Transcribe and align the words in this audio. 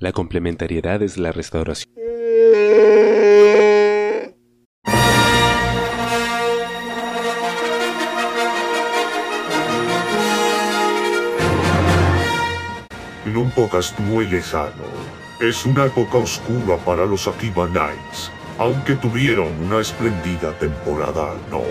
La 0.00 0.12
complementariedad 0.12 1.02
es 1.02 1.18
la 1.18 1.32
restauración. 1.32 1.92
En 13.26 13.36
un 13.36 13.50
podcast 13.50 13.98
muy 13.98 14.28
lejano, 14.28 14.70
es 15.40 15.66
una 15.66 15.86
época 15.86 16.18
oscura 16.18 16.76
para 16.84 17.04
los 17.04 17.26
Akiba 17.26 17.66
Knights, 17.66 18.30
aunque 18.58 18.94
tuvieron 18.94 19.52
una 19.64 19.80
espléndida 19.80 20.56
temporada, 20.60 21.34
no. 21.50 21.62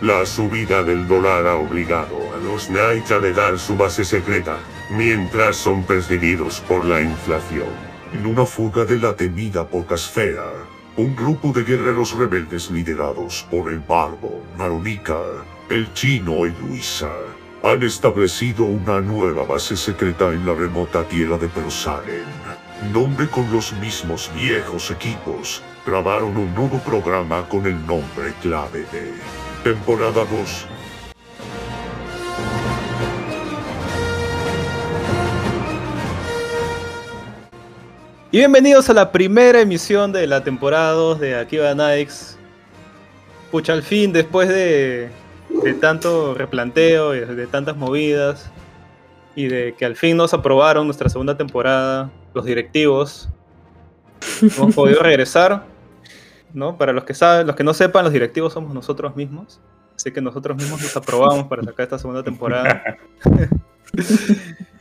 La 0.00 0.24
subida 0.24 0.82
del 0.82 1.06
dólar 1.06 1.46
ha 1.46 1.56
obligado 1.56 2.16
a 2.34 2.38
los 2.38 2.68
Knights 2.68 3.12
a 3.12 3.18
negar 3.18 3.58
su 3.58 3.76
base 3.76 4.02
secreta, 4.02 4.56
mientras 4.90 5.56
son 5.56 5.82
perseguidos 5.82 6.60
por 6.60 6.84
la 6.84 7.00
inflación. 7.00 7.68
En 8.12 8.26
una 8.26 8.46
fuga 8.46 8.84
de 8.84 8.98
la 8.98 9.14
temida 9.16 9.66
Pocasfera, 9.66 10.52
un 10.96 11.14
grupo 11.14 11.52
de 11.52 11.64
guerreros 11.64 12.16
rebeldes 12.16 12.70
liderados 12.70 13.46
por 13.50 13.70
el 13.70 13.80
barbo, 13.80 14.42
Maronica, 14.56 15.20
el 15.68 15.92
chino 15.92 16.46
y 16.46 16.52
Luisa, 16.60 17.10
han 17.62 17.82
establecido 17.82 18.64
una 18.64 19.00
nueva 19.00 19.44
base 19.44 19.76
secreta 19.76 20.32
en 20.32 20.46
la 20.46 20.54
remota 20.54 21.02
tierra 21.04 21.36
de 21.36 21.48
Persaren. 21.48 22.24
Nombre 22.92 23.28
con 23.28 23.50
los 23.52 23.72
mismos 23.74 24.30
viejos 24.34 24.90
equipos, 24.90 25.62
grabaron 25.84 26.36
un 26.36 26.54
nuevo 26.54 26.78
programa 26.78 27.48
con 27.48 27.66
el 27.66 27.86
nombre 27.86 28.32
clave 28.40 28.86
de 28.92 29.12
Temporada 29.64 30.24
2. 30.24 30.75
Y 38.36 38.40
bienvenidos 38.40 38.90
a 38.90 38.92
la 38.92 39.12
primera 39.12 39.62
emisión 39.62 40.12
de 40.12 40.26
la 40.26 40.44
temporada 40.44 40.92
2 40.92 41.20
de 41.20 41.36
Akiba 41.36 41.74
Nights. 41.74 42.36
Pucha, 43.50 43.72
al 43.72 43.82
fin, 43.82 44.12
después 44.12 44.50
de, 44.50 45.08
de 45.48 45.72
tanto 45.72 46.34
replanteo 46.34 47.14
y 47.14 47.20
de 47.20 47.46
tantas 47.46 47.78
movidas, 47.78 48.50
y 49.34 49.46
de 49.46 49.74
que 49.74 49.86
al 49.86 49.96
fin 49.96 50.18
nos 50.18 50.34
aprobaron 50.34 50.84
nuestra 50.84 51.08
segunda 51.08 51.38
temporada, 51.38 52.10
los 52.34 52.44
directivos, 52.44 53.30
hemos 54.42 54.74
podido 54.74 55.02
regresar. 55.02 55.64
¿no? 56.52 56.76
Para 56.76 56.92
los 56.92 57.04
que 57.04 57.14
saben, 57.14 57.46
los 57.46 57.56
que 57.56 57.64
no 57.64 57.72
sepan, 57.72 58.04
los 58.04 58.12
directivos 58.12 58.52
somos 58.52 58.74
nosotros 58.74 59.16
mismos. 59.16 59.62
Así 59.96 60.12
que 60.12 60.20
nosotros 60.20 60.58
mismos 60.58 60.82
nos 60.82 60.94
aprobamos 60.94 61.46
para 61.46 61.62
sacar 61.62 61.84
esta 61.84 61.98
segunda 61.98 62.22
temporada. 62.22 62.98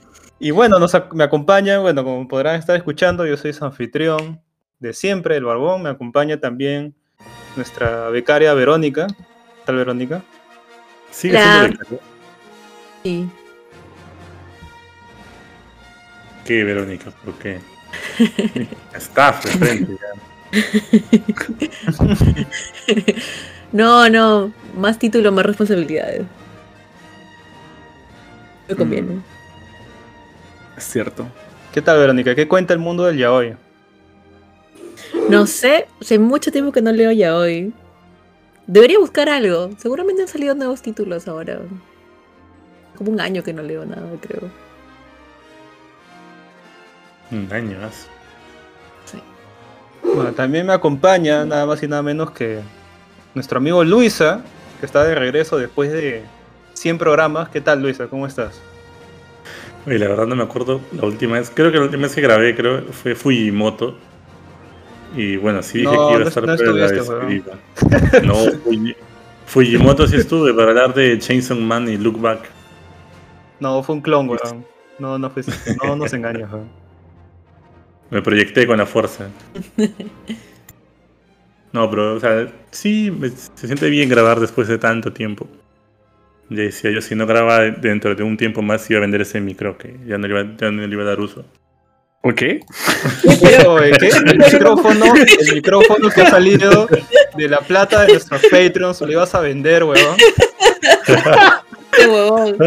y 0.46 0.52
bueno, 0.52 0.78
nos, 0.78 0.94
ac- 0.94 1.12
me 1.14 1.24
acompaña, 1.24 1.80
bueno, 1.80 2.04
como 2.04 2.28
podrán 2.28 2.60
estar 2.60 2.76
escuchando, 2.76 3.26
yo 3.26 3.36
soy 3.36 3.52
su 3.52 3.66
anfitrión 3.66 4.40
de 4.78 4.94
siempre, 4.94 5.38
el 5.38 5.44
Barbón. 5.44 5.82
Me 5.82 5.90
acompaña 5.90 6.40
también 6.40 6.94
nuestra 7.56 8.10
becaria 8.10 8.54
Verónica. 8.54 9.08
¿Qué 9.08 9.64
tal, 9.66 9.78
Verónica? 9.78 10.22
Sigue 11.10 11.40
siendo 11.42 11.70
becaria. 11.70 12.00
Sí. 13.02 13.28
¿Qué, 16.46 16.64
Verónica? 16.64 17.10
¿Por 17.24 17.34
qué? 17.40 17.60
Staff 18.94 19.46
de 19.46 19.52
frente 19.52 19.98
ya. 20.00 20.12
No, 23.72 24.08
no, 24.10 24.54
más 24.78 25.00
título, 25.00 25.32
más 25.32 25.44
responsabilidades. 25.44 26.22
Me 28.70 28.76
conviene. 28.76 29.14
Mm. 29.16 29.35
Es 30.78 30.84
cierto. 30.84 31.28
¿Qué 31.74 31.82
tal, 31.82 32.00
Verónica? 32.00 32.36
¿Qué 32.36 32.48
cuenta 32.48 32.74
el 32.74 32.80
mundo 32.80 33.06
del 33.06 33.18
yaoi? 33.18 33.56
No 35.30 35.48
sé, 35.48 35.88
hace 36.00 36.20
mucho 36.20 36.52
tiempo 36.52 36.72
que 36.72 36.82
no 36.82 36.92
leo 36.92 37.12
ya 37.12 37.36
hoy. 37.36 37.74
Debería 38.68 39.00
buscar 39.00 39.30
algo. 39.30 39.72
Seguramente 39.78 40.22
han 40.22 40.28
salido 40.28 40.56
nuevos 40.56 40.82
títulos 40.82 41.28
ahora. 41.28 41.60
Como 42.96 43.12
un 43.12 43.20
año 43.20 43.44
que 43.44 43.54
no 43.54 43.62
leo 43.62 43.86
nada, 43.86 44.08
creo. 44.22 44.50
Un 47.32 47.52
año 47.52 47.80
más. 47.80 48.08
Sí. 49.06 49.20
Bueno, 50.04 50.32
también 50.34 50.66
me 50.66 50.74
acompaña 50.74 51.46
nada 51.46 51.66
más 51.66 51.82
y 51.84 51.88
nada 51.88 52.02
menos 52.02 52.32
que 52.32 52.60
nuestro 53.34 53.58
amigo 53.58 53.84
Luisa, 53.84 54.42
que 54.80 54.86
está 54.86 55.04
de 55.04 55.16
regreso 55.16 55.58
después 55.58 55.92
de 55.92 56.24
100 56.74 56.98
programas. 56.98 57.50
¿Qué 57.50 57.62
tal, 57.62 57.82
Luisa? 57.82 58.08
¿Cómo 58.08 58.28
estás? 58.28 58.62
Oye, 59.88 60.00
la 60.00 60.08
verdad 60.08 60.26
no 60.26 60.36
me 60.36 60.44
acuerdo 60.44 60.82
la 60.94 61.06
última 61.06 61.34
vez. 61.40 61.52
Creo 61.54 61.72
que 61.72 61.78
la 61.78 61.84
última 61.84 62.04
vez 62.04 62.16
que 62.16 62.22
grabé 62.22 62.56
creo 62.56 62.82
fue 62.92 63.14
Fujimoto. 63.16 63.96
Y 65.16 65.38
bueno, 65.38 65.62
sí 65.64 65.80
dije 65.80 65.94
No, 65.96 66.08
que 66.08 66.14
iba 66.14 66.26
a 66.26 66.28
estar 66.28 66.46
no 66.46 66.56
pero 66.58 66.74
la 66.74 66.92
despedida. 66.92 67.54
No, 68.24 68.34
Fuji- 68.64 68.96
Fujimoto 69.46 70.08
sí 70.08 70.16
estuve 70.18 70.54
para 70.54 70.70
hablar 70.70 70.94
de 70.94 71.18
Chainsaw 71.20 71.58
Man 71.58 71.88
y 71.88 71.98
Look 71.98 72.20
Back. 72.20 72.50
No, 73.60 73.82
fue 73.84 73.96
un 73.96 74.02
clon, 74.02 74.28
weón. 74.30 74.66
No, 75.00 75.18
no, 75.20 75.30
fue, 75.30 75.44
no 75.84 75.96
nos 75.96 76.12
engañas, 76.14 76.52
weón. 76.52 76.68
Me 78.10 78.22
proyecté 78.22 78.66
con 78.68 78.78
la 78.78 78.86
fuerza. 78.86 79.28
No, 81.72 81.90
pero, 81.90 82.16
o 82.16 82.20
sea, 82.22 82.48
sí, 82.72 83.12
me- 83.12 83.30
se 83.30 83.68
siente 83.68 83.90
bien 83.90 84.08
grabar 84.08 84.40
después 84.40 84.68
de 84.70 84.78
tanto 84.78 85.12
tiempo. 85.12 85.46
Ya 86.50 86.64
decía 86.64 86.92
yo, 86.92 87.02
si 87.02 87.16
no 87.16 87.26
grababa 87.26 87.62
dentro 87.64 88.14
de 88.14 88.24
un 88.24 88.38
tiempo 88.38 88.62
más, 88.62 88.90
iba 88.90 89.00
a 89.00 89.02
vender 89.02 89.22
ese 89.22 89.42
micro 89.42 89.78
que 89.78 89.96
ya 90.06 90.18
no 90.18 90.28
le 90.28 90.42
iba, 90.42 90.56
ya 90.58 90.72
no 90.72 90.86
le 90.86 90.94
iba 90.94 91.04
a 91.04 91.08
dar 91.08 91.20
uso. 91.20 91.46
¿Por 92.22 92.34
qué? 92.34 92.62
Oye, 93.68 93.92
¿qué? 94.00 94.08
El 94.08 94.38
micrófono, 94.38 95.06
el 95.16 95.54
micrófono 95.54 96.10
que 96.10 96.22
ha 96.22 96.30
salido 96.30 96.88
de 97.38 97.50
la 97.50 97.60
plata 97.60 98.02
de 98.02 98.14
nuestros 98.14 98.42
Patreons, 98.50 99.02
lo 99.02 99.12
ibas 99.12 99.36
a 99.36 99.42
vender, 99.42 99.84
weón. 99.84 100.16
¡Qué 101.92 102.08
huevón! 102.08 102.58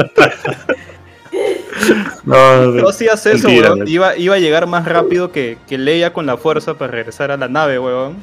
No, 2.24 2.66
No 2.66 2.88
hacías 2.88 3.24
eso, 3.26 3.48
Mentira. 3.48 3.74
Iba, 3.86 4.16
iba 4.16 4.34
a 4.36 4.38
llegar 4.38 4.66
más 4.66 4.84
rápido 4.84 5.32
que, 5.32 5.58
que 5.68 5.78
Leia 5.78 6.12
con 6.12 6.26
la 6.26 6.36
fuerza 6.36 6.78
para 6.78 6.92
regresar 6.92 7.30
a 7.30 7.36
la 7.36 7.48
nave, 7.48 7.78
weón. 7.78 8.16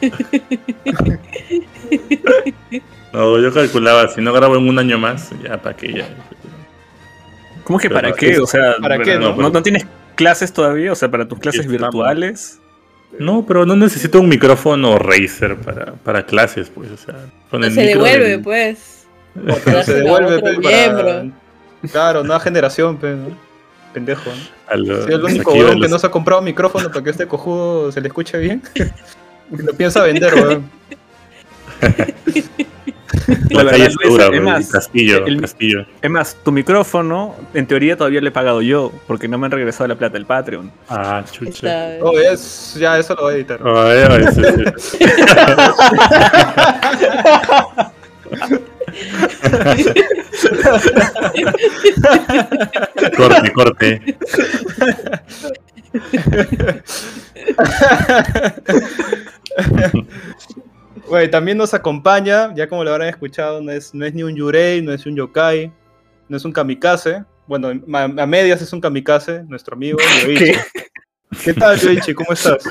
no, 3.12 3.38
yo 3.40 3.52
calculaba, 3.52 4.08
si 4.08 4.20
no 4.20 4.32
grabo 4.32 4.56
en 4.56 4.68
un 4.68 4.78
año 4.78 4.98
más, 4.98 5.30
ya 5.42 5.60
para 5.60 5.76
que 5.76 5.92
ya. 5.92 6.08
¿Cómo 7.64 7.78
que 7.78 7.88
Pero 7.88 8.00
para 8.00 8.12
qué? 8.12 8.30
es- 8.32 8.38
O 8.40 8.46
sea, 8.46 8.74
¿para 8.80 8.98
qué, 8.98 9.16
¿no, 9.18 9.34
no? 9.36 9.50
no 9.50 9.62
tienes 9.62 9.86
clases 10.16 10.52
todavía? 10.52 10.92
O 10.92 10.94
sea, 10.96 11.10
para 11.10 11.26
tus 11.28 11.38
clases 11.38 11.60
Estamos. 11.66 11.80
virtuales. 11.92 12.58
No, 13.18 13.44
pero 13.46 13.66
no 13.66 13.74
necesito 13.76 14.20
un 14.20 14.28
micrófono 14.28 14.96
Razer 14.98 15.56
para, 15.56 15.94
para 15.94 16.24
clases, 16.26 16.70
pues, 16.72 16.90
o 16.92 16.96
sea. 16.96 17.16
Con 17.50 17.64
el 17.64 17.72
se 17.72 17.82
micro 17.84 18.04
devuelve, 18.04 18.28
del- 18.30 18.42
pues. 18.42 19.06
Se 19.84 19.94
devuelve, 19.94 20.36
otro 20.36 20.44
pe, 20.44 20.54
para... 20.60 20.68
miembro. 21.22 21.32
Claro, 21.92 22.22
nueva 22.24 22.40
generación, 22.40 22.96
pe, 22.96 23.10
¿no? 23.14 23.36
Pendejo, 23.92 24.30
¿no? 24.30 24.36
a 24.72 24.76
los- 24.76 25.04
Soy 25.04 25.14
el 25.14 25.24
único 25.24 25.52
weón 25.52 25.80
que 25.80 25.88
no 25.88 25.98
se 25.98 26.06
ha 26.06 26.10
comprado 26.10 26.40
micrófono 26.42 26.88
para 26.90 27.02
que 27.02 27.10
este 27.10 27.26
cojudo 27.26 27.90
se 27.90 28.00
le 28.00 28.08
escuche 28.08 28.38
bien. 28.38 28.62
lo 29.50 29.72
piensa 29.74 30.02
vender, 30.02 30.32
weón. 30.34 30.70
La 33.50 33.64
La 33.64 33.70
calle 33.72 33.86
es 33.86 33.94
dura, 33.96 34.28
es 34.32 34.40
más, 34.42 34.68
Castillo, 34.68 35.26
el- 35.26 35.40
Castillo. 35.40 35.84
Es 36.00 36.10
más, 36.10 36.36
tu 36.44 36.52
micrófono, 36.52 37.34
en 37.54 37.66
teoría 37.66 37.96
todavía 37.96 38.20
le 38.20 38.28
he 38.28 38.32
pagado 38.32 38.62
yo, 38.62 38.92
porque 39.06 39.26
no 39.28 39.38
me 39.38 39.46
han 39.46 39.52
regresado 39.52 39.88
la 39.88 39.96
plata 39.96 40.14
del 40.14 40.26
Patreon. 40.26 40.70
Ah, 40.88 41.24
chucha. 41.30 41.96
Oh, 42.02 42.18
es, 42.18 42.76
ya 42.78 42.98
eso 42.98 43.14
lo 43.14 43.22
voy 43.22 43.34
a 43.34 43.36
editar. 43.36 43.60
Sí. 44.80 44.98
corte, 53.16 53.52
corte. 53.52 54.00
Güey, 61.10 61.28
también 61.28 61.58
nos 61.58 61.74
acompaña, 61.74 62.54
ya 62.54 62.68
como 62.68 62.84
lo 62.84 62.92
habrán 62.92 63.08
escuchado, 63.08 63.60
no 63.60 63.72
es, 63.72 63.92
no 63.92 64.06
es 64.06 64.14
ni 64.14 64.22
un 64.22 64.36
Yurei, 64.36 64.80
no 64.80 64.92
es 64.92 65.04
un 65.06 65.16
Yokai, 65.16 65.72
no 66.28 66.36
es 66.36 66.44
un 66.44 66.52
Kamikaze. 66.52 67.24
Bueno, 67.48 67.72
a, 67.92 68.02
a 68.04 68.26
medias 68.26 68.62
es 68.62 68.72
un 68.72 68.80
Kamikaze, 68.80 69.42
nuestro 69.48 69.74
amigo 69.74 69.98
Yoichi. 70.24 70.52
¿Qué, 71.42 71.52
tal, 71.52 71.76
Yoichi? 71.80 72.14
¿Cómo 72.14 72.32
estás? 72.32 72.62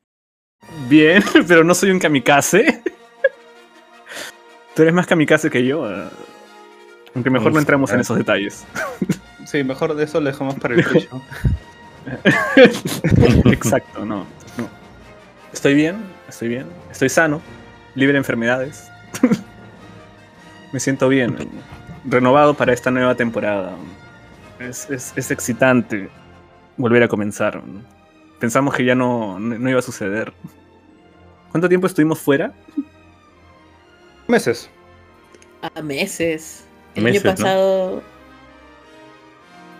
Bien, 0.90 1.24
pero 1.48 1.64
no 1.64 1.74
soy 1.74 1.92
un 1.92 1.98
kamikaze. 1.98 2.82
Tú 4.74 4.82
eres 4.82 4.92
más 4.92 5.06
kamikaze 5.06 5.48
que 5.48 5.64
yo. 5.64 5.90
eh. 5.90 6.08
Aunque 7.14 7.30
mejor 7.30 7.54
no 7.54 7.58
entramos 7.58 7.90
en 7.92 8.00
esos 8.00 8.18
detalles. 8.18 8.66
Sí, 9.46 9.64
mejor 9.64 9.94
de 9.94 10.04
eso 10.04 10.20
lo 10.20 10.26
dejamos 10.30 10.56
para 10.56 10.74
el 10.74 10.84
próximo. 10.84 11.24
Exacto, 13.50 14.04
no, 14.04 14.26
no. 14.58 14.68
Estoy 15.54 15.74
bien, 15.74 15.96
estoy 16.28 16.48
bien, 16.48 16.66
estoy 16.90 17.08
sano, 17.08 17.40
libre 17.94 18.12
de 18.14 18.18
enfermedades. 18.18 18.90
Me 20.72 20.80
siento 20.80 21.08
bien, 21.08 21.36
renovado 22.04 22.54
para 22.54 22.72
esta 22.72 22.90
nueva 22.90 23.14
temporada. 23.14 23.72
Es, 24.58 24.88
es- 24.90 25.12
es 25.16 25.30
excitante 25.30 26.08
volver 26.76 27.02
a 27.02 27.08
comenzar. 27.08 27.62
Pensamos 28.38 28.74
que 28.74 28.84
ya 28.84 28.94
no, 28.94 29.38
no, 29.38 29.70
iba 29.70 29.78
a 29.78 29.82
suceder. 29.82 30.32
¿Cuánto 31.50 31.68
tiempo 31.68 31.86
estuvimos 31.86 32.18
fuera? 32.18 32.52
Meses. 34.26 34.68
A 35.74 35.80
meses. 35.80 36.64
El 36.94 37.04
Meses, 37.04 37.24
año 37.24 37.30
¿no? 37.30 37.36
pasado 37.36 38.02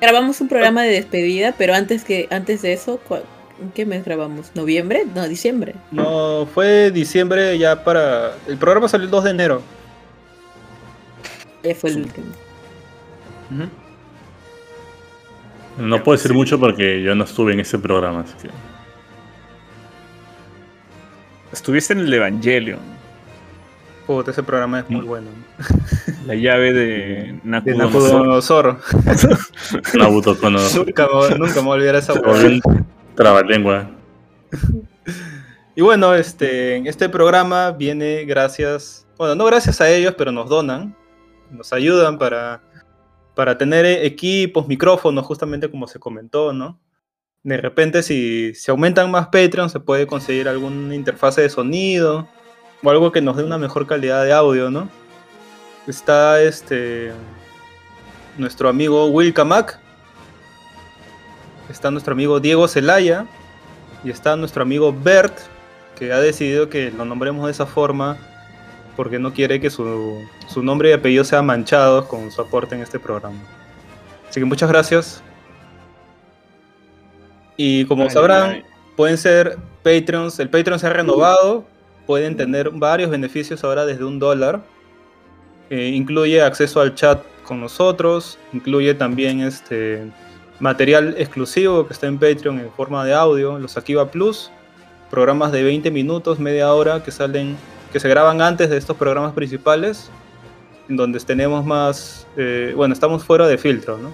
grabamos 0.01 0.41
un 0.43 0.49
programa 0.49 0.83
de 0.83 0.91
despedida, 0.91 1.53
pero 1.57 1.75
antes 1.75 2.05
que 2.05 2.29
antes 2.31 2.63
de 2.63 2.73
eso, 2.75 2.99
¿cuál- 3.09 3.25
¿en 3.61 3.71
qué 3.71 3.87
mes 3.87 4.05
grabamos? 4.05 4.51
¿Noviembre? 4.55 5.05
No, 5.15 5.27
diciembre. 5.29 5.75
No, 5.91 6.47
fue 6.53 6.91
diciembre 6.91 7.59
ya 7.59 7.83
para... 7.85 8.33
El 8.47 8.57
programa 8.57 8.89
salió 8.89 9.05
el 9.07 9.11
2 9.11 9.25
de 9.25 9.31
enero. 9.31 9.63
Ya 11.63 11.75
fue 11.75 11.91
el 11.91 11.97
último. 11.99 12.27
No 15.79 16.03
puedo 16.03 16.17
decir 16.17 16.33
mucho 16.33 16.59
porque 16.59 17.03
yo 17.03 17.15
no 17.15 17.25
estuve 17.25 17.53
en 17.53 17.61
ese 17.61 17.79
programa, 17.79 18.21
así 18.21 18.35
que. 18.43 18.49
Estuviste 21.53 21.93
en 21.93 22.01
el 22.01 22.13
Evangelion, 22.13 22.81
Puta, 24.07 24.31
ese 24.31 24.43
programa 24.43 24.81
es 24.81 24.91
muy 24.91 25.03
Mm. 25.03 25.07
bueno. 25.07 25.29
la 26.27 26.35
llave 26.35 26.73
de 26.73 26.85
De 26.85 27.41
Nakudonosor. 27.45 28.79
Nabucodonosor. 29.95 29.97
Nabuto 29.97 30.39
con 30.39 30.53
nunca, 30.55 31.09
me- 31.31 31.39
nunca 31.39 31.55
me 31.57 31.63
voy 31.63 31.71
a 31.71 31.75
olvidar 31.75 31.95
esa 31.97 32.15
Trabalengua. 33.17 33.91
Y 35.79 35.83
bueno, 35.83 36.15
este, 36.15 36.79
este 36.89 37.11
programa 37.11 37.71
viene 37.71 38.25
gracias, 38.25 39.07
bueno, 39.19 39.35
no 39.35 39.45
gracias 39.45 39.79
a 39.83 39.91
ellos, 39.91 40.15
pero 40.17 40.33
nos 40.33 40.49
donan, 40.49 40.97
nos 41.51 41.71
ayudan 41.75 42.17
para, 42.17 42.63
para 43.35 43.59
tener 43.59 43.85
equipos, 43.85 44.67
micrófonos, 44.67 45.27
justamente 45.27 45.71
como 45.71 45.87
se 45.87 45.99
comentó, 45.99 46.55
¿no? 46.55 46.81
De 47.43 47.59
repente, 47.59 48.03
si 48.03 48.55
se 48.55 48.71
aumentan 48.71 49.11
más 49.11 49.27
Patreon, 49.27 49.69
se 49.69 49.79
puede 49.79 50.07
conseguir 50.07 50.49
alguna 50.49 50.95
interfase 50.95 51.43
de 51.43 51.51
sonido 51.51 52.27
o 52.83 52.91
algo 52.91 53.13
que 53.13 53.21
nos 53.21 53.37
dé 53.37 53.45
una 53.45 53.59
mejor 53.59 53.87
calidad 53.87 54.25
de 54.25 54.33
audio, 54.33 54.71
¿no? 54.71 54.89
Está 55.87 56.41
este 56.41 57.13
nuestro 58.39 58.71
amigo 58.71 59.09
Will 59.09 59.35
Kamak, 59.35 59.79
está 61.71 61.91
nuestro 61.91 62.13
amigo 62.13 62.41
Diego 62.41 62.69
Zelaya 62.69 63.27
y 64.05 64.11
está 64.11 64.37
nuestro 64.37 64.63
amigo 64.63 64.93
Bert, 64.93 65.37
que 65.99 66.13
ha 66.13 66.21
decidido 66.21 66.69
que 66.69 66.91
lo 66.91 67.05
nombremos 67.05 67.47
de 67.47 67.53
esa 67.53 67.67
forma 67.67 68.19
porque 68.97 69.19
no 69.19 69.33
quiere 69.33 69.61
que 69.61 69.71
su, 69.71 70.25
su 70.49 70.63
nombre 70.63 70.91
y 70.91 70.93
apellido 70.93 71.25
sean 71.25 71.47
manchados 71.47 72.07
con 72.07 72.31
su 72.31 72.41
aporte 72.41 72.75
en 72.75 72.81
este 72.81 72.99
programa. 72.99 73.39
Así 74.29 74.41
que 74.41 74.47
muchas 74.47 74.69
gracias. 74.69 75.23
Y 77.57 77.85
como 77.87 78.05
Ay, 78.05 78.11
sabrán, 78.11 78.51
ay. 78.51 78.65
pueden 78.97 79.19
ser 79.19 79.59
Patreons. 79.83 80.39
El 80.39 80.51
Patreon 80.51 80.79
se 80.79 80.87
ha 80.87 80.91
renovado. 80.91 81.65
Pueden 82.07 82.37
tener 82.37 82.71
varios 82.71 83.11
beneficios 83.11 83.65
ahora 83.65 83.85
desde 83.85 84.05
un 84.05 84.19
dólar. 84.19 84.63
Eh, 85.71 85.89
incluye 85.89 86.41
acceso 86.43 86.81
al 86.81 86.95
chat 86.95 87.23
con 87.45 87.61
nosotros. 87.61 88.39
Incluye 88.53 88.95
también 88.95 89.41
este 89.41 90.11
material 90.61 91.15
exclusivo 91.19 91.87
que 91.87 91.93
está 91.93 92.07
en 92.07 92.19
Patreon 92.19 92.59
en 92.61 92.71
forma 92.73 93.05
de 93.05 93.15
audio. 93.15 93.59
Los 93.59 93.77
Akiva 93.77 94.11
Plus. 94.11 94.51
Programas 95.11 95.53
de 95.53 95.63
20 95.63 95.91
minutos, 95.91 96.41
media 96.41 96.73
hora 96.73 97.03
que 97.03 97.13
salen, 97.13 97.57
que 97.93 98.01
se 98.01 98.09
graban 98.09 98.43
antes 98.43 98.69
de 98.71 98.77
estos 98.77 98.97
programas 98.97 99.33
principales. 99.33 100.11
Donde 100.89 101.19
tenemos 101.21 101.65
más. 101.65 102.27
eh, 102.37 102.73
bueno, 102.77 102.93
estamos 102.95 103.25
fuera 103.25 103.47
de 103.47 103.59
filtro, 103.59 103.99
¿no? 103.99 104.11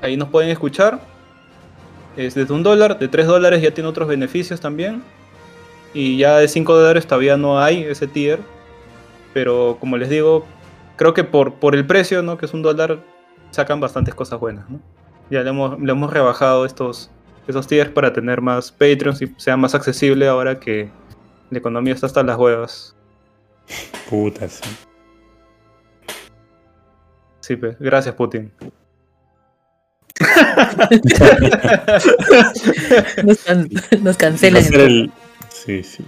Ahí 0.00 0.16
nos 0.16 0.28
pueden 0.28 0.50
escuchar. 0.50 1.00
Es 2.16 2.34
desde 2.34 2.52
un 2.52 2.62
dólar, 2.62 2.98
de 2.98 3.08
3 3.08 3.26
dólares 3.26 3.62
ya 3.62 3.72
tiene 3.72 3.88
otros 3.88 4.08
beneficios 4.08 4.60
también. 4.60 5.02
Y 5.94 6.18
ya 6.18 6.38
de 6.38 6.48
5 6.48 6.74
dólares 6.74 7.06
todavía 7.06 7.36
no 7.36 7.60
hay 7.60 7.82
ese 7.82 8.06
tier. 8.06 8.40
Pero 9.34 9.76
como 9.80 9.96
les 9.96 10.08
digo, 10.08 10.46
creo 10.96 11.14
que 11.14 11.24
por, 11.24 11.54
por 11.54 11.74
el 11.74 11.86
precio, 11.86 12.22
¿no? 12.22 12.38
Que 12.38 12.46
es 12.46 12.54
un 12.54 12.62
dólar, 12.62 12.98
sacan 13.50 13.80
bastantes 13.80 14.14
cosas 14.14 14.40
buenas, 14.40 14.68
¿no? 14.68 14.80
Ya 15.30 15.42
le 15.42 15.50
hemos, 15.50 15.78
le 15.80 15.92
hemos 15.92 16.12
rebajado 16.12 16.64
estos, 16.64 17.10
esos 17.46 17.66
tiers 17.66 17.90
para 17.90 18.12
tener 18.12 18.40
más 18.40 18.70
Patreons 18.72 19.20
y 19.22 19.32
sea 19.36 19.56
más 19.56 19.74
accesible 19.74 20.26
ahora 20.28 20.58
que 20.58 20.88
la 21.50 21.58
economía 21.58 21.94
está 21.94 22.06
hasta 22.06 22.22
las 22.22 22.36
huevas. 22.38 22.94
Putas. 24.08 24.60
Sí, 27.40 27.56
pues, 27.56 27.76
gracias 27.78 28.14
Putin. 28.14 28.52
Nos, 33.24 33.38
can- 33.44 33.68
nos 34.02 34.14
Va 34.14 34.18
cancelan. 34.18 34.62
a 34.62 34.66
ser 34.66 34.80
el. 34.80 35.10
Sí, 35.50 35.82
sí. 35.82 36.04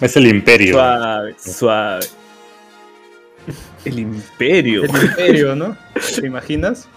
Es 0.00 0.16
el 0.16 0.26
imperio. 0.26 0.74
Suave, 0.74 1.34
suave. 1.38 2.06
El 3.84 3.98
imperio. 4.00 4.84
El 4.84 4.90
imperio, 4.90 5.54
¿no? 5.56 5.76
¿Te 6.20 6.26
imaginas? 6.26 6.88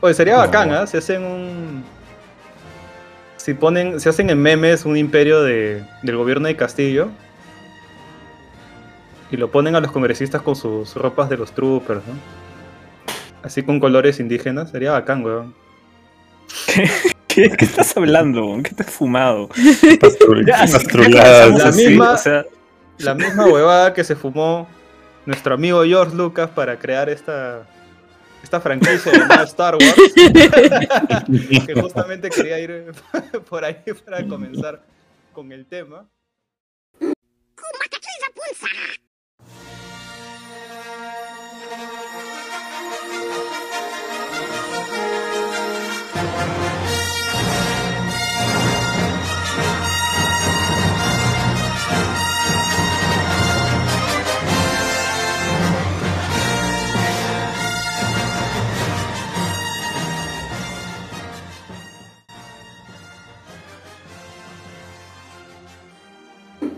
Pues 0.00 0.16
sería 0.16 0.34
No. 0.34 0.40
bacán, 0.40 0.72
¿ah? 0.72 0.86
Si 0.86 0.96
hacen 0.96 1.22
un. 1.24 1.84
Si 3.36 3.54
ponen. 3.54 4.00
Si 4.00 4.08
hacen 4.08 4.30
en 4.30 4.40
memes 4.40 4.84
un 4.84 4.96
imperio 4.96 5.42
de, 5.42 5.84
del 6.02 6.16
gobierno 6.16 6.48
de 6.48 6.56
Castillo. 6.56 7.08
Y 9.30 9.36
lo 9.36 9.50
ponen 9.50 9.74
a 9.74 9.80
los 9.80 9.90
congresistas 9.90 10.40
con 10.42 10.54
sus 10.54 10.94
ropas 10.94 11.28
de 11.28 11.36
los 11.36 11.52
troopers, 11.52 12.00
¿no? 12.06 12.14
Así 13.42 13.62
con 13.62 13.80
colores 13.80 14.20
indígenas. 14.20 14.70
Sería 14.70 14.92
bacán, 14.92 15.24
weón. 15.24 15.54
¿Qué, 17.26 17.50
qué 17.50 17.64
estás 17.64 17.96
hablando? 17.96 18.58
¿Qué 18.62 18.70
te 18.74 18.82
has 18.84 18.90
fumado? 18.90 19.48
La 20.46 21.72
misma- 21.72 22.12
o 22.12 22.16
sea, 22.16 22.44
La 22.98 23.14
misma 23.14 23.46
huevada 23.52 23.92
que 23.92 24.04
se 24.04 24.14
fumó 24.16 24.66
nuestro 25.26 25.54
amigo 25.54 25.82
George 25.84 26.14
Lucas 26.16 26.48
para 26.50 26.78
crear 26.78 27.08
esta. 27.08 27.66
Esta 28.46 28.60
franquicia 28.60 29.10
llamada 29.12 29.42
Star 29.42 29.74
Wars. 29.74 30.14
que 31.66 31.74
justamente 31.74 32.30
quería 32.30 32.60
ir 32.60 32.92
por 33.50 33.64
ahí 33.64 33.82
para 34.04 34.24
comenzar 34.24 34.80
con 35.32 35.50
el 35.50 35.66
tema. 35.66 36.06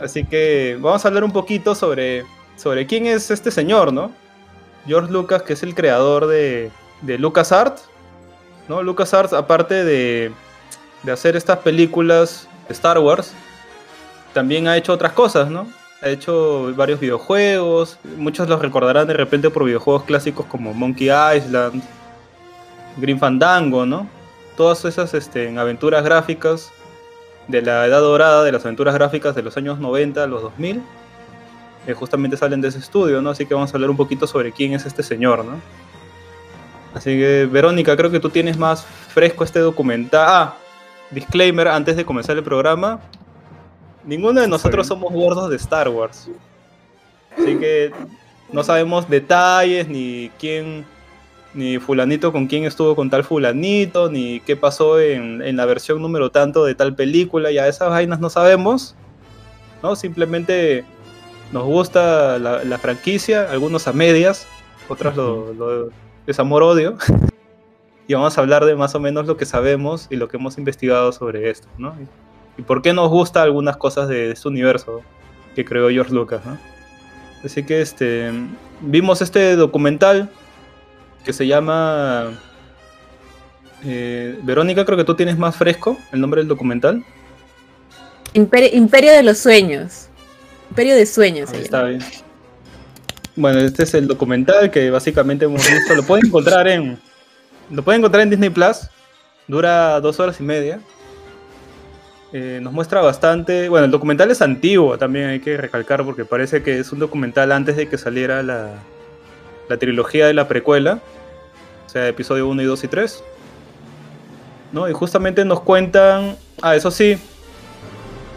Así 0.00 0.24
que 0.24 0.78
vamos 0.80 1.04
a 1.04 1.08
hablar 1.08 1.24
un 1.24 1.32
poquito 1.32 1.74
sobre, 1.74 2.24
sobre 2.56 2.86
quién 2.86 3.06
es 3.06 3.30
este 3.30 3.50
señor, 3.50 3.92
¿no? 3.92 4.12
George 4.86 5.12
Lucas, 5.12 5.42
que 5.42 5.54
es 5.54 5.62
el 5.62 5.74
creador 5.74 6.26
de, 6.26 6.70
de 7.02 7.18
LucasArts, 7.18 7.84
¿no? 8.68 8.82
LucasArts, 8.82 9.32
aparte 9.32 9.84
de, 9.84 10.32
de 11.02 11.12
hacer 11.12 11.36
estas 11.36 11.58
películas 11.58 12.48
de 12.68 12.74
Star 12.74 12.98
Wars, 12.98 13.32
también 14.32 14.68
ha 14.68 14.76
hecho 14.76 14.92
otras 14.92 15.12
cosas, 15.12 15.50
¿no? 15.50 15.66
Ha 16.00 16.10
hecho 16.10 16.72
varios 16.76 17.00
videojuegos, 17.00 17.98
muchos 18.16 18.48
los 18.48 18.62
recordarán 18.62 19.08
de 19.08 19.14
repente 19.14 19.50
por 19.50 19.64
videojuegos 19.64 20.04
clásicos 20.04 20.46
como 20.46 20.72
Monkey 20.72 21.08
Island, 21.08 21.82
Green 22.98 23.18
Fandango, 23.18 23.84
¿no? 23.84 24.08
Todas 24.56 24.84
esas 24.84 25.12
este, 25.14 25.56
aventuras 25.58 26.04
gráficas 26.04 26.70
de 27.48 27.62
la 27.62 27.86
edad 27.86 28.00
dorada 28.00 28.44
de 28.44 28.52
las 28.52 28.64
aventuras 28.64 28.94
gráficas 28.94 29.34
de 29.34 29.42
los 29.42 29.56
años 29.56 29.78
90 29.78 30.22
a 30.22 30.26
los 30.26 30.42
2000, 30.42 30.82
que 31.86 31.94
justamente 31.94 32.36
salen 32.36 32.60
de 32.60 32.68
ese 32.68 32.78
estudio, 32.78 33.20
¿no? 33.20 33.30
Así 33.30 33.46
que 33.46 33.54
vamos 33.54 33.72
a 33.72 33.76
hablar 33.76 33.90
un 33.90 33.96
poquito 33.96 34.26
sobre 34.26 34.52
quién 34.52 34.74
es 34.74 34.86
este 34.86 35.02
señor, 35.02 35.44
¿no? 35.44 35.60
Así 36.94 37.10
que, 37.18 37.48
Verónica, 37.50 37.96
creo 37.96 38.10
que 38.10 38.20
tú 38.20 38.30
tienes 38.30 38.58
más 38.58 38.84
fresco 38.84 39.44
este 39.44 39.60
documental. 39.60 40.26
Ah, 40.28 40.54
disclaimer 41.10 41.68
antes 41.68 41.96
de 41.96 42.04
comenzar 42.04 42.36
el 42.36 42.42
programa. 42.42 43.00
Ninguno 44.04 44.40
de 44.40 44.48
nosotros 44.48 44.86
somos 44.86 45.12
gordos 45.12 45.50
de 45.50 45.56
Star 45.56 45.88
Wars. 45.88 46.28
Así 47.36 47.56
que 47.56 47.92
no 48.52 48.62
sabemos 48.62 49.08
detalles, 49.08 49.88
ni 49.88 50.30
quién, 50.38 50.84
ni 51.54 51.78
fulanito 51.78 52.30
con 52.32 52.46
quién 52.46 52.64
estuvo 52.64 52.94
con 52.94 53.10
tal 53.10 53.24
fulanito, 53.24 54.10
ni 54.10 54.40
qué 54.40 54.56
pasó 54.56 55.00
en, 55.00 55.42
en 55.42 55.56
la 55.56 55.64
versión 55.66 56.00
número 56.02 56.30
tanto 56.30 56.64
de 56.64 56.74
tal 56.74 56.94
película, 56.94 57.50
ya 57.50 57.66
esas 57.68 57.88
vainas 57.90 58.20
no 58.20 58.30
sabemos, 58.30 58.94
¿no? 59.82 59.96
Simplemente 59.96 60.84
nos 61.52 61.64
gusta 61.64 62.38
la, 62.38 62.62
la 62.64 62.78
franquicia, 62.78 63.50
algunos 63.50 63.88
a 63.88 63.92
medias, 63.92 64.46
otros 64.88 65.16
lo, 65.16 65.52
lo- 65.54 65.90
es 66.26 66.38
amor-odio. 66.38 66.96
y 68.06 68.14
vamos 68.14 68.36
a 68.36 68.40
hablar 68.40 68.64
de 68.64 68.74
más 68.74 68.94
o 68.94 69.00
menos 69.00 69.26
lo 69.26 69.36
que 69.36 69.44
sabemos 69.46 70.06
y 70.10 70.16
lo 70.16 70.28
que 70.28 70.36
hemos 70.36 70.58
investigado 70.58 71.12
sobre 71.12 71.50
esto, 71.50 71.68
¿no? 71.78 71.94
Y, 72.56 72.60
y 72.60 72.64
por 72.64 72.82
qué 72.82 72.92
nos 72.92 73.08
gusta 73.08 73.42
algunas 73.42 73.76
cosas 73.76 74.08
de 74.08 74.30
este 74.32 74.48
universo 74.48 75.00
que 75.54 75.64
creó 75.64 75.88
George 75.90 76.12
Lucas, 76.14 76.44
¿no? 76.44 76.56
Así 77.44 77.62
que 77.64 77.80
este 77.80 78.30
vimos 78.80 79.22
este 79.22 79.56
documental 79.56 80.28
que 81.24 81.32
se 81.32 81.46
llama 81.46 82.38
eh, 83.84 84.38
Verónica, 84.42 84.84
creo 84.84 84.96
que 84.96 85.04
tú 85.04 85.14
tienes 85.14 85.38
más 85.38 85.56
fresco 85.56 85.96
el 86.12 86.20
nombre 86.20 86.40
del 86.40 86.48
documental. 86.48 87.04
Imperio, 88.32 88.70
Imperio 88.72 89.12
de 89.12 89.22
los 89.22 89.38
Sueños. 89.38 90.08
Imperio 90.70 90.94
de 90.96 91.06
Sueños. 91.06 91.50
Ahí 91.52 91.62
está 91.62 91.84
bien. 91.84 92.00
Bueno, 93.36 93.60
este 93.60 93.84
es 93.84 93.94
el 93.94 94.08
documental 94.08 94.70
que 94.70 94.90
básicamente 94.90 95.44
hemos 95.44 95.66
visto. 95.66 95.94
Lo 95.94 96.02
pueden 96.02 96.26
encontrar 96.26 96.66
en. 96.66 96.98
Lo 97.70 97.82
pueden 97.82 98.00
encontrar 98.00 98.22
en 98.22 98.30
Disney 98.30 98.50
Plus. 98.50 98.88
Dura 99.46 100.00
dos 100.00 100.18
horas 100.20 100.40
y 100.40 100.42
media. 100.42 100.80
Eh, 102.32 102.58
nos 102.60 102.72
muestra 102.72 103.00
bastante. 103.00 103.68
Bueno, 103.68 103.86
el 103.86 103.90
documental 103.90 104.30
es 104.30 104.42
antiguo, 104.42 104.98
también 104.98 105.28
hay 105.28 105.40
que 105.40 105.56
recalcar, 105.56 106.04
porque 106.04 106.24
parece 106.24 106.62
que 106.62 106.78
es 106.78 106.92
un 106.92 106.98
documental 106.98 107.52
antes 107.52 107.76
de 107.76 107.88
que 107.88 107.96
saliera 107.96 108.42
la, 108.42 108.74
la 109.68 109.76
trilogía 109.76 110.26
de 110.26 110.34
la 110.34 110.48
precuela. 110.48 111.00
O 111.86 111.88
sea, 111.88 112.06
episodio 112.08 112.48
1 112.48 112.62
y 112.62 112.64
2 112.64 112.84
y 112.84 112.88
3. 112.88 113.24
¿No? 114.72 114.88
Y 114.88 114.92
justamente 114.92 115.44
nos 115.44 115.60
cuentan. 115.60 116.36
Ah, 116.60 116.76
eso 116.76 116.90
sí. 116.90 117.18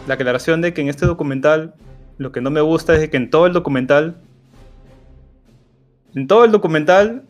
La 0.08 0.16
aclaración 0.16 0.62
de 0.62 0.74
que 0.74 0.82
en 0.82 0.90
este 0.90 1.06
documental. 1.06 1.74
Lo 2.18 2.32
que 2.32 2.42
no 2.42 2.52
me 2.52 2.62
gusta 2.62 2.96
es 2.96 3.10
que 3.10 3.18
en 3.18 3.30
todo 3.30 3.48
el 3.48 3.54
documental 3.54 4.16
en 6.14 6.28
todo 6.28 6.44
el 6.44 6.52
documental 6.52 7.24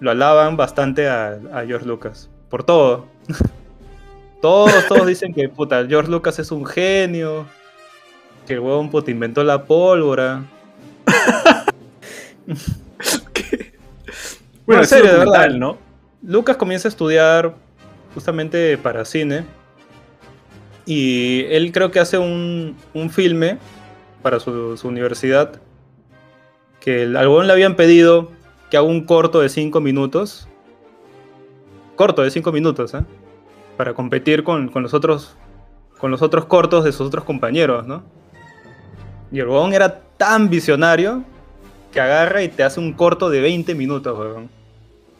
lo 0.00 0.10
alaban 0.10 0.56
bastante 0.56 1.08
a, 1.08 1.38
George 1.66 1.86
Lucas. 1.86 2.28
Por 2.50 2.64
todo. 2.64 3.06
todos, 4.42 4.72
todos 4.88 5.06
dicen 5.06 5.32
que 5.32 5.48
puta, 5.48 5.86
George 5.86 6.10
Lucas 6.10 6.38
es 6.38 6.50
un 6.50 6.66
genio. 6.66 7.46
Que 8.46 8.54
el 8.54 8.60
huevón 8.60 8.90
puta 8.90 9.10
inventó 9.10 9.44
la 9.44 9.64
pólvora. 9.64 10.44
Bueno, 14.66 14.82
en 14.82 14.88
serio, 14.88 15.12
de 15.12 15.18
verdad. 15.18 15.50
¿no? 15.50 15.78
Lucas 16.22 16.56
comienza 16.56 16.88
a 16.88 16.90
estudiar 16.90 17.54
justamente 18.14 18.78
para 18.78 19.04
cine. 19.04 19.44
Y 20.86 21.44
él 21.50 21.72
creo 21.72 21.90
que 21.90 22.00
hace 22.00 22.18
un, 22.18 22.76
un 22.92 23.10
filme 23.10 23.58
para 24.22 24.40
su, 24.40 24.76
su 24.76 24.88
universidad. 24.88 25.60
Que 26.80 27.02
el 27.02 27.16
algodón 27.16 27.46
le 27.46 27.52
habían 27.52 27.76
pedido 27.76 28.30
que 28.70 28.76
haga 28.76 28.86
un 28.86 29.04
corto 29.04 29.40
de 29.40 29.48
5 29.48 29.80
minutos. 29.80 30.48
Corto 31.96 32.22
de 32.22 32.30
5 32.30 32.52
minutos, 32.52 32.94
¿eh? 32.94 33.04
Para 33.76 33.94
competir 33.94 34.44
con, 34.44 34.68
con 34.68 34.82
los 34.82 34.94
otros. 34.94 35.36
Con 35.98 36.10
los 36.10 36.22
otros 36.22 36.44
cortos 36.46 36.84
de 36.84 36.92
sus 36.92 37.06
otros 37.06 37.24
compañeros, 37.24 37.86
¿no? 37.86 38.02
Y 39.32 39.40
el 39.40 39.48
era 39.72 40.00
tan 40.16 40.48
visionario 40.48 41.24
que 41.94 42.00
agarra 42.00 42.42
y 42.42 42.48
te 42.48 42.64
hace 42.64 42.80
un 42.80 42.92
corto 42.92 43.30
de 43.30 43.40
20 43.40 43.74
minutos, 43.74 44.18
weón. 44.18 44.50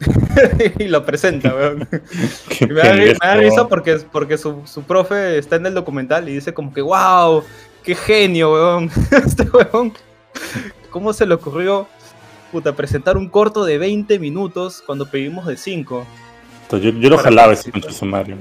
y 0.78 0.88
lo 0.88 1.07
presenta, 1.07 1.54
weón. 1.54 1.88
Me 2.69 2.75
da, 2.75 2.95
me 2.95 3.37
risa 3.37 3.69
porque, 3.69 4.00
porque 4.12 4.37
su, 4.37 4.62
su 4.66 4.83
profe 4.83 5.38
está 5.38 5.57
en 5.57 5.66
el 5.66 5.75
documental 5.75 6.28
y 6.28 6.35
dice 6.35 6.52
como 6.52 6.75
que, 6.75 6.83
wow, 6.83 7.43
qué 7.83 7.95
genio, 7.95 8.52
weón. 8.52 8.90
este 9.25 9.45
weón, 9.45 9.95
¿cómo 10.90 11.12
se 11.12 11.25
le 11.25 11.35
ocurrió 11.35 11.87
puta, 12.50 12.73
presentar 12.73 13.16
un 13.16 13.28
corto 13.28 13.64
de 13.64 13.78
20 13.78 14.19
minutos 14.19 14.83
cuando 14.85 15.07
pedimos 15.07 15.47
de 15.47 15.57
5? 15.57 16.07
Yo, 16.73 16.78
yo 16.78 17.09
lo 17.09 17.19
jalaba 17.19 17.52
ese 17.52 17.71
concha 17.71 17.93
sumario. 17.93 18.37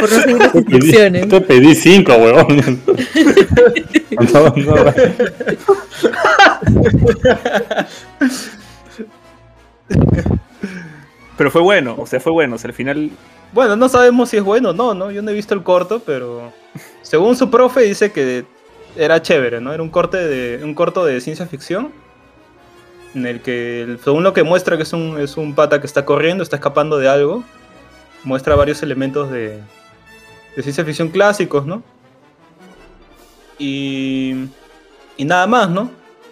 Por 0.00 0.10
no 0.12 0.20
seguir 0.20 0.38
las 0.38 0.52
Te 0.52 0.62
pedí, 0.62 0.74
instrucciones. 0.76 1.28
te 1.28 1.40
pedí 1.40 1.74
cinco, 1.74 2.14
huevón. 2.16 2.80
No, 4.32 4.40
no, 4.40 4.54
Pero 11.36 11.50
fue 11.50 11.62
bueno, 11.62 11.94
o 11.98 12.06
sea, 12.06 12.20
fue 12.20 12.32
bueno. 12.32 12.56
O 12.56 12.58
sea, 12.58 12.68
al 12.68 12.74
final. 12.74 13.10
Bueno, 13.52 13.76
no 13.76 13.88
sabemos 13.88 14.28
si 14.28 14.36
es 14.36 14.42
bueno 14.42 14.70
o 14.70 14.72
no, 14.72 14.94
¿no? 14.94 15.10
Yo 15.10 15.22
no 15.22 15.30
he 15.30 15.34
visto 15.34 15.54
el 15.54 15.62
corto, 15.62 16.02
pero 16.04 16.52
según 17.02 17.36
su 17.36 17.50
profe 17.50 17.80
dice 17.80 18.12
que 18.12 18.44
era 18.96 19.22
chévere, 19.22 19.60
¿no? 19.60 19.72
Era 19.72 19.82
un 19.82 19.90
corte 19.90 20.18
de 20.18 20.62
un 20.62 20.74
corto 20.74 21.04
de 21.04 21.20
ciencia 21.20 21.46
ficción 21.46 21.92
en 23.14 23.26
el 23.26 23.40
que 23.40 23.96
según 24.04 24.22
lo 24.22 24.32
que 24.32 24.42
muestra 24.44 24.76
que 24.76 24.84
es 24.84 24.92
un 24.92 25.18
es 25.18 25.36
un 25.36 25.54
pata 25.54 25.80
que 25.80 25.86
está 25.86 26.04
corriendo, 26.04 26.42
está 26.42 26.56
escapando 26.56 26.98
de 26.98 27.08
algo, 27.08 27.42
muestra 28.22 28.54
varios 28.54 28.82
elementos 28.82 29.30
de 29.30 29.60
de 30.56 30.62
ciencia 30.62 30.84
ficción 30.84 31.08
clásicos, 31.08 31.66
¿no? 31.66 31.82
Y 33.58 34.48
y 35.20 35.24
nada 35.26 35.46
más, 35.46 35.68
¿no? 35.68 35.90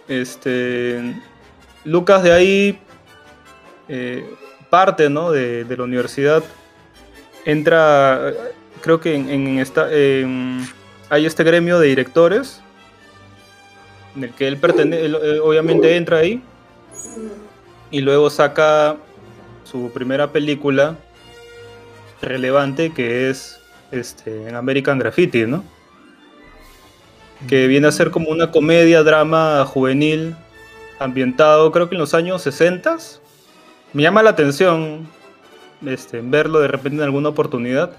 Este 0.09 1.15
Lucas 1.85 2.23
de 2.23 2.33
ahí 2.33 2.79
eh, 3.87 4.25
parte, 4.71 5.11
¿no? 5.11 5.31
De, 5.31 5.65
de 5.65 5.77
la 5.77 5.85
universidad 5.85 6.43
entra, 7.45 8.33
creo 8.81 8.99
que 8.99 9.15
en, 9.15 9.59
esta, 9.59 9.89
hay 9.89 11.27
este 11.27 11.45
gremio 11.45 11.79
de 11.79 11.89
directores 11.89 12.63
en 14.17 14.25
el 14.25 14.31
que 14.33 14.49
él 14.49 14.57
pertenece, 14.57 15.15
obviamente 15.41 15.97
entra 15.97 16.19
ahí 16.19 16.43
y 17.91 18.01
luego 18.01 18.31
saca 18.31 18.97
su 19.65 19.91
primera 19.93 20.33
película 20.33 20.97
relevante 22.23 22.91
que 22.95 23.29
es 23.29 23.58
este, 23.91 24.49
en 24.49 24.55
American 24.55 24.99
Graffiti, 24.99 25.47
¿no? 25.47 25.65
Que 27.49 27.67
viene 27.69 27.87
a 27.87 27.93
ser 27.93 28.11
como 28.11 28.31
una 28.31 28.51
comedia, 28.51 29.03
drama 29.03 29.65
juvenil 29.65 30.35
ambientado 30.99 31.71
creo 31.71 31.89
que 31.89 31.95
en 31.95 32.01
los 32.01 32.13
años 32.15 32.43
60 32.43 32.97
me 33.93 34.03
llama 34.03 34.23
la 34.25 34.31
atención 34.31 35.07
este, 35.87 36.21
verlo 36.21 36.59
de 36.59 36.67
repente 36.69 36.97
en 36.99 37.05
alguna 37.05 37.29
oportunidad. 37.29 37.93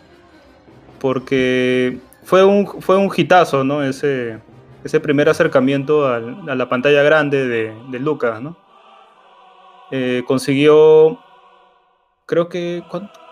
Porque 1.00 1.98
fue 2.24 2.44
un, 2.44 2.68
fue 2.82 2.98
un 2.98 3.10
hitazo, 3.16 3.64
¿no? 3.64 3.82
Ese, 3.84 4.40
ese 4.84 5.00
primer 5.00 5.30
acercamiento 5.30 6.08
al- 6.08 6.50
a 6.50 6.56
la 6.56 6.68
pantalla 6.68 7.02
grande 7.04 7.48
de, 7.48 7.74
de 7.90 8.00
Lucas, 8.00 8.42
¿no? 8.42 8.58
Eh, 9.92 10.24
consiguió, 10.28 11.20
creo 12.26 12.50
que, 12.50 12.84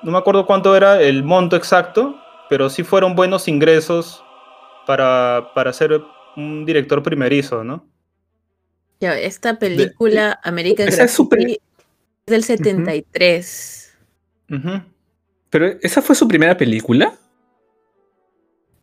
no 0.01 0.11
me 0.11 0.17
acuerdo 0.17 0.45
cuánto 0.45 0.75
era 0.75 1.01
el 1.01 1.23
monto 1.23 1.55
exacto, 1.55 2.15
pero 2.49 2.69
sí 2.69 2.83
fueron 2.83 3.15
buenos 3.15 3.47
ingresos 3.47 4.23
para, 4.85 5.51
para 5.53 5.73
ser 5.73 6.01
un 6.35 6.65
director 6.65 7.01
primerizo, 7.03 7.63
¿no? 7.63 7.85
Ya, 8.99 9.17
esta 9.17 9.59
película 9.59 10.39
American 10.43 10.87
Esa 10.87 11.03
es 11.03 11.11
su 11.11 11.27
Graffiti 11.27 11.45
peli- 11.55 11.61
es 12.25 12.31
del 12.31 12.43
73. 12.43 13.97
Ujú. 14.51 14.81
Pero 15.49 15.67
esa 15.81 16.01
fue 16.01 16.15
su 16.15 16.27
primera 16.27 16.57
película. 16.57 17.13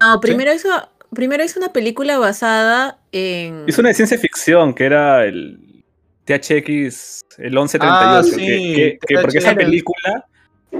No, 0.00 0.20
primero 0.20 0.52
hizo, 0.52 0.68
primero 1.12 1.44
hizo 1.44 1.58
una 1.58 1.72
película 1.72 2.18
basada 2.18 2.98
en. 3.12 3.64
Hizo 3.66 3.80
una 3.80 3.88
de 3.90 3.94
ciencia 3.94 4.18
ficción 4.18 4.74
que 4.74 4.84
era 4.84 5.24
el 5.24 5.84
THX, 6.26 7.22
el 7.38 7.52
1138. 7.52 7.80
Ah, 7.82 8.22
sí, 8.22 8.36
que- 8.46 8.98
que 9.06 9.14
porque 9.20 9.38
esa 9.38 9.54
película 9.54 10.26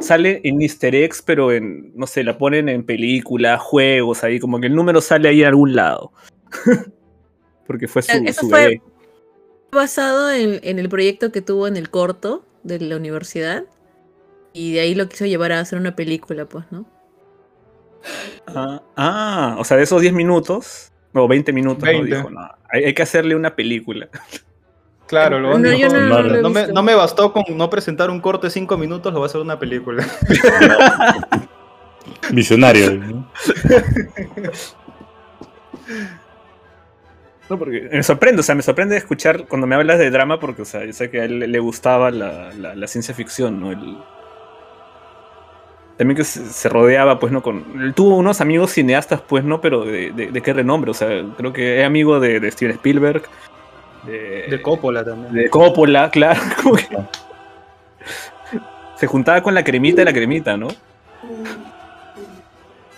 sale 0.01 0.41
en 0.45 0.61
Easter 0.63 0.95
eggs, 0.95 1.23
pero 1.23 1.53
en, 1.53 1.93
no 1.97 2.07
sé, 2.07 2.23
la 2.25 2.37
ponen 2.39 2.69
en 2.69 2.85
películas, 2.85 3.61
juegos, 3.61 4.25
ahí, 4.25 4.39
como 4.41 4.61
que 4.61 4.67
el 4.67 4.75
número 4.75 5.01
sale 5.01 5.29
ahí 5.29 5.43
en 5.43 5.49
algún 5.49 5.75
lado. 5.75 6.13
porque 7.67 7.89
fue 7.89 8.03
su, 8.03 8.13
Eso 8.25 8.43
su 8.43 8.51
fue- 8.51 8.61
bebé. 8.61 8.83
basado 9.73 10.31
en, 10.31 10.61
en 10.63 10.79
el 10.79 10.89
proyecto 10.89 11.33
que 11.33 11.41
tuvo 11.41 11.67
en 11.67 11.77
el 11.77 11.91
corto 11.91 12.45
de 12.63 12.79
la 12.81 12.97
universidad. 12.97 13.65
Y 14.53 14.73
de 14.73 14.81
ahí 14.81 14.95
lo 14.95 15.09
quiso 15.09 15.27
llevar 15.27 15.51
a 15.53 15.61
hacer 15.61 15.79
una 15.79 15.97
película, 15.97 16.47
pues, 16.47 16.65
¿no? 16.71 16.87
Ah, 18.47 18.83
ah, 18.97 19.57
o 19.59 19.65
sea, 19.65 19.77
de 19.77 19.83
esos 19.83 20.01
10 20.01 20.13
minutos, 20.13 20.93
o 21.13 21.27
20 21.27 21.53
minutos, 21.53 21.83
¿no? 21.83 21.89
20. 21.91 22.17
dijo, 22.17 22.31
no, 22.31 22.41
hay, 22.69 22.85
hay 22.85 22.95
que 22.95 23.03
hacerle 23.03 23.35
una 23.35 23.57
película. 23.57 24.09
Claro, 25.07 25.39
lo 25.39 25.59
No, 25.59 25.73
yo 25.73 25.89
no, 25.89 26.01
no 26.01 26.23
lo 26.23 26.43
no, 26.43 26.51
me, 26.51 26.61
visto. 26.61 26.75
no 26.75 26.83
me 26.83 26.95
bastó 26.95 27.33
con 27.33 27.45
no 27.57 27.69
presentar 27.69 28.11
un 28.11 28.21
corte 28.21 28.47
de 28.47 28.51
5 28.51 28.77
minutos, 28.79 29.13
lo 29.13 29.19
voy 29.21 29.27
a 29.27 29.29
hacer 29.29 29.41
una 29.41 29.59
película. 29.59 30.05
Visionario. 32.31 32.95
¿no? 32.95 33.31
No, 37.51 37.59
porque 37.59 37.91
me 37.93 38.03
sorprende, 38.03 38.41
o 38.41 38.43
sea, 38.43 38.55
me 38.55 38.63
sorprende 38.63 38.97
escuchar 38.97 39.47
cuando 39.47 39.67
me 39.67 39.75
hablas 39.75 39.99
de 39.99 40.11
drama, 40.11 40.41
porque, 40.41 40.63
o 40.63 40.65
sea, 40.65 40.83
yo 40.87 40.95
sé 40.95 41.11
que 41.11 41.21
a 41.21 41.25
él 41.25 41.41
le- 41.41 41.59
gustaba 41.59 42.11
la, 42.11 42.55
la- 42.55 42.75
la 42.75 42.87
ciencia 42.87 43.15
ficción, 43.15 43.61
¿no? 43.61 43.71
El- 43.71 43.99
también 45.99 46.17
que 46.17 46.25
se, 46.25 46.43
se 46.47 46.69
rodeaba, 46.71 47.21
pues, 47.21 47.33
¿no? 47.33 47.43
Con, 47.43 47.63
él 47.83 47.93
tuvo 47.93 48.17
unos 48.17 48.41
amigos 48.41 48.71
cineastas, 48.73 49.21
pues, 49.21 49.45
¿no? 49.45 49.61
Pero 49.61 49.85
de, 49.85 50.11
de- 50.13 50.31
de 50.33 50.41
qué 50.41 50.55
renombre, 50.55 50.91
o 50.91 50.95
sea, 50.95 51.09
creo 51.37 51.53
que 51.53 51.81
es 51.81 51.87
amigo 51.87 52.19
de, 52.19 52.41
de 52.41 52.51
Steven 52.51 52.77
Spielberg, 52.77 53.25
de, 54.07 54.47
De 54.49 54.63
Coppola 54.63 55.05
también. 55.05 55.33
de 55.33 55.49
Coppola, 55.51 56.11
claro. 56.13 56.41
se 58.97 59.07
juntaba 59.07 59.43
con 59.43 59.55
la 59.55 59.65
cremita 59.65 59.97
de 60.03 60.05
la 60.07 60.13
cremita, 60.13 60.57
¿no? 60.57 60.69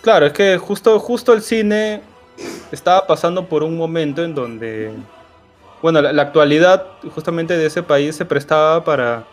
Claro, 0.03 0.27
es 0.27 0.33
que 0.33 0.57
justo, 0.59 0.99
justo 1.01 1.33
el 1.33 1.43
cine 1.43 2.01
estaba 2.71 3.07
pasando 3.07 3.47
por 3.47 3.63
un 3.63 3.77
momento 3.77 4.23
en 4.25 4.35
donde, 4.35 4.93
bueno, 5.83 6.01
la, 6.01 6.13
la 6.13 6.23
actualidad 6.23 6.87
justamente 7.15 7.57
de 7.57 7.67
ese 7.67 7.83
país 7.83 8.15
se 8.15 8.25
prestaba 8.25 8.85
para, 8.85 9.25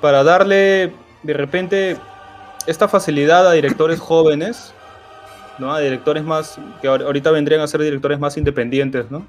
para 0.00 0.24
darle 0.24 0.92
de 1.22 1.32
repente 1.32 1.96
esta 2.66 2.88
facilidad 2.88 3.46
a 3.48 3.52
directores 3.52 4.00
jóvenes, 4.00 4.72
¿no? 5.58 5.72
A 5.72 5.78
directores 5.80 6.24
más, 6.24 6.58
que 6.82 6.88
ahor- 6.88 7.04
ahorita 7.04 7.30
vendrían 7.30 7.60
a 7.60 7.66
ser 7.68 7.80
directores 7.82 8.18
más 8.18 8.36
independientes, 8.36 9.10
¿no? 9.10 9.24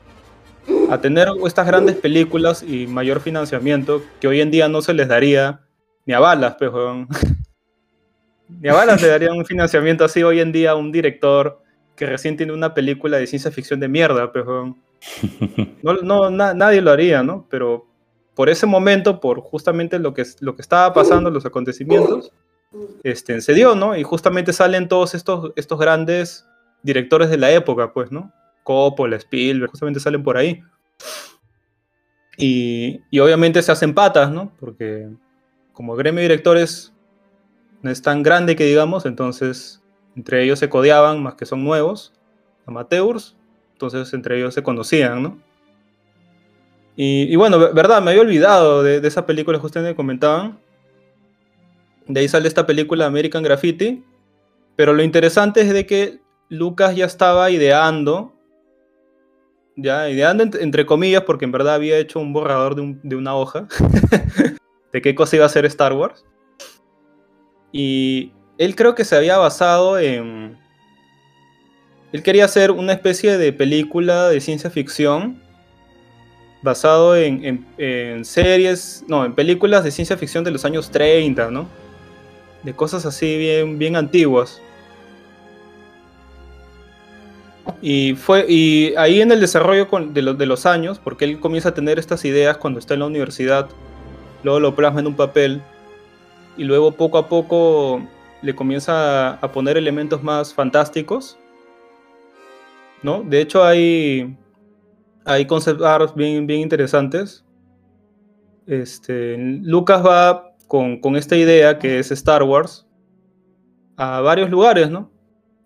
A 0.89 1.00
tener 1.01 1.27
estas 1.45 1.67
grandes 1.67 1.95
películas 1.95 2.63
y 2.63 2.88
mayor 2.88 3.19
financiamiento 3.19 4.01
que 4.19 4.27
hoy 4.27 4.41
en 4.41 4.51
día 4.51 4.67
no 4.67 4.81
se 4.81 4.93
les 4.93 5.07
daría 5.07 5.62
ni 6.05 6.13
a 6.13 6.19
balas, 6.19 6.55
pues, 6.60 6.72
weón. 6.72 7.07
Ni 8.62 8.69
a 8.69 8.74
balas 8.74 9.01
le 9.01 9.07
darían 9.07 9.36
un 9.38 9.45
financiamiento 9.45 10.05
así 10.05 10.22
hoy 10.22 10.39
en 10.39 10.51
día 10.51 10.72
a 10.72 10.75
un 10.75 10.91
director 10.91 11.62
que 11.95 12.05
recién 12.05 12.38
tiene 12.38 12.53
una 12.53 12.75
película 12.75 13.17
de 13.17 13.25
ciencia 13.25 13.50
ficción 13.50 13.79
de 13.79 13.88
mierda, 13.88 14.31
pues, 14.31 14.45
weón. 14.45 14.77
No, 15.84 15.93
no, 16.01 16.29
na- 16.29 16.53
nadie 16.53 16.81
lo 16.81 16.91
haría, 16.91 17.22
¿no? 17.24 17.45
Pero 17.50 17.86
por 18.36 18.50
ese 18.50 18.65
momento, 18.65 19.19
por 19.19 19.39
justamente 19.41 19.98
lo 20.00 20.13
que, 20.13 20.24
lo 20.41 20.55
que 20.55 20.62
estaba 20.62 20.93
pasando, 20.93 21.29
los 21.29 21.45
acontecimientos, 21.45 22.31
este, 23.03 23.39
se 23.41 23.53
dio, 23.53 23.75
¿no? 23.75 23.95
Y 23.95 24.03
justamente 24.03 24.51
salen 24.53 24.88
todos 24.88 25.15
estos, 25.15 25.51
estos 25.55 25.79
grandes 25.79 26.45
directores 26.84 27.29
de 27.29 27.38
la 27.38 27.51
época, 27.51 27.93
pues, 27.93 28.12
¿no? 28.12 28.31
Coppola, 28.65 29.15
Spielberg, 29.15 29.69
justamente 29.72 30.01
salen 30.01 30.24
por 30.24 30.36
ahí. 30.36 30.62
Y, 32.38 33.00
obviamente 33.22 33.62
se 33.62 33.72
hacen 33.72 33.93
patas, 33.93 34.29
¿no? 34.29 34.51
Porque 34.60 35.07
como 35.72 35.93
el 35.93 36.00
gremio 36.00 36.17
de 36.17 36.27
directores 36.27 36.93
no 37.81 37.89
es 37.91 38.01
tan 38.01 38.24
grande 38.24 38.57
que 38.57 38.65
digamos, 38.65 39.05
entonces 39.05 39.81
entre 40.17 40.43
ellos 40.43 40.60
se 40.60 40.67
codeaban, 40.67 41.24
más 41.24 41.36
que 41.36 41.45
son 41.45 41.63
nuevos, 41.63 42.12
amateurs, 42.65 43.38
entonces 43.74 44.13
entre 44.13 44.38
ellos 44.38 44.53
se 44.53 44.63
conocían, 44.63 45.24
¿no? 45.24 45.39
Y, 46.98 47.36
bueno, 47.36 47.60
ve- 47.60 47.72
verdad, 47.74 48.01
me 48.01 48.12
había 48.12 48.22
olvidado 48.22 48.81
de, 48.81 49.01
de 49.01 49.07
esa 49.07 49.25
película 49.25 49.60
que 49.60 49.65
ustedes 49.65 49.86
me 49.86 49.95
comentaban. 49.95 50.57
De 52.07 52.22
ahí 52.22 52.27
sale 52.29 52.48
esta 52.48 52.65
película 52.65 53.05
American 53.05 53.43
Graffiti. 53.43 54.03
Pero 54.77 54.93
lo 54.93 55.03
interesante 55.03 55.62
es 55.62 55.74
de 55.74 55.86
que 55.86 56.19
Lucas 56.50 56.95
ya 56.95 57.05
estaba 57.05 57.50
ideando, 57.50 58.34
ya 59.75 60.10
ideando 60.10 60.44
ent- 60.44 60.58
entre 60.62 60.86
comillas, 60.86 61.24
porque 61.24 61.46
en 61.46 61.51
verdad 61.51 61.75
había 61.75 61.98
hecho 61.98 62.20
un 62.20 62.34
borrador 62.34 62.75
de, 62.75 62.82
un- 62.82 63.00
de 63.03 63.15
una 63.15 63.36
hoja 63.36 63.67
de 64.94 65.01
qué 65.01 65.13
cosa 65.15 65.36
iba 65.36 65.46
a 65.46 65.50
ser 65.50 65.65
Star 65.65 65.94
Wars. 65.94 66.25
Y 67.72 68.32
él 68.58 68.75
creo 68.75 68.96
que 68.96 69.03
se 69.05 69.15
había 69.15 69.38
basado 69.38 70.00
en... 70.00 70.58
Él 72.13 72.24
quería 72.24 72.46
hacer 72.46 72.72
una 72.72 72.94
especie 72.94 73.38
de 73.38 73.51
película 73.51 74.29
de 74.29 74.39
ciencia 74.39 74.70
ficción 74.70 75.41
basado 76.62 77.15
en, 77.17 77.44
en- 77.44 77.65
en 77.77 78.25
series, 78.25 79.03
no, 79.08 79.25
en 79.25 79.36
películas 79.36 79.84
de 79.84 79.91
ciencia 79.91 80.15
ficción 80.17 80.44
de 80.44 80.51
los 80.51 80.63
años 80.65 80.89
30, 80.89 81.51
¿no? 81.51 81.67
De 82.63 82.74
cosas 82.74 83.05
así 83.05 83.38
bien, 83.38 83.77
bien 83.77 83.96
antiguas. 83.98 84.62
Y, 87.81 88.15
fue, 88.15 88.45
y 88.48 88.93
ahí 88.95 89.22
en 89.22 89.31
el 89.31 89.39
desarrollo 89.39 89.88
de, 90.12 90.22
los- 90.22 90.38
de 90.38 90.45
los 90.45 90.65
años, 90.65 91.00
porque 91.00 91.25
él 91.25 91.39
comienza 91.39 91.69
a 91.69 91.74
tener 91.74 92.00
estas 92.00 92.24
ideas 92.25 92.57
cuando 92.57 92.79
está 92.79 92.93
en 92.93 93.01
la 93.01 93.07
universidad, 93.07 93.69
luego 94.43 94.60
lo 94.60 94.75
plasma 94.75 95.00
en 95.00 95.07
un 95.07 95.15
papel, 95.15 95.62
y 96.57 96.63
luego 96.63 96.91
poco 96.91 97.17
a 97.17 97.27
poco 97.27 98.01
le 98.41 98.55
comienza 98.55 99.34
a, 99.34 99.51
poner 99.51 99.77
elementos 99.77 100.24
más 100.24 100.53
fantásticos, 100.53 101.38
¿no? 103.01 103.23
De 103.23 103.41
hecho 103.41 103.63
hay, 103.63 104.38
hay 105.25 105.45
concept 105.45 105.82
arts 105.82 106.13
bien, 106.15 106.45
bien 106.47 106.62
interesantes. 106.62 107.43
Este, 108.67 109.38
Lucas 109.38 110.04
va 110.06 110.51
con, 110.67 110.99
con 110.99 111.15
esta 111.15 111.36
idea 111.36 111.78
que 111.78 111.99
es 111.99 112.12
Star 112.12 112.43
Wars 112.43 112.88
a 113.97 114.21
varios 114.21 114.49
lugares, 114.49 114.89
¿no? 114.89 115.12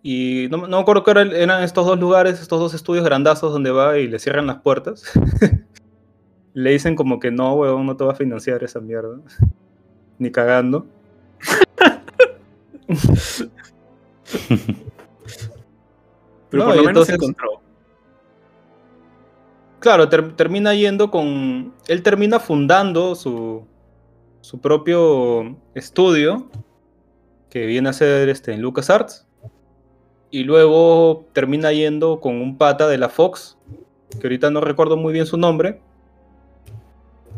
Y 0.01 0.47
no, 0.49 0.57
no 0.67 0.77
me 0.77 0.81
acuerdo 0.81 1.03
que 1.03 1.12
eran, 1.12 1.63
estos 1.63 1.85
dos 1.85 1.99
lugares, 1.99 2.39
estos 2.41 2.59
dos 2.59 2.73
estudios 2.73 3.03
grandazos 3.03 3.51
donde 3.51 3.71
va 3.71 3.97
y 3.97 4.07
le 4.07 4.17
cierran 4.19 4.47
las 4.47 4.62
puertas. 4.62 5.03
le 6.53 6.71
dicen 6.71 6.95
como 6.95 7.19
que 7.19 7.31
no, 7.31 7.53
weón, 7.55 7.85
no 7.85 7.95
te 7.97 8.03
va 8.05 8.13
a 8.13 8.15
financiar 8.15 8.63
esa 8.63 8.79
mierda. 8.79 9.17
Ni 10.19 10.31
cagando. 10.31 10.85
Pero 16.49 16.63
No, 16.63 16.65
por 16.65 16.75
lo 16.75 16.81
y 16.81 16.85
menos 16.85 16.88
entonces- 17.09 17.15
encontró. 17.15 17.62
Claro, 19.79 20.09
ter- 20.09 20.35
termina 20.35 20.73
yendo 20.73 21.09
con. 21.09 21.73
Él 21.88 22.03
termina 22.03 22.39
fundando 22.41 23.15
su, 23.15 23.65
su 24.41 24.59
propio 24.59 25.55
estudio, 25.73 26.49
que 27.49 27.65
viene 27.65 27.88
a 27.88 27.93
ser 27.93 28.27
este, 28.27 28.51
en 28.53 28.62
LucasArts. 28.62 29.25
Y 30.31 30.43
luego 30.43 31.25
termina 31.33 31.71
yendo 31.71 32.19
con 32.19 32.35
un 32.35 32.57
pata 32.57 32.87
de 32.87 32.97
la 32.97 33.09
Fox, 33.09 33.57
que 34.19 34.27
ahorita 34.27 34.49
no 34.51 34.61
recuerdo 34.61 34.97
muy 34.97 35.13
bien 35.13 35.25
su 35.25 35.37
nombre. 35.37 35.81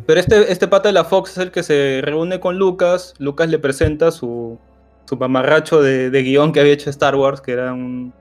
Pero 0.06 0.19
este, 0.19 0.51
este 0.51 0.67
pata 0.67 0.89
de 0.89 0.93
la 0.93 1.06
Fox 1.06 1.32
es 1.32 1.38
el 1.38 1.51
que 1.51 1.63
se 1.63 2.01
reúne 2.04 2.39
con 2.39 2.58
Lucas. 2.58 3.13
Lucas 3.17 3.49
le 3.49 3.60
presenta 3.60 4.12
su, 4.12 4.58
su 5.06 5.15
mamarracho 5.17 5.82
de, 5.82 6.10
guion 6.10 6.51
que 6.51 6.60
había 6.60 6.73
hecho 6.73 6.89
Star 6.89 7.15
Wars, 7.15 7.39
que 7.39 7.54
era 7.54 7.73
un, 7.73 8.13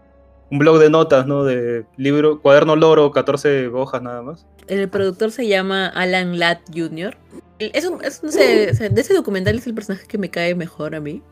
un 0.50 0.58
blog 0.58 0.78
de 0.78 0.90
notas, 0.90 1.26
¿no? 1.26 1.44
De 1.44 1.84
libro, 1.96 2.40
cuaderno 2.40 2.76
loro, 2.76 3.10
14 3.10 3.68
hojas 3.68 4.02
nada 4.02 4.22
más. 4.22 4.46
El 4.68 4.88
productor 4.88 5.32
se 5.32 5.48
llama 5.48 5.86
Alan 5.86 6.38
Ladd 6.38 6.58
Jr. 6.72 7.16
Es 7.58 7.90
no 8.22 8.32
sé, 8.32 8.72
de 8.72 9.00
ese 9.00 9.14
documental 9.14 9.56
es 9.56 9.66
el 9.66 9.74
personaje 9.74 10.06
que 10.06 10.16
me 10.16 10.30
cae 10.30 10.54
mejor 10.54 10.94
a 10.94 11.00
mí. 11.00 11.22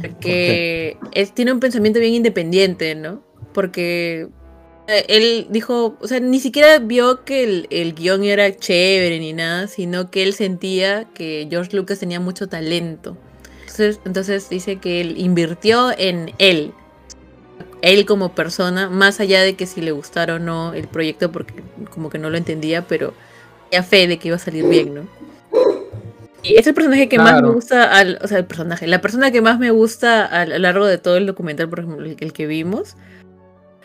Porque 0.00 0.96
es- 1.12 1.32
tiene 1.34 1.52
un 1.52 1.60
pensamiento 1.60 2.00
bien 2.00 2.14
independiente, 2.14 2.94
¿no? 2.94 3.22
Porque 3.52 4.28
eh, 4.88 5.04
él 5.08 5.46
dijo, 5.50 5.96
o 6.00 6.08
sea, 6.08 6.18
ni 6.20 6.40
siquiera 6.40 6.78
vio 6.78 7.24
que 7.24 7.44
el, 7.44 7.66
el 7.70 7.94
guion 7.94 8.24
era 8.24 8.54
chévere 8.56 9.18
ni 9.20 9.32
nada, 9.32 9.68
sino 9.68 10.10
que 10.10 10.22
él 10.22 10.32
sentía 10.32 11.04
que 11.14 11.46
George 11.50 11.76
Lucas 11.76 11.98
tenía 12.00 12.18
mucho 12.20 12.48
talento. 12.48 13.16
Entonces, 13.60 14.00
entonces 14.04 14.48
dice 14.50 14.76
que 14.76 15.00
él 15.00 15.14
invirtió 15.18 15.92
en 15.96 16.32
él, 16.38 16.72
él 17.80 18.06
como 18.06 18.34
persona, 18.34 18.88
más 18.90 19.20
allá 19.20 19.42
de 19.42 19.54
que 19.54 19.66
si 19.66 19.80
le 19.80 19.92
gustara 19.92 20.34
o 20.36 20.38
no 20.38 20.72
el 20.74 20.88
proyecto, 20.88 21.32
porque 21.32 21.54
como 21.90 22.10
que 22.10 22.18
no 22.18 22.30
lo 22.30 22.36
entendía, 22.36 22.86
pero 22.86 23.14
tenía 23.70 23.82
fe 23.82 24.06
de 24.06 24.18
que 24.18 24.28
iba 24.28 24.36
a 24.36 24.40
salir 24.40 24.64
bien, 24.68 24.94
¿no? 24.94 25.08
Y 26.42 26.56
es 26.56 26.66
el 26.66 26.74
personaje 26.74 27.08
que 27.08 27.18
más 27.18 27.34
me 27.40 27.48
gusta, 27.54 27.84
al, 27.96 28.18
o 28.22 28.26
sea, 28.28 28.38
el 28.38 28.46
personaje, 28.46 28.86
la 28.88 29.00
persona 29.00 29.30
que 29.30 29.40
más 29.40 29.58
me 29.60 29.70
gusta 29.70 30.24
a 30.26 30.44
lo 30.44 30.58
largo 30.58 30.86
de 30.86 30.98
todo 30.98 31.16
el 31.16 31.26
documental, 31.26 31.68
por 31.68 31.80
ejemplo, 31.80 32.04
el, 32.04 32.16
el 32.18 32.32
que 32.32 32.46
vimos, 32.46 32.96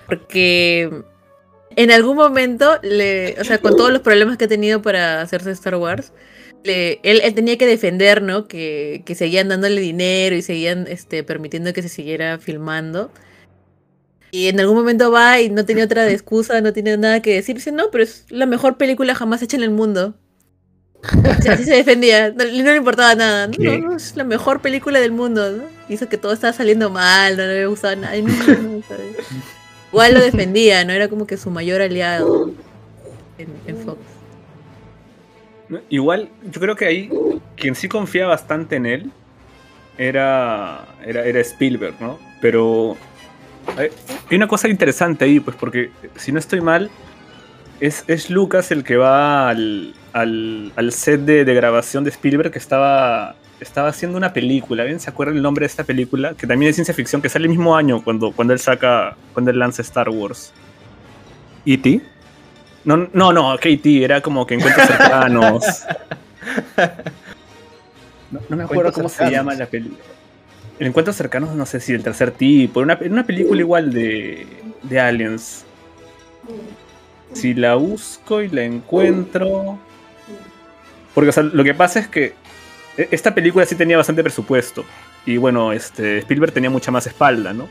porque 0.08 0.89
en 1.76 1.91
algún 1.91 2.15
momento, 2.15 2.80
le, 2.82 3.36
o 3.39 3.43
sea, 3.43 3.60
con 3.60 3.76
todos 3.76 3.91
los 3.91 4.02
problemas 4.02 4.38
que 4.38 4.46
ha 4.46 4.48
tenido 4.48 4.82
para 4.82 5.22
hacerse 5.22 5.52
Star 5.52 5.76
Wars, 5.76 6.13
le- 6.63 7.00
él, 7.04 7.22
él 7.24 7.34
tenía 7.36 7.58
que 7.58 7.67
defender, 7.67 8.22
¿no? 8.24 8.48
Que, 8.48 9.04
que 9.06 9.13
seguían 9.15 9.50
dándole 9.50 9.80
dinero 9.82 10.36
y 10.36 10.41
seguían 10.41 10.88
este, 10.88 11.24
permitiendo 11.24 11.74
que 11.74 11.84
se 11.84 11.89
siguiera 11.89 12.39
filmando. 12.39 13.12
Y 14.32 14.48
en 14.48 14.60
algún 14.60 14.76
momento 14.78 15.12
va 15.12 15.39
y 15.41 15.50
no 15.50 15.65
tenía 15.65 15.86
otra 15.86 16.10
excusa, 16.12 16.60
no 16.62 16.74
tiene 16.74 16.98
nada 16.98 17.22
que 17.22 17.34
decir. 17.36 17.56
Dice, 17.56 17.72
no, 17.72 17.91
pero 17.91 18.04
es 18.04 18.26
la 18.30 18.46
mejor 18.46 18.78
película 18.78 19.15
jamás 19.15 19.41
hecha 19.41 19.58
en 19.58 19.63
el 19.63 19.70
mundo. 19.72 20.15
O 21.15 21.41
sea, 21.41 21.54
así 21.54 21.63
se 21.63 21.76
defendía, 21.76 22.32
no, 22.32 22.43
no 22.43 22.72
le 22.72 22.76
importaba 22.76 23.15
nada. 23.15 23.48
No, 23.48 23.96
es 23.96 24.15
la 24.15 24.24
mejor 24.24 24.62
película 24.62 25.00
del 25.00 25.12
mundo. 25.12 25.52
¿no? 25.52 25.63
Hizo 25.89 26.10
que 26.10 26.17
todo 26.17 26.34
estaba 26.34 26.54
saliendo 26.54 26.89
mal, 26.89 27.38
no 27.38 27.43
le 27.43 27.52
había 27.52 27.67
gustado 27.67 27.96
nada. 27.96 28.15
Igual 28.15 30.13
lo 30.13 30.20
defendía, 30.20 30.84
¿no? 30.84 30.91
Era 30.91 31.08
como 31.08 31.26
que 31.26 31.38
su 31.38 31.50
mayor 31.50 31.82
aliado 31.82 32.52
en, 33.38 33.48
en 33.67 33.78
Fox. 33.78 34.00
Igual, 35.89 36.30
yo 36.50 36.62
creo 36.62 36.76
que 36.76 36.86
ahí 36.86 37.10
quien 37.56 37.76
sí 37.76 37.88
confía 37.88 38.26
bastante 38.26 38.78
en 38.78 38.86
él 38.86 39.12
era, 39.98 40.86
era, 41.06 41.26
era 41.26 41.39
Spielberg, 41.39 41.96
¿no? 42.00 42.20
Pero 42.41 42.96
hay, 43.76 43.89
hay 44.30 44.38
una 44.38 44.48
cosa 44.48 44.67
interesante 44.70 45.26
ahí, 45.26 45.39
pues, 45.39 45.58
porque 45.58 45.89
si 46.15 46.32
no 46.32 46.39
estoy 46.39 46.62
mal, 46.62 46.89
es, 47.80 48.04
es 48.08 48.30
Lucas 48.30 48.72
el 48.72 48.84
que 48.84 48.98
va 48.98 49.50
al, 49.50 49.93
al, 50.21 50.71
al 50.75 50.91
set 50.91 51.21
de, 51.21 51.45
de 51.45 51.53
grabación 51.53 52.03
de 52.03 52.10
Spielberg 52.10 52.51
que 52.51 52.60
estaba, 52.60 53.36
estaba 53.60 53.89
haciendo 53.89 54.17
una 54.17 54.34
película. 54.34 54.84
¿Bien? 54.84 54.99
¿Se 54.99 55.10
acuerdan 55.10 55.38
el 55.38 55.43
nombre 55.43 55.63
de 55.63 55.67
esta 55.67 55.84
película? 55.84 56.34
Que 56.34 56.47
también 56.47 56.69
es 56.69 56.75
ciencia 56.75 56.93
ficción, 56.93 57.21
que 57.21 57.30
sale 57.30 57.45
el 57.45 57.49
mismo 57.49 57.75
año 57.75 58.03
cuando, 58.03 58.32
cuando 58.32 58.53
él 58.53 58.60
saca, 58.60 59.15
cuando 59.34 59.51
él 59.51 59.60
lanza 59.60 59.82
Star 59.82 60.10
Wars. 60.10 60.51
¿E.T.? 61.65 62.01
No, 62.86 63.10
no, 63.12 63.34
no, 63.34 63.58
KT, 63.58 63.86
era 64.03 64.21
como 64.21 64.47
que 64.47 64.56
encuentros 64.56 64.88
cercanos. 64.88 65.63
No, 68.30 68.41
no 68.49 68.58
me 68.58 68.63
acuerdo 68.63 68.91
cómo 68.91 69.08
se 69.08 69.15
cercanos. 69.15 69.34
llama 69.34 69.53
la 69.56 69.67
película. 69.67 70.03
El 70.80 70.88
encuentro 70.88 71.13
cercano, 71.13 71.56
no 71.56 71.65
sé 71.65 71.80
si 71.80 71.93
el 71.93 72.03
tercer 72.03 72.32
tipo. 72.32 72.82
Una, 72.82 72.99
una 73.10 73.25
película 73.25 73.62
igual 73.62 73.93
de, 73.93 74.45
de 74.84 74.99
Aliens. 74.99 75.63
Si 77.32 77.53
la 77.53 77.75
busco 77.75 78.41
y 78.41 78.49
la 78.49 78.63
encuentro. 78.63 79.80
Porque, 81.17 81.32
lo 81.41 81.63
que 81.63 81.73
pasa 81.73 81.97
es 81.99 82.08
que 82.08 82.36
e- 82.95 83.08
esta 83.10 83.34
película 83.34 83.65
sí 83.65 83.73
tenía 83.73 83.97
bastante 83.97 84.21
presupuesto. 84.21 84.86
Y 85.25 85.38
bueno, 85.38 85.71
este, 85.73 86.19
Spielberg 86.19 86.51
tenía 86.51 86.69
mucha 86.69 86.91
más 86.91 87.08
espalda, 87.08 87.53
¿no? 87.53 87.67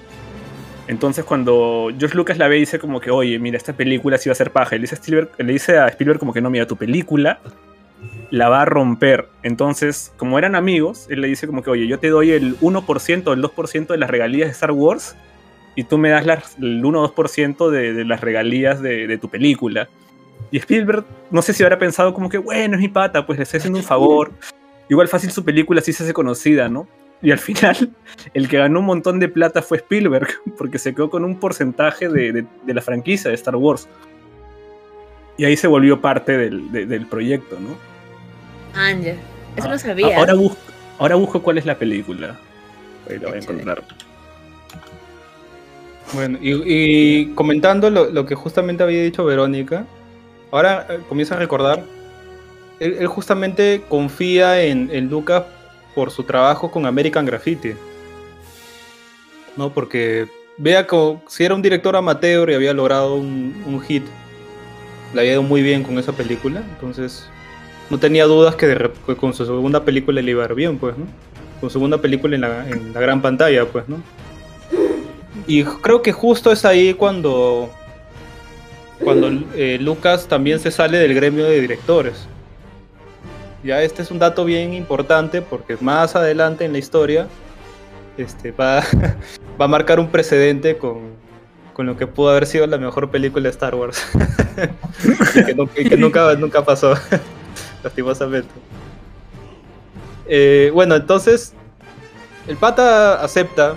Entonces 0.88 1.24
cuando 1.24 1.90
George 1.96 2.16
Lucas 2.16 2.38
la 2.38 2.48
ve 2.48 2.56
dice 2.56 2.80
como 2.80 3.00
que, 3.00 3.12
oye, 3.12 3.38
mira, 3.38 3.56
esta 3.56 3.72
película 3.72 4.18
sí 4.18 4.28
va 4.28 4.32
a 4.32 4.34
ser 4.34 4.50
paja. 4.50 4.74
Y 4.74 4.78
le 4.80 4.82
dice 4.82 4.96
a 4.96 4.98
Spielberg, 4.98 5.30
le 5.38 5.52
dice 5.52 5.78
a 5.78 5.86
Spielberg 5.86 6.18
como 6.18 6.32
que 6.32 6.40
no, 6.40 6.50
mira, 6.50 6.66
tu 6.66 6.74
película 6.76 7.38
la 8.32 8.48
va 8.48 8.62
a 8.62 8.64
romper. 8.64 9.28
Entonces, 9.44 10.12
como 10.16 10.40
eran 10.40 10.56
amigos, 10.56 11.06
él 11.08 11.20
le 11.20 11.28
dice 11.28 11.46
como 11.46 11.62
que, 11.62 11.70
oye, 11.70 11.86
yo 11.86 12.00
te 12.00 12.08
doy 12.08 12.32
el 12.32 12.56
1% 12.60 13.30
o 13.30 13.32
el 13.32 13.42
2% 13.42 13.86
de 13.94 13.98
las 13.98 14.10
regalías 14.10 14.48
de 14.48 14.52
Star 14.54 14.72
Wars 14.72 15.14
y 15.76 15.84
tú 15.84 15.98
me 15.98 16.08
das 16.08 16.26
las- 16.26 16.58
el 16.58 16.84
1 16.84 17.00
o 17.00 17.02
2% 17.14 17.70
de, 17.70 18.04
las 18.04 18.20
regalías 18.20 18.82
de 18.82 19.18
tu 19.18 19.28
película. 19.28 19.88
Y 20.50 20.58
Spielberg, 20.58 21.04
no 21.30 21.42
sé 21.42 21.52
si 21.52 21.62
habrá 21.62 21.78
pensado 21.78 22.14
como 22.14 22.28
que, 22.28 22.38
bueno, 22.38 22.74
es 22.76 22.80
mi 22.80 22.88
pata, 22.88 23.26
pues 23.26 23.38
le 23.38 23.42
estoy 23.44 23.58
haciendo 23.58 23.78
un 23.78 23.84
favor. 23.84 24.30
Igual 24.88 25.08
fácil 25.08 25.30
su 25.30 25.44
película 25.44 25.80
sí 25.80 25.92
se 25.92 26.04
hace 26.04 26.12
conocida, 26.12 26.68
¿no? 26.68 26.86
Y 27.22 27.30
al 27.32 27.38
final, 27.40 27.90
el 28.34 28.48
que 28.48 28.58
ganó 28.58 28.80
un 28.80 28.86
montón 28.86 29.18
de 29.18 29.28
plata 29.28 29.62
fue 29.62 29.78
Spielberg, 29.78 30.28
porque 30.58 30.78
se 30.78 30.94
quedó 30.94 31.10
con 31.10 31.24
un 31.24 31.38
porcentaje 31.40 32.08
de, 32.08 32.32
de- 32.32 32.46
de 32.64 32.74
la 32.74 32.80
franquicia 32.80 33.28
de 33.30 33.34
Star 33.34 33.56
Wars. 33.56 33.88
Y 35.38 35.44
ahí 35.44 35.56
se 35.56 35.66
volvió 35.66 36.00
parte 36.00 36.38
del, 36.38 36.70
de- 36.72 36.86
del 36.86 37.06
proyecto, 37.06 37.58
¿no? 37.60 37.76
Ángel. 38.80 39.16
Eso 39.56 39.66
Ah, 39.68 39.70
no 39.72 39.78
sabía. 39.78 40.18
Ahora 40.18 40.34
busco, 40.34 40.58
ahora 40.98 41.14
busco 41.16 41.42
cuál 41.42 41.58
es 41.58 41.66
la 41.66 41.76
película. 41.78 42.38
Ahí 43.10 43.18
la 43.18 43.28
voy 43.28 43.38
a 43.38 43.40
encontrar. 43.40 43.82
Bueno, 46.12 46.38
y, 46.40 46.52
y 46.64 47.26
comentando 47.34 47.90
lo, 47.90 48.06
lo 48.10 48.24
que 48.26 48.34
justamente 48.34 48.82
había 48.82 49.02
dicho 49.02 49.24
Verónica, 49.24 49.84
ahora 50.50 50.86
eh, 50.88 51.00
comienza 51.08 51.34
a 51.34 51.38
recordar, 51.38 51.82
él, 52.80 53.06
justamente 53.06 53.82
confía 53.88 54.62
en, 54.62 54.90
en 54.92 55.08
Lucas 55.08 55.44
por 55.94 56.10
su 56.10 56.24
trabajo 56.24 56.70
con 56.70 56.86
American 56.86 57.24
Graffiti. 57.24 57.72
¿No? 59.56 59.72
Porque 59.72 60.28
vea 60.58 60.86
como 60.86 61.22
si 61.28 61.44
era 61.44 61.54
un 61.54 61.62
director 61.62 61.96
amateur 61.96 62.50
y 62.50 62.54
había 62.54 62.72
logrado 62.74 63.14
un, 63.14 63.62
un 63.66 63.80
hit, 63.80 64.04
le 65.14 65.20
había 65.20 65.32
ido 65.32 65.42
muy 65.42 65.62
bien 65.62 65.82
con 65.82 65.98
esa 65.98 66.12
película, 66.12 66.62
entonces 66.74 67.28
no 67.88 67.98
tenía 67.98 68.24
dudas 68.24 68.56
que 68.56 68.90
con 69.16 69.32
su 69.32 69.46
segunda 69.46 69.84
película 69.84 70.20
le 70.20 70.30
iba 70.30 70.42
a 70.42 70.46
ir 70.46 70.54
bien, 70.54 70.78
pues, 70.78 70.96
¿no? 70.98 71.06
Con 71.60 71.70
su 71.70 71.74
segunda 71.74 71.98
película 71.98 72.34
en 72.34 72.40
la, 72.42 72.68
en 72.68 72.92
la 72.92 73.00
gran 73.00 73.22
pantalla, 73.22 73.64
pues, 73.66 73.88
¿no? 73.88 74.02
Y 75.46 75.62
creo 75.64 76.02
que 76.02 76.12
justo 76.12 76.50
es 76.50 76.64
ahí 76.64 76.94
cuando, 76.94 77.70
cuando 79.02 79.28
eh, 79.54 79.78
Lucas 79.80 80.26
también 80.26 80.58
se 80.58 80.70
sale 80.70 80.98
del 80.98 81.14
gremio 81.14 81.44
de 81.44 81.60
directores. 81.60 82.26
Ya 83.62 83.82
este 83.82 84.02
es 84.02 84.10
un 84.10 84.18
dato 84.18 84.44
bien 84.44 84.74
importante 84.74 85.42
porque 85.42 85.76
más 85.80 86.14
adelante 86.16 86.64
en 86.64 86.72
la 86.72 86.78
historia 86.78 87.26
este, 88.16 88.52
va, 88.52 88.80
va 89.60 89.64
a 89.64 89.68
marcar 89.68 89.98
un 90.00 90.08
precedente 90.08 90.78
con, 90.78 91.14
con 91.72 91.86
lo 91.86 91.96
que 91.96 92.06
pudo 92.06 92.30
haber 92.30 92.46
sido 92.46 92.66
la 92.66 92.78
mejor 92.78 93.10
película 93.10 93.44
de 93.44 93.50
Star 93.50 93.74
Wars. 93.74 94.06
que 95.34 95.96
nunca, 95.96 96.34
nunca 96.34 96.64
pasó, 96.64 96.94
lastimosamente. 97.82 98.52
Eh, 100.28 100.70
bueno, 100.72 100.96
entonces 100.96 101.52
el 102.46 102.56
pata 102.56 103.22
acepta 103.22 103.74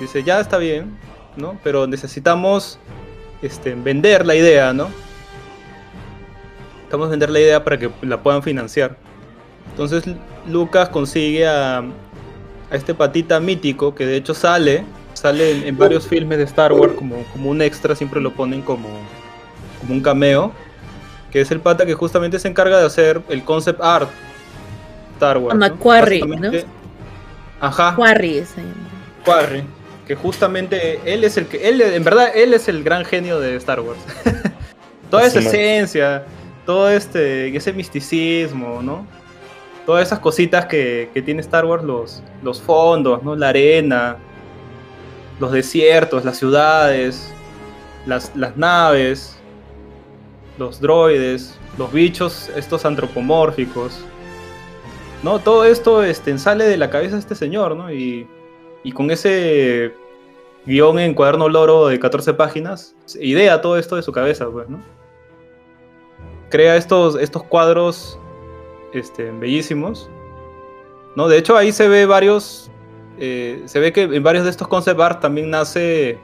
Dice, 0.00 0.22
ya 0.22 0.40
está 0.40 0.58
bien, 0.58 0.98
¿no? 1.36 1.58
Pero 1.64 1.86
necesitamos 1.86 2.78
este, 3.42 3.74
vender 3.74 4.26
la 4.26 4.34
idea, 4.34 4.72
¿no? 4.72 4.88
Necesitamos 6.74 7.10
vender 7.10 7.30
la 7.30 7.40
idea 7.40 7.64
para 7.64 7.78
que 7.78 7.90
la 8.02 8.22
puedan 8.22 8.42
financiar. 8.42 8.96
Entonces 9.70 10.04
Lucas 10.48 10.88
consigue 10.88 11.46
a, 11.46 11.78
a 11.78 11.84
este 12.70 12.94
patita 12.94 13.40
mítico 13.40 13.94
que 13.94 14.06
de 14.06 14.16
hecho 14.16 14.34
sale, 14.34 14.84
sale 15.14 15.50
en, 15.50 15.64
en 15.64 15.76
varios 15.76 16.06
filmes 16.06 16.38
de 16.38 16.44
Star 16.44 16.72
Wars 16.72 16.94
como, 16.94 17.24
como 17.32 17.50
un 17.50 17.60
extra, 17.60 17.94
siempre 17.94 18.20
lo 18.20 18.32
ponen 18.32 18.62
como, 18.62 18.88
como 19.80 19.94
un 19.94 20.00
cameo, 20.00 20.52
que 21.30 21.40
es 21.40 21.50
el 21.50 21.60
pata 21.60 21.84
que 21.84 21.94
justamente 21.94 22.38
se 22.38 22.48
encarga 22.48 22.78
de 22.78 22.86
hacer 22.86 23.20
el 23.28 23.44
concept 23.44 23.80
art 23.82 24.08
Star 25.14 25.38
Wars. 25.38 25.52
A 25.52 25.54
¿no? 25.54 25.60
Macquarie, 25.60 26.24
¿no? 26.24 26.50
Ajá. 27.60 27.94
Quarry 27.96 28.44
se 28.44 28.60
llama. 28.60 28.74
Quarry, 29.24 29.64
que 30.06 30.14
justamente 30.14 31.00
él 31.04 31.24
es 31.24 31.36
el 31.36 31.46
que, 31.46 31.68
él, 31.68 31.80
en 31.80 32.04
verdad, 32.04 32.30
él 32.34 32.54
es 32.54 32.68
el 32.68 32.84
gran 32.84 33.04
genio 33.04 33.40
de 33.40 33.56
Star 33.56 33.80
Wars. 33.80 33.98
Toda 35.10 35.26
esa 35.26 35.38
esencia, 35.38 36.24
todo 36.64 36.90
este, 36.90 37.56
ese 37.56 37.72
misticismo, 37.72 38.82
¿no? 38.82 39.06
Todas 39.84 40.06
esas 40.08 40.18
cositas 40.18 40.66
que, 40.66 41.10
que 41.14 41.22
tiene 41.22 41.40
Star 41.40 41.64
Wars, 41.64 41.84
los, 41.84 42.22
los 42.42 42.60
fondos, 42.60 43.22
¿no? 43.22 43.36
La 43.36 43.50
arena, 43.50 44.16
los 45.38 45.52
desiertos, 45.52 46.24
las 46.24 46.38
ciudades, 46.38 47.32
las, 48.04 48.34
las 48.34 48.56
naves, 48.56 49.36
los 50.58 50.80
droides, 50.80 51.56
los 51.78 51.92
bichos, 51.92 52.50
estos 52.56 52.84
antropomórficos. 52.84 54.04
¿no? 55.22 55.38
Todo 55.38 55.64
esto 55.64 56.02
este, 56.02 56.36
sale 56.38 56.64
de 56.64 56.76
la 56.76 56.90
cabeza 56.90 57.14
de 57.14 57.20
este 57.20 57.34
señor, 57.34 57.76
¿no? 57.76 57.92
Y, 57.92 58.26
y 58.86 58.92
con 58.92 59.10
ese 59.10 59.92
guion 60.64 61.00
en 61.00 61.12
cuaderno 61.12 61.48
loro 61.48 61.88
de 61.88 61.98
14 61.98 62.34
páginas, 62.34 62.94
idea 63.20 63.60
todo 63.60 63.78
esto 63.78 63.96
de 63.96 64.02
su 64.02 64.12
cabeza, 64.12 64.48
pues, 64.48 64.68
¿no? 64.68 64.80
Crea 66.50 66.76
estos, 66.76 67.16
estos 67.16 67.42
cuadros 67.42 68.16
este, 68.92 69.32
bellísimos, 69.32 70.08
¿no? 71.16 71.26
De 71.26 71.36
hecho, 71.36 71.56
ahí 71.56 71.72
se 71.72 71.88
ve 71.88 72.06
varios, 72.06 72.70
eh, 73.18 73.60
se 73.64 73.80
ve 73.80 73.92
que 73.92 74.02
en 74.02 74.22
varios 74.22 74.44
de 74.44 74.50
estos 74.50 74.68
concept 74.68 75.00
art 75.00 75.20
también 75.20 75.50
nace 75.50 76.20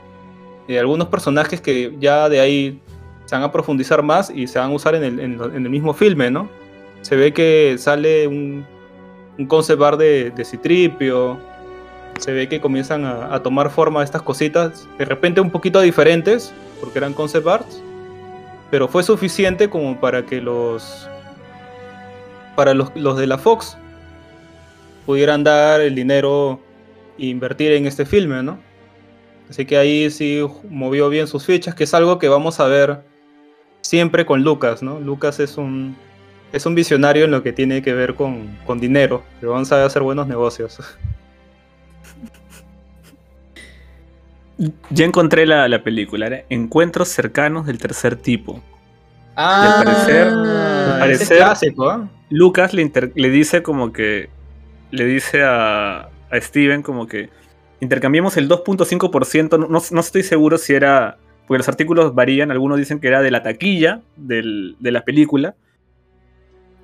eh, 0.69 0.79
algunos 0.79 1.09
personajes 1.09 1.61
que 1.61 1.97
ya 1.99 2.29
de 2.29 2.39
ahí 2.39 2.81
se 3.25 3.35
van 3.35 3.43
a 3.43 3.51
profundizar 3.51 4.05
más 4.05 4.31
y 4.31 4.47
se 4.47 4.61
van 4.61 4.71
a 4.71 4.75
usar 4.75 4.95
en 4.95 5.03
el, 5.03 5.19
en 5.19 5.41
el 5.41 5.69
mismo 5.69 5.93
filme, 5.95 6.31
¿no? 6.31 6.49
Se 7.01 7.17
ve 7.17 7.35
que 7.35 7.75
sale 7.77 8.29
un, 8.29 8.65
un 9.37 9.47
concept 9.47 9.83
art 9.83 9.99
de 9.99 10.45
Citripio. 10.45 11.51
Se 12.19 12.33
ve 12.33 12.49
que 12.49 12.61
comienzan 12.61 13.05
a, 13.05 13.43
tomar 13.43 13.71
forma 13.71 14.05
estas 14.05 14.23
cositas, 14.23 14.87
de 14.99 15.05
repente 15.05 15.41
un 15.41 15.51
poquito 15.51 15.81
diferentes, 15.81 16.53
porque 16.81 16.99
eran 16.99 17.15
concept 17.15 17.47
arts, 17.47 17.83
pero 18.71 18.87
fue 18.87 19.03
suficiente 19.03 19.69
como 19.69 19.99
para 20.01 20.25
que 20.25 20.41
los 20.41 21.09
para 22.55 22.75
los, 22.75 22.95
los 22.95 23.19
de 23.19 23.27
la 23.27 23.39
Fox 23.39 23.77
pudieran 25.07 25.43
dar 25.43 25.81
el 25.81 25.95
dinero 25.95 26.61
e 27.19 27.27
invertir 27.27 27.73
en 27.73 27.87
este 27.87 28.05
filme, 28.05 28.43
¿no? 28.43 28.59
Así 29.51 29.67
que 29.67 29.77
ahí 29.77 30.11
sí 30.11 30.41
movió 30.69 31.09
bien 31.09 31.27
sus 31.27 31.45
fichas, 31.45 31.75
que 31.75 31.85
es 31.85 31.95
algo 31.95 32.19
que 32.19 32.29
vamos 32.29 32.61
a 32.61 32.67
ver 32.67 33.03
siempre 33.83 34.25
con 34.25 34.43
Lucas, 34.43 34.83
¿no? 34.83 35.01
Lucas 35.01 35.41
es 35.41 35.59
un, 35.59 35.97
es 36.53 36.65
un 36.67 36.75
visionario 36.75 37.25
en 37.25 37.31
lo 37.31 37.43
que 37.43 37.53
tiene 37.53 37.83
que 37.83 37.93
ver 37.93 38.15
con, 38.15 38.57
con 38.65 38.81
dinero, 38.81 39.23
pero 39.41 39.53
vamos 39.53 39.71
a 39.73 39.85
hacer 39.85 40.03
buenos 40.03 40.27
negocios. 40.27 40.79
Ya 44.91 45.05
encontré 45.05 45.47
la, 45.47 45.69
la 45.69 45.83
película, 45.83 46.27
era 46.27 46.43
Encuentros 46.49 47.09
cercanos 47.09 47.67
del 47.67 47.79
tercer 47.79 48.17
tipo. 48.17 48.63
Ah, 49.35 49.79
al 49.81 49.85
parecer- 49.85 50.29
al 50.29 50.99
parecer- 51.01 51.37
clásico, 51.39 51.89
¿ah? 51.89 52.09
Lucas 52.31 52.75
le, 52.75 52.83
inter- 52.83 53.13
le 53.15 53.31
dice 53.31 53.63
como 53.63 53.93
que. 53.93 54.29
Le 54.91 55.05
dice 55.07 55.43
a, 55.43 56.03
a 56.31 56.41
Steven 56.41 56.83
como 56.83 57.07
que. 57.07 57.31
Intercambiemos 57.81 58.37
el 58.37 58.49
2.5%. 58.49 59.59
No, 59.59 59.67
no, 59.69 59.81
no 59.91 60.01
estoy 60.01 60.23
seguro 60.23 60.59
si 60.59 60.75
era. 60.75 61.17
Porque 61.47 61.59
los 61.59 61.69
artículos 61.69 62.15
varían. 62.15 62.51
Algunos 62.51 62.79
dicen 62.79 63.01
que 63.01 63.09
era 63.09 63.23
de 63.23 63.31
la 63.31 63.43
taquilla 63.43 64.01
del- 64.17 64.77
de 64.79 64.91
la 64.93 65.03
película. 65.05 65.55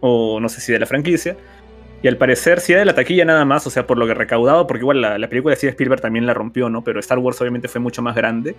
O 0.01 0.41
no 0.41 0.49
sé 0.49 0.61
si 0.61 0.73
de 0.73 0.79
la 0.79 0.87
franquicia. 0.87 1.37
Y 2.03 2.07
al 2.09 2.17
parecer, 2.17 2.61
si 2.61 2.73
era 2.73 2.81
de 2.81 2.85
la 2.87 2.95
taquilla 2.95 3.25
nada 3.25 3.45
más, 3.45 3.67
o 3.67 3.71
sea, 3.71 3.87
por 3.87 3.99
lo 3.99 4.07
que 4.07 4.15
recaudado, 4.15 4.67
porque 4.67 4.83
igual 4.83 5.01
la, 5.01 5.19
la 5.19 5.29
película 5.29 5.53
de 5.53 5.57
Steven 5.57 5.73
Spielberg 5.73 6.01
también 6.01 6.27
la 6.27 6.35
rompió, 6.35 6.69
¿no? 6.71 6.83
Pero 6.85 7.01
Star 7.01 7.19
Wars 7.19 7.41
obviamente 7.41 7.67
fue 7.69 7.81
mucho 7.81 8.03
más 8.03 8.15
grande. 8.15 8.55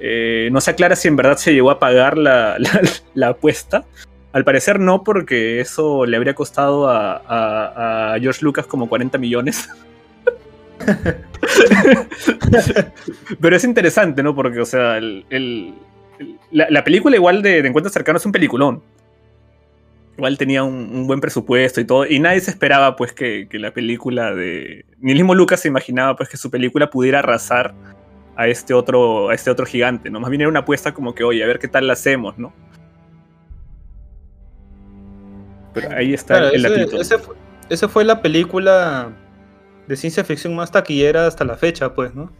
Eh, 0.00 0.48
no 0.52 0.60
se 0.60 0.70
aclara 0.70 0.94
si 0.94 1.08
en 1.08 1.16
verdad 1.16 1.36
se 1.38 1.52
llegó 1.52 1.72
a 1.72 1.80
pagar 1.80 2.16
la, 2.16 2.56
la- 2.58 2.80
la 3.14 3.28
apuesta. 3.28 3.84
Al 4.32 4.44
parecer 4.44 4.78
no, 4.78 5.02
porque 5.02 5.58
eso 5.60 6.06
le 6.06 6.16
habría 6.16 6.34
costado 6.34 6.88
a, 6.88 7.16
a- 7.26 8.14
a 8.14 8.20
George 8.20 8.44
Lucas 8.44 8.66
como 8.66 8.88
40 8.88 9.18
millones. 9.18 9.68
Pero 13.40 13.56
es 13.56 13.64
interesante, 13.64 14.22
¿no? 14.22 14.34
Porque, 14.34 14.60
o 14.60 14.66
sea, 14.66 14.98
el- 14.98 15.24
el- 15.30 15.74
el- 16.18 16.36
la, 16.52 16.66
la 16.70 16.84
película 16.84 17.16
igual 17.16 17.42
de, 17.42 17.62
de 17.62 17.68
Encuentros 17.68 17.92
Cercanos 17.92 18.22
es 18.22 18.26
un 18.26 18.32
peliculón. 18.32 18.82
Igual 20.18 20.36
tenía 20.36 20.64
un, 20.64 20.74
un 20.92 21.06
buen 21.06 21.20
presupuesto 21.20 21.80
y 21.80 21.84
todo, 21.84 22.04
y 22.04 22.18
nadie 22.18 22.40
se 22.40 22.50
esperaba 22.50 22.96
pues 22.96 23.12
que, 23.12 23.46
que 23.48 23.58
la 23.60 23.72
película 23.72 24.34
de... 24.34 24.84
Ni 24.98 25.12
el 25.12 25.18
mismo 25.18 25.34
Lucas 25.34 25.60
se 25.60 25.68
imaginaba 25.68 26.16
pues 26.16 26.28
que 26.28 26.36
su 26.36 26.50
película 26.50 26.90
pudiera 26.90 27.20
arrasar 27.20 27.72
a 28.34 28.48
este 28.48 28.74
otro, 28.74 29.28
a 29.30 29.34
este 29.34 29.48
otro 29.48 29.64
gigante, 29.64 30.10
¿no? 30.10 30.18
Más 30.18 30.28
bien 30.30 30.40
era 30.40 30.50
una 30.50 30.60
apuesta 30.60 30.92
como 30.92 31.14
que, 31.14 31.22
oye, 31.22 31.42
a 31.42 31.46
ver 31.46 31.60
qué 31.60 31.68
tal 31.68 31.86
la 31.86 31.92
hacemos, 31.92 32.36
¿no? 32.36 32.52
Pero 35.72 35.90
ahí 35.96 36.14
está 36.14 36.38
Claro, 36.38 36.48
el 36.48 36.64
ese, 36.66 36.78
latito. 36.78 37.00
ese 37.00 37.18
fue, 37.18 37.36
esa 37.68 37.88
fue 37.88 38.04
la 38.04 38.20
película 38.20 39.12
de 39.86 39.96
ciencia 39.96 40.24
ficción 40.24 40.56
más 40.56 40.72
taquillera 40.72 41.28
hasta 41.28 41.44
la 41.44 41.56
fecha, 41.56 41.94
pues, 41.94 42.14
¿no? 42.16 42.32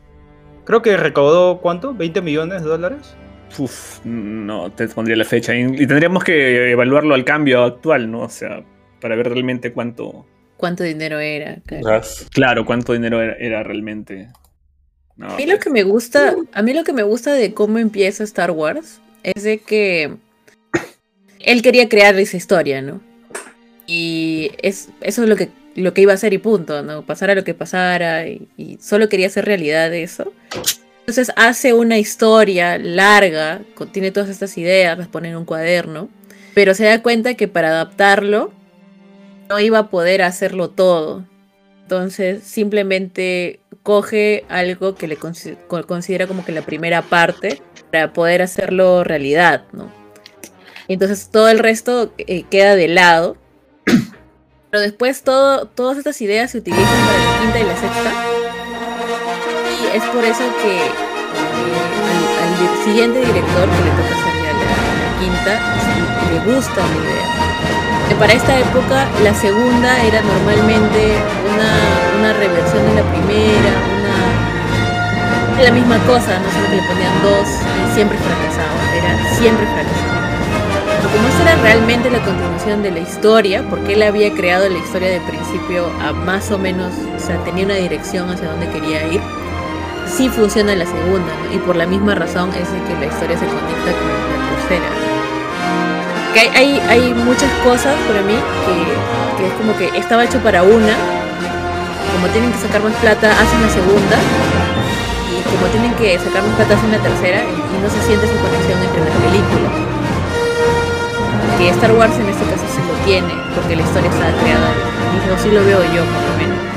Creo 0.65 0.83
que 0.83 0.97
recaudó, 0.97 1.61
¿cuánto? 1.61 1.95
¿20 1.95 2.23
millones 2.23 2.65
de 2.65 2.69
dólares? 2.69 3.17
Uf, 3.57 4.05
no 4.05 4.71
te 4.73 4.89
pondría 4.89 5.17
la 5.17 5.25
fecha. 5.25 5.55
Y, 5.55 5.87
tendríamos 5.87 6.25
que 6.25 6.71
evaluarlo 6.71 7.15
al 7.15 7.25
cambio 7.25 7.65
actual, 7.65 8.11
¿no? 8.11 8.23
O 8.23 8.29
sea, 8.29 8.63
para 9.01 9.17
ver 9.17 9.31
realmente 9.31 9.73
cuánto. 9.73 10.27
¿Cuánto 10.57 10.85
dinero 10.85 11.19
era? 11.19 11.59
claro. 11.67 12.03
Claro, 12.33 12.67
cuánto 12.67 12.93
dinero 12.93 13.23
era, 13.23 13.35
era 13.35 13.63
realmente. 13.63 14.29
No, 15.17 15.31
A 15.31 15.37
mí 15.37 15.47
lo 15.47 15.59
que 15.59 15.71
me 15.71 15.83
gusta, 15.83 16.37
a 16.53 16.63
mí 16.63 16.75
lo 16.75 16.85
que 16.85 16.93
me 16.93 17.03
gusta 17.03 17.33
de 17.33 17.55
cómo 17.55 17.79
empieza 17.79 18.23
Star 18.25 18.53
Wars 18.53 19.01
es 19.23 19.43
de 19.43 19.59
que 19.59 20.17
él 21.41 21.63
quería 21.63 21.89
crear 21.89 22.17
esa 22.19 22.37
historia, 22.37 22.83
¿no? 22.83 23.01
Y 23.87 24.53
es, 24.63 24.91
eso 25.01 25.23
es 25.23 25.29
lo 25.29 25.35
que, 25.37 25.49
lo 25.75 25.95
que 25.95 26.03
iba 26.03 26.13
a 26.13 26.17
hacer 26.17 26.33
y 26.35 26.39
punto, 26.39 26.83
¿no? 26.83 27.05
Pasara 27.05 27.35
lo 27.35 27.43
que 27.43 27.55
pasara 27.55 28.29
y, 28.29 28.49
y 28.57 28.79
solo 28.81 29.09
quería 29.09 29.29
hacer 29.29 29.45
realidad 29.45 29.93
eso. 29.95 30.33
Entonces 31.09 31.33
hace 31.37 31.73
una 31.73 31.97
historia 31.97 32.77
larga, 32.77 33.63
contiene 33.75 34.11
todas 34.11 34.29
estas 34.29 34.59
ideas, 34.59 34.99
las 34.99 35.09
pone 35.09 35.31
en 35.31 35.37
un 35.39 35.47
cuaderno, 35.47 36.11
pero 36.55 36.75
se 36.75 36.85
da 36.85 37.03
cuenta 37.03 37.33
que 37.33 37.49
para 37.49 37.69
adaptarlo 37.71 38.53
no 39.49 39.59
iba 39.59 39.79
a 39.79 39.89
poder 39.89 40.21
hacerlo 40.21 40.69
todo. 40.69 41.25
Entonces 41.81 42.45
simplemente 42.45 43.61
coge 43.83 44.45
algo 44.51 44.97
que 44.97 45.09
le 45.09 45.19
consi- 45.19 45.57
co- 45.67 45.87
considera 45.87 46.27
como 46.27 46.45
que 46.45 46.53
la 46.53 46.61
primera 46.61 47.01
parte 47.01 47.63
para 47.91 48.13
poder 48.13 48.43
hacerlo 48.43 49.03
realidad, 49.03 49.65
¿no? 49.73 49.91
Entonces 50.89 51.31
todo 51.31 51.49
el 51.49 51.59
resto 51.59 52.13
eh, 52.19 52.43
queda 52.51 52.77
de 52.77 52.89
lado. 52.89 53.39
Pero 54.71 54.83
después 54.83 55.23
todo, 55.23 55.69
todas 55.69 55.97
estas 55.97 56.21
ideas 56.21 56.51
se 56.51 56.59
utilizan 56.59 56.85
para 57.07 57.19
la 57.19 57.41
quinta 57.41 57.61
y 57.61 57.65
la 57.65 57.77
sexta. 57.81 58.38
Es 59.95 60.05
por 60.05 60.25
eso 60.25 60.45
que 60.63 60.77
eh, 60.77 60.91
al, 62.43 62.85
siguiente 62.85 63.19
director 63.19 63.69
que 63.69 63.81
le 63.85 63.91
toca 63.97 64.15
hacer 64.17 64.35
ya 64.45 64.53
la, 64.53 64.69
la 65.01 65.11
quinta, 65.21 65.55
le 66.31 66.39
gusta 66.53 66.77
la 66.77 66.97
idea. 67.03 67.19
Para 68.19 68.33
esta 68.33 68.59
época 68.59 69.07
la 69.23 69.33
segunda 69.33 70.03
era 70.03 70.21
normalmente 70.23 71.15
una, 71.55 72.19
una 72.19 72.33
reversión 72.33 72.85
de 72.87 72.95
la 72.95 73.03
primera, 73.11 73.71
una 73.97 74.19
la 75.63 75.71
misma 75.71 75.99
cosa, 76.07 76.39
no 76.39 76.51
solo 76.51 76.69
le 76.75 76.83
ponían 76.83 77.23
dos 77.23 77.49
y 77.49 77.95
siempre 77.95 78.19
fracasaba, 78.19 78.97
era 78.97 79.35
siempre 79.37 79.67
fracasaba. 79.67 80.19
Pero 80.97 81.11
como 81.15 81.29
esta 81.29 81.53
era 81.53 81.63
realmente 81.63 82.11
la 82.11 82.21
continuación 82.25 82.83
de 82.83 82.91
la 82.91 83.01
historia, 83.01 83.65
porque 83.69 83.95
él 83.95 84.03
había 84.03 84.33
creado 84.33 84.69
la 84.69 84.79
historia 84.79 85.11
de 85.11 85.21
principio 85.21 85.87
a 86.01 86.13
más 86.13 86.51
o 86.51 86.59
menos, 86.59 86.93
o 87.17 87.21
sea, 87.21 87.37
tenía 87.45 87.65
una 87.65 87.75
dirección 87.75 88.31
hacia 88.31 88.51
donde 88.51 88.69
quería 88.69 89.07
ir, 89.07 89.21
sí 90.09 90.29
funciona 90.29 90.75
la 90.75 90.87
segunda, 90.87 91.33
y 91.53 91.59
por 91.59 91.77
la 91.77 91.87
misma 91.87 92.15
razón 92.15 92.51
es 92.51 92.69
que 92.69 92.95
la 92.95 93.07
historia 93.07 93.39
se 93.39 93.47
conecta 93.47 93.91
con 93.93 94.09
la 94.09 94.49
tercera. 94.57 94.89
Que 96.35 96.41
hay, 96.57 96.81
hay, 96.89 97.15
muchas 97.15 97.51
cosas 97.65 97.95
para 98.07 98.23
mí 98.23 98.35
que, 98.35 99.47
es 99.47 99.53
como 99.55 99.77
que 99.77 99.99
estaba 99.99 100.25
hecho 100.25 100.39
para 100.41 100.63
una, 100.63 100.95
como 102.15 102.27
tienen 102.33 102.53
que 102.53 102.59
sacar 102.59 102.83
más 102.83 102.95
plata, 102.95 103.31
hacen 103.33 103.63
la 103.63 103.69
segunda, 103.69 104.17
y 105.31 105.43
como 105.51 105.67
tienen 105.73 105.95
que 105.95 106.19
sacar 106.19 106.43
más 106.43 106.55
plata, 106.57 106.75
hacen 106.75 106.93
la 106.93 106.99
tercera, 106.99 107.43
y, 107.45 107.69
no 107.79 107.89
se 107.89 108.03
siente 108.03 108.27
esa 108.27 108.35
conexión 108.43 108.79
entre 108.83 109.01
las 109.05 109.15
películas. 109.23 109.73
Que 111.59 111.71
Star 111.71 111.93
Wars 111.93 112.15
en 112.19 112.29
este 112.29 112.45
caso 112.45 112.65
sí 112.75 112.81
lo 112.83 112.95
tiene, 113.05 113.35
porque 113.55 113.77
la 113.77 113.83
historia 113.83 114.11
está 114.11 114.27
creada, 114.43 114.71
y 115.15 115.33
así 115.33 115.51
lo 115.51 115.65
veo 115.65 115.83
yo, 115.95 116.03
por 116.03 116.23
lo 116.27 116.35
menos. 116.39 116.68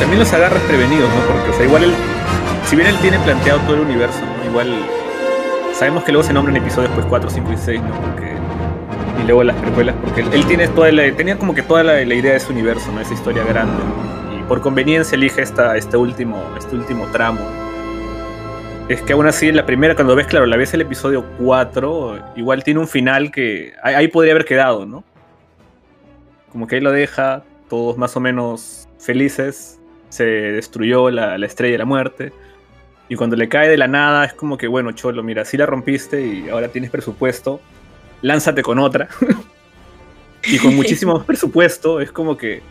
También 0.00 0.18
los 0.18 0.32
agarras 0.32 0.62
prevenidos, 0.62 1.08
¿no? 1.08 1.20
Porque, 1.32 1.50
o 1.50 1.52
sea, 1.54 1.64
igual 1.64 1.84
él. 1.84 1.94
Si 2.66 2.76
bien 2.76 2.88
él 2.88 2.96
tiene 3.00 3.18
planteado 3.20 3.60
todo 3.60 3.74
el 3.76 3.80
universo, 3.80 4.20
¿no? 4.20 4.50
Igual. 4.50 4.74
Sabemos 5.72 6.04
que 6.04 6.12
luego 6.12 6.26
se 6.26 6.32
nombran 6.32 6.56
episodios 6.56 6.90
pues 6.94 7.06
4, 7.06 7.30
5 7.30 7.52
y 7.52 7.56
6, 7.56 7.80
¿no? 7.82 8.00
Porque. 8.00 8.34
Y 9.22 9.26
luego 9.26 9.44
las 9.44 9.56
precuelas, 9.56 9.94
porque 10.02 10.20
él, 10.20 10.46
tiene 10.46 10.68
toda 10.68 10.92
la, 10.92 11.10
tenía 11.12 11.38
como 11.38 11.54
que 11.54 11.62
toda 11.62 11.82
la, 11.82 12.02
idea 12.02 12.32
de 12.32 12.36
ese 12.36 12.52
universo, 12.52 12.92
¿no? 12.92 13.00
Esa 13.00 13.14
historia 13.14 13.44
grande. 13.44 13.72
¿no? 13.72 14.38
Y 14.38 14.42
por 14.42 14.60
conveniencia 14.60 15.16
elige 15.16 15.42
esta, 15.42 15.76
este, 15.76 15.96
último, 15.96 16.42
este 16.58 16.76
último 16.76 17.06
tramo. 17.06 17.40
Es 18.88 19.02
que 19.02 19.14
aún 19.14 19.26
así, 19.26 19.48
en 19.48 19.56
la 19.56 19.66
primera, 19.66 19.94
cuando 19.94 20.14
ves, 20.14 20.26
claro, 20.26 20.46
la 20.46 20.56
ves 20.56 20.74
el 20.74 20.82
episodio 20.82 21.24
4, 21.38 22.34
igual 22.36 22.62
tiene 22.62 22.78
un 22.78 22.86
final 22.86 23.32
que 23.32 23.72
ahí 23.82 24.06
podría 24.08 24.34
haber 24.34 24.44
quedado, 24.44 24.86
¿no? 24.86 25.02
Como 26.52 26.66
que 26.66 26.76
ahí 26.76 26.80
lo 26.80 26.92
deja, 26.92 27.42
todos 27.68 27.98
más 27.98 28.16
o 28.16 28.20
menos 28.20 28.86
felices, 28.98 29.80
se 30.08 30.24
destruyó 30.24 31.10
la, 31.10 31.38
la 31.38 31.46
estrella 31.46 31.72
de 31.72 31.78
la 31.78 31.84
muerte. 31.84 32.32
Y 33.08 33.14
cuando 33.14 33.36
le 33.36 33.48
cae 33.48 33.68
de 33.68 33.76
la 33.76 33.86
nada, 33.86 34.24
es 34.24 34.32
como 34.34 34.56
que, 34.56 34.66
bueno, 34.66 34.92
Cholo, 34.92 35.22
mira, 35.22 35.44
sí 35.44 35.56
la 35.56 35.66
rompiste 35.66 36.26
y 36.26 36.48
ahora 36.48 36.68
tienes 36.68 36.90
presupuesto, 36.90 37.60
lánzate 38.22 38.62
con 38.62 38.78
otra. 38.78 39.08
y 40.44 40.58
con 40.58 40.74
muchísimo 40.76 41.14
más 41.14 41.24
presupuesto, 41.24 42.00
es 42.00 42.10
como 42.10 42.36
que. 42.36 42.62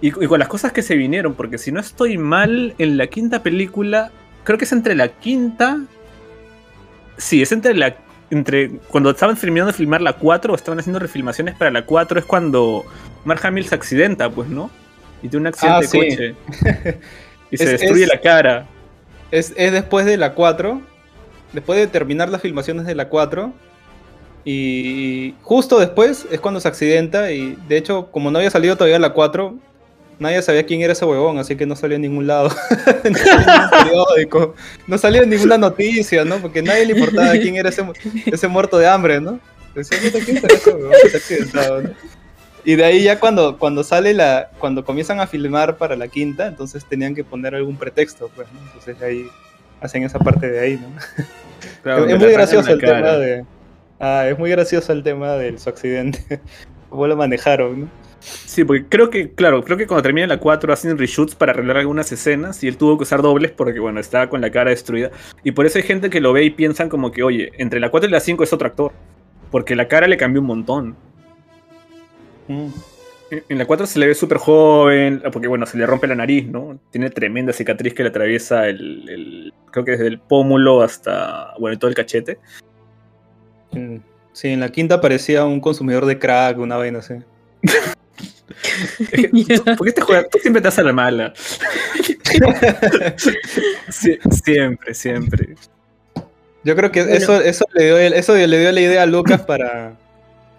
Y, 0.00 0.08
y 0.08 0.26
con 0.26 0.38
las 0.38 0.48
cosas 0.48 0.72
que 0.72 0.82
se 0.82 0.94
vinieron, 0.94 1.34
porque 1.34 1.58
si 1.58 1.72
no 1.72 1.80
estoy 1.80 2.18
mal, 2.18 2.74
en 2.78 2.96
la 2.96 3.06
quinta 3.06 3.42
película, 3.42 4.10
creo 4.44 4.58
que 4.58 4.64
es 4.64 4.72
entre 4.72 4.94
la 4.94 5.08
quinta. 5.08 5.80
Sí, 7.18 7.42
es 7.42 7.52
entre 7.52 7.74
la. 7.74 7.96
Entre, 8.28 8.70
cuando 8.88 9.10
estaban 9.10 9.36
terminando 9.36 9.70
de 9.70 9.78
filmar 9.78 10.00
la 10.00 10.14
4 10.14 10.52
o 10.52 10.56
estaban 10.56 10.80
haciendo 10.80 10.98
refilmaciones 10.98 11.54
para 11.54 11.70
la 11.70 11.86
4 11.86 12.18
es 12.18 12.24
cuando 12.24 12.84
Mark 13.24 13.40
Hamill 13.44 13.66
se 13.66 13.74
accidenta, 13.76 14.28
pues, 14.28 14.48
¿no? 14.48 14.68
Y 15.22 15.28
tiene 15.28 15.42
un 15.42 15.46
accidente 15.48 15.76
Ah, 15.76 15.80
de 15.80 15.86
sí. 15.88 15.98
coche. 15.98 16.34
y 17.50 17.56
se 17.56 17.64
Es- 17.64 17.70
destruye 17.80 18.02
es- 18.04 18.08
la 18.08 18.20
cara. 18.20 18.66
Es, 19.30 19.52
es 19.56 19.72
después 19.72 20.06
de 20.06 20.16
la 20.16 20.34
4, 20.34 20.80
después 21.52 21.78
de 21.80 21.86
terminar 21.88 22.28
las 22.28 22.42
filmaciones 22.42 22.86
de 22.86 22.94
la 22.94 23.08
4, 23.08 23.52
y 24.44 25.34
justo 25.42 25.80
después 25.80 26.26
es 26.30 26.38
cuando 26.40 26.60
se 26.60 26.68
accidenta, 26.68 27.32
y 27.32 27.56
de 27.68 27.76
hecho, 27.76 28.06
como 28.12 28.30
no 28.30 28.38
había 28.38 28.50
salido 28.50 28.76
todavía 28.76 28.98
la 29.00 29.12
4, 29.12 29.56
nadie 30.20 30.40
sabía 30.42 30.64
quién 30.64 30.80
era 30.82 30.92
ese 30.92 31.04
huevón, 31.04 31.38
así 31.38 31.56
que 31.56 31.66
no 31.66 31.74
salió 31.74 31.96
en 31.96 32.02
ningún 32.02 32.26
lado, 32.28 32.48
no 33.10 33.16
salió 33.18 33.34
en 33.34 33.46
ningún 33.46 33.70
periódico, 33.82 34.54
no 34.86 34.98
salió 34.98 35.22
en 35.24 35.30
ninguna 35.30 35.58
noticia, 35.58 36.24
¿no? 36.24 36.36
Porque 36.38 36.62
nadie 36.62 36.86
le 36.86 36.92
importaba 36.92 37.32
quién 37.32 37.56
era 37.56 37.68
ese, 37.70 37.84
ese 38.26 38.46
muerto 38.48 38.78
de 38.78 38.86
hambre, 38.86 39.20
¿no? 39.20 39.40
Decía, 39.74 39.98
"Puta, 40.00 40.24
¿quién 40.24 40.40
será 40.40 40.54
ese 40.54 40.70
huevón 40.70 40.92
que 41.02 41.08
se 41.10 41.16
ha 41.16 41.18
accidentado, 41.18 41.82
no?". 41.82 41.90
Y 42.66 42.74
de 42.74 42.84
ahí 42.84 43.04
ya 43.04 43.20
cuando, 43.20 43.58
cuando 43.58 43.84
sale 43.84 44.12
la, 44.12 44.50
cuando 44.58 44.84
comienzan 44.84 45.20
a 45.20 45.28
filmar 45.28 45.76
para 45.76 45.94
la 45.94 46.08
quinta, 46.08 46.48
entonces 46.48 46.84
tenían 46.84 47.14
que 47.14 47.22
poner 47.22 47.54
algún 47.54 47.76
pretexto, 47.76 48.28
pues, 48.34 48.48
¿no? 48.52 48.58
Entonces 48.66 49.00
ahí 49.00 49.28
hacen 49.80 50.02
esa 50.02 50.18
parte 50.18 50.50
de 50.50 50.58
ahí, 50.58 50.74
¿no? 50.74 50.88
Claro, 51.82 52.06
es 52.06 52.18
muy 52.18 52.32
gracioso 52.32 52.72
el 52.72 52.80
tema 52.80 53.12
de. 53.12 53.44
Ah, 54.00 54.26
es 54.28 54.36
muy 54.36 54.50
gracioso 54.50 54.92
el 54.92 55.04
tema 55.04 55.34
del 55.34 55.60
su 55.60 55.68
accidente. 55.68 56.40
Cómo 56.90 57.06
lo 57.06 57.16
manejaron, 57.16 57.82
¿no? 57.82 57.88
Sí, 58.18 58.64
porque 58.64 58.84
creo 58.88 59.10
que, 59.10 59.30
claro, 59.30 59.62
creo 59.62 59.76
que 59.76 59.86
cuando 59.86 60.02
termina 60.02 60.26
la 60.26 60.38
4 60.38 60.72
hacen 60.72 60.98
reshoots 60.98 61.36
para 61.36 61.52
arreglar 61.52 61.76
algunas 61.76 62.10
escenas 62.10 62.64
y 62.64 62.68
él 62.68 62.76
tuvo 62.76 62.96
que 62.98 63.04
usar 63.04 63.22
dobles 63.22 63.52
porque, 63.52 63.78
bueno, 63.78 64.00
estaba 64.00 64.28
con 64.28 64.40
la 64.40 64.50
cara 64.50 64.70
destruida. 64.70 65.12
Y 65.44 65.52
por 65.52 65.66
eso 65.66 65.78
hay 65.78 65.84
gente 65.84 66.10
que 66.10 66.20
lo 66.20 66.32
ve 66.32 66.42
y 66.42 66.50
piensan 66.50 66.88
como 66.88 67.12
que, 67.12 67.22
oye, 67.22 67.52
entre 67.58 67.78
la 67.78 67.90
4 67.90 68.08
y 68.08 68.12
la 68.12 68.20
5 68.20 68.42
es 68.42 68.52
otro 68.52 68.66
actor. 68.66 68.92
Porque 69.52 69.76
la 69.76 69.86
cara 69.86 70.08
le 70.08 70.16
cambió 70.16 70.40
un 70.40 70.48
montón. 70.48 70.96
Mm. 72.48 72.68
En 73.48 73.58
la 73.58 73.66
4 73.66 73.86
se 73.86 73.98
le 73.98 74.06
ve 74.06 74.14
súper 74.14 74.38
joven, 74.38 75.20
porque, 75.32 75.48
bueno, 75.48 75.66
se 75.66 75.76
le 75.76 75.84
rompe 75.84 76.06
la 76.06 76.14
nariz, 76.14 76.46
¿no? 76.46 76.78
Tiene 76.92 77.10
tremenda 77.10 77.52
cicatriz 77.52 77.92
que 77.92 78.04
le 78.04 78.10
atraviesa 78.10 78.68
el, 78.68 79.08
el- 79.08 79.54
creo 79.72 79.84
que 79.84 79.90
desde 79.92 80.06
el 80.06 80.20
pómulo 80.20 80.80
hasta, 80.82 81.52
bueno, 81.58 81.76
todo 81.76 81.88
el 81.88 81.96
cachete. 81.96 82.38
Sí, 84.32 84.48
en 84.48 84.60
la 84.60 84.68
quinta 84.70 85.00
parecía 85.00 85.44
un 85.44 85.60
consumidor 85.60 86.06
de 86.06 86.18
crack, 86.20 86.56
una 86.58 86.76
vaina 86.76 87.00
así. 87.00 87.14
Es 89.00 89.08
que, 89.20 89.28
¿tú- 89.28 89.64
¿Por 89.76 89.86
qué 89.86 89.92
te 89.92 90.00
juegas? 90.02 90.28
Tú 90.30 90.38
siempre 90.38 90.62
te 90.62 90.68
haces 90.68 90.84
la 90.84 90.92
mala. 90.92 91.32
Sie- 93.88 94.20
siempre, 94.44 94.94
siempre. 94.94 95.54
Yo 96.64 96.76
creo 96.76 96.90
que 96.92 97.00
Bueno. 97.02 97.16
eso, 97.16 97.40
eso, 97.40 97.64
le 97.74 97.84
dio, 97.84 97.98
el- 97.98 98.12
eso 98.14 98.34
le 98.36 98.58
dio 98.60 98.72
la 98.72 98.80
idea 98.80 99.02
a 99.02 99.06
Lucas 99.06 99.42
para, 99.42 99.96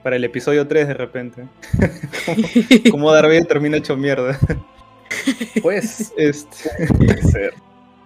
para 0.07 0.15
el 0.15 0.23
episodio 0.23 0.65
3 0.65 0.87
de 0.87 0.93
repente. 0.93 1.49
como, 2.91 3.07
Vader 3.11 3.45
termina 3.45 3.75
hecho 3.75 3.97
mierda. 3.97 4.39
Pues, 5.61 6.13
Este, 6.15 6.87
puede 6.93 7.21
ser. 7.23 7.53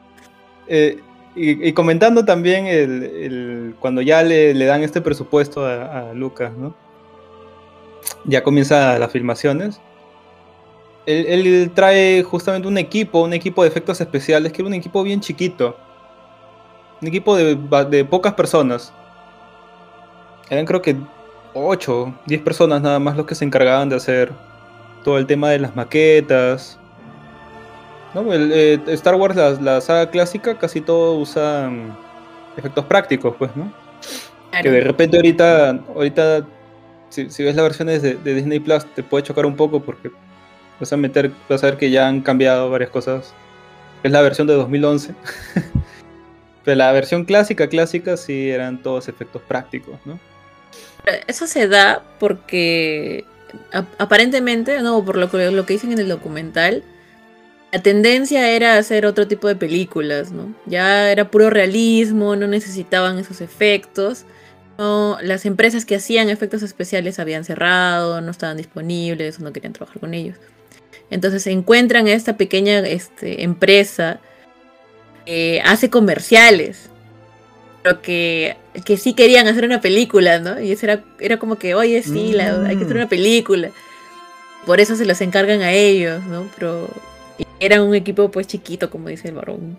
eh, 0.67 0.97
Y, 1.35 1.67
y 1.67 1.73
comentando 1.73 2.25
también 2.25 2.65
el, 2.65 3.03
el- 3.03 3.75
cuando 3.79 4.01
ya 4.01 4.23
le, 4.23 4.55
le 4.55 4.65
dan 4.65 4.81
este 4.81 4.99
presupuesto 4.99 5.63
a, 5.63 6.09
a 6.09 6.13
Lucas, 6.15 6.53
¿no? 6.57 6.73
Ya 8.25 8.41
comienza 8.41 8.97
las 8.97 9.11
filmaciones. 9.11 9.79
Él, 11.05 11.27
él 11.27 11.71
trae 11.75 12.23
justamente 12.23 12.67
un 12.67 12.79
equipo, 12.79 13.21
un 13.21 13.33
equipo 13.33 13.61
de 13.61 13.69
efectos 13.69 14.01
especiales, 14.01 14.51
que 14.51 14.63
era 14.63 14.67
un 14.69 14.73
equipo 14.73 15.03
bien 15.03 15.21
chiquito. 15.21 15.77
Un 16.99 17.07
equipo 17.09 17.35
de, 17.35 17.55
de 17.91 18.05
pocas 18.05 18.33
personas. 18.33 18.91
Eran 20.49 20.65
creo 20.65 20.81
que 20.81 20.95
8, 21.53 22.13
10 22.25 22.41
personas 22.41 22.81
nada 22.81 22.99
más 22.99 23.17
los 23.17 23.25
que 23.25 23.35
se 23.35 23.45
encargaban 23.45 23.89
de 23.89 23.95
hacer 23.95 24.31
todo 25.03 25.17
el 25.17 25.25
tema 25.25 25.49
de 25.49 25.59
las 25.59 25.75
maquetas. 25.75 26.79
No, 28.13 28.31
el, 28.33 28.51
eh, 28.53 28.79
Star 28.87 29.15
Wars, 29.15 29.35
la, 29.35 29.51
la 29.51 29.81
saga 29.81 30.09
clásica, 30.09 30.57
casi 30.57 30.81
todo 30.81 31.17
usa 31.17 31.69
mm, 31.69 31.95
efectos 32.57 32.85
prácticos, 32.85 33.35
pues, 33.37 33.55
¿no? 33.55 33.71
Claro. 34.49 34.63
Que 34.63 34.71
de 34.71 34.81
repente 34.81 35.17
ahorita, 35.17 35.79
ahorita 35.95 36.45
si, 37.09 37.29
si 37.29 37.43
ves 37.43 37.55
las 37.55 37.63
versiones 37.63 38.01
de, 38.01 38.15
de 38.15 38.33
Disney 38.33 38.59
Plus, 38.59 38.85
te 38.93 39.03
puede 39.03 39.23
chocar 39.23 39.45
un 39.45 39.55
poco 39.55 39.81
porque 39.81 40.11
vas 40.79 40.91
a 40.91 40.97
meter, 40.97 41.31
vas 41.49 41.63
a 41.63 41.67
ver 41.67 41.77
que 41.77 41.89
ya 41.89 42.07
han 42.07 42.21
cambiado 42.21 42.69
varias 42.69 42.89
cosas. 42.89 43.33
Es 44.03 44.11
la 44.11 44.21
versión 44.21 44.47
de 44.47 44.53
2011. 44.53 45.13
Pero 46.63 46.75
la 46.75 46.91
versión 46.91 47.25
clásica, 47.25 47.67
clásica, 47.67 48.17
sí 48.17 48.49
eran 48.49 48.81
todos 48.81 49.07
efectos 49.07 49.41
prácticos, 49.43 49.95
¿no? 50.05 50.19
Eso 51.27 51.47
se 51.47 51.67
da 51.67 52.03
porque 52.19 53.25
ap- 53.71 53.93
aparentemente, 53.97 54.81
no, 54.81 55.03
por 55.03 55.17
lo 55.17 55.29
que, 55.29 55.49
lo 55.51 55.65
que 55.65 55.73
dicen 55.73 55.91
en 55.91 55.99
el 55.99 56.09
documental, 56.09 56.83
la 57.71 57.81
tendencia 57.81 58.49
era 58.49 58.77
hacer 58.77 59.05
otro 59.05 59.27
tipo 59.27 59.47
de 59.47 59.55
películas, 59.55 60.31
¿no? 60.31 60.53
Ya 60.65 61.11
era 61.11 61.31
puro 61.31 61.49
realismo, 61.49 62.35
no 62.35 62.47
necesitaban 62.47 63.17
esos 63.17 63.41
efectos. 63.41 64.25
No, 64.77 65.17
las 65.21 65.45
empresas 65.45 65.85
que 65.85 65.95
hacían 65.95 66.29
efectos 66.29 66.63
especiales 66.63 67.19
habían 67.19 67.43
cerrado, 67.45 68.19
no 68.21 68.31
estaban 68.31 68.57
disponibles, 68.57 69.39
no 69.39 69.53
querían 69.53 69.73
trabajar 69.73 69.99
con 69.99 70.13
ellos. 70.13 70.37
Entonces 71.09 71.43
se 71.43 71.51
encuentran 71.51 72.07
a 72.07 72.13
esta 72.13 72.37
pequeña 72.37 72.79
este, 72.79 73.43
empresa 73.43 74.19
que 75.25 75.61
hace 75.63 75.89
comerciales, 75.89 76.89
pero 77.83 78.01
que, 78.01 78.57
que 78.85 78.97
sí 78.97 79.13
querían 79.13 79.47
hacer 79.47 79.65
una 79.65 79.81
película, 79.81 80.39
¿no? 80.39 80.59
Y 80.61 80.71
eso 80.71 80.85
era, 80.85 81.03
era 81.19 81.37
como 81.37 81.57
que, 81.57 81.73
oye, 81.75 82.03
sí, 82.03 82.33
la- 82.33 82.65
hay 82.67 82.77
que 82.77 82.83
hacer 82.85 82.97
una 82.97 83.09
película. 83.09 83.71
Por 84.65 84.79
eso 84.79 84.95
se 84.95 85.05
los 85.05 85.19
encargan 85.21 85.61
a 85.61 85.71
ellos, 85.73 86.23
¿no? 86.25 86.47
Pero 86.55 86.87
y 87.37 87.45
eran 87.59 87.81
un 87.81 87.95
equipo 87.95 88.29
pues 88.29 88.47
chiquito, 88.47 88.89
como 88.89 89.09
dice 89.09 89.29
el 89.29 89.35
varón. 89.35 89.77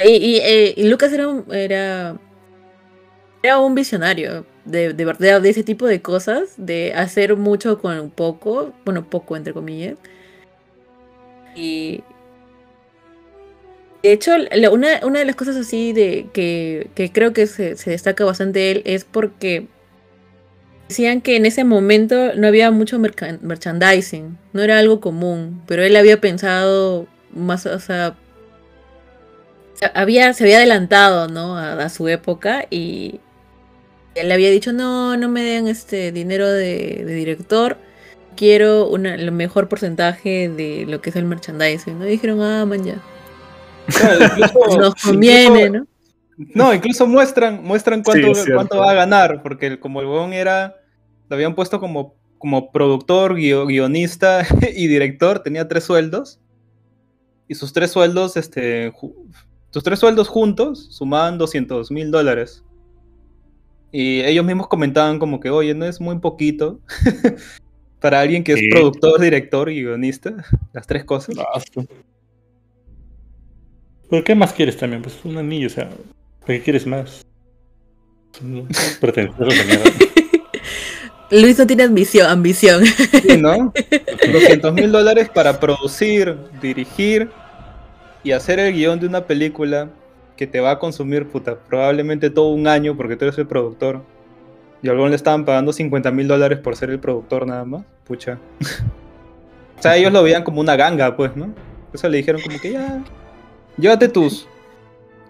Y, 0.00 0.08
y, 0.16 0.36
eh, 0.38 0.74
y 0.76 0.88
Lucas 0.88 1.12
era 1.12 1.28
un, 1.28 1.44
era, 1.54 2.16
era 3.42 3.58
un 3.58 3.74
visionario 3.74 4.44
de, 4.64 4.92
de 4.92 5.04
verdad, 5.04 5.40
de 5.40 5.50
ese 5.50 5.62
tipo 5.62 5.86
de 5.86 6.02
cosas, 6.02 6.54
de 6.56 6.92
hacer 6.94 7.36
mucho 7.36 7.78
con 7.80 8.10
poco, 8.10 8.72
bueno, 8.84 9.04
poco 9.08 9.36
entre 9.36 9.52
comillas. 9.52 9.96
Y 11.54 12.02
de 14.02 14.12
hecho, 14.12 14.32
una, 14.72 15.00
una 15.04 15.18
de 15.18 15.24
las 15.24 15.36
cosas 15.36 15.56
así 15.56 15.92
de 15.92 16.28
que, 16.32 16.90
que 16.94 17.12
creo 17.12 17.32
que 17.32 17.46
se, 17.46 17.76
se 17.76 17.90
destaca 17.90 18.24
bastante 18.24 18.70
él 18.70 18.82
es 18.84 19.04
porque 19.04 19.66
decían 20.88 21.20
que 21.20 21.36
en 21.36 21.46
ese 21.46 21.64
momento 21.64 22.34
no 22.34 22.46
había 22.46 22.70
mucho 22.70 22.98
merchandising, 22.98 24.38
no 24.52 24.62
era 24.62 24.78
algo 24.78 25.00
común, 25.00 25.62
pero 25.66 25.82
él 25.84 25.96
había 25.96 26.20
pensado 26.20 27.06
más, 27.32 27.66
o 27.66 27.78
sea, 27.78 28.16
había, 29.94 30.32
se 30.32 30.44
había 30.44 30.56
adelantado, 30.56 31.28
¿no? 31.28 31.56
A, 31.56 31.74
a 31.74 31.88
su 31.88 32.08
época 32.08 32.66
y 32.70 33.20
él 34.14 34.28
le 34.28 34.34
había 34.34 34.50
dicho, 34.50 34.72
no, 34.72 35.16
no 35.16 35.28
me 35.28 35.42
den 35.42 35.68
este 35.68 36.12
dinero 36.12 36.48
de, 36.48 37.04
director, 37.06 37.76
quiero 38.36 38.88
una, 38.88 39.14
el 39.14 39.30
mejor 39.32 39.68
porcentaje 39.68 40.48
de 40.48 40.86
lo 40.88 41.00
que 41.00 41.10
es 41.10 41.16
el 41.16 41.24
merchandising, 41.24 41.98
¿no? 41.98 42.04
Dijeron, 42.04 42.42
ah, 42.42 42.64
man, 42.66 42.84
ya. 42.84 43.00
Claro, 43.86 44.24
incluso- 44.24 44.78
Nos 44.80 44.94
conviene, 44.96 45.62
incluso- 45.66 45.78
¿no? 45.78 45.86
No, 46.54 46.74
incluso 46.74 47.06
muestran, 47.06 47.62
muestran 47.62 48.02
cuánto, 48.02 48.28
Sí, 48.28 48.34
cierto. 48.34 48.54
cuánto 48.54 48.78
va 48.78 48.90
a 48.92 48.94
ganar, 48.94 49.42
porque 49.42 49.66
el- 49.66 49.78
como 49.80 50.00
el 50.00 50.06
huevón 50.06 50.32
era, 50.32 50.76
lo 51.28 51.36
habían 51.36 51.54
puesto 51.54 51.80
como, 51.80 52.14
como 52.38 52.72
productor, 52.72 53.34
guio- 53.36 53.66
guionista 53.66 54.46
y 54.74 54.86
director, 54.86 55.40
tenía 55.42 55.68
tres 55.68 55.84
sueldos. 55.84 56.40
Y 57.46 57.56
sus 57.56 57.72
tres 57.72 57.90
sueldos, 57.90 58.36
este, 58.36 58.92
sus 59.70 59.82
tres 59.82 59.98
sueldos 59.98 60.28
juntos 60.28 60.86
sumaban 60.92 61.36
200 61.36 61.90
mil 61.90 62.10
dólares. 62.10 62.64
Y 63.92 64.20
ellos 64.20 64.44
mismos 64.44 64.68
comentaban 64.68 65.18
como 65.18 65.40
que, 65.40 65.50
oye, 65.50 65.74
no 65.74 65.84
es 65.84 66.00
muy 66.00 66.18
poquito 66.20 66.78
para 68.00 68.20
alguien 68.20 68.44
que 68.44 68.52
es 68.52 68.60
Sí. 68.60 68.68
productor, 68.70 69.20
director 69.20 69.68
y 69.68 69.82
guionista, 69.82 70.32
las 70.72 70.86
tres 70.86 71.04
cosas. 71.04 71.34
¿Pero 74.10 74.24
qué 74.24 74.34
más 74.34 74.52
quieres 74.52 74.76
también? 74.76 75.02
Pues 75.02 75.18
un 75.24 75.38
anillo, 75.38 75.68
o 75.68 75.70
sea, 75.70 75.88
¿para 76.40 76.54
qué 76.58 76.62
quieres 76.62 76.86
más? 76.86 77.24
No, 78.42 78.66
Pretencioso. 79.00 79.50
Luis 81.30 81.58
no 81.58 81.66
tiene 81.66 81.84
ambición, 81.84 82.28
ambición. 82.28 82.84
Sí, 82.84 83.36
¿no? 83.36 83.72
200 84.32 84.72
mil 84.74 84.90
dólares 84.90 85.28
para 85.28 85.60
producir, 85.60 86.36
dirigir 86.60 87.30
y 88.24 88.32
hacer 88.32 88.58
el 88.58 88.74
guion 88.74 88.98
de 88.98 89.06
una 89.06 89.26
película 89.26 89.90
que 90.36 90.48
te 90.48 90.58
va 90.58 90.72
a 90.72 90.78
consumir, 90.80 91.28
puta, 91.28 91.56
probablemente 91.56 92.30
todo 92.30 92.48
un 92.48 92.66
año 92.66 92.96
porque 92.96 93.14
tú 93.14 93.26
eres 93.26 93.38
el 93.38 93.46
productor. 93.46 94.02
Y 94.82 94.88
a 94.88 94.92
algún 94.92 95.10
le 95.10 95.16
estaban 95.16 95.44
pagando 95.44 95.72
50 95.72 96.10
mil 96.10 96.26
dólares 96.26 96.58
por 96.58 96.74
ser 96.74 96.90
el 96.90 96.98
productor 96.98 97.46
nada 97.46 97.64
más. 97.64 97.84
Pucha. 98.04 98.38
o 99.78 99.82
sea, 99.82 99.96
ellos 99.96 100.12
lo 100.12 100.22
veían 100.22 100.42
como 100.42 100.60
una 100.60 100.74
ganga, 100.74 101.16
pues, 101.16 101.36
¿no? 101.36 101.54
Eso 101.92 102.08
le 102.08 102.16
dijeron 102.16 102.40
como 102.40 102.58
que 102.58 102.72
ya, 102.72 103.04
llévate 103.76 104.08
tus... 104.08 104.46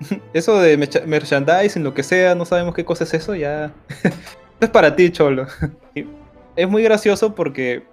Eso 0.33 0.59
de 0.61 0.79
mercha- 0.79 1.05
merchandising, 1.07 1.85
lo 1.85 1.93
que 1.95 2.03
sea, 2.03 2.35
no 2.35 2.45
sabemos 2.45 2.75
qué 2.75 2.85
cosa 2.85 3.05
es 3.05 3.15
eso, 3.15 3.35
ya... 3.35 3.73
es 4.61 4.69
para 4.71 4.95
ti, 4.97 5.11
cholo. 5.11 5.47
Es 6.57 6.69
muy 6.69 6.83
gracioso 6.83 7.35
porque 7.35 7.85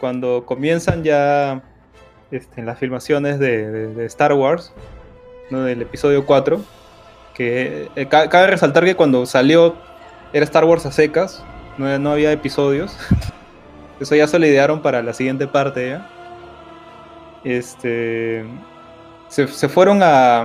cuando 0.00 0.44
comienzan 0.46 1.04
ya 1.04 1.62
este, 2.30 2.62
las 2.62 2.78
filmaciones 2.78 3.38
de, 3.38 3.88
de- 3.88 4.06
Star 4.06 4.32
Wars, 4.32 4.72
¿no? 5.50 5.62
del 5.64 5.82
episodio 5.82 6.24
4, 6.24 6.60
que 7.34 7.88
eh, 7.94 8.06
ca- 8.08 8.28
cabe 8.28 8.46
resaltar 8.48 8.84
que 8.84 8.96
cuando 8.96 9.24
salió 9.26 9.76
era 10.32 10.44
Star 10.44 10.64
Wars 10.64 10.86
a 10.86 10.90
secas, 10.90 11.44
no, 11.76 11.96
no 11.98 12.10
había 12.12 12.32
episodios. 12.32 12.96
Eso 14.00 14.16
ya 14.16 14.26
se 14.26 14.38
lo 14.38 14.46
idearon 14.46 14.80
para 14.82 15.02
la 15.02 15.12
siguiente 15.12 15.46
parte 15.46 15.90
ya. 15.90 16.08
Este, 17.44 18.44
se, 19.32 19.48
se 19.48 19.68
fueron 19.70 20.02
a, 20.02 20.40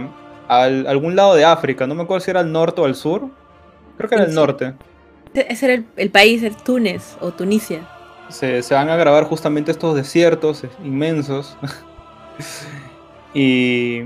a 0.48 0.62
al- 0.64 0.88
algún 0.88 1.16
lado 1.18 1.36
de 1.36 1.44
África, 1.44 1.86
no 1.86 1.94
me 1.94 2.04
acuerdo 2.04 2.22
si 2.24 2.32
era 2.32 2.40
al 2.40 2.52
norte 2.52 2.80
o 2.80 2.86
al 2.86 2.96
sur. 2.96 3.28
Creo 3.98 4.10
que 4.10 4.16
era 4.16 4.24
el 4.24 4.34
norte. 4.34 4.74
Ese 5.34 5.66
era 5.66 5.74
el, 5.76 5.86
el 5.98 6.10
país, 6.10 6.42
el 6.44 6.56
Túnez 6.56 7.18
o 7.20 7.32
Tunisia. 7.32 7.82
se, 8.30 8.64
se 8.64 8.74
van 8.74 8.90
a 8.90 8.96
grabar 8.96 9.26
justamente 9.26 9.72
estos 9.72 9.94
desiertos 9.96 10.64
inmensos. 10.84 11.58
y. 13.34 14.04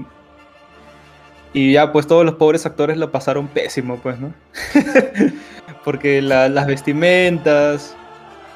Y 1.53 1.73
ya, 1.73 1.91
pues 1.91 2.07
todos 2.07 2.23
los 2.25 2.35
pobres 2.35 2.65
actores 2.65 2.97
lo 2.97 3.11
pasaron 3.11 3.47
pésimo, 3.49 3.97
pues, 3.97 4.17
¿no? 4.19 4.33
Porque 5.83 6.21
la- 6.21 6.49
las 6.49 6.65
vestimentas, 6.67 7.95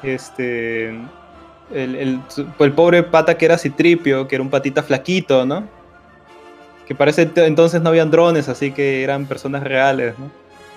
este. 0.02 0.88
El, 0.88 1.94
el, 1.96 2.20
el 2.58 2.72
pobre 2.72 3.02
pata 3.02 3.36
que 3.36 3.44
era 3.44 3.58
Citripio, 3.58 4.28
que 4.28 4.36
era 4.36 4.42
un 4.42 4.50
patita 4.50 4.82
flaquito, 4.82 5.44
¿no? 5.44 5.64
Que 6.86 6.94
parece 6.94 7.30
entonces 7.36 7.82
no 7.82 7.88
habían 7.88 8.10
drones, 8.10 8.48
así 8.48 8.70
que 8.70 9.02
eran 9.02 9.26
personas 9.26 9.62
reales, 9.64 10.14
¿no? 10.18 10.30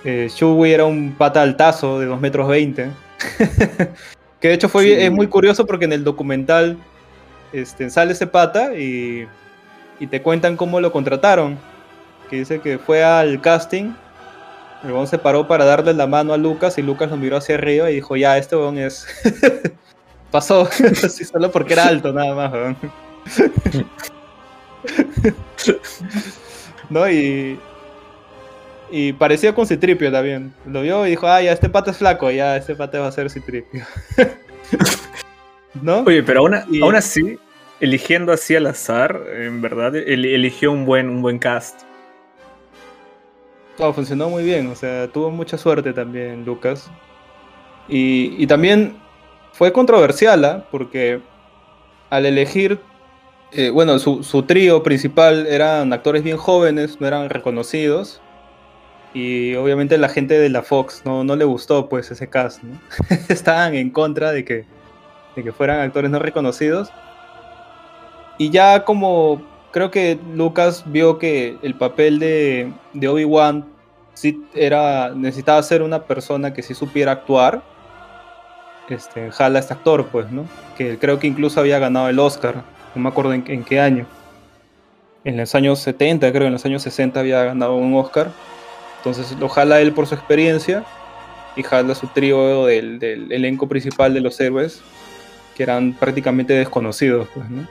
Eh, 0.03 0.29
era 0.65 0.85
un 0.85 1.13
pata 1.17 1.41
altazo 1.41 1.99
de 1.99 2.05
2 2.07 2.19
metros 2.19 2.47
20. 2.47 2.89
Que 4.39 4.47
de 4.47 4.53
hecho 4.53 4.69
fue 4.69 4.83
Sí. 4.85 4.93
es 4.93 5.11
muy 5.11 5.27
curioso 5.27 5.65
porque 5.65 5.83
en 5.85 5.91
el 5.91 6.05
documental 6.05 6.77
este, 7.51 7.89
sale 7.89 8.13
ese 8.13 8.25
pata 8.25 8.73
y, 8.73 9.27
y 9.99 10.07
te 10.07 10.21
cuentan 10.21 10.55
cómo 10.55 10.79
lo 10.79 10.91
contrataron. 10.91 11.57
Que 12.29 12.37
dice 12.37 12.61
que 12.61 12.77
fue 12.77 13.03
al 13.03 13.41
casting, 13.41 13.91
el 14.83 14.91
weón 14.93 15.07
se 15.07 15.17
paró 15.17 15.47
para 15.47 15.65
darle 15.65 15.93
la 15.93 16.07
mano 16.07 16.33
a 16.33 16.37
Lucas 16.37 16.77
y 16.77 16.81
Lucas 16.81 17.09
lo 17.09 17.17
miró 17.17 17.37
hacia 17.37 17.55
arriba 17.55 17.91
y 17.91 17.95
dijo, 17.95 18.15
ya, 18.15 18.37
este 18.37 18.55
weón 18.55 18.77
es... 18.77 19.07
Pasó, 20.31 20.69
así 21.03 21.25
solo 21.25 21.51
porque 21.51 21.73
era 21.73 21.87
alto 21.87 22.13
nada 22.13 22.35
más. 22.35 22.75
¿No? 26.89 27.09
Y, 27.09 27.59
y 28.91 29.13
parecía 29.13 29.53
con 29.53 29.67
Citripio 29.67 30.11
también. 30.11 30.53
Lo 30.65 30.81
vio 30.81 31.05
y 31.05 31.11
dijo, 31.11 31.27
ah, 31.27 31.41
ya, 31.41 31.51
este 31.51 31.69
pata 31.69 31.91
es 31.91 31.97
flaco, 31.97 32.31
ya, 32.31 32.57
este 32.57 32.75
pata 32.75 32.99
va 32.99 33.07
a 33.07 33.11
ser 33.11 33.29
Citripio. 33.29 33.85
¿No? 35.81 35.99
Oye, 36.01 36.23
pero 36.23 36.39
aún, 36.41 36.55
Y- 36.71 36.81
aún 36.81 36.95
así, 36.95 37.37
eligiendo 37.79 38.31
así 38.33 38.55
al 38.55 38.65
azar, 38.67 39.21
en 39.35 39.61
verdad, 39.61 39.95
el- 39.95 40.25
eligió 40.25 40.71
un 40.71 40.85
buen, 40.85 41.09
un 41.09 41.21
buen 41.21 41.37
cast. 41.39 41.81
No, 43.77 43.93
funcionó 43.93 44.29
muy 44.29 44.43
bien, 44.43 44.67
o 44.67 44.75
sea, 44.75 45.07
tuvo 45.07 45.29
mucha 45.31 45.57
suerte 45.57 45.93
también 45.93 46.43
Lucas. 46.43 46.89
Y, 47.87 48.35
y 48.37 48.45
también 48.45 48.97
fue 49.53 49.71
controversial, 49.71 50.43
¿ah? 50.43 50.65
porque 50.69 51.21
al 52.09 52.25
elegir, 52.25 52.79
eh, 53.51 53.71
bueno, 53.71 53.97
su, 53.99 54.43
trío 54.43 54.83
principal 54.83 55.47
eran 55.47 55.91
actores 55.91 56.23
bien 56.23 56.37
jóvenes, 56.37 57.01
no 57.01 57.07
eran 57.07 57.29
reconocidos. 57.29 58.21
Y 59.13 59.55
obviamente 59.55 59.97
la 59.97 60.09
gente 60.09 60.37
de 60.37 60.49
la 60.49 60.61
Fox 60.61 61.01
no, 61.03 61.23
no 61.23 61.35
le 61.35 61.43
gustó 61.45 61.89
pues 61.89 62.11
ese 62.11 62.29
cast, 62.29 62.61
¿no? 62.61 62.79
Estaban 63.29 63.73
en 63.73 63.89
contra 63.89 64.31
de 64.31 64.45
que, 64.45 64.65
de 65.35 65.43
que 65.43 65.51
fueran 65.51 65.79
actores 65.79 66.11
no 66.11 66.19
reconocidos. 66.19 66.89
Y 68.37 68.51
ya 68.51 68.85
como 68.85 69.41
creo 69.71 69.89
que 69.89 70.19
Lucas 70.35 70.83
vio 70.85 71.17
que 71.17 71.57
el 71.63 71.75
papel 71.75 72.19
de, 72.19 72.71
de 72.93 73.07
Obi-Wan 73.07 73.65
sí 74.13 74.43
era, 74.53 75.11
necesitaba 75.15 75.61
ser 75.63 75.81
una 75.81 76.03
persona 76.03 76.53
que 76.53 76.61
sí 76.61 76.75
supiera 76.75 77.13
actuar, 77.13 77.63
este, 78.89 79.31
jala 79.31 79.59
a 79.59 79.61
este 79.61 79.73
actor, 79.73 80.07
pues, 80.07 80.31
¿no? 80.31 80.45
Que 80.77 80.97
creo 80.97 81.19
que 81.19 81.27
incluso 81.27 81.59
había 81.59 81.79
ganado 81.79 82.09
el 82.09 82.19
Oscar, 82.19 82.63
no 82.95 83.01
me 83.01 83.09
acuerdo 83.09 83.33
en, 83.33 83.43
en 83.47 83.63
qué 83.63 83.79
año. 83.79 84.05
En 85.23 85.37
los 85.37 85.53
años 85.55 85.79
70, 85.79 86.31
creo, 86.31 86.47
en 86.47 86.53
los 86.53 86.65
años 86.65 86.81
60 86.83 87.19
había 87.19 87.43
ganado 87.43 87.75
un 87.75 87.93
Oscar. 87.95 88.31
Entonces 88.97 89.37
lo 89.39 89.47
jala 89.47 89.79
él 89.79 89.93
por 89.93 90.07
su 90.07 90.15
experiencia 90.15 90.83
y 91.55 91.63
jala 91.63 91.95
su 91.95 92.07
trío 92.07 92.65
del, 92.65 93.01
elenco 93.31 93.67
principal 93.67 94.13
de 94.13 94.21
los 94.21 94.39
héroes, 94.39 94.81
que 95.55 95.63
eran 95.63 95.93
prácticamente 95.93 96.53
desconocidos, 96.53 97.27
pues, 97.33 97.49
¿no? 97.49 97.67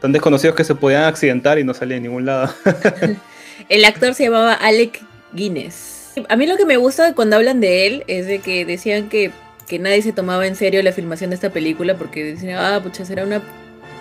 Tan 0.00 0.12
desconocidos 0.12 0.56
que 0.56 0.64
se 0.64 0.74
podían 0.74 1.04
accidentar 1.04 1.58
y 1.58 1.64
no 1.64 1.74
salían 1.74 2.02
de 2.02 2.08
ningún 2.08 2.26
lado. 2.26 2.52
El 3.68 3.84
actor 3.84 4.14
se 4.14 4.24
llamaba 4.24 4.54
Alec 4.54 5.02
Guinness. 5.32 6.12
A 6.28 6.36
mí 6.36 6.46
lo 6.46 6.56
que 6.56 6.64
me 6.64 6.76
gusta 6.76 7.14
cuando 7.14 7.36
hablan 7.36 7.60
de 7.60 7.86
él 7.86 8.04
es 8.06 8.26
de 8.26 8.38
que 8.38 8.64
decían 8.64 9.08
que, 9.08 9.30
que 9.68 9.78
nadie 9.78 10.02
se 10.02 10.12
tomaba 10.12 10.46
en 10.46 10.56
serio 10.56 10.82
la 10.82 10.92
filmación 10.92 11.30
de 11.30 11.36
esta 11.36 11.50
película 11.50 11.96
porque 11.96 12.24
decían, 12.24 12.58
ah, 12.58 12.80
pucha, 12.82 13.04
será 13.04 13.24
una 13.24 13.42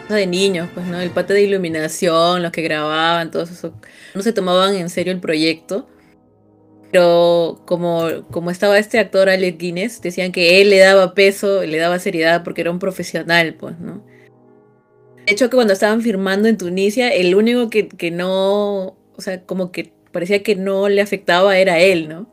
cosa 0.10 0.18
de 0.18 0.28
niños, 0.28 0.68
pues, 0.74 0.88
¿no? 0.88 1.00
El 1.00 1.12
pata 1.12 1.36
de 1.36 1.44
iluminación, 1.44 2.42
los 2.42 2.52
que 2.52 2.64
grababan, 2.64 3.30
todo 3.30 3.44
eso. 3.44 3.74
No 4.16 4.22
se 4.24 4.34
tomaban 4.34 4.74
en 4.76 4.90
serio 4.90 5.14
el 5.14 5.20
proyecto. 5.20 5.88
Pero 6.92 7.62
como, 7.68 8.08
como 8.32 8.50
estaba 8.50 8.80
este 8.80 8.98
actor 8.98 9.30
Alec 9.30 9.60
Guinness, 9.60 10.02
decían 10.02 10.32
que 10.32 10.62
él 10.62 10.72
le 10.72 10.80
daba 10.80 11.14
peso, 11.14 11.62
le 11.64 11.78
daba 11.78 12.00
seriedad 12.00 12.44
porque 12.44 12.62
era 12.62 12.72
un 12.72 12.80
profesional, 12.80 13.54
pues, 13.54 13.80
¿no? 13.80 14.04
De 15.28 15.34
hecho, 15.34 15.48
que 15.52 15.56
cuando 15.58 15.74
estaban 15.74 16.02
firmando 16.02 16.48
en 16.48 16.58
Tunisia, 16.58 17.10
el 17.10 17.36
único 17.36 17.70
que, 17.70 17.88
que 17.88 18.10
no, 18.10 18.98
o 19.16 19.20
sea, 19.22 19.44
como 19.46 19.72
que 19.72 19.94
parecía 20.12 20.42
que 20.42 20.56
no 20.56 20.90
le 20.90 21.02
afectaba 21.02 21.56
era 21.60 21.78
él, 21.78 22.10
¿no? 22.10 22.28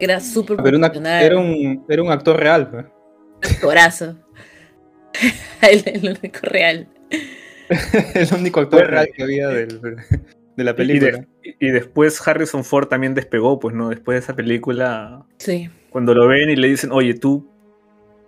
Era 0.00 0.18
súper 0.18 0.54
una- 0.60 0.88
profesional, 0.88 1.22
era, 1.22 1.38
un, 1.38 1.84
era 1.88 2.02
un 2.02 2.10
actor 2.10 2.36
real, 2.36 2.68
pues. 2.68 2.86
actorazo. 3.54 4.16
el, 5.62 5.82
el 5.86 6.16
único 6.18 6.38
real. 6.42 6.88
el 8.14 8.28
único 8.34 8.60
actor 8.60 8.80
Bueno, 8.80 8.90
real 8.90 9.08
que 9.14 9.22
había 9.22 9.48
del- 9.48 9.80
de 10.56 10.64
la 10.64 10.70
Y, 10.72 10.74
película. 10.74 11.10
de- 11.42 11.56
y 11.58 11.68
después 11.70 12.26
Harrison 12.26 12.64
Ford 12.64 12.88
también 12.88 13.14
despegó, 13.14 13.58
pues, 13.58 13.74
¿no? 13.74 13.88
Después 13.88 14.16
de 14.16 14.18
esa 14.20 14.34
película, 14.36 15.24
Sí. 15.38 15.70
cuando 15.90 16.14
lo 16.14 16.26
ven 16.28 16.50
y 16.50 16.56
le 16.56 16.68
dicen, 16.68 16.90
oye, 16.92 17.14
tú, 17.14 17.48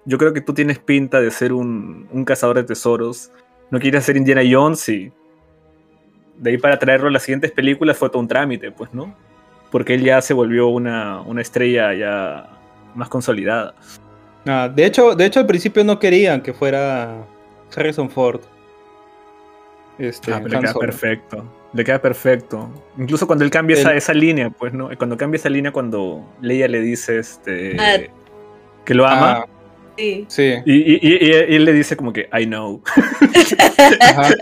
yo 0.05 0.18
creo 0.18 0.33
que 0.33 0.41
tú 0.41 0.55
tienes 0.55 0.78
pinta 0.78 1.20
de 1.20 1.30
ser 1.30 1.53
un, 1.53 2.09
un 2.11 2.24
cazador 2.24 2.57
de 2.57 2.64
tesoros, 2.64 3.30
no 3.70 3.78
quieres 3.80 4.05
ser 4.05 4.16
Indiana 4.16 4.43
Jones 4.49 4.89
y 4.89 5.12
de 6.39 6.51
ahí 6.51 6.59
para 6.59 6.78
traerlo 6.78 7.09
a 7.09 7.11
las 7.11 7.22
siguientes 7.22 7.51
películas 7.53 7.97
fue 7.97 8.09
todo 8.09 8.18
un 8.20 8.28
trámite, 8.28 8.70
pues, 8.72 8.93
¿no? 8.95 9.14
Porque 9.70 9.95
él 9.95 10.03
ya 10.03 10.20
se 10.20 10.35
volvió 10.35 10.68
una, 10.68 11.20
una 11.22 11.41
estrella 11.41 11.95
ya 11.95 12.49
más 12.95 13.09
consolidada. 13.09 13.74
Ah, 14.47 14.68
de, 14.74 14.84
hecho, 14.86 15.14
de 15.14 15.26
hecho, 15.26 15.40
al 15.40 15.47
principio 15.47 15.84
no 15.84 15.99
querían 15.99 16.40
que 16.43 16.53
fuera 16.53 17.24
Harrison 17.76 18.11
Ford. 18.11 18.40
Este, 19.99 20.32
Ah, 20.32 20.40
le 20.40 20.49
queda 20.51 20.68
Solo. 20.72 20.80
perfecto. 20.80 21.45
Le 21.72 21.84
queda 21.84 22.01
perfecto. 22.03 22.70
Incluso 22.99 23.26
cuando 23.26 23.45
él 23.45 23.51
cambia 23.51 23.76
esa, 23.76 23.93
El- 23.93 23.99
esa 23.99 24.12
línea, 24.14 24.51
pues, 24.51 24.72
¿no? 24.72 24.90
Cuando 24.99 25.16
cambia 25.16 25.36
esa 25.38 25.49
línea, 25.49 25.70
cuando 25.72 26.24
Leia 26.40 26.66
le 26.68 26.80
dice 26.80 27.18
este, 27.18 27.76
Ah. 27.78 27.99
que 28.84 28.95
lo 28.95 29.07
ama. 29.07 29.32
Ah, 29.32 29.47
Sí. 29.97 30.24
sí. 30.28 30.55
Y, 30.64 30.72
y- 30.95 30.99
y- 31.03 31.18
y 31.26 31.55
él 31.55 31.64
le 31.66 31.72
dice 31.74 31.97
como 31.97 32.12
que, 32.12 32.28
I 32.32 32.47
know. 32.47 32.82
Ajá. 34.01 34.34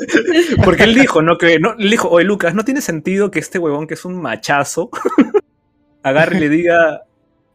Porque 0.64 0.84
él 0.84 0.94
dijo, 0.94 1.22
¿no? 1.22 1.36
Que, 1.38 1.58
no, 1.58 1.74
él 1.78 1.90
dijo, 1.90 2.08
oye 2.08 2.24
Lucas, 2.24 2.54
no 2.54 2.64
tiene 2.64 2.80
sentido 2.80 3.30
que 3.30 3.40
este 3.40 3.58
huevón 3.58 3.86
que 3.88 3.94
es 3.94 4.04
un 4.04 4.20
machazo 4.22 4.90
agarre 6.02 6.36
y 6.36 6.40
le 6.40 6.48
diga, 6.48 7.02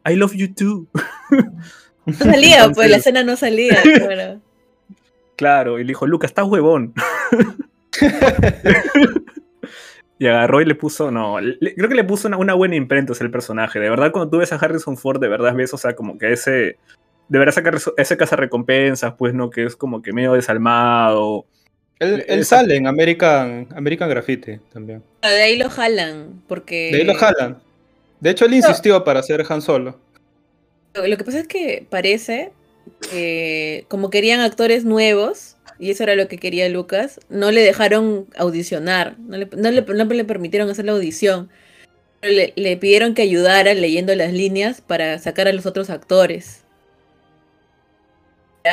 I 0.08 0.16
love 0.16 0.34
you 0.36 0.54
too. 0.54 0.88
No 2.06 2.14
salía, 2.14 2.70
pues 2.70 2.90
la 2.90 2.98
escena 2.98 3.24
no 3.24 3.36
salía, 3.36 3.82
claro. 3.98 4.40
Claro, 5.36 5.80
y 5.80 5.84
le 5.84 5.90
dijo, 5.90 6.06
Lucas, 6.08 6.32
estás 6.32 6.46
huevón. 6.46 6.94
y 10.18 10.28
agarró 10.28 10.62
y 10.62 10.66
le 10.66 10.76
puso, 10.76 11.12
no, 11.12 11.40
le- 11.42 11.76
creo 11.76 11.90
que 11.90 11.96
le 11.96 12.04
puso 12.04 12.28
una, 12.28 12.38
una 12.38 12.54
buena 12.54 12.76
imprenta 12.76 13.12
sea, 13.16 13.26
el 13.26 13.32
personaje. 13.32 13.80
De 13.80 13.90
verdad, 13.90 14.12
cuando 14.12 14.30
tú 14.30 14.38
ves 14.38 14.54
a 14.54 14.56
Harrison 14.56 14.98
Ford, 14.98 15.20
de 15.20 15.28
verdad 15.28 15.54
ves, 15.54 15.74
o 15.74 15.78
sea, 15.78 15.96
como 15.96 16.18
que 16.18 16.32
ese, 16.32 16.78
de 17.28 17.40
verdad 17.40 17.54
sacar 17.54 17.78
ese 17.98 18.16
recompensas, 18.38 19.14
pues, 19.18 19.34
¿no? 19.34 19.50
Que 19.50 19.66
es 19.66 19.76
como 19.76 20.02
que 20.02 20.14
medio 20.14 20.34
desalmado. 20.34 21.46
Él, 22.00 22.24
él 22.28 22.40
Esa- 22.40 22.58
sale 22.58 22.76
en 22.78 22.88
American, 22.88 23.68
American 23.76 24.10
Graffiti 24.10 24.58
también. 24.72 25.04
De 25.22 25.28
ahí 25.42 25.58
lo 25.58 25.70
jalan, 25.70 26.42
porque... 26.48 26.90
De 26.92 26.98
ahí 27.00 27.04
lo 27.04 27.16
jalan. 27.16 27.58
De 28.22 28.30
hecho, 28.30 28.46
él 28.46 28.54
insistió 28.54 29.04
para 29.04 29.20
hacer 29.20 29.44
Han 29.50 29.62
Solo. 29.62 30.00
Lo 30.96 31.18
que 31.18 31.24
pasa 31.24 31.40
es 31.40 31.48
que 31.48 31.86
parece 31.90 32.52
que 33.12 33.86
como 33.90 34.10
querían 34.10 34.40
actores 34.40 34.86
nuevos, 34.86 35.58
y 35.80 35.92
eso 35.92 36.04
era 36.04 36.16
lo 36.16 36.28
que 36.28 36.38
quería 36.38 36.70
Lucas, 36.70 37.20
no 37.30 37.52
le 37.52 37.62
dejaron 37.62 38.28
audicionar, 38.38 39.18
no 39.20 39.38
le, 39.38 39.48
no 39.58 39.72
le- 39.72 39.82
no 39.82 40.06
le 40.06 40.26
permitieron 40.26 40.70
hacer 40.70 40.86
la 40.86 40.94
audición. 40.94 41.50
Le, 42.24 42.78
pidieron 42.78 43.14
que 43.16 43.22
ayudara 43.24 43.74
leyendo 43.76 44.16
las 44.16 44.34
líneas 44.34 44.82
para 44.82 45.20
sacar 45.20 45.48
a 45.48 45.54
los 45.54 45.66
otros 45.68 45.90
actores. 45.92 46.64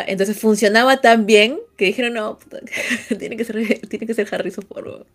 Entonces 0.07 0.39
funcionaba 0.39 1.01
tan 1.03 1.27
bien 1.27 1.59
que 1.77 1.85
dijeron, 1.85 2.15
no, 2.15 2.39
puta, 2.39 2.61
tiene 3.19 3.37
que 3.37 3.45
ser, 3.45 3.57
tiene 3.89 4.07
que 4.07 4.15
ser 4.15 4.27
Harrison 4.33 4.65
Ford. 4.67 4.87
weón". 4.87 5.07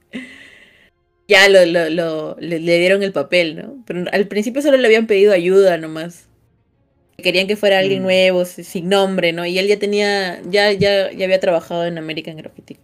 Ya 1.28 1.50
lo, 1.50 1.66
lo- 1.66 1.90
lo- 1.90 2.38
le, 2.40 2.60
le 2.60 2.80
dieron 2.80 3.04
el 3.04 3.12
papel, 3.12 3.58
¿no? 3.58 3.84
Pero 3.86 4.06
al 4.12 4.28
principio 4.28 4.62
solo 4.62 4.78
le 4.78 4.86
habían 4.88 5.08
pedido 5.08 5.34
ayuda 5.34 5.78
nomás 5.78 6.27
querían 7.22 7.48
que 7.48 7.56
fuera 7.56 7.80
alguien 7.80 8.02
Mm. 8.02 8.04
nuevo, 8.04 8.46
si- 8.46 8.64
sin 8.64 8.90
nombre, 8.90 9.34
¿no? 9.34 9.46
Y 9.46 9.58
él 9.58 9.68
ya 9.68 9.80
tenía, 9.80 10.40
ya, 10.50 10.72
ya, 10.72 11.12
ya 11.12 11.26
había 11.26 11.40
trabajado 11.40 11.86
en 11.86 11.98
American 11.98 12.38
Graffiti. 12.38 12.78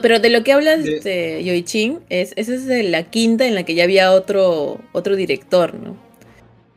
Pero 0.00 0.18
de 0.18 0.30
lo 0.30 0.42
que 0.44 0.52
hablas, 0.52 0.84
De- 0.84 0.96
este, 0.96 1.44
Yoichin, 1.44 2.00
es, 2.10 2.32
esa 2.36 2.54
es 2.54 2.66
de 2.66 2.82
la 2.84 3.04
quinta 3.04 3.46
en 3.46 3.54
la 3.54 3.62
que 3.64 3.74
ya 3.74 3.84
había 3.84 4.12
otro, 4.12 4.80
otro 4.92 5.16
director, 5.16 5.74
¿no? 5.74 5.96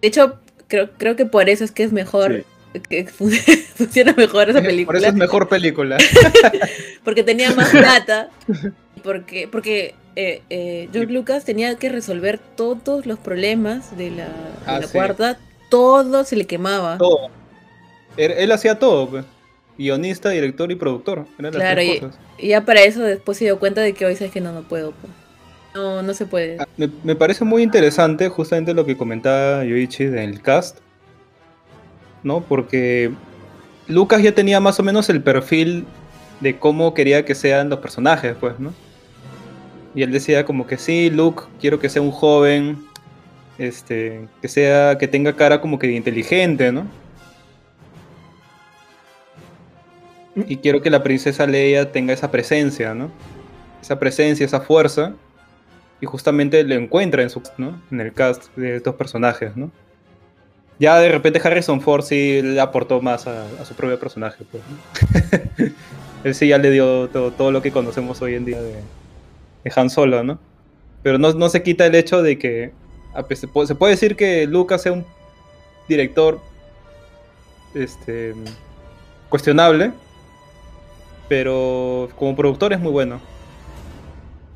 De 0.02 0.08
hecho, 0.08 0.40
creo, 0.68 0.92
creo 0.98 1.16
que 1.16 1.26
por 1.26 1.50
eso 1.50 1.64
es 1.66 1.72
que 1.72 1.84
es 1.84 1.92
mejor, 1.92 2.46
que 2.90 3.06
fun- 3.08 3.32
funciona 3.76 4.14
mejor 4.14 4.50
esa 4.50 4.62
película. 4.62 4.86
Por 4.88 4.96
eso 4.98 5.08
es 5.08 5.14
mejor 5.16 5.50
película. 5.50 5.98
Porque 7.04 7.24
tenía 7.24 7.52
más 7.52 7.70
plata. 7.72 8.30
Porque, 9.04 9.48
porque 9.50 9.96
eh, 10.16 10.42
eh, 10.50 10.90
George 10.92 11.12
Lucas 11.14 11.46
tenía 11.46 11.76
que 11.76 11.90
resolver 11.90 12.40
todos 12.56 13.06
los 13.06 13.20
problemas 13.20 13.98
de 13.98 14.12
la, 14.12 14.26
de 14.26 14.32
Ah, 14.66 14.80
la 14.80 14.88
sí. 14.88 14.94
cuarta. 14.94 15.38
Todo 15.70 16.24
se 16.24 16.36
le 16.36 16.46
quemaba. 16.46 16.98
todo. 16.98 17.30
Él, 18.18 18.32
él 18.38 18.52
hacía 18.52 18.80
todo, 18.80 19.10
pues. 19.10 19.26
Guionista, 19.78 20.30
director 20.30 20.72
y 20.72 20.76
productor. 20.76 21.26
Eran 21.38 21.54
las 21.54 21.62
Claro, 21.62 21.76
tres 21.82 21.96
y- 21.96 22.00
cosas. 22.00 22.20
Y 22.38 22.48
ya 22.50 22.66
para 22.66 22.82
eso 22.82 23.02
después 23.04 23.38
se 23.38 23.46
dio 23.46 23.60
cuenta 23.60 23.82
de 23.82 23.94
que 23.94 24.06
hoy 24.06 24.16
sabes 24.16 24.32
que 24.34 24.42
no, 24.42 24.52
no 24.52 24.64
puedo. 24.64 24.92
pues. 24.92 25.14
No, 25.76 26.02
no 26.02 26.14
se 26.14 26.26
puede. 26.26 26.58
Ah, 26.60 26.68
Me, 26.78 26.90
me 27.04 27.16
parece 27.16 27.46
muy 27.46 27.62
interesante 27.64 28.28
justamente 28.28 28.74
lo 28.74 28.86
que 28.86 28.98
comentaba 28.98 29.64
Yoichi 29.64 30.06
del 30.06 30.42
cast, 30.42 30.80
¿no? 32.24 32.42
Porque 32.42 33.12
Lucas 33.88 34.22
ya 34.22 34.34
tenía 34.34 34.60
más 34.60 34.80
o 34.80 34.84
menos 34.84 35.10
el 35.10 35.22
perfil 35.22 35.86
de 36.42 36.58
cómo 36.58 36.94
quería 36.94 37.24
que 37.24 37.36
sean 37.36 37.70
los 37.70 37.80
personajes, 37.80 38.36
pues, 38.40 38.60
¿no? 38.60 38.74
Y 39.96 40.04
él 40.04 40.12
decía 40.12 40.46
como 40.46 40.68
que 40.68 40.78
sí, 40.78 41.10
Luke, 41.10 41.44
quiero 41.60 41.80
que 41.80 41.90
sea 41.90 42.02
un 42.02 42.12
joven, 42.12 42.86
este, 43.58 44.28
que 44.42 44.48
sea, 44.48 44.98
que 44.98 45.08
tenga 45.08 45.36
cara 45.36 45.62
como 45.62 45.80
que 45.80 45.92
inteligente, 45.92 46.72
¿no? 46.72 46.86
Y 50.36 50.58
quiero 50.58 50.82
que 50.82 50.90
la 50.90 51.04
princesa 51.04 51.46
Leia 51.46 51.92
tenga 51.92 52.14
esa 52.14 52.32
presencia, 52.32 52.94
¿no? 52.94 53.12
Esa 53.82 54.00
presencia, 54.00 54.46
esa 54.46 54.62
fuerza 54.62 55.14
y 56.02 56.06
justamente 56.06 56.64
lo 56.64 56.76
encuentra 56.76 57.24
en 57.24 57.30
su 57.30 57.42
¿no? 57.58 57.82
en 57.92 58.00
el 58.00 58.14
cast 58.14 58.56
de 58.56 58.78
estos 58.78 58.96
personajes, 58.96 59.56
¿no? 59.58 59.72
Ya 60.80 60.98
de 60.98 61.10
repente 61.10 61.42
Harrison 61.44 61.82
Ford 61.82 62.04
sí 62.04 62.58
aportó 62.58 63.02
más 63.02 63.28
a, 63.28 63.44
a 63.62 63.66
su 63.66 63.74
propio 63.74 64.00
personaje, 64.00 64.46
pues, 64.50 64.64
¿no? 64.70 65.66
Él 66.24 66.36
sí 66.36 66.48
ya 66.48 66.58
le 66.58 66.72
dio 66.72 67.10
todo, 67.10 67.32
todo 67.32 67.52
lo 67.52 67.62
que 67.62 67.72
conocemos 67.72 68.22
hoy 68.22 68.36
en 68.36 68.46
día 68.46 68.62
de, 68.62 68.76
de 69.64 69.72
Han 69.76 69.90
Solo, 69.90 70.24
¿no? 70.24 70.40
Pero 71.04 71.18
no, 71.18 71.32
no 71.34 71.50
se 71.50 71.64
quita 71.64 71.86
el 71.86 71.96
hecho 71.96 72.22
de 72.22 72.38
que 72.38 72.72
a 73.14 73.24
pesar- 73.24 73.50
se 73.68 73.76
puede 73.76 73.94
decir 73.94 74.16
que 74.16 74.46
Lucas 74.48 74.82
sea 74.84 74.92
un 74.92 75.06
director 75.88 76.40
este, 77.74 78.34
cuestionable, 79.30 79.92
pero 81.28 82.10
como 82.16 82.36
productor 82.36 82.74
es 82.74 82.80
muy 82.80 82.92
bueno. 82.92 83.20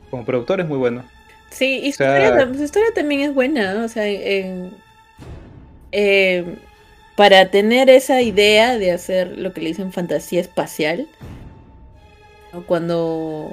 Como 0.10 0.26
productor 0.26 0.60
es 0.62 0.68
muy 0.68 0.78
bueno. 0.78 1.04
Sí, 1.49 1.80
y 1.84 1.89
O 1.89 1.91
su, 1.91 1.97
sea- 1.97 2.20
historia, 2.24 2.45
tam- 2.45 2.56
su 2.58 2.64
historia 2.64 2.89
también 2.95 3.22
es 3.22 3.34
buena, 3.34 3.74
¿no? 3.74 3.86
o 3.86 3.88
sea, 3.88 4.08
en- 4.08 4.72
eh, 5.91 6.56
para 7.16 7.51
tener 7.51 7.89
esa 7.89 8.22
idea 8.24 8.78
de 8.78 8.91
hacer 8.91 9.38
lo 9.38 9.54
que 9.54 9.62
le 9.62 9.68
dicen 9.70 9.91
fantasía 9.93 10.41
espacial, 10.41 11.08
¿no? 12.51 12.64
cuando, 12.66 13.51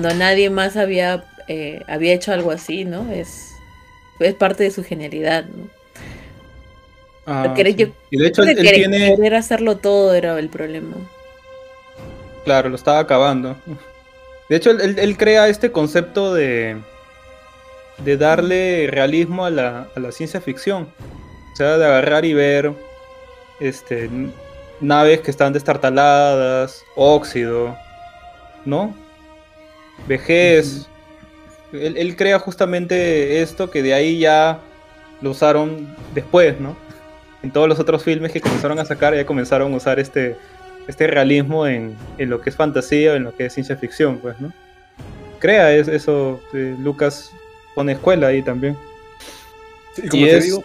cuando 0.00 0.18
nadie 0.18 0.48
más 0.48 0.78
había, 0.78 1.24
eh, 1.46 1.82
había 1.86 2.14
hecho 2.14 2.32
algo 2.32 2.50
así, 2.52 2.86
¿no? 2.86 3.10
Es, 3.12 3.52
es 4.18 4.34
parte 4.34 4.64
de 4.64 4.70
su 4.70 4.82
genialidad, 4.82 5.44
¿no? 5.44 5.68
Ah, 7.26 7.52
querer- 7.54 7.72
sí. 7.74 7.78
yo- 7.84 7.86
Y 8.10 8.16
de 8.18 8.26
hecho, 8.28 8.42
él, 8.42 8.56
Querer- 8.56 8.74
tiene. 8.74 9.14
Querer 9.14 9.34
hacerlo 9.34 9.76
todo 9.76 10.14
era 10.14 10.38
el 10.38 10.48
problema. 10.48 10.96
Claro, 12.46 12.70
lo 12.70 12.76
estaba 12.76 12.98
acabando. 12.98 13.56
De 14.48 14.56
hecho, 14.56 14.70
él, 14.70 14.80
él- 14.80 14.98
él 14.98 15.16
crea 15.18 15.48
este 15.48 15.70
concepto 15.70 16.32
de, 16.32 16.78
de 17.98 18.16
darle 18.16 18.88
realismo 18.90 19.44
a 19.44 19.50
la, 19.50 19.88
a 19.94 20.00
la 20.00 20.12
ciencia 20.12 20.40
ficción. 20.40 20.88
O 21.52 21.56
sea, 21.56 21.76
de 21.76 21.84
agarrar 21.84 22.24
y 22.24 22.32
ver 22.32 22.72
este, 23.60 24.08
naves 24.80 25.20
que 25.20 25.30
están 25.30 25.52
destartaladas, 25.52 26.82
óxido, 26.96 27.76
¿no? 28.64 28.94
Vejez. 30.08 30.86
él, 31.72 31.96
él 31.96 32.16
crea 32.16 32.38
justamente 32.38 33.42
esto 33.42 33.70
que 33.70 33.82
de 33.82 33.94
ahí 33.94 34.18
ya 34.18 34.58
lo 35.20 35.30
usaron 35.30 35.94
después, 36.14 36.58
¿no? 36.60 36.76
En 37.42 37.50
todos 37.52 37.68
los 37.68 37.78
otros 37.78 38.02
filmes 38.02 38.32
que 38.32 38.40
comenzaron 38.40 38.78
a 38.78 38.84
sacar 38.84 39.14
ya 39.14 39.24
comenzaron 39.24 39.72
a 39.72 39.76
usar 39.76 39.98
este, 40.00 40.36
este 40.88 41.06
realismo 41.06 41.66
en, 41.66 41.94
en 42.18 42.28
lo 42.30 42.40
que 42.40 42.50
es 42.50 42.56
fantasía, 42.56 43.14
en 43.14 43.24
lo 43.24 43.34
que 43.36 43.46
es 43.46 43.52
ciencia 43.54 43.76
ficción, 43.76 44.18
pues, 44.18 44.38
¿no? 44.40 44.52
Crea 45.38 45.72
es- 45.74 45.88
eso, 45.88 46.40
eh, 46.52 46.74
Lucas 46.78 47.30
pone 47.74 47.92
escuela 47.92 48.26
ahí 48.26 48.42
también. 48.42 48.76
Sí, 49.94 50.08
como 50.08 50.22
Y 50.22 50.26
te 50.28 50.36
es- 50.38 50.44
digo, 50.44 50.64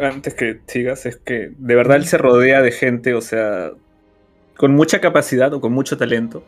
antes 0.00 0.34
que 0.34 0.60
sigas, 0.66 1.06
es 1.06 1.16
que 1.16 1.50
de 1.56 1.74
verdad 1.74 1.96
él 1.96 2.06
se 2.06 2.18
rodea 2.18 2.60
de 2.62 2.72
gente, 2.72 3.14
o 3.14 3.20
sea, 3.20 3.70
con 4.56 4.72
mucha 4.74 5.00
capacidad 5.00 5.52
o 5.54 5.60
con 5.60 5.72
mucho 5.72 5.96
talento. 5.96 6.44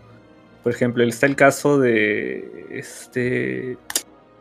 Por 0.63 0.73
ejemplo, 0.73 1.03
está 1.05 1.27
el 1.27 1.35
caso 1.37 1.79
de 1.79 2.67
este 2.71 3.77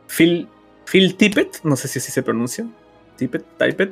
Phil, 0.07 0.47
Phil 0.85 1.15
Tippett, 1.15 1.61
no 1.63 1.75
sé 1.75 1.87
si 1.87 1.99
así 1.99 2.11
se 2.11 2.21
pronuncia, 2.21 2.65
Tippett, 3.17 3.43
Tippett, 3.57 3.91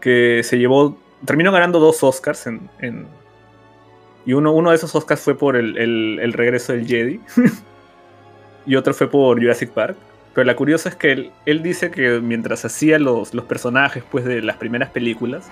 que 0.00 0.42
se 0.42 0.58
llevó, 0.58 0.98
terminó 1.24 1.52
ganando 1.52 1.78
dos 1.78 2.02
Oscars 2.02 2.46
en, 2.46 2.68
en- 2.80 3.06
y 4.26 4.32
uno, 4.32 4.52
uno 4.52 4.70
de 4.70 4.76
esos 4.76 4.94
Oscars 4.94 5.20
fue 5.20 5.36
por 5.36 5.54
el, 5.54 5.76
el- 5.76 6.32
regreso 6.32 6.72
del 6.72 6.86
Jedi 6.86 7.20
y 8.66 8.76
otro 8.76 8.94
fue 8.94 9.10
por 9.10 9.38
Jurassic 9.38 9.70
Park. 9.70 9.96
Pero 10.34 10.46
la 10.46 10.56
curiosa 10.56 10.88
es 10.88 10.96
que 10.96 11.12
él, 11.12 11.30
él 11.46 11.62
dice 11.62 11.90
que 11.92 12.18
mientras 12.20 12.64
hacía 12.64 12.98
los, 12.98 13.34
los 13.34 13.44
personajes 13.44 14.02
pues, 14.10 14.24
de 14.24 14.42
las 14.42 14.56
primeras 14.56 14.90
películas, 14.90 15.46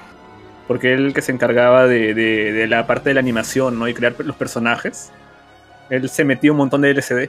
porque 0.67 0.93
él 0.95 1.13
que 1.15 1.23
se 1.23 1.31
encargaba 1.33 1.87
de, 1.87 2.15
de- 2.15 2.53
de 2.53 2.67
la 2.67 2.87
parte 2.87 3.11
de 3.11 3.15
la 3.15 3.21
animación 3.21 3.79
¿no? 3.79 3.87
y 3.87 3.95
crear 3.95 4.15
los 4.19 4.35
personajes, 4.37 5.13
él 5.93 6.09
se 6.09 6.24
metió 6.24 6.53
un 6.53 6.59
montón 6.59 6.80
de 6.80 6.90
LCD. 6.90 7.28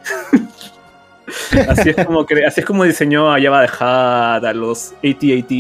así, 1.70 1.90
es 1.90 2.06
como 2.06 2.26
cre- 2.26 2.48
así 2.48 2.62
es 2.62 2.66
como 2.66 2.86
diseñó 2.86 3.34
a 3.34 3.42
Java 3.42 3.62
de 3.62 3.68
Hat, 3.68 4.46
a 4.46 4.54
los 4.54 4.94
AT-AT, 5.04 5.52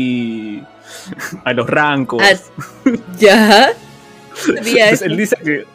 a 1.43 1.53
los 1.53 1.69
Rancos. 1.69 2.23
Ah, 2.23 2.91
¿Ya? 3.19 3.73
Entonces, 4.47 5.01
él 5.01 5.17
dice 5.17 5.35
que. 5.43 5.65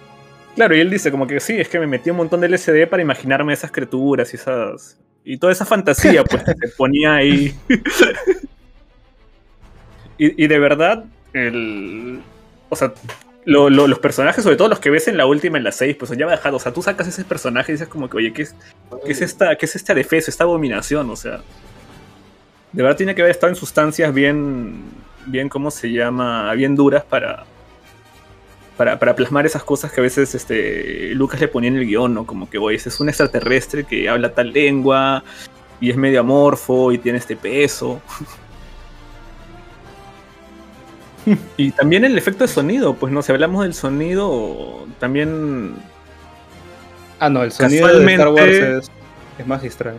Claro, 0.56 0.74
y 0.74 0.80
él 0.80 0.90
dice 0.90 1.10
como 1.10 1.26
que 1.26 1.38
sí, 1.38 1.60
es 1.60 1.68
que 1.68 1.78
me 1.78 1.86
metí 1.86 2.10
un 2.10 2.16
montón 2.16 2.40
de 2.40 2.46
LCD 2.48 2.88
para 2.88 3.02
imaginarme 3.02 3.52
esas 3.52 3.70
criaturas 3.70 4.32
y 4.32 4.36
esas. 4.36 4.98
Y 5.22 5.36
toda 5.36 5.52
esa 5.52 5.66
fantasía, 5.66 6.24
pues, 6.24 6.42
que 6.42 6.54
se 6.54 6.68
ponía 6.76 7.16
ahí. 7.16 7.54
y, 10.16 10.44
y 10.44 10.46
de 10.46 10.58
verdad, 10.58 11.04
el. 11.34 12.20
O 12.70 12.76
sea, 12.76 12.92
lo- 13.48 13.70
lo- 13.70 13.86
los 13.86 13.98
personajes, 13.98 14.42
sobre 14.44 14.56
todo 14.56 14.68
los 14.68 14.78
que 14.78 14.90
ves 14.90 15.08
en 15.08 15.16
la 15.16 15.26
última, 15.26 15.58
en 15.58 15.64
la 15.64 15.72
6, 15.72 15.96
pues 15.98 16.10
ya 16.10 16.26
me 16.26 16.32
ha 16.32 16.36
dejado. 16.36 16.56
O 16.56 16.60
sea, 16.60 16.72
tú 16.72 16.82
sacas 16.82 17.08
ese 17.08 17.24
personaje 17.24 17.72
y 17.72 17.74
dices 17.74 17.88
como 17.88 18.08
que, 18.08 18.16
oye, 18.18 18.32
¿qué 18.32 18.42
es, 18.42 18.54
qué 19.04 19.12
es 19.12 19.20
esta, 19.22 19.56
qué 19.56 19.66
es 19.66 19.74
esta 19.76 19.94
defensa, 19.94 20.30
esta 20.30 20.44
abominación? 20.44 21.08
O 21.10 21.16
sea. 21.16 21.40
De 22.72 22.82
verdad 22.82 22.96
tiene 22.98 23.14
que 23.14 23.22
haber 23.22 23.30
estado 23.30 23.50
en 23.50 23.56
sustancias 23.56 24.12
bien. 24.12 24.82
bien, 25.26 25.48
¿cómo 25.48 25.70
se 25.70 25.90
llama? 25.90 26.52
Bien 26.54 26.74
duras 26.76 27.02
para 27.04 27.44
para, 28.76 28.96
para 28.98 29.16
plasmar 29.16 29.44
esas 29.44 29.64
cosas 29.64 29.90
que 29.90 30.00
a 30.00 30.04
veces 30.04 30.34
este, 30.36 31.10
Lucas 31.14 31.40
le 31.40 31.48
ponía 31.48 31.68
en 31.68 31.76
el 31.78 31.84
guion, 31.86 32.14
¿no? 32.14 32.24
Como 32.26 32.48
que, 32.48 32.58
oye, 32.58 32.76
ese 32.76 32.90
es 32.90 33.00
un 33.00 33.08
extraterrestre 33.08 33.82
que 33.84 34.08
habla 34.08 34.32
tal 34.32 34.52
lengua 34.52 35.24
y 35.80 35.90
es 35.90 35.96
medio 35.96 36.20
amorfo 36.20 36.92
y 36.92 36.98
tiene 36.98 37.18
este 37.18 37.34
peso. 37.34 38.00
y 41.56 41.70
también 41.72 42.04
el 42.04 42.16
efecto 42.16 42.44
de 42.44 42.48
sonido, 42.48 42.94
pues 42.94 43.12
no, 43.12 43.22
si 43.22 43.32
hablamos 43.32 43.64
del 43.64 43.74
sonido, 43.74 44.86
también 44.98 45.74
Ah, 47.20 47.28
no, 47.28 47.42
el 47.42 47.50
sonido 47.52 47.88
de 47.88 48.12
Star 48.14 48.28
Wars 48.28 48.52
es, 48.52 48.90
es 49.38 49.46
magistral. 49.46 49.98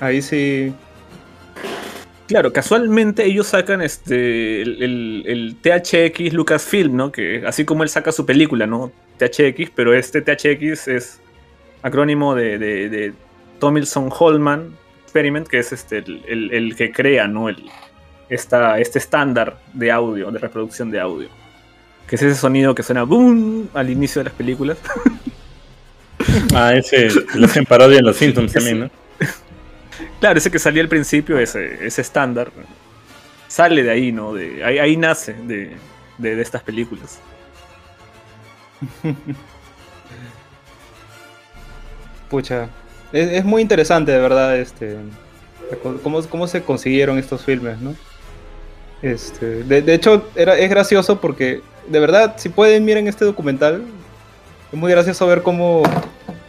Ahí 0.00 0.20
sí. 0.20 0.74
Claro, 2.26 2.52
casualmente 2.52 3.24
ellos 3.24 3.46
sacan 3.48 3.80
este 3.82 4.62
el, 4.62 4.82
el- 4.82 5.24
el 5.26 5.56
THX 5.60 6.32
Lucasfilm, 6.32 6.96
¿no? 6.96 7.12
Que 7.12 7.42
así 7.46 7.64
como 7.64 7.82
él 7.82 7.88
saca 7.88 8.12
su 8.12 8.24
película, 8.26 8.66
¿no? 8.66 8.92
THX, 9.18 9.70
pero 9.74 9.94
este 9.94 10.20
THX 10.22 10.88
es 10.88 11.20
acrónimo 11.82 12.34
de, 12.34 12.58
de, 12.58 12.88
de 12.88 13.12
Tomilson 13.58 14.10
Holman 14.18 14.74
Experiment, 15.04 15.46
que 15.48 15.58
es 15.58 15.72
este 15.72 15.98
el, 15.98 16.22
el- 16.26 16.52
el 16.52 16.76
que 16.76 16.92
crea, 16.92 17.26
¿no? 17.28 17.48
El, 17.48 17.56
esta, 18.34 18.78
este 18.78 18.98
estándar 18.98 19.56
de 19.72 19.90
audio, 19.90 20.30
de 20.30 20.38
reproducción 20.38 20.90
de 20.90 21.00
audio. 21.00 21.28
Que 22.06 22.16
es 22.16 22.22
ese 22.22 22.34
sonido 22.38 22.74
que 22.74 22.82
suena 22.82 23.02
boom 23.04 23.68
al 23.74 23.88
inicio 23.90 24.20
de 24.20 24.24
las 24.24 24.34
películas. 24.34 24.78
Ah, 26.54 26.72
ese 26.72 27.08
lo 27.34 27.46
hacen 27.46 27.64
parodia 27.66 27.98
en 27.98 28.04
los 28.04 28.16
Simpsons 28.16 28.52
también, 28.52 28.80
¿no? 28.80 28.90
Claro, 30.20 30.38
ese 30.38 30.50
que 30.50 30.58
salía 30.58 30.80
al 30.82 30.88
principio, 30.88 31.38
ese, 31.38 31.84
ese 31.86 32.00
estándar, 32.00 32.50
sale 33.48 33.82
de 33.82 33.90
ahí, 33.90 34.12
¿no? 34.12 34.32
De, 34.32 34.64
ahí, 34.64 34.78
ahí 34.78 34.96
nace 34.96 35.34
de, 35.34 35.72
de- 36.16 36.36
de 36.36 36.42
estas 36.42 36.62
películas. 36.62 37.18
Pucha. 42.30 42.68
Es, 43.12 43.30
es 43.32 43.44
muy 43.44 43.62
interesante, 43.62 44.12
de 44.12 44.18
verdad, 44.18 44.56
este. 44.58 44.96
Cómo, 46.02 46.22
cómo 46.22 46.46
se 46.46 46.62
consiguieron 46.62 47.18
estos 47.18 47.44
filmes, 47.44 47.78
¿no? 47.80 47.94
Este. 49.04 49.64
De, 49.64 49.82
de 49.82 49.94
hecho, 49.94 50.26
era, 50.34 50.56
es 50.56 50.70
gracioso 50.70 51.20
porque, 51.20 51.60
de 51.86 52.00
verdad, 52.00 52.36
si 52.38 52.48
pueden, 52.48 52.86
miren 52.86 53.06
este 53.06 53.26
documental. 53.26 53.84
Es 54.72 54.78
muy 54.78 54.90
gracioso 54.90 55.26
ver 55.26 55.42
cómo, 55.42 55.82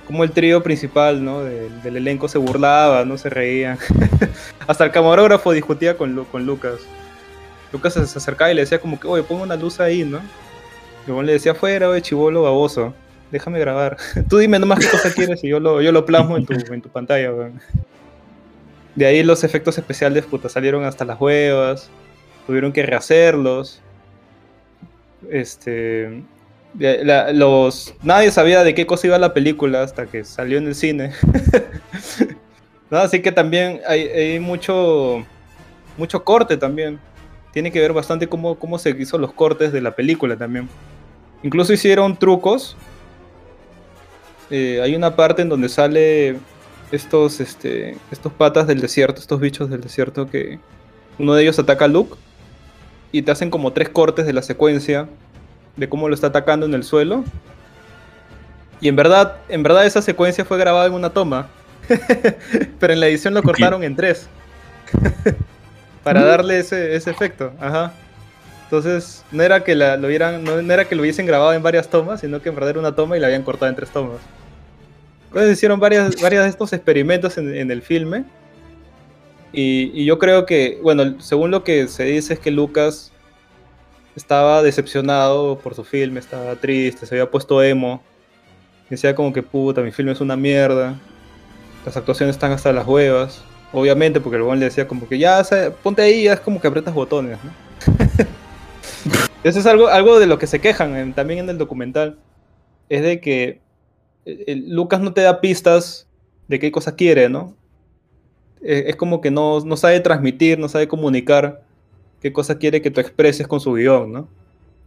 cómo 0.07 0.23
el 0.23 0.31
trío 0.31 0.63
principal, 0.63 1.23
¿no? 1.23 1.43
Del, 1.43 1.97
elenco 1.97 2.29
se 2.29 2.37
burlaba, 2.37 3.03
¿no? 3.03 3.17
Se 3.17 3.29
reían. 3.29 3.77
Hasta 4.67 4.85
el 4.85 4.91
camarógrafo 4.91 5.51
discutía 5.51 5.97
con, 5.97 6.23
con 6.31 6.45
Lucas. 6.45 6.79
Lucas 7.73 7.93
se, 7.93 7.99
acercaba 7.99 8.49
y 8.51 8.55
le 8.55 8.61
decía 8.61 8.79
como 8.79 9.01
que, 9.01 9.07
oye, 9.07 9.23
pongo 9.23 9.43
una 9.43 9.57
luz 9.57 9.81
ahí, 9.81 10.05
¿no? 10.05 10.21
Luego 11.07 11.23
le 11.23 11.33
decía, 11.33 11.55
fuera, 11.55 11.89
oye, 11.89 12.01
chivolo 12.01 12.43
baboso. 12.43 12.93
Déjame 13.31 13.59
grabar. 13.59 13.97
Tú 14.29 14.37
dime 14.37 14.59
nomás 14.59 14.79
qué 14.79 14.87
cosa 14.87 15.11
quieres 15.13 15.43
y 15.43 15.49
yo 15.49 15.59
lo, 15.59 15.81
yo 15.81 15.91
lo 15.91 16.05
plasmo 16.05 16.37
en 16.37 16.45
tu, 16.45 16.53
en 16.53 16.81
tu 16.81 16.87
pantalla, 16.87 17.33
weón. 17.33 17.59
De 18.95 19.05
ahí 19.05 19.23
los 19.23 19.43
efectos 19.43 19.77
especiales, 19.77 20.25
puta, 20.25 20.47
salieron 20.47 20.85
hasta 20.85 21.03
las 21.03 21.19
huevas. 21.19 21.89
Tuvieron 22.45 22.71
que 22.71 22.83
rehacerlos. 22.83 23.81
Este. 25.29 26.23
los, 26.77 27.93
nadie 28.03 28.31
sabía 28.31 28.63
de 28.63 28.75
qué 28.75 28.85
cosa 28.85 29.07
iba 29.07 29.17
la 29.17 29.33
película 29.33 29.81
hasta 29.81 30.05
que 30.05 30.23
salió 30.23 30.57
en 30.57 30.67
el 30.67 30.75
cine. 30.75 31.11
Así 32.91 33.21
que 33.21 33.31
también 33.31 33.81
hay, 33.87 34.01
hay 34.01 34.39
mucho, 34.39 35.25
mucho 35.97 36.23
corte 36.23 36.57
también. 36.57 36.99
Tiene 37.51 37.71
que 37.71 37.79
ver 37.79 37.93
bastante 37.93 38.27
cómo, 38.27 38.55
cómo 38.59 38.77
se 38.77 38.91
hizo 38.91 39.17
los 39.17 39.33
cortes 39.33 39.71
de 39.71 39.81
la 39.81 39.95
película 39.95 40.35
también. 40.37 40.69
Incluso 41.41 41.73
hicieron 41.73 42.17
trucos. 42.17 42.75
Eh, 44.51 44.79
hay 44.83 44.95
una 44.95 45.15
parte 45.15 45.41
en 45.41 45.49
donde 45.49 45.69
sale 45.69 46.37
estos, 46.91 47.39
este, 47.39 47.97
estos 48.11 48.31
patas 48.33 48.67
del 48.67 48.79
desierto, 48.79 49.19
estos 49.19 49.39
bichos 49.39 49.69
del 49.69 49.81
desierto 49.81 50.29
que 50.29 50.59
uno 51.17 51.33
de 51.33 51.43
ellos 51.43 51.57
ataca 51.57 51.85
a 51.85 51.87
Luke 51.87 52.15
y 53.11 53.21
te 53.21 53.31
hacen 53.31 53.49
como 53.49 53.73
tres 53.73 53.89
cortes 53.89 54.25
de 54.25 54.33
la 54.33 54.41
secuencia 54.41 55.07
de 55.75 55.89
cómo 55.89 56.07
lo 56.09 56.15
está 56.15 56.27
atacando 56.27 56.65
en 56.65 56.73
el 56.73 56.83
suelo. 56.83 57.23
Y 58.81 58.87
en 58.87 58.95
verdad, 58.95 59.37
en 59.49 59.63
verdad 59.63 59.85
esa 59.85 60.01
secuencia 60.01 60.45
fue 60.45 60.57
grabada 60.57 60.87
en 60.87 60.93
una 60.93 61.09
toma. 61.09 61.47
Pero 62.79 62.93
en 62.93 62.99
la 62.99 63.07
edición 63.07 63.33
lo 63.33 63.43
cortaron 63.43 63.83
en 63.83 63.95
tres. 63.95 64.27
Para 66.03 66.23
darle 66.23 66.59
ese, 66.59 66.95
ese 66.95 67.09
efecto. 67.09 67.51
Ajá. 67.59 67.93
Entonces, 68.65 69.23
no 69.31 69.43
era 69.43 69.63
que 69.63 69.75
la- 69.75 69.97
lo 69.97 70.07
no, 70.39 70.61
no 70.61 70.73
era 70.73 70.85
que 70.85 70.95
lo 70.95 71.01
hubiesen 71.01 71.25
grabado 71.25 71.53
en 71.53 71.63
varias 71.63 71.87
tomas, 71.89 72.21
sino 72.21 72.41
que 72.41 72.49
en 72.49 72.55
verdad 72.55 72.71
era 72.71 72.79
una 72.79 72.95
toma 72.95 73.15
y 73.17 73.19
la 73.19 73.27
habían 73.27 73.43
cortado 73.43 73.69
en 73.69 73.75
tres 73.75 73.89
tomas. 73.89 74.17
Entonces 75.27 75.53
hicieron 75.53 75.79
varias, 75.79 76.21
varias 76.21 76.43
de 76.43 76.49
estos 76.49 76.73
experimentos 76.73 77.37
en, 77.37 77.55
en 77.55 77.69
el 77.71 77.81
filme. 77.81 78.23
Y, 79.57 80.03
yo 80.03 80.19
creo 80.19 80.45
que, 80.45 80.79
bueno, 80.83 81.21
según 81.21 81.49
lo 81.49 81.63
que 81.63 81.87
se 81.87 82.03
dice 82.03 82.33
es 82.33 82.39
que 82.39 82.51
Lucas 82.51 83.13
estaba 84.15 84.61
decepcionado 84.61 85.59
por 85.59 85.75
su 85.75 85.85
filme, 85.85 86.19
estaba 86.19 86.55
triste, 86.57 87.05
se 87.05 87.15
había 87.15 87.31
puesto 87.31 87.63
emo. 87.63 88.03
Decía 88.89 89.15
como 89.15 89.31
que 89.31 89.41
puta, 89.41 89.81
mi 89.81 89.91
filme 89.91 90.11
es 90.11 90.19
una 90.19 90.35
mierda. 90.35 90.99
Las 91.85 91.95
actuaciones 91.95 92.35
están 92.35 92.51
hasta 92.51 92.73
las 92.73 92.85
huevas. 92.85 93.43
Obviamente, 93.71 94.19
porque 94.19 94.37
el 94.37 94.43
buen 94.43 94.59
le 94.59 94.65
decía 94.65 94.87
como 94.87 95.07
que 95.07 95.17
ya, 95.17 95.41
ponte 95.81 96.01
ahí, 96.01 96.23
ya 96.23 96.33
es 96.33 96.39
como 96.41 96.59
que 96.59 96.67
apretas 96.67 96.93
botones, 96.93 97.37
¿no? 97.43 97.51
Eso 99.43 99.59
es 99.59 99.65
algo, 99.65 99.87
algo 99.87 100.19
de 100.19 100.27
lo 100.27 100.37
que 100.37 100.47
se 100.47 100.59
quejan 100.59 101.13
también 101.13 101.39
en 101.39 101.49
el 101.49 101.57
documental. 101.57 102.17
Es 102.89 103.03
de 103.03 103.21
que 103.21 103.61
eh, 104.25 104.43
el- 104.47 104.69
Lucas 104.73 104.99
no 104.99 105.13
te 105.13 105.21
da 105.21 105.39
pistas 105.39 106.07
de 106.47 106.59
qué 106.59 106.71
cosa 106.71 106.95
quiere, 106.95 107.29
¿no? 107.29 107.55
Eh, 108.63 108.85
es 108.87 108.95
como 108.95 109.21
que 109.21 109.31
no, 109.31 109.59
no 109.61 109.77
sabe 109.77 109.99
transmitir, 109.99 110.57
no 110.59 110.69
sabe 110.69 110.87
comunicar 110.87 111.61
qué 112.21 112.31
cosa 112.33 112.57
quiere 112.57 112.81
que 112.81 112.91
tú 112.91 112.99
expreses 113.01 113.47
con 113.47 113.59
su 113.59 113.73
guion, 113.73 114.11
¿no? 114.11 114.27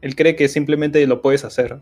Él 0.01 0.15
cree 0.17 0.37
que 0.37 0.49
simplemente 0.49 1.05
lo 1.07 1.23
puedes 1.23 1.45
hacer. 1.45 1.79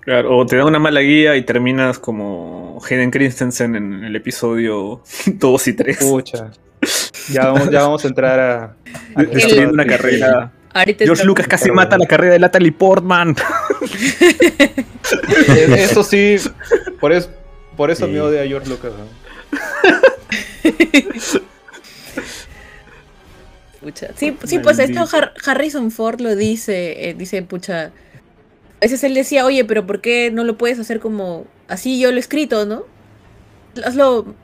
Claro, 0.00 0.36
o 0.36 0.44
te 0.46 0.56
da 0.56 0.64
una 0.64 0.80
mala 0.80 1.00
guía 1.00 1.36
y 1.36 1.42
terminas 1.42 1.98
como 2.00 2.80
Hayden 2.88 3.10
Christensen 3.12 3.76
en 3.76 4.04
el 4.04 4.16
episodio 4.16 5.00
2 5.26 5.68
y 5.68 5.72
3. 5.74 5.96
Pucha. 5.98 6.50
Ya 7.30 7.46
vamos, 7.52 7.70
ya 7.70 7.82
vamos 7.82 8.04
a 8.04 8.08
entrar 8.08 8.40
a. 8.40 8.76
a 9.14 9.22
Destruyendo 9.22 9.72
una 9.74 9.86
carrera. 9.86 10.52
Ahorita 10.72 11.04
George 11.04 11.24
Lucas 11.24 11.46
casi 11.46 11.70
mata 11.70 11.98
la 11.98 12.06
carrera 12.06 12.32
de 12.34 12.38
Natalie 12.40 12.72
Portman. 12.72 13.36
Eh, 15.48 15.74
Eso 15.78 16.04
sí, 16.04 16.36
por 17.00 17.10
eso, 17.12 17.30
por 17.76 17.90
eso 17.90 18.06
Sí. 18.06 18.12
me 18.12 18.20
odia 18.20 18.42
a 18.42 18.46
George 18.46 18.68
Lucas. 18.68 18.92
¿no? 18.92 19.29
Pucha. 23.80 24.08
Sí, 24.14 24.36
sí, 24.44 24.58
pues 24.58 24.78
esto. 24.78 25.00
Har- 25.16 25.32
Harrison 25.46 25.90
Ford 25.90 26.20
lo 26.20 26.36
dice, 26.36 27.08
eh, 27.08 27.14
dice, 27.14 27.42
pucha. 27.42 27.84
A 27.86 28.80
veces 28.82 29.02
él 29.04 29.14
decía, 29.14 29.46
oye, 29.46 29.64
pero 29.64 29.86
¿por 29.86 30.00
qué 30.00 30.30
no 30.30 30.44
lo 30.44 30.58
puedes 30.58 30.78
hacer 30.78 31.00
como 31.00 31.46
así 31.68 31.98
yo 32.00 32.10
lo 32.10 32.16
he 32.16 32.20
escrito, 32.20 32.66
no? 32.66 32.84
Hazlo, 33.84 34.34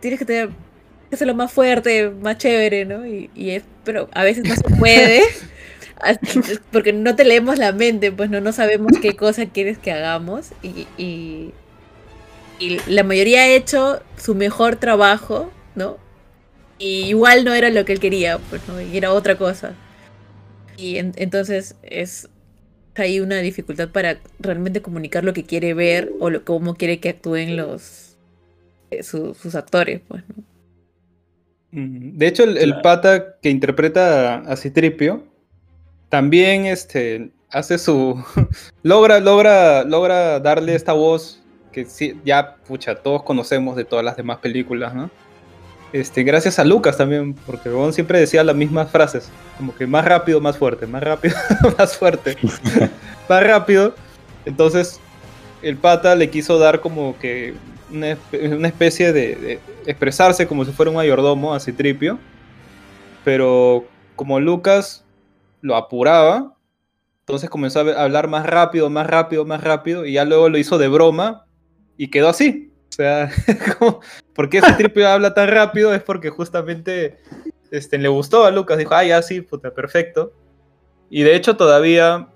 tienes 0.00 0.18
que 0.18 0.24
tener 0.24 0.48
que 1.08 1.14
hacerlo 1.16 1.34
más 1.34 1.52
fuerte, 1.52 2.10
más 2.10 2.38
chévere, 2.38 2.84
¿no? 2.84 3.06
Y, 3.06 3.30
y 3.34 3.50
es, 3.50 3.62
pero 3.84 4.08
a 4.12 4.24
veces 4.24 4.44
no 4.48 4.54
se 4.54 4.62
puede, 4.78 5.22
porque 6.72 6.92
no 6.92 7.14
te 7.16 7.24
leemos 7.24 7.58
la 7.58 7.72
mente, 7.72 8.12
pues 8.12 8.30
no, 8.30 8.40
no 8.40 8.52
sabemos 8.52 8.92
qué 9.00 9.14
cosa 9.16 9.46
quieres 9.46 9.78
que 9.78 9.92
hagamos 9.92 10.50
y, 10.62 10.86
y, 10.98 11.52
y 12.58 12.78
la 12.90 13.02
mayoría 13.04 13.42
ha 13.42 13.48
hecho 13.48 14.00
su 14.16 14.34
mejor 14.34 14.76
trabajo, 14.76 15.50
¿no? 15.74 15.98
Y 16.78 17.06
igual 17.06 17.44
no 17.44 17.54
era 17.54 17.70
lo 17.70 17.84
que 17.84 17.92
él 17.92 18.00
quería, 18.00 18.38
pues, 18.38 18.62
¿no? 18.68 18.80
Y 18.80 18.96
era 18.96 19.12
otra 19.12 19.36
cosa. 19.38 19.74
Y 20.76 20.98
en- 20.98 21.12
entonces 21.16 21.76
es 21.82 22.28
hay 22.96 23.20
una 23.20 23.38
dificultad 23.38 23.90
para 23.90 24.20
realmente 24.40 24.82
comunicar 24.82 25.24
lo 25.24 25.32
que 25.34 25.44
quiere 25.44 25.74
ver 25.74 26.12
o 26.20 26.30
lo, 26.30 26.44
cómo 26.44 26.74
quiere 26.76 27.00
que 27.00 27.10
actúen 27.10 27.56
los 27.56 28.16
eh, 28.90 29.02
su- 29.04 29.34
sus 29.34 29.54
actores, 29.56 30.00
pues, 30.08 30.24
¿no? 30.28 30.44
Mm, 31.72 32.16
De 32.18 32.26
hecho, 32.26 32.44
el, 32.44 32.56
el 32.58 32.80
pata 32.80 33.36
que 33.40 33.50
interpreta 33.50 34.36
a 34.36 34.56
Citripio 34.56 35.24
también 36.10 36.66
este, 36.66 37.32
hace 37.50 37.78
su. 37.78 38.24
logra, 38.84 39.20
logra, 39.20 39.84
logra 39.84 40.40
darle 40.40 40.76
esta 40.76 40.94
voz 40.94 41.43
que 41.74 41.84
sí, 41.86 42.18
ya, 42.24 42.54
pucha, 42.68 42.94
todos 42.94 43.24
conocemos 43.24 43.74
de 43.74 43.84
todas 43.84 44.04
las 44.04 44.16
demás 44.16 44.38
películas, 44.38 44.94
¿no? 44.94 45.10
Este, 45.92 46.22
gracias 46.22 46.58
a 46.58 46.64
Lucas 46.64 46.96
también, 46.96 47.34
porque 47.34 47.68
Gon 47.68 47.92
siempre 47.92 48.18
decía 48.18 48.44
las 48.44 48.54
mismas 48.54 48.90
frases, 48.90 49.28
como 49.58 49.74
que 49.74 49.86
más 49.86 50.04
rápido, 50.04 50.40
más 50.40 50.56
fuerte, 50.56 50.86
más 50.86 51.02
rápido, 51.02 51.34
más 51.78 51.96
fuerte, 51.96 52.36
más 53.28 53.42
rápido. 53.42 53.94
Entonces, 54.44 55.00
el 55.62 55.76
pata 55.76 56.14
le 56.14 56.30
quiso 56.30 56.58
dar 56.58 56.80
como 56.80 57.18
que 57.18 57.54
una, 57.90 58.16
una 58.56 58.68
especie 58.68 59.12
de, 59.12 59.36
de 59.36 59.60
expresarse 59.86 60.46
como 60.46 60.64
si 60.64 60.72
fuera 60.72 60.90
un 60.90 60.96
mayordomo 60.96 61.54
a 61.54 61.60
Citripio, 61.60 62.18
pero 63.24 63.84
como 64.16 64.38
Lucas 64.38 65.04
lo 65.60 65.76
apuraba, 65.76 66.54
entonces 67.20 67.50
comenzó 67.50 67.80
a 67.80 68.02
hablar 68.02 68.28
más 68.28 68.46
rápido, 68.46 68.90
más 68.90 69.06
rápido, 69.06 69.44
más 69.44 69.62
rápido, 69.62 70.06
y 70.06 70.12
ya 70.12 70.24
luego 70.24 70.48
lo 70.48 70.58
hizo 70.58 70.78
de 70.78 70.88
broma 70.88 71.43
y 71.96 72.10
quedó 72.10 72.28
así. 72.28 72.72
O 72.90 72.92
sea, 72.92 73.30
como, 73.78 74.00
¿por 74.34 74.48
qué 74.48 74.60
Citripio 74.60 75.08
habla 75.08 75.34
tan 75.34 75.48
rápido? 75.48 75.94
Es 75.94 76.02
porque 76.02 76.30
justamente 76.30 77.18
este, 77.70 77.98
le 77.98 78.08
gustó 78.08 78.44
a 78.44 78.50
Lucas, 78.50 78.78
dijo, 78.78 78.94
ah, 78.94 79.04
ya 79.04 79.22
sí, 79.22 79.40
puta, 79.40 79.72
perfecto. 79.72 80.32
Y 81.10 81.22
de 81.22 81.34
hecho 81.34 81.56
todavía, 81.56 82.28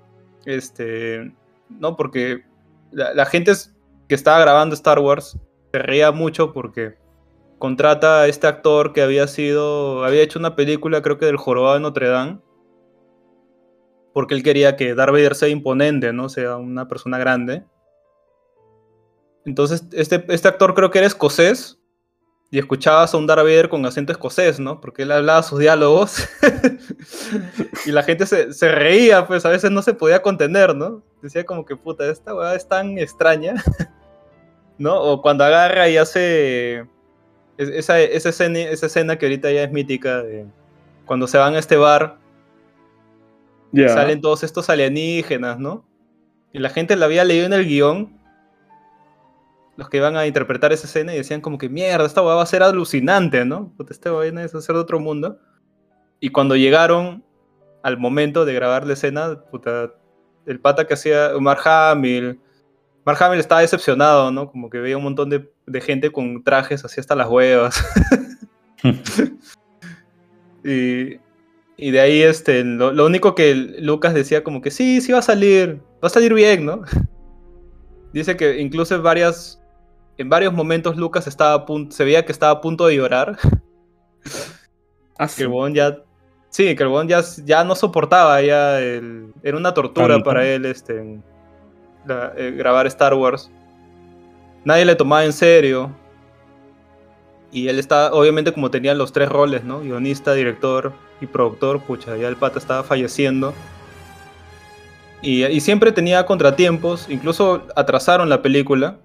este, 0.44 1.32
no, 1.68 1.96
porque 1.96 2.44
la, 2.92 3.14
la 3.14 3.26
gente 3.26 3.52
que 4.08 4.14
estaba 4.14 4.40
grabando 4.40 4.74
Star 4.74 4.98
Wars 4.98 5.38
se 5.72 5.78
reía 5.78 6.12
mucho 6.12 6.52
porque 6.52 6.96
contrata 7.58 8.22
a 8.22 8.28
este 8.28 8.46
actor 8.46 8.92
que 8.92 9.02
había 9.02 9.26
sido, 9.26 10.04
había 10.04 10.22
hecho 10.22 10.38
una 10.38 10.56
película 10.56 11.02
creo 11.02 11.18
que 11.18 11.26
del 11.26 11.36
Jorobado 11.36 11.74
de 11.74 11.80
Notre 11.80 12.08
Dame, 12.08 12.40
porque 14.14 14.34
él 14.34 14.42
quería 14.42 14.76
que 14.76 14.94
Darth 14.94 15.12
Vader 15.12 15.34
sea 15.34 15.48
imponente, 15.48 16.12
¿no? 16.12 16.28
Sea 16.28 16.56
una 16.56 16.88
persona 16.88 17.18
grande. 17.18 17.64
Entonces, 19.48 19.84
este, 19.92 20.22
este 20.28 20.48
actor 20.48 20.74
creo 20.74 20.90
que 20.90 20.98
era 20.98 21.06
escocés 21.06 21.78
y 22.50 22.58
escuchabas 22.58 23.14
a 23.14 23.16
un 23.16 23.26
Darth 23.26 23.42
Vader 23.44 23.68
con 23.70 23.84
acento 23.86 24.12
escocés, 24.12 24.60
¿no? 24.60 24.78
Porque 24.80 25.02
él 25.02 25.12
hablaba 25.12 25.42
sus 25.42 25.58
diálogos 25.58 26.28
y 27.86 27.92
la 27.92 28.02
gente 28.02 28.26
se, 28.26 28.52
se 28.52 28.68
reía, 28.70 29.26
pues 29.26 29.44
a 29.46 29.50
veces 29.50 29.70
no 29.70 29.80
se 29.82 29.94
podía 29.94 30.20
contener, 30.22 30.74
¿no? 30.74 31.02
Decía 31.22 31.44
como 31.44 31.64
que, 31.64 31.76
puta, 31.76 32.08
esta 32.10 32.34
weá 32.34 32.54
es 32.54 32.66
tan 32.68 32.98
extraña, 32.98 33.54
¿no? 34.78 35.00
O 35.00 35.22
cuando 35.22 35.44
agarra 35.44 35.88
y 35.88 35.96
hace 35.96 36.80
es- 37.56 37.68
esa, 37.70 38.00
esa, 38.00 38.28
escena, 38.28 38.58
esa 38.60 38.86
escena 38.86 39.16
que 39.18 39.26
ahorita 39.26 39.50
ya 39.50 39.62
es 39.64 39.72
mítica, 39.72 40.22
de 40.22 40.46
cuando 41.06 41.26
se 41.26 41.38
van 41.38 41.54
a 41.54 41.58
este 41.58 41.76
bar, 41.76 42.18
Ya. 43.72 43.88
salen 43.88 44.20
todos 44.20 44.42
estos 44.42 44.68
alienígenas, 44.70 45.58
¿no? 45.58 45.84
Y 46.52 46.58
la 46.60 46.70
gente 46.70 46.96
la 46.96 47.06
había 47.06 47.24
leído 47.24 47.46
en 47.46 47.52
el 47.52 47.66
guion, 47.66 48.17
los 49.78 49.88
que 49.88 49.98
iban 49.98 50.16
a 50.16 50.26
interpretar 50.26 50.72
esa 50.72 50.88
escena 50.88 51.14
y 51.14 51.18
decían 51.18 51.40
como 51.40 51.56
que 51.56 51.68
mierda, 51.68 52.04
esta 52.04 52.20
va 52.20 52.42
a 52.42 52.46
ser 52.46 52.64
alucinante, 52.64 53.44
¿no? 53.44 53.72
Puta, 53.76 53.92
este 53.92 54.10
vaina 54.10 54.42
es 54.42 54.50
ser 54.50 54.74
de 54.74 54.80
otro 54.80 54.98
mundo. 54.98 55.38
Y 56.18 56.30
cuando 56.30 56.56
llegaron 56.56 57.24
al 57.84 57.96
momento 57.96 58.44
de 58.44 58.54
grabar 58.54 58.84
la 58.84 58.94
escena, 58.94 59.40
puta, 59.52 59.94
el 60.46 60.58
pata 60.58 60.84
que 60.84 60.94
hacía 60.94 61.30
Mark 61.38 61.60
Hamill, 61.64 62.40
Mark 63.04 63.22
Hamill 63.22 63.38
estaba 63.38 63.60
decepcionado, 63.60 64.32
¿no? 64.32 64.50
Como 64.50 64.68
que 64.68 64.78
veía 64.80 64.96
un 64.96 65.04
montón 65.04 65.30
de, 65.30 65.48
de 65.64 65.80
gente 65.80 66.10
con 66.10 66.42
trajes 66.42 66.84
así 66.84 66.98
hasta 66.98 67.14
las 67.14 67.28
huevas. 67.28 67.80
y, 70.64 71.20
y 71.76 71.90
de 71.92 72.00
ahí, 72.00 72.20
este, 72.20 72.64
lo, 72.64 72.92
lo 72.92 73.06
único 73.06 73.36
que 73.36 73.54
Lucas 73.54 74.12
decía 74.12 74.42
como 74.42 74.60
que 74.60 74.72
sí, 74.72 75.00
sí 75.00 75.12
va 75.12 75.20
a 75.20 75.22
salir, 75.22 75.80
va 76.02 76.08
a 76.08 76.10
salir 76.10 76.34
bien, 76.34 76.66
¿no? 76.66 76.82
Dice 78.12 78.36
que 78.36 78.58
incluso 78.58 79.00
varias, 79.00 79.62
en 80.18 80.28
varios 80.28 80.52
momentos 80.52 80.96
Lucas 80.96 81.26
estaba 81.26 81.54
a 81.54 81.64
punto, 81.66 81.94
se 81.94 82.04
veía 82.04 82.24
que 82.24 82.32
estaba 82.32 82.52
a 82.52 82.60
punto 82.60 82.86
de 82.86 82.96
llorar, 82.96 83.38
Ah, 85.18 85.28
que 85.34 85.44
el 85.44 85.74
ya, 85.74 85.96
sí, 86.50 86.76
que 86.76 86.82
el 86.82 87.08
ya, 87.08 87.22
ya 87.44 87.64
no 87.64 87.74
soportaba, 87.74 88.40
ya 88.42 88.78
el- 88.80 89.32
era 89.42 89.56
una 89.56 89.72
tortura 89.74 90.18
para 90.20 90.46
él, 90.46 90.64
este, 90.66 91.20
la- 92.06 92.32
eh, 92.36 92.52
grabar 92.52 92.86
Star 92.86 93.14
Wars. 93.14 93.50
Nadie 94.64 94.84
le 94.84 94.94
tomaba 94.94 95.24
en 95.24 95.32
serio. 95.32 95.90
Y 97.50 97.68
él 97.68 97.78
está, 97.78 98.12
obviamente 98.12 98.52
como 98.52 98.70
tenía 98.70 98.94
los 98.94 99.12
tres 99.12 99.28
roles, 99.28 99.64
¿no? 99.64 99.80
Guionista, 99.80 100.34
director 100.34 100.92
y 101.20 101.26
productor, 101.26 101.80
pucha, 101.80 102.16
ya 102.16 102.28
el 102.28 102.36
pata 102.36 102.58
estaba 102.58 102.82
falleciendo. 102.84 103.54
Y, 105.22 105.44
y 105.46 105.60
siempre 105.60 105.90
tenía 105.90 106.26
contratiempos, 106.26 107.08
incluso 107.08 107.62
atrasaron 107.74 108.28
la 108.28 108.42
película 108.42 108.98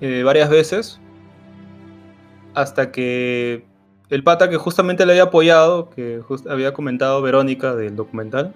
eh, 0.00 0.22
varias 0.24 0.48
veces. 0.50 1.00
Hasta 2.54 2.90
que 2.90 3.64
el 4.08 4.22
pata 4.22 4.48
que 4.48 4.56
justamente 4.56 5.04
le 5.04 5.12
había 5.12 5.24
apoyado, 5.24 5.90
que 5.90 6.20
just- 6.26 6.46
había 6.48 6.72
comentado 6.72 7.20
Verónica 7.22 7.74
del 7.74 7.96
documental, 7.96 8.54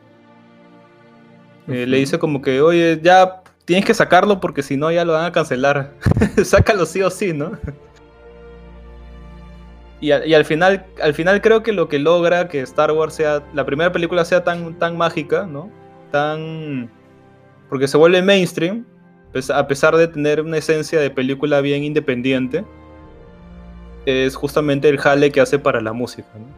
eh, 1.68 1.86
le 1.86 1.98
dice 1.98 2.18
como 2.18 2.40
que, 2.42 2.60
oye, 2.62 2.98
ya 3.02 3.42
tienes 3.64 3.84
que 3.84 3.94
sacarlo 3.94 4.40
porque 4.40 4.62
si 4.62 4.76
no 4.76 4.90
ya 4.90 5.04
lo 5.04 5.12
van 5.12 5.26
a 5.26 5.32
cancelar. 5.32 5.92
Sácalo 6.44 6.86
sí 6.86 7.02
o 7.02 7.10
sí, 7.10 7.32
¿no? 7.32 7.52
Y, 10.00 10.12
a- 10.12 10.24
y 10.26 10.32
al 10.34 10.44
final, 10.46 10.86
al 11.02 11.12
final 11.14 11.42
creo 11.42 11.62
que 11.62 11.72
lo 11.72 11.88
que 11.88 11.98
logra 11.98 12.48
que 12.48 12.60
Star 12.62 12.90
Wars 12.92 13.14
sea, 13.14 13.42
la 13.52 13.66
primera 13.66 13.92
película 13.92 14.24
sea 14.24 14.42
tan, 14.42 14.78
tan 14.78 14.96
mágica, 14.96 15.44
¿no? 15.46 15.70
Tan, 16.10 16.90
porque 17.68 17.86
se 17.86 17.98
vuelve 17.98 18.22
mainstream, 18.22 18.86
a 19.54 19.66
pesar 19.68 19.96
de 19.96 20.08
tener 20.08 20.40
una 20.40 20.58
esencia 20.58 21.00
de 21.00 21.10
película 21.10 21.60
bien 21.60 21.84
independiente, 21.84 22.64
es 24.04 24.34
justamente 24.36 24.88
el 24.88 24.98
jale 24.98 25.30
que 25.32 25.40
hace 25.40 25.58
para 25.58 25.80
la 25.80 25.92
música, 25.92 26.28
¿no? 26.38 26.56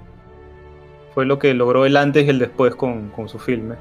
Fue 1.11 1.27
lo 1.27 1.39
que 1.39 1.55
logró 1.55 1.85
el 1.87 1.97
antes 1.97 2.25
y 2.27 2.31
el 2.31 2.39
después 2.39 2.75
con, 2.75 3.11
con 3.11 3.29
su 3.29 3.39
filme. 3.39 3.77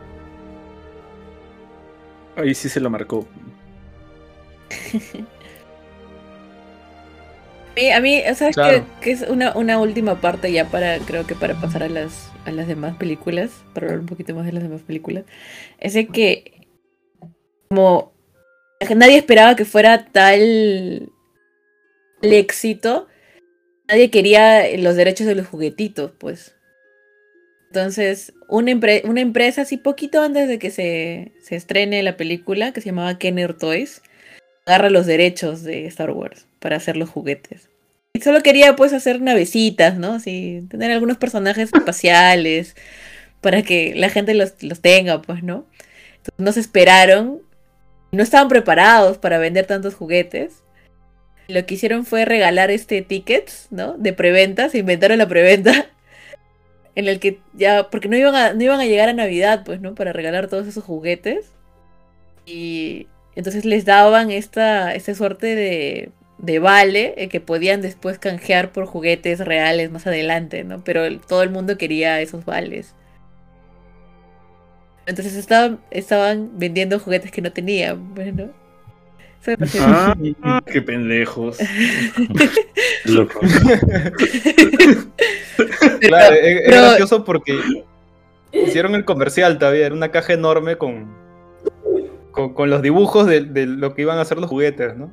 Ahí 2.36 2.54
sí 2.56 2.70
se 2.70 2.80
lo 2.82 2.90
marcó. 2.90 3.28
A 7.78 7.80
mí, 7.80 7.92
a 7.92 8.02
mí, 8.02 8.22
¿sabes 8.36 8.56
Claro. 8.56 8.84
qué? 8.84 8.86
Que 9.00 9.12
es 9.12 9.22
una, 9.30 9.56
una 9.56 9.80
última 9.80 10.20
parte 10.20 10.52
ya 10.52 10.70
para, 10.70 11.06
creo 11.06 11.26
que 11.26 11.36
para 11.36 11.60
pasar 11.62 11.84
a 11.84 11.90
las, 11.90 12.36
a 12.44 12.52
las 12.52 12.68
demás 12.68 12.98
películas, 12.98 13.66
para 13.74 13.88
hablar 13.88 14.02
un 14.02 14.08
poquito 14.08 14.36
más 14.36 14.46
de 14.46 14.52
las 14.52 14.64
demás 14.64 14.82
películas. 14.84 15.26
Es 15.78 15.94
de 15.94 16.12
que, 16.12 16.68
como 17.70 18.14
nadie 18.90 19.18
esperaba 19.18 19.56
que 19.56 19.66
fuera 19.66 20.06
tal 20.06 20.40
el 22.22 22.34
éxito, 22.34 23.08
nadie 23.88 24.10
quería 24.12 24.78
los 24.78 24.96
derechos 24.96 25.28
de 25.28 25.36
los 25.36 25.48
juguetitos, 25.48 26.12
pues. 26.18 26.56
Entonces, 27.68 28.34
una, 28.50 28.72
empre- 28.72 29.02
una 29.06 29.22
empresa 29.22 29.62
así 29.62 29.78
poquito 29.78 30.22
antes 30.22 30.48
de 30.48 30.60
que 30.60 30.72
se, 30.72 31.32
se 31.42 31.56
estrene 31.56 32.04
la 32.04 32.18
película, 32.18 32.74
que 32.74 32.82
se 32.82 32.88
llamaba 32.88 33.18
Kenner 33.18 33.54
Toys, 33.54 34.02
agarra 34.66 34.90
los 34.90 35.06
derechos 35.06 35.64
de 35.64 35.86
Star 35.88 36.12
Wars 36.12 36.48
para 36.60 36.76
hacer 36.76 36.98
los 36.98 37.10
juguetes. 37.10 37.70
Y 38.14 38.22
solo 38.22 38.44
quería 38.44 38.76
pues 38.76 38.92
hacer 38.92 39.22
navecitas, 39.22 39.98
¿no? 39.98 40.14
Así, 40.16 40.68
tener 40.70 40.92
algunos 40.92 41.18
personajes 41.18 41.70
espaciales 41.74 42.76
para 43.40 43.62
que 43.64 43.94
la 43.96 44.10
gente 44.10 44.34
los, 44.34 44.62
los 44.62 44.82
tenga, 44.82 45.22
pues, 45.22 45.42
¿no? 45.44 45.66
Entonces, 46.18 46.34
no 46.38 46.52
se 46.52 46.60
esperaron, 46.60 47.42
no 48.12 48.24
estaban 48.24 48.48
preparados 48.50 49.18
para 49.18 49.38
vender 49.38 49.66
tantos 49.66 49.96
juguetes. 49.96 50.64
Lo 51.48 51.66
que 51.66 51.76
hicieron 51.76 52.06
fue 52.06 52.26
regalar 52.26 52.72
este 52.72 53.02
tickets, 53.02 53.68
¿no? 53.72 53.98
De 53.98 54.14
preventa, 54.14 54.70
se 54.70 54.80
inventaron 54.80 55.18
la 55.18 55.28
preventa. 55.28 55.88
En 56.94 57.08
el 57.08 57.22
que 57.22 57.40
ya, 57.54 57.90
porque 57.90 58.10
no 58.10 58.18
iban 58.18 58.36
a, 58.36 58.54
no 58.54 58.62
iban 58.64 58.82
a 58.82 58.86
llegar 58.86 59.08
a 59.08 59.14
Navidad, 59.14 59.64
pues, 59.66 59.80
¿no? 59.80 59.96
Para 59.96 60.12
regalar 60.12 60.50
todos 60.50 60.68
esos 60.68 60.84
juguetes. 60.84 61.54
Y 62.46 63.08
entonces 63.36 63.64
les 63.64 63.86
daban 63.86 64.30
esta, 64.30 64.94
esta 64.94 65.16
suerte 65.16 65.56
de, 65.56 66.12
de 66.38 66.60
vale 66.60 67.14
eh, 67.18 67.30
que 67.30 67.40
podían 67.40 67.82
después 67.82 68.20
canjear 68.20 68.74
por 68.74 68.88
juguetes 68.88 69.40
reales 69.40 69.92
más 69.92 70.08
adelante, 70.08 70.64
¿no? 70.66 70.84
Pero 70.84 71.20
todo 71.22 71.44
el 71.44 71.50
mundo 71.50 71.78
quería 71.78 72.20
esos 72.20 72.46
vales. 72.46 72.94
Entonces 75.06 75.36
estaban, 75.36 75.80
estaban 75.92 76.52
vendiendo 76.58 77.00
juguetes 77.00 77.32
que 77.32 77.42
no 77.42 77.52
tenían, 77.52 78.14
bueno. 78.14 78.50
Eso 79.42 79.52
me 79.52 79.58
pareció- 79.58 79.82
Ah, 79.84 80.62
qué 80.72 80.82
pendejos. 80.82 81.58
Loco. 83.06 83.40
Claro, 86.00 86.36
es, 86.36 86.44
es 86.44 86.62
pero- 86.70 86.82
gracioso 86.82 87.24
porque 87.26 87.60
hicieron 88.54 88.96
el 88.96 89.06
comercial 89.06 89.58
todavía, 89.58 89.86
era 89.88 89.96
una 89.96 90.10
caja 90.12 90.34
enorme 90.34 90.78
con, 90.78 91.08
con, 92.32 92.54
con 92.54 92.70
los 92.70 92.82
dibujos 92.82 93.26
de, 93.28 93.42
de 93.42 93.66
lo 93.66 93.94
que 93.96 94.04
iban 94.04 94.20
a 94.20 94.26
ser 94.26 94.38
los 94.38 94.50
juguetes, 94.50 94.96
¿no? 94.96 95.12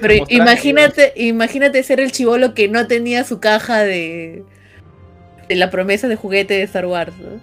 Pero 0.00 0.24
imagínate, 0.28 1.12
imagínate 1.16 1.82
ser 1.82 2.00
el 2.00 2.12
chivolo 2.12 2.54
que 2.54 2.68
no 2.68 2.86
tenía 2.86 3.24
su 3.24 3.40
caja 3.40 3.80
de, 3.82 4.44
de 5.48 5.54
la 5.56 5.70
promesa 5.70 6.08
de 6.08 6.16
juguete 6.16 6.54
de 6.54 6.62
Star 6.62 6.86
Wars, 6.86 7.12
¿no? 7.18 7.40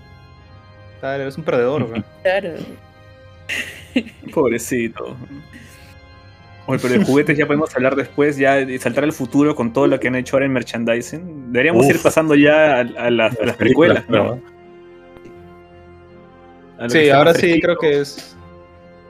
Claro, 0.99 1.21
eres 1.23 1.37
un 1.37 1.43
perdedor. 1.43 2.03
Claro. 2.23 2.53
Pobrecito. 4.33 5.15
Oye, 6.65 6.79
pero 6.81 6.99
de 6.99 7.05
juguetes 7.05 7.37
ya 7.37 7.45
podemos 7.47 7.73
hablar 7.75 7.95
después, 7.95 8.35
ya 8.35 8.57
saltar 8.79 9.05
al 9.05 9.13
futuro 9.13 9.55
con 9.55 9.71
todo 9.71 9.87
lo 9.87 9.99
que 9.99 10.09
han 10.09 10.15
hecho 10.15 10.35
ahora 10.35 10.45
en 10.47 10.51
merchandising. 10.53 11.53
Deberíamos 11.53 11.85
Uf. 11.85 11.91
ir 11.95 12.01
pasando 12.01 12.35
ya 12.35 12.75
a, 12.75 12.79
a 12.79 13.09
las, 13.09 13.39
a 13.39 13.45
las 13.45 13.55
precuelas, 13.55 14.03
¿no? 14.09 14.41
Sí, 16.89 17.09
ahora 17.09 17.33
sí 17.33 17.59
creo 17.61 17.77
que 17.77 18.01
es... 18.01 18.35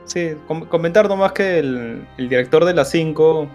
Sí, 0.04 0.30
com- 0.46 0.64
comentar 0.66 1.06
nomás 1.08 1.32
que 1.32 1.58
el, 1.58 2.06
el 2.16 2.28
director 2.28 2.64
de 2.64 2.72
la 2.74 2.84
5 2.84 3.48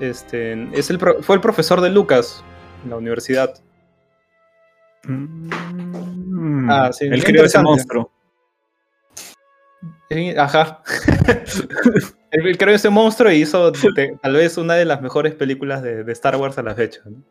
este, 0.00 0.68
es 0.78 0.88
el 0.88 0.98
pro- 0.98 1.20
fue 1.22 1.34
el 1.36 1.42
profesor 1.42 1.80
de 1.82 1.90
Lucas 1.90 2.42
en 2.84 2.90
la 2.90 2.96
universidad. 2.96 3.54
Mm. 5.04 5.50
Ah, 6.68 6.92
sí, 6.92 7.06
Él 7.06 7.24
creó 7.24 7.44
ese 7.44 7.60
monstruo. 7.60 8.10
Ajá. 10.36 10.82
Él 12.30 12.58
creó 12.58 12.74
ese 12.74 12.90
monstruo 12.90 13.30
y 13.30 13.42
hizo 13.42 13.72
tal 14.22 14.32
vez 14.34 14.56
una 14.56 14.74
de 14.74 14.84
las 14.84 15.00
mejores 15.00 15.34
películas 15.34 15.82
de, 15.82 16.04
de 16.04 16.12
Star 16.12 16.36
Wars 16.36 16.58
a 16.58 16.62
la 16.62 16.74
fecha. 16.74 17.00
¿no? 17.04 17.22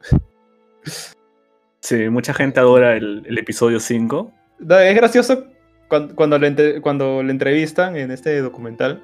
Sí, 1.79 2.09
mucha 2.09 2.33
gente 2.33 2.59
adora 2.59 2.95
el, 2.95 3.23
el 3.27 3.37
episodio 3.37 3.79
5. 3.79 4.31
No, 4.59 4.79
es 4.79 4.95
gracioso 4.95 5.45
cuando, 5.87 6.15
cuando, 6.15 6.37
le, 6.37 6.81
cuando 6.81 7.23
le 7.23 7.31
entrevistan 7.31 7.95
en 7.95 8.11
este 8.11 8.41
documental. 8.41 9.03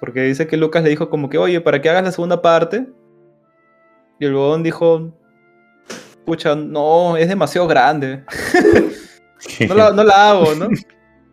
Porque 0.00 0.22
dice 0.22 0.46
que 0.46 0.56
Lucas 0.56 0.82
le 0.82 0.90
dijo 0.90 1.10
como 1.10 1.28
que, 1.28 1.38
oye, 1.38 1.60
para 1.60 1.80
que 1.80 1.90
hagas 1.90 2.04
la 2.04 2.12
segunda 2.12 2.42
parte. 2.42 2.86
Y 4.18 4.26
el 4.26 4.34
huevón 4.34 4.62
dijo, 4.62 5.12
pucha, 6.24 6.54
no, 6.54 7.16
es 7.16 7.28
demasiado 7.28 7.66
grande. 7.66 8.24
No 9.68 9.74
la, 9.74 9.92
no 9.92 10.04
la 10.04 10.30
hago, 10.30 10.54
¿no? 10.54 10.68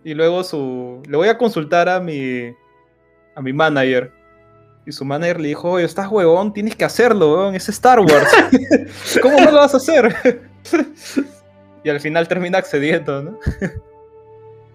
Y 0.04 0.14
luego 0.14 0.44
su... 0.44 1.02
Le 1.08 1.18
voy 1.18 1.28
a 1.30 1.38
consultar 1.38 1.88
a 1.90 2.00
mi... 2.00 2.54
A 3.36 3.42
mi 3.42 3.54
manager. 3.54 4.12
Y 4.86 4.92
su 4.92 5.06
manager 5.06 5.40
le 5.40 5.50
dijo, 5.50 5.70
oye, 5.72 5.86
estás 5.86 6.08
huevón, 6.10 6.54
tienes 6.54 6.76
que 6.76 6.84
hacerlo, 6.86 7.32
huevón, 7.34 7.56
es 7.56 7.70
Star 7.70 8.00
Wars. 8.00 8.30
¿Cómo 9.22 9.40
no 9.40 9.52
lo 9.52 9.58
vas 9.58 9.74
a 9.74 9.78
hacer? 9.78 10.42
y 11.84 11.90
al 11.90 12.00
final 12.00 12.28
termina 12.28 12.58
accediendo, 12.58 13.22
¿no? 13.24 13.38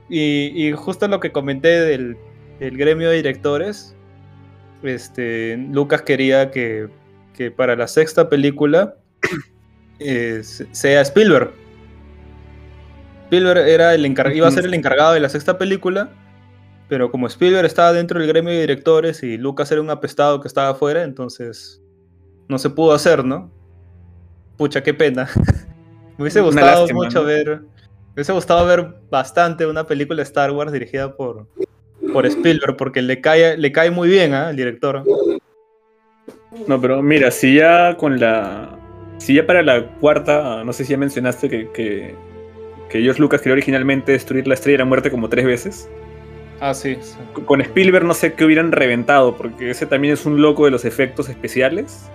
y, 0.09 0.69
y 0.69 0.73
justo 0.73 1.09
lo 1.09 1.19
que 1.21 1.33
comenté 1.33 1.69
del, 1.81 2.17
del 2.61 2.77
gremio 2.79 3.11
de 3.11 3.17
directores, 3.17 3.95
este, 4.83 5.57
Lucas 5.57 6.03
quería 6.03 6.51
que, 6.53 6.89
que 7.35 7.51
para 7.51 7.75
la 7.75 7.89
sexta 7.89 8.29
película 8.29 8.95
eh, 9.99 10.41
se- 10.45 10.69
sea 10.73 11.01
Spielberg. 11.03 11.51
Spielberg 13.27 13.69
era 13.69 13.95
el 13.95 14.05
encar- 14.05 14.35
iba 14.35 14.49
a 14.49 14.51
ser 14.51 14.65
el 14.65 14.75
encargado 14.75 15.13
de 15.15 15.21
la 15.21 15.29
sexta 15.29 15.59
película, 15.59 16.11
pero 16.89 17.11
como 17.11 17.27
Spielberg 17.27 17.67
estaba 17.67 17.93
dentro 17.93 18.19
del 18.21 18.29
gremio 18.29 18.53
de 18.53 18.61
directores 18.61 19.23
y 19.23 19.37
Lucas 19.37 19.71
era 19.73 19.81
un 19.81 19.91
apestado 19.91 20.41
que 20.41 20.49
estaba 20.49 20.71
afuera, 20.71 21.03
entonces 21.03 21.83
no 22.49 22.59
se 22.59 22.71
pudo 22.71 22.93
hacer, 22.93 23.25
¿no? 23.25 23.51
Pucha, 24.57 24.83
qué 24.83 24.95
pena. 24.95 25.29
me 26.17 26.23
hubiese 26.23 26.41
gustado 26.41 26.81
lástima, 26.83 27.03
mucho 27.05 27.21
¿no? 27.21 27.27
ver, 27.27 27.61
me 27.61 28.13
hubiese 28.15 28.33
gustado 28.33 28.65
ver 28.67 28.95
bastante 29.11 29.67
una 29.67 29.85
película 29.87 30.19
de 30.19 30.23
Star 30.23 30.51
Wars 30.53 30.73
dirigida 30.73 31.17
por, 31.17 31.49
por 32.13 32.25
Spielberg, 32.27 32.77
porque 32.77 33.03
le 33.03 33.21
cae, 33.21 33.59
le 33.59 33.73
cae 33.73 33.91
muy 33.91 34.09
bien 34.09 34.33
¿ah? 34.35 34.49
al 34.49 34.57
director. 34.57 35.03
No, 36.67 36.81
pero 36.81 37.03
mira, 37.03 37.31
si 37.31 37.57
ya 37.57 37.97
con 37.97 38.19
la. 38.19 38.79
Si 39.19 39.35
ya 39.35 39.47
para 39.47 39.63
la 39.63 39.87
cuarta, 39.99 40.63
no 40.65 40.73
sé 40.73 40.85
si 40.85 40.93
ya 40.93 40.99
mencionaste 40.99 41.49
que, 41.49 41.71
que, 41.73 42.15
que 42.89 43.01
George 43.01 43.21
Lucas 43.21 43.41
quería 43.41 43.55
originalmente 43.55 44.13
destruir 44.13 44.47
la 44.47 44.55
estrella 44.55 44.75
de 44.75 44.79
la 44.79 44.85
muerte 44.85 45.11
como 45.11 45.29
tres 45.29 45.45
veces. 45.45 45.89
Ah, 46.61 46.73
sí. 46.73 46.97
sí. 47.01 47.17
Con 47.45 47.61
Spielberg 47.61 48.05
no 48.05 48.15
sé 48.15 48.35
qué 48.35 48.45
hubieran 48.45 48.73
reventado, 48.73 49.37
porque 49.37 49.71
ese 49.71 49.87
también 49.87 50.15
es 50.15 50.25
un 50.25 50.41
loco 50.41 50.65
de 50.65 50.71
los 50.71 50.85
efectos 50.85 51.29
especiales. 51.29 52.11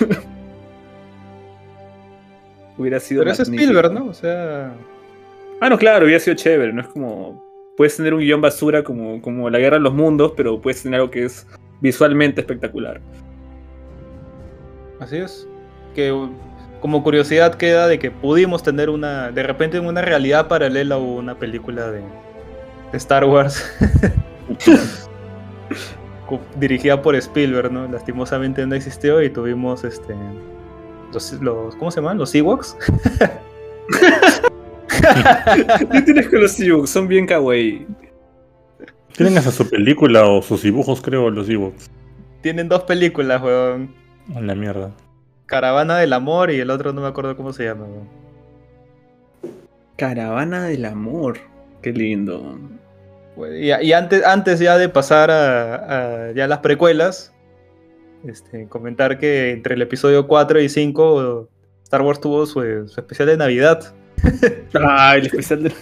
hubiera 2.76 3.00
sido. 3.00 3.22
Pero 3.22 3.32
es. 3.32 3.40
Spielberg, 3.40 3.92
¿no? 3.92 4.06
O 4.06 4.14
sea... 4.14 4.74
Ah, 5.60 5.68
no, 5.68 5.78
claro, 5.78 6.04
hubiera 6.04 6.20
sido 6.20 6.36
chévere. 6.36 6.72
No 6.72 6.82
es 6.82 6.88
como. 6.88 7.42
Puedes 7.76 7.96
tener 7.96 8.12
un 8.12 8.20
guion 8.20 8.40
basura 8.40 8.82
como, 8.82 9.22
como 9.22 9.48
La 9.48 9.58
Guerra 9.58 9.76
de 9.76 9.82
los 9.82 9.94
Mundos, 9.94 10.34
pero 10.36 10.60
puedes 10.60 10.82
tener 10.82 11.00
algo 11.00 11.10
que 11.10 11.24
es 11.24 11.46
visualmente 11.80 12.40
espectacular. 12.40 13.00
Así 15.00 15.16
es. 15.16 15.48
Que 15.94 16.12
como 16.82 17.04
curiosidad 17.04 17.54
queda 17.54 17.86
de 17.86 18.00
que 18.00 18.10
pudimos 18.10 18.64
tener 18.64 18.90
una, 18.90 19.30
de 19.30 19.44
repente 19.44 19.78
una 19.78 20.02
realidad 20.02 20.48
paralela 20.48 20.98
o 20.98 21.14
una 21.14 21.38
película 21.38 21.90
de, 21.90 22.02
Star 22.92 23.24
Wars 23.24 23.64
dirigida 26.56 27.00
por 27.00 27.14
Spielberg, 27.14 27.72
¿no? 27.72 27.88
Lastimosamente 27.88 28.66
no 28.66 28.74
existió 28.74 29.22
y 29.22 29.30
tuvimos 29.30 29.84
este 29.84 30.14
los, 31.14 31.32
los 31.40 31.74
¿cómo 31.76 31.90
se 31.90 32.00
llaman? 32.00 32.18
Los 32.18 32.34
Ewoks. 32.34 32.76
¿Qué 35.90 36.02
tienes 36.04 36.28
con 36.28 36.42
los 36.42 36.60
Ewoks? 36.60 36.90
Son 36.90 37.08
bien 37.08 37.26
kawaii. 37.26 37.86
Tienen 39.16 39.38
hasta 39.38 39.52
su 39.52 39.66
película 39.70 40.26
o 40.26 40.42
sus 40.42 40.62
dibujos, 40.62 41.00
creo, 41.00 41.30
los 41.30 41.48
Ewoks. 41.48 41.90
Tienen 42.42 42.68
dos 42.68 42.82
películas, 42.82 43.40
weón. 43.40 43.94
A 44.34 44.40
la 44.40 44.54
mierda. 44.54 44.92
Caravana 45.52 45.98
del 45.98 46.14
Amor 46.14 46.50
y 46.50 46.60
el 46.60 46.70
otro 46.70 46.94
no 46.94 47.02
me 47.02 47.08
acuerdo 47.08 47.36
cómo 47.36 47.52
se 47.52 47.64
llama. 47.64 47.84
Caravana 49.98 50.64
del 50.64 50.86
amor. 50.86 51.36
Qué 51.82 51.92
lindo. 51.92 52.58
Y, 53.60 53.70
y 53.70 53.92
antes, 53.92 54.24
antes 54.24 54.60
ya 54.60 54.78
de 54.78 54.88
pasar 54.88 55.30
a, 55.30 56.28
a 56.28 56.32
ya 56.32 56.46
las 56.46 56.60
precuelas, 56.60 57.34
este, 58.26 58.66
comentar 58.66 59.18
que 59.18 59.50
entre 59.50 59.74
el 59.74 59.82
episodio 59.82 60.26
4 60.26 60.58
y 60.62 60.70
5 60.70 61.50
Star 61.82 62.00
Wars 62.00 62.18
tuvo 62.18 62.46
su, 62.46 62.88
su 62.88 62.98
especial 62.98 63.28
de 63.28 63.36
Navidad. 63.36 63.94
Ay, 64.88 65.20
el 65.20 65.26
especial 65.26 65.64
de. 65.64 65.72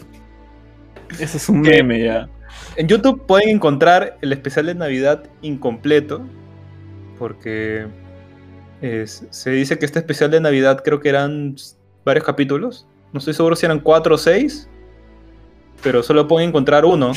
Eso 1.20 1.36
es 1.36 1.48
un 1.48 1.60
meme 1.60 2.02
ya. 2.02 2.28
En 2.74 2.88
YouTube 2.88 3.24
pueden 3.24 3.50
encontrar 3.50 4.18
el 4.20 4.32
especial 4.32 4.66
de 4.66 4.74
Navidad 4.74 5.22
incompleto, 5.42 6.26
porque 7.20 7.86
se 8.80 9.50
dice 9.50 9.78
que 9.78 9.84
este 9.84 9.98
especial 9.98 10.30
de 10.30 10.40
Navidad 10.40 10.82
creo 10.82 11.00
que 11.00 11.10
eran 11.10 11.56
varios 12.04 12.24
capítulos. 12.24 12.86
No 13.12 13.18
estoy 13.18 13.34
seguro 13.34 13.56
si 13.56 13.66
eran 13.66 13.80
4 13.80 14.14
o 14.14 14.18
6, 14.18 14.68
pero 15.82 16.02
solo 16.02 16.26
pueden 16.26 16.48
encontrar 16.48 16.84
uno. 16.84 17.12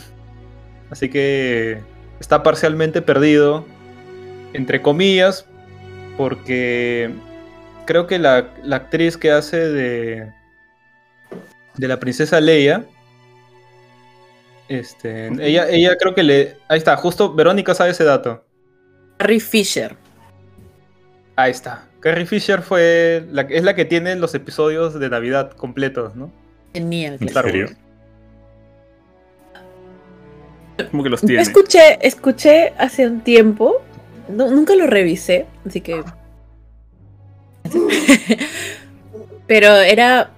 Así 0.90 1.08
que 1.08 1.80
está 2.20 2.42
parcialmente 2.42 3.00
perdido, 3.00 3.64
entre 4.52 4.82
comillas, 4.82 5.46
porque 6.16 7.14
creo 7.86 8.06
que 8.06 8.18
la, 8.18 8.52
la 8.62 8.76
actriz 8.76 9.16
que 9.16 9.30
hace 9.30 9.56
de, 9.56 10.32
de 11.76 11.88
la 11.88 11.98
princesa 11.98 12.40
Leia, 12.40 12.84
este, 14.68 15.28
ella, 15.46 15.68
ella 15.68 15.96
creo 15.98 16.14
que 16.14 16.22
le... 16.22 16.56
Ahí 16.68 16.78
está, 16.78 16.96
justo 16.96 17.34
Verónica 17.34 17.74
sabe 17.74 17.90
ese 17.90 18.04
dato. 18.04 18.44
Carrie 19.18 19.40
Fisher. 19.40 19.96
Ahí 21.36 21.50
está. 21.50 21.84
Carrie 22.00 22.26
Fisher 22.26 22.62
fue 22.62 23.24
la, 23.30 23.42
es 23.42 23.64
la 23.64 23.74
que 23.74 23.84
tiene 23.84 24.14
los 24.16 24.34
episodios 24.34 24.98
de 24.98 25.08
Navidad 25.08 25.50
completos, 25.52 26.14
¿no? 26.14 26.30
Tenía, 26.72 27.14
¿En 27.14 27.18
claro. 27.18 27.48
Serio? 27.48 27.68
Como 30.90 31.02
que 31.02 31.08
los 31.08 31.20
tiene. 31.20 31.40
Escuché, 31.42 31.98
escuché 32.06 32.72
hace 32.78 33.06
un 33.06 33.20
tiempo, 33.20 33.82
no- 34.28 34.50
nunca 34.50 34.74
lo 34.74 34.86
revisé, 34.86 35.46
así 35.66 35.80
que... 35.80 36.02
Pero 39.46 39.74
era... 39.76 40.30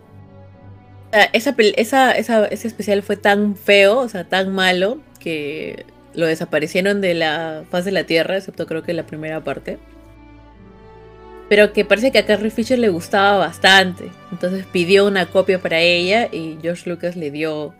Esa, 1.32 1.54
esa, 1.58 2.12
esa- 2.12 2.46
ese 2.46 2.68
especial 2.68 3.02
fue 3.02 3.16
tan 3.16 3.56
feo, 3.56 3.98
o 4.00 4.08
sea, 4.08 4.24
tan 4.24 4.54
malo, 4.54 4.98
que 5.20 5.86
lo 6.14 6.26
desaparecieron 6.26 7.00
de 7.00 7.14
la 7.14 7.64
faz 7.70 7.84
de 7.86 7.92
la 7.92 8.04
Tierra, 8.04 8.36
excepto 8.36 8.66
creo 8.66 8.82
que 8.82 8.92
la 8.92 9.06
primera 9.06 9.42
parte. 9.42 9.78
Pero 11.48 11.72
que 11.72 11.84
parece 11.84 12.10
que 12.10 12.18
a 12.18 12.26
Carrie 12.26 12.50
Fisher 12.50 12.78
le 12.78 12.88
gustaba 12.88 13.38
bastante. 13.38 14.10
Entonces 14.32 14.66
pidió 14.66 15.06
una 15.06 15.26
copia 15.26 15.60
para 15.60 15.80
ella 15.80 16.28
y 16.32 16.58
George 16.60 16.90
Lucas 16.90 17.16
le 17.16 17.30
dio 17.30 17.72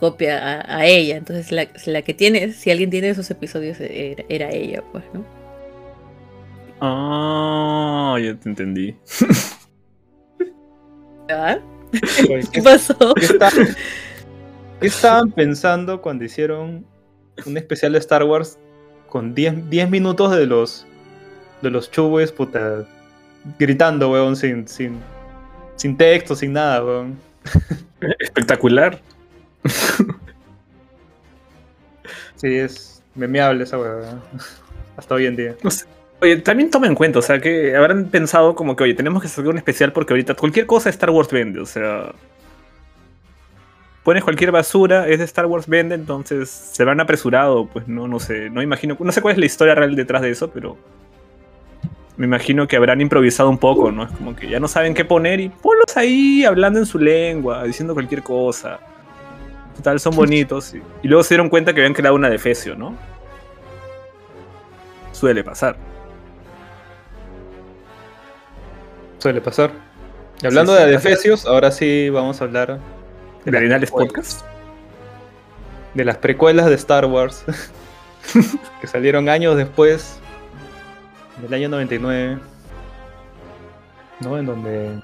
copia 0.00 0.60
a, 0.60 0.78
a 0.78 0.86
ella. 0.86 1.16
Entonces 1.16 1.52
la, 1.52 1.68
la 1.86 2.02
que 2.02 2.12
tiene, 2.12 2.52
si 2.52 2.70
alguien 2.72 2.90
tiene 2.90 3.10
esos 3.10 3.30
episodios, 3.30 3.78
era, 3.80 4.24
era 4.28 4.50
ella, 4.50 4.82
pues, 4.90 5.04
¿no? 5.14 5.24
Ah, 6.80 8.18
ya 8.20 8.34
te 8.34 8.48
entendí. 8.48 8.96
¿Verdad? 11.28 11.60
Oye, 12.28 12.40
¿Qué 12.40 12.48
¿Qué, 12.50 12.62
pasó? 12.62 13.14
qué 13.14 13.24
estaban, 13.26 13.68
qué 14.80 14.86
estaban 14.88 15.30
pensando 15.30 16.02
cuando 16.02 16.24
hicieron 16.24 16.84
un 17.46 17.56
especial 17.56 17.92
de 17.92 18.00
Star 18.00 18.24
Wars 18.24 18.58
con 19.08 19.32
10, 19.34 19.70
10 19.70 19.90
minutos 19.90 20.34
de 20.34 20.46
los 20.46 20.86
de 21.62 21.70
los 21.70 21.90
chubes, 21.90 22.32
puta, 22.32 22.84
gritando, 23.58 24.10
weón, 24.10 24.36
sin, 24.36 24.66
sin, 24.68 24.98
sin 25.76 25.96
texto, 25.96 26.34
sin 26.34 26.52
nada, 26.52 26.84
weón. 26.84 27.18
Espectacular. 28.20 29.00
Sí, 32.42 32.56
es 32.56 33.04
memeable 33.14 33.62
esa 33.62 33.78
weón. 33.78 34.20
Hasta 34.96 35.14
hoy 35.14 35.26
en 35.26 35.36
día. 35.36 35.54
Oye, 36.20 36.38
también 36.38 36.70
toma 36.70 36.88
en 36.88 36.96
cuenta, 36.96 37.20
o 37.20 37.22
sea, 37.22 37.40
que 37.40 37.76
habrán 37.76 38.06
pensado 38.06 38.56
como 38.56 38.74
que, 38.74 38.82
oye, 38.82 38.94
tenemos 38.94 39.22
que 39.22 39.28
sacar 39.28 39.50
un 39.50 39.58
especial 39.58 39.92
porque 39.92 40.12
ahorita 40.12 40.34
cualquier 40.34 40.66
cosa 40.66 40.90
Star 40.90 41.10
Wars 41.10 41.30
vende, 41.30 41.60
o 41.60 41.66
sea. 41.66 42.12
Pones 44.02 44.24
cualquier 44.24 44.50
basura, 44.50 45.08
es 45.08 45.20
de 45.20 45.24
Star 45.24 45.46
Wars 45.46 45.68
vende, 45.68 45.94
entonces 45.94 46.50
se 46.50 46.82
van 46.82 46.98
apresurado, 46.98 47.66
pues 47.66 47.86
no, 47.86 48.08
no 48.08 48.18
sé, 48.18 48.50
no 48.50 48.60
imagino, 48.60 48.96
no 48.98 49.12
sé 49.12 49.22
cuál 49.22 49.32
es 49.32 49.38
la 49.38 49.46
historia 49.46 49.76
real 49.76 49.94
detrás 49.94 50.22
de 50.22 50.30
eso, 50.30 50.50
pero 50.50 50.76
me 52.16 52.26
imagino 52.26 52.68
que 52.68 52.76
habrán 52.76 53.00
improvisado 53.00 53.48
un 53.48 53.58
poco, 53.58 53.90
¿no? 53.90 54.04
Es 54.04 54.10
como 54.12 54.36
que 54.36 54.48
ya 54.48 54.60
no 54.60 54.68
saben 54.68 54.94
qué 54.94 55.04
poner 55.04 55.40
y 55.40 55.48
ponlos 55.48 55.96
ahí 55.96 56.44
hablando 56.44 56.78
en 56.78 56.86
su 56.86 56.98
lengua, 56.98 57.64
diciendo 57.64 57.94
cualquier 57.94 58.22
cosa. 58.22 58.78
Total, 59.76 59.98
son 59.98 60.14
bonitos. 60.16 60.74
Y, 60.74 60.82
y 61.02 61.08
luego 61.08 61.22
se 61.22 61.34
dieron 61.34 61.48
cuenta 61.48 61.72
que 61.72 61.80
habían 61.80 61.94
creado 61.94 62.14
una 62.16 62.28
defecio, 62.28 62.76
¿no? 62.76 62.94
Suele 65.12 65.42
pasar. 65.42 65.76
Suele 69.18 69.40
pasar. 69.40 69.70
Y 70.42 70.46
hablando 70.46 70.72
Sí, 70.72 70.78
sí, 70.78 70.84
de 70.84 70.96
Adefesios, 70.96 71.46
ahora 71.46 71.70
sí 71.70 72.10
vamos 72.10 72.40
a 72.40 72.44
hablar 72.44 72.80
¿De 73.44 73.56
Arenales. 73.56 73.90
Podcast? 73.90 74.42
de 75.94 76.04
las 76.04 76.16
precuelas 76.16 76.66
de 76.66 76.74
Star 76.74 77.04
Wars 77.04 77.44
que 78.80 78.86
salieron 78.86 79.28
años 79.28 79.56
después 79.56 80.18
del 81.40 81.54
año 81.54 81.68
99 81.68 82.38
¿no? 84.20 84.38
en 84.38 84.46
donde 84.46 85.02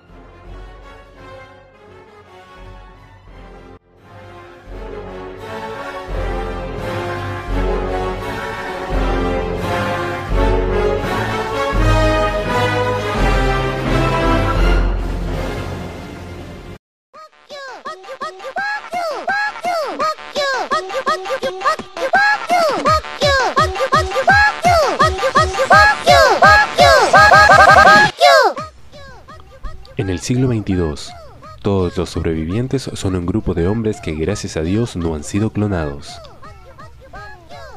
En 29.98 30.10
el 30.10 30.20
siglo 30.20 30.46
XXII, 30.46 31.12
todos 31.60 31.96
los 31.96 32.10
sobrevivientes 32.10 32.88
son 32.94 33.16
un 33.16 33.26
grupo 33.26 33.52
de 33.52 33.66
hombres 33.66 34.00
que 34.00 34.14
gracias 34.14 34.56
a 34.56 34.60
Dios 34.62 34.94
no 34.94 35.16
han 35.16 35.24
sido 35.24 35.50
clonados. 35.50 36.20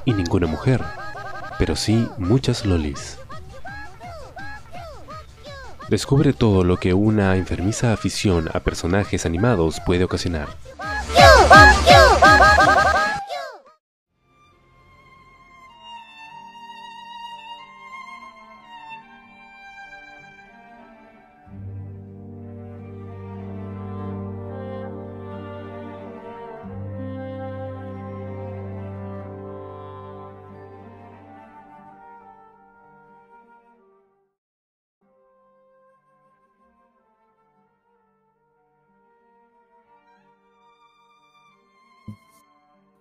Y 0.05 0.13
ninguna 0.13 0.45
mujer, 0.45 0.83
pero 1.57 1.75
sí 1.75 2.07
muchas 2.19 2.63
lolis. 2.63 3.17
Descubre 5.89 6.31
todo 6.33 6.63
lo 6.63 6.77
que 6.77 6.93
una 6.93 7.35
enfermiza 7.37 7.91
afición 7.91 8.51
a 8.53 8.59
personajes 8.59 9.25
animados 9.25 9.81
puede 9.83 10.03
ocasionar. 10.03 10.49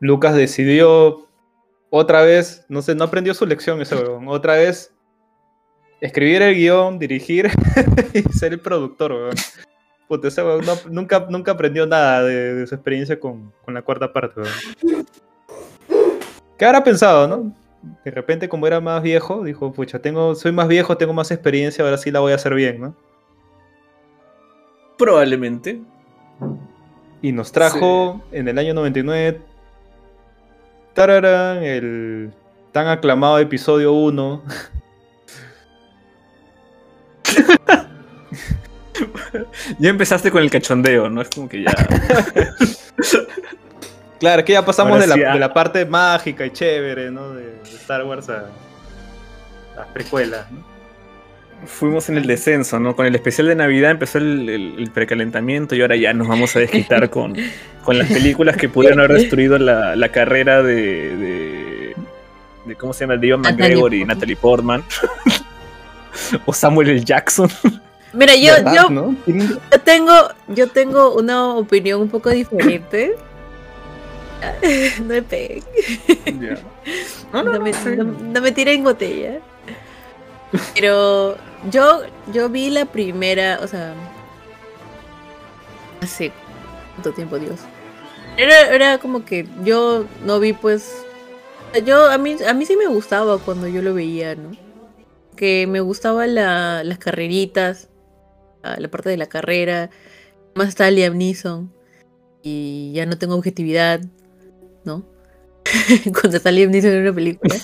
Lucas 0.00 0.34
decidió 0.34 1.26
otra 1.90 2.22
vez, 2.22 2.64
no 2.68 2.82
sé, 2.82 2.94
no 2.94 3.04
aprendió 3.04 3.34
su 3.34 3.46
lección 3.46 3.80
ese 3.80 3.94
huevón, 3.96 4.28
otra 4.28 4.54
vez 4.54 4.94
escribir 6.00 6.40
el 6.42 6.54
guion, 6.54 6.98
dirigir 6.98 7.50
y 8.14 8.22
ser 8.32 8.52
el 8.54 8.60
productor, 8.60 9.12
huevón. 9.12 9.34
Puta, 10.08 10.28
ese 10.28 10.42
huevón 10.42 10.64
no- 10.66 10.90
nunca, 10.90 11.26
nunca 11.28 11.52
aprendió 11.52 11.86
nada 11.86 12.22
de, 12.24 12.54
de 12.54 12.66
su 12.66 12.74
experiencia 12.74 13.20
con, 13.20 13.52
con 13.64 13.74
la 13.74 13.82
cuarta 13.82 14.12
parte, 14.12 14.40
huevón. 14.40 15.06
¿Qué 16.56 16.64
habrá 16.64 16.82
pensado, 16.84 17.26
no? 17.28 17.54
De 18.04 18.10
repente, 18.10 18.48
como 18.48 18.66
era 18.66 18.80
más 18.80 19.02
viejo, 19.02 19.42
dijo, 19.44 19.72
pucha, 19.72 19.98
tengo, 20.00 20.34
soy 20.34 20.52
más 20.52 20.68
viejo, 20.68 20.96
tengo 20.98 21.12
más 21.14 21.30
experiencia, 21.30 21.82
ahora 21.84 21.96
sí 21.96 22.10
la 22.10 22.20
voy 22.20 22.32
a 22.32 22.34
hacer 22.36 22.54
bien, 22.54 22.80
¿no? 22.80 22.94
Probablemente. 24.98 25.80
Y 27.22 27.32
nos 27.32 27.52
trajo 27.52 28.20
en 28.32 28.48
el 28.48 28.58
año 28.58 28.74
99 28.74 29.40
tararán, 30.94 31.62
el 31.62 32.32
tan 32.72 32.88
aclamado 32.88 33.38
episodio 33.38 33.92
1. 33.92 34.42
Ya 39.78 39.88
empezaste 39.88 40.30
con 40.30 40.42
el 40.42 40.50
cachondeo, 40.50 41.08
¿no? 41.08 41.22
Es 41.22 41.30
como 41.30 41.48
que 41.48 41.62
ya. 41.62 41.72
Claro, 44.18 44.44
que 44.44 44.52
ya 44.52 44.62
pasamos 44.62 44.92
Ahora 44.92 45.02
de 45.02 45.06
la, 45.06 45.14
sí, 45.14 45.22
ah. 45.22 45.32
de 45.32 45.38
la 45.38 45.54
parte 45.54 45.86
mágica 45.86 46.44
y 46.44 46.50
chévere, 46.50 47.10
¿no? 47.10 47.30
De, 47.30 47.42
de 47.42 47.62
Star 47.62 48.04
Wars 48.04 48.28
a 48.28 48.50
las 49.74 49.86
precuelas, 49.94 50.50
¿no? 50.50 50.69
Fuimos 51.66 52.08
en 52.08 52.16
el 52.16 52.26
descenso, 52.26 52.80
¿no? 52.80 52.96
Con 52.96 53.06
el 53.06 53.14
especial 53.14 53.46
de 53.48 53.54
Navidad 53.54 53.90
empezó 53.90 54.18
el, 54.18 54.48
el- 54.48 54.74
el 54.78 54.90
precalentamiento 54.90 55.74
y 55.74 55.82
ahora 55.82 55.96
ya 55.96 56.12
nos 56.14 56.26
vamos 56.28 56.54
a 56.56 56.60
desquitar 56.60 57.10
con, 57.16 57.36
con 57.84 57.98
las 57.98 58.08
películas 58.10 58.56
que 58.56 58.68
pudieron 58.68 58.98
haber 59.00 59.12
destruido 59.18 59.58
la, 59.58 59.94
la 59.96 60.08
carrera 60.10 60.62
de, 60.62 60.74
de, 61.16 61.94
de- 62.66 62.74
¿Cómo 62.76 62.92
se 62.92 63.00
llama? 63.04 63.16
De 63.16 63.26
Ivan 63.26 63.42
Natalie 63.42 63.62
McGregor 63.68 63.94
y. 63.94 64.04
Natalie 64.04 64.36
Portman. 64.36 64.82
o 66.46 66.52
Samuel 66.52 66.88
L. 66.90 67.04
Jackson. 67.04 67.48
Mira, 68.12 68.34
yo, 68.34 68.52
¿Verdad, 68.54 68.74
yo, 68.74 68.90
no? 68.90 69.16
Yo 69.26 69.80
tengo, 69.84 70.12
yo 70.48 70.66
tengo 70.68 71.14
una 71.14 71.54
opinión 71.54 72.00
un 72.00 72.08
poco 72.08 72.30
diferente. 72.30 73.12
No 75.00 75.04
me 75.04 75.20
peguen. 75.22 75.62
No, 77.30 77.42
No, 77.42 77.60
me, 77.60 77.72
no- 77.72 78.04
no 78.04 78.40
me 78.40 78.52
tiren 78.52 78.82
botella. 78.82 79.38
Pero 80.74 81.36
yo, 81.68 82.02
yo 82.32 82.48
vi 82.48 82.70
la 82.70 82.86
primera, 82.86 83.58
o 83.62 83.66
sea, 83.66 83.94
hace 86.00 86.32
cuánto 86.94 87.12
tiempo, 87.12 87.38
Dios. 87.38 87.60
Era, 88.36 88.74
era 88.74 88.98
como 88.98 89.24
que 89.24 89.46
yo 89.64 90.06
no 90.24 90.40
vi, 90.40 90.52
pues, 90.52 91.04
yo 91.84 92.10
a 92.10 92.18
mí, 92.18 92.36
a 92.46 92.54
mí 92.54 92.64
sí 92.66 92.76
me 92.76 92.86
gustaba 92.86 93.38
cuando 93.38 93.68
yo 93.68 93.82
lo 93.82 93.94
veía, 93.94 94.34
¿no? 94.34 94.52
Que 95.36 95.66
me 95.66 95.80
gustaba 95.80 96.26
la, 96.26 96.84
las 96.84 96.98
carreritas, 96.98 97.88
la, 98.62 98.88
parte 98.88 99.08
de 99.08 99.16
la 99.16 99.26
carrera, 99.26 99.90
más 100.54 100.68
está 100.68 100.90
Liam 100.90 101.18
y 102.42 102.92
ya 102.94 103.06
no 103.06 103.18
tengo 103.18 103.34
objetividad, 103.34 104.00
¿no? 104.84 105.04
cuando 106.20 106.38
está 106.38 106.50
Liam 106.50 106.70
Neeson 106.70 106.92
en 106.92 107.02
una 107.02 107.14
película. 107.14 107.56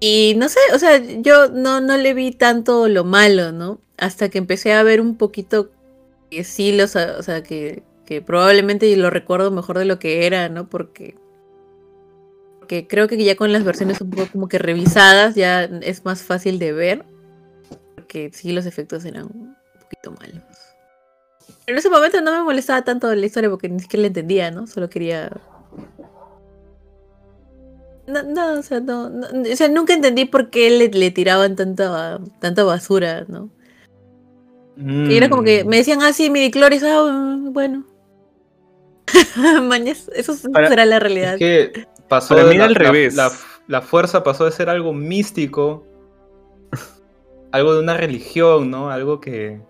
Y 0.00 0.34
no 0.36 0.48
sé, 0.48 0.60
o 0.74 0.78
sea, 0.78 0.98
yo 0.98 1.48
no, 1.48 1.80
no 1.80 1.96
le 1.96 2.14
vi 2.14 2.30
tanto 2.30 2.88
lo 2.88 3.04
malo, 3.04 3.52
¿no? 3.52 3.80
Hasta 3.96 4.28
que 4.28 4.38
empecé 4.38 4.72
a 4.72 4.82
ver 4.82 5.00
un 5.00 5.16
poquito 5.16 5.70
que 6.30 6.44
sí, 6.44 6.76
los, 6.76 6.94
o 6.94 7.22
sea, 7.22 7.42
que, 7.42 7.82
que 8.06 8.22
probablemente 8.22 8.94
lo 8.96 9.10
recuerdo 9.10 9.50
mejor 9.50 9.78
de 9.78 9.84
lo 9.84 9.98
que 9.98 10.26
era, 10.26 10.48
¿no? 10.48 10.68
Porque, 10.68 11.16
porque 12.58 12.86
creo 12.86 13.08
que 13.08 13.22
ya 13.22 13.34
con 13.34 13.52
las 13.52 13.64
versiones 13.64 14.00
un 14.00 14.10
poco 14.10 14.28
como 14.30 14.48
que 14.48 14.58
revisadas 14.58 15.34
ya 15.34 15.64
es 15.64 16.04
más 16.04 16.22
fácil 16.22 16.58
de 16.58 16.72
ver. 16.72 17.04
Porque 17.96 18.30
sí, 18.32 18.52
los 18.52 18.66
efectos 18.66 19.04
eran 19.04 19.24
un 19.24 19.56
poquito 19.80 20.12
malos. 20.12 20.44
Pero 21.64 21.76
en 21.76 21.78
ese 21.78 21.90
momento 21.90 22.20
no 22.20 22.32
me 22.32 22.42
molestaba 22.42 22.82
tanto 22.82 23.12
la 23.14 23.26
historia 23.26 23.50
porque 23.50 23.68
ni 23.68 23.80
siquiera 23.80 24.02
la 24.02 24.06
entendía, 24.08 24.50
¿no? 24.50 24.66
Solo 24.66 24.88
quería 24.88 25.30
no, 28.08 28.22
no, 28.24 28.58
o 28.58 28.62
sea, 28.62 28.80
no, 28.80 29.08
no, 29.10 29.26
o 29.52 29.56
sea, 29.56 29.68
nunca 29.68 29.92
entendí 29.94 30.24
por 30.24 30.50
qué 30.50 30.70
le, 30.70 30.88
le 30.88 31.10
tiraban 31.10 31.54
tanta, 31.56 32.18
tanta 32.40 32.64
basura, 32.64 33.24
¿no? 33.28 33.50
Y 34.80 35.16
era 35.16 35.28
como 35.28 35.42
que 35.42 35.64
Mm. 35.64 35.68
me 35.68 35.76
decían 35.78 36.02
así, 36.02 36.30
mi 36.30 36.50
cloris, 36.52 36.82
ah, 36.84 37.36
bueno. 37.50 37.84
Mañas, 39.62 40.10
eso 40.14 40.34
Para- 40.52 40.68
será 40.68 40.84
la 40.84 40.98
realidad. 41.00 41.34
Es 41.34 41.38
que 41.38 41.86
pasó 42.08 42.34
Para 42.34 42.46
de 42.46 42.50
mí 42.52 42.58
la, 42.58 42.64
era 42.64 42.66
al 42.66 42.72
la- 42.74 42.78
revés. 42.92 43.14
La, 43.16 43.30
la 43.66 43.82
fuerza 43.82 44.22
pasó 44.22 44.44
de 44.44 44.52
ser 44.52 44.68
algo 44.70 44.92
místico, 44.92 45.84
algo 47.52 47.74
de 47.74 47.80
una 47.80 47.96
religión, 47.96 48.70
¿no? 48.70 48.90
Algo 48.90 49.20
que, 49.20 49.60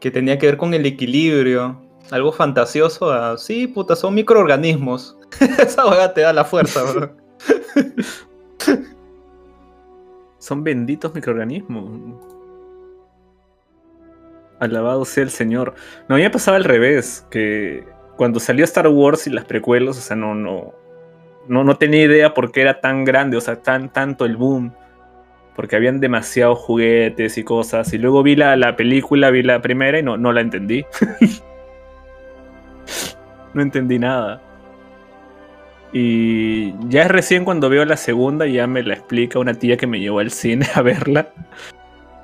que 0.00 0.10
tenía 0.10 0.38
que 0.38 0.46
ver 0.46 0.56
con 0.56 0.72
el 0.74 0.86
equilibrio, 0.86 1.80
algo 2.10 2.30
fantasioso 2.32 3.10
a, 3.10 3.36
sí, 3.38 3.66
puta, 3.66 3.96
son 3.96 4.14
microorganismos. 4.14 5.16
Esa 5.58 5.86
hueá 5.86 6.14
te 6.14 6.20
da 6.22 6.32
la 6.32 6.44
fuerza, 6.44 6.82
bro. 6.84 7.16
Son 10.38 10.64
benditos 10.64 11.14
microorganismos. 11.14 11.90
Alabado 14.60 15.04
sea 15.04 15.24
el 15.24 15.30
Señor. 15.30 15.74
No, 16.08 16.16
a 16.16 16.18
mí 16.18 16.28
pasaba 16.28 16.56
al 16.56 16.64
revés, 16.64 17.26
que 17.30 17.84
cuando 18.16 18.40
salió 18.40 18.64
Star 18.64 18.88
Wars 18.88 19.26
y 19.26 19.30
las 19.30 19.44
precuelas, 19.44 19.98
o 19.98 20.00
sea, 20.00 20.16
no, 20.16 20.34
no, 20.34 20.74
no, 21.46 21.64
no 21.64 21.76
tenía 21.76 22.04
idea 22.04 22.34
por 22.34 22.50
qué 22.50 22.62
era 22.62 22.80
tan 22.80 23.04
grande, 23.04 23.36
o 23.36 23.40
sea, 23.40 23.62
tan, 23.62 23.92
tanto 23.92 24.24
el 24.24 24.36
boom. 24.36 24.72
Porque 25.54 25.74
habían 25.74 25.98
demasiados 25.98 26.58
juguetes 26.58 27.36
y 27.36 27.42
cosas. 27.42 27.92
Y 27.92 27.98
luego 27.98 28.22
vi 28.22 28.36
la, 28.36 28.56
la 28.56 28.76
película, 28.76 29.30
vi 29.30 29.42
la 29.42 29.60
primera 29.60 29.98
y 29.98 30.04
no, 30.04 30.16
no 30.16 30.32
la 30.32 30.40
entendí. 30.40 30.86
no 33.54 33.62
entendí 33.62 33.98
nada. 33.98 34.40
Y 35.92 36.74
ya 36.88 37.02
es 37.02 37.08
recién 37.08 37.44
cuando 37.44 37.70
veo 37.70 37.84
la 37.84 37.96
segunda, 37.96 38.46
ya 38.46 38.66
me 38.66 38.82
la 38.82 38.94
explica 38.94 39.38
una 39.38 39.54
tía 39.54 39.76
que 39.76 39.86
me 39.86 40.00
llevó 40.00 40.18
al 40.18 40.30
cine 40.30 40.66
a 40.74 40.82
verla. 40.82 41.32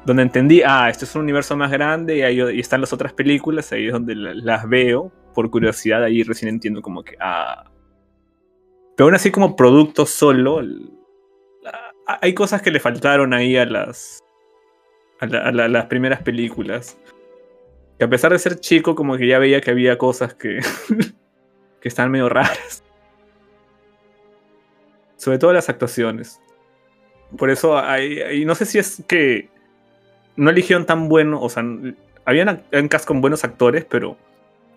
Donde 0.05 0.23
entendí, 0.23 0.61
ah, 0.67 0.91
esto 0.91 1.07
es 1.07 1.15
un 1.15 1.23
universo 1.23 1.57
más 1.57 1.71
grande 1.71 2.19
y, 2.19 2.23
ahí, 2.23 2.61
están 2.61 2.83
las 2.83 2.93
otras 2.93 3.15
películas, 3.15 3.73
ahí 3.73 3.87
es 3.87 3.93
donde 3.93 4.15
la- 4.15 4.35
las 4.35 4.69
veo 4.69 5.11
por 5.35 5.51
curiosidad, 5.51 6.03
ahí 6.05 6.23
recién 6.23 6.51
entiendo 6.51 6.83
como 6.83 7.03
que, 7.03 7.17
ah. 7.21 7.65
Pero 8.97 9.07
aún 9.07 9.15
así 9.15 9.31
como 9.31 9.57
producto 9.57 10.05
solo, 10.05 10.61
hay 12.07 12.35
cosas 12.35 12.61
que 12.61 12.71
le 12.71 12.81
faltaron 12.81 13.33
ahí 13.33 13.57
a 13.57 13.65
las, 13.65 14.21
a, 15.21 15.25
a 15.25 15.53
la- 15.53 15.69
las 15.69 15.87
primeras 15.87 16.23
películas. 16.23 16.99
Que 17.99 18.05
a 18.05 18.09
pesar 18.11 18.31
de 18.33 18.39
ser 18.39 18.61
chico, 18.61 18.95
como 18.95 19.17
que 19.17 19.27
ya 19.27 19.39
veía 19.39 19.61
que 19.62 19.71
había 19.71 19.97
cosas 19.97 20.35
que, 20.35 20.59
que 21.81 21.89
están 21.89 22.11
medio 22.11 22.29
raras. 22.29 22.85
Sobre 25.25 25.39
todo 25.39 25.55
las 25.55 25.70
actuaciones. 25.70 26.39
Por 27.39 27.49
eso 27.49 27.79
hay, 27.79 28.20
hay- 28.20 28.45
no 28.45 28.55
sé 28.55 28.66
si 28.66 28.79
es 28.79 29.03
que 29.09 29.49
no 30.37 30.51
eligieron 30.51 30.85
tan 30.85 31.09
bueno, 31.09 31.41
o 31.41 31.49
sea, 31.49 31.64
habían 32.27 32.62
en 32.70 32.89
cast 32.89 33.07
con 33.07 33.22
buenos 33.22 33.43
actores, 33.43 33.87
pero 33.87 34.18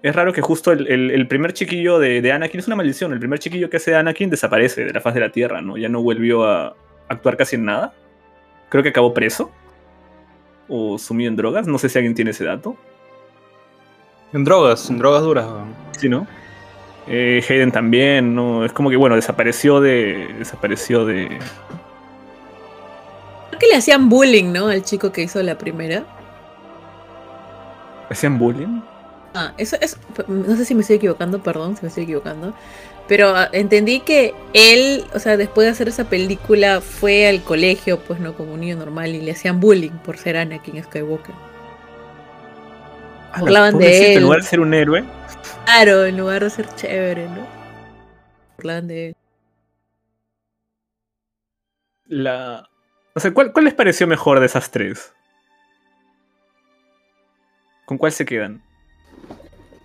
es 0.03 0.15
raro 0.15 0.31
que 0.31 0.39
justo 0.41 0.71
el, 0.71 0.87
el- 0.87 1.11
el 1.11 1.27
primer 1.27 1.51
chiquillo 1.51 1.99
de, 1.99 2.21
de 2.21 2.31
Anakin 2.31 2.61
es 2.61 2.67
una 2.67 2.77
maldición. 2.77 3.11
El 3.11 3.19
primer 3.19 3.39
chiquillo 3.39 3.69
que 3.69 3.75
hace 3.75 3.91
de 3.91 3.97
Anakin 3.97 4.29
desaparece 4.29 4.85
de 4.85 4.93
la 4.93 5.01
faz 5.01 5.13
de 5.15 5.19
la 5.19 5.31
Tierra, 5.33 5.61
¿no? 5.61 5.75
Ya 5.75 5.89
no 5.89 6.01
volvió 6.01 6.45
a 6.45 6.75
actuar 7.09 7.35
casi 7.35 7.57
en 7.57 7.65
nada. 7.65 7.93
Creo 8.69 8.83
que 8.83 8.89
acabó 8.89 9.13
preso. 9.13 9.51
O 10.69 10.97
sumido 10.97 11.29
en 11.29 11.35
drogas. 11.35 11.67
No 11.67 11.77
sé 11.77 11.89
si 11.89 11.97
alguien 11.97 12.15
tiene 12.15 12.31
ese 12.31 12.45
dato. 12.45 12.77
En 14.31 14.45
drogas, 14.45 14.89
en 14.89 14.97
drogas 14.97 15.23
duras. 15.23 15.45
Sí, 15.97 16.07
¿no? 16.07 16.25
Eh, 17.09 17.43
Hayden 17.47 17.71
también, 17.71 18.35
¿no? 18.35 18.65
Es 18.65 18.73
como 18.73 18.89
que, 18.89 18.97
bueno, 18.97 19.15
desapareció 19.15 19.79
de. 19.79 20.35
Desapareció 20.37 21.05
de. 21.05 21.39
Creo 23.49 23.59
que 23.59 23.67
le 23.67 23.75
hacían 23.75 24.09
bullying, 24.09 24.51
¿no? 24.51 24.67
Al 24.67 24.83
chico 24.83 25.11
que 25.11 25.23
hizo 25.23 25.41
la 25.41 25.57
primera. 25.57 26.03
¿Hacían 28.09 28.37
bullying? 28.37 28.81
Ah, 29.33 29.53
eso 29.57 29.77
es. 29.79 29.97
No 30.27 30.55
sé 30.55 30.65
si 30.65 30.75
me 30.75 30.81
estoy 30.81 30.97
equivocando, 30.97 31.41
perdón 31.41 31.75
si 31.75 31.83
me 31.83 31.87
estoy 31.89 32.03
equivocando. 32.03 32.53
Pero 33.07 33.29
ah, 33.29 33.49
entendí 33.53 34.01
que 34.01 34.33
él, 34.53 35.05
o 35.13 35.19
sea, 35.19 35.37
después 35.37 35.65
de 35.65 35.71
hacer 35.71 35.87
esa 35.87 36.09
película, 36.09 36.81
fue 36.81 37.27
al 37.27 37.41
colegio, 37.41 37.99
pues 37.99 38.19
no 38.19 38.33
como 38.33 38.53
un 38.53 38.59
niño 38.59 38.75
normal, 38.75 39.15
y 39.15 39.21
le 39.21 39.31
hacían 39.31 39.61
bullying 39.61 39.91
por 40.03 40.17
ser 40.17 40.35
Anakin 40.35 40.83
Skywalker. 40.83 41.35
Burlaban 43.39 43.77
de 43.77 44.11
él. 44.11 44.17
En 44.17 44.23
lugar 44.23 44.41
de 44.41 44.47
ser 44.47 44.59
un 44.59 44.73
héroe, 44.73 45.05
Claro, 45.65 46.05
en 46.05 46.17
lugar 46.17 46.43
de 46.43 46.49
ser 46.49 46.67
chévere, 46.75 47.27
¿no? 47.29 47.45
Burlaban 48.57 48.87
de 48.87 49.15
la. 52.07 52.67
O 53.15 53.19
sea, 53.19 53.33
¿cuál, 53.33 53.51
¿cuál 53.51 53.65
les 53.65 53.73
pareció 53.73 54.07
mejor 54.07 54.39
de 54.39 54.45
esas 54.45 54.69
tres? 54.71 55.13
¿Con 57.85 57.97
cuál 57.97 58.11
se 58.11 58.25
quedan? 58.25 58.61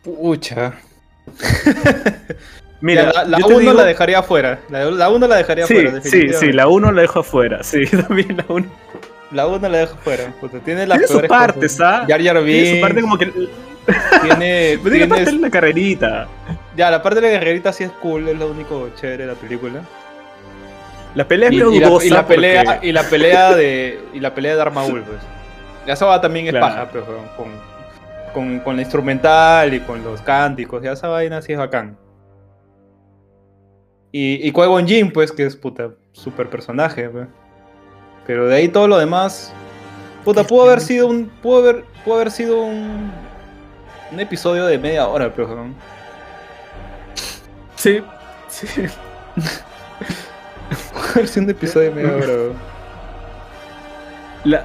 Pucha. 0.03 0.75
Mira, 2.81 3.05
Ya, 3.05 3.13
la, 3.13 3.25
la 3.25 3.39
yo 3.39 3.47
te 3.47 3.53
uno 3.55 3.61
digo- 3.61 3.73
la 3.75 3.85
dejaría 3.85 4.19
afuera. 4.19 4.59
La, 4.69 4.85
la 4.91 5.09
uno 5.09 5.27
la 5.29 5.37
dejaría 5.37 5.67
Sí, 5.67 5.75
afuera, 5.75 5.91
sí, 5.91 5.95
definitivamente. 5.97 6.47
sí, 6.47 6.53
la 6.53 6.67
uno 6.69 6.91
la 6.93 7.03
dejo 7.03 7.21
afuera. 7.21 7.63
Sí, 7.63 7.85
también 8.09 8.37
la 8.37 8.45
uno. 8.49 8.67
La 9.31 9.47
uno 9.47 9.69
la 9.69 9.79
dejo 9.79 9.97
fuera. 9.99 10.33
Puta, 10.41 10.59
tiene 10.59 10.87
las 10.87 10.99
Tiene 10.99 11.23
su 11.23 11.29
parte. 11.29 11.69
¿sabes? 11.69 12.09
Jar 12.09 12.23
Jar 12.23 12.45
Tiene 12.45 12.65
su 12.67 12.73
Binks, 12.73 12.81
parte 12.81 13.01
como 13.01 13.19
que. 13.19 13.33
Tiene, 14.22 14.78
Me 14.83 14.91
tiene 14.91 15.07
parte 15.09 15.24
de 15.26 15.33
la 15.33 15.51
carrerita. 15.51 16.28
Ya, 16.76 16.91
la 16.91 17.03
parte 17.03 17.20
de 17.20 17.26
la 17.28 17.33
guerrerita 17.39 17.72
sí 17.72 17.85
es 17.85 17.91
cool, 17.93 18.28
es 18.28 18.39
lo 18.39 18.49
único 18.51 18.91
chévere 18.95 19.26
de 19.26 19.33
la 19.33 19.39
película. 19.39 19.83
La 21.14 21.28
pelea 21.28 21.49
es 21.49 21.55
Y, 21.55 21.59
medio 21.59 21.72
y 21.72 21.78
la, 21.80 21.89
dudosa. 21.89 22.07
y 22.07 22.11
la 22.11 22.26
pelea, 22.26 22.64
porque- 22.64 22.87
y 22.89 22.93
la 22.93 23.03
pelea 23.03 23.55
de. 23.55 24.01
Y 24.14 24.20
la 24.20 24.35
pelea 24.35 24.53
de 24.53 24.59
Darth 24.59 24.72
Maul, 24.74 25.03
pues. 25.07 25.18
Ya 25.87 25.95
esa 25.95 26.07
va 26.07 26.20
también 26.20 26.47
es 26.47 26.53
Claro. 26.53 26.66
paja, 26.66 26.89
pues, 26.91 27.05
weón, 27.09 27.26
con, 27.37 27.49
con, 28.33 28.61
con 28.61 28.76
la 28.76 28.83
instrumental 28.83 29.74
y 29.74 29.80
con 29.80 30.03
los 30.05 30.22
cánticos, 30.22 30.83
ya 30.83 30.93
esa 30.93 31.09
vaina 31.09 31.43
sí 31.43 31.53
es 31.53 31.59
bacán. 31.59 31.99
Y, 34.12 34.47
y 34.47 34.53
Qui-Gon 34.53 35.11
pues, 35.12 35.33
que 35.33 35.45
es 35.47 35.57
puta, 35.57 35.91
super 36.12 36.49
personaje, 36.49 37.09
pues. 37.09 37.26
Pero 38.26 38.47
de 38.47 38.57
ahí 38.57 38.68
todo 38.68 38.87
lo 38.87 38.99
demás. 38.99 39.53
Puta, 40.24 40.45
pudo 40.45 40.62
haber 40.64 40.80
sido 40.80 41.09
un. 41.09 41.26
Pudo 41.43 41.59
haber, 41.59 41.85
pudo 42.05 42.14
haber 42.16 42.30
sido 42.30 42.62
un. 42.62 43.11
Un 44.13 44.21
episodio 44.21 44.67
de 44.67 44.79
media 44.79 45.09
hora, 45.09 45.33
pero. 45.35 45.67
Sí, 47.77 48.03
sí. 48.49 48.67
Sido 51.27 51.45
un 51.45 51.51
episodio 51.51 51.91
de 51.91 51.95
media 51.95 52.17
hora. 52.17 52.55
La, 54.45 54.65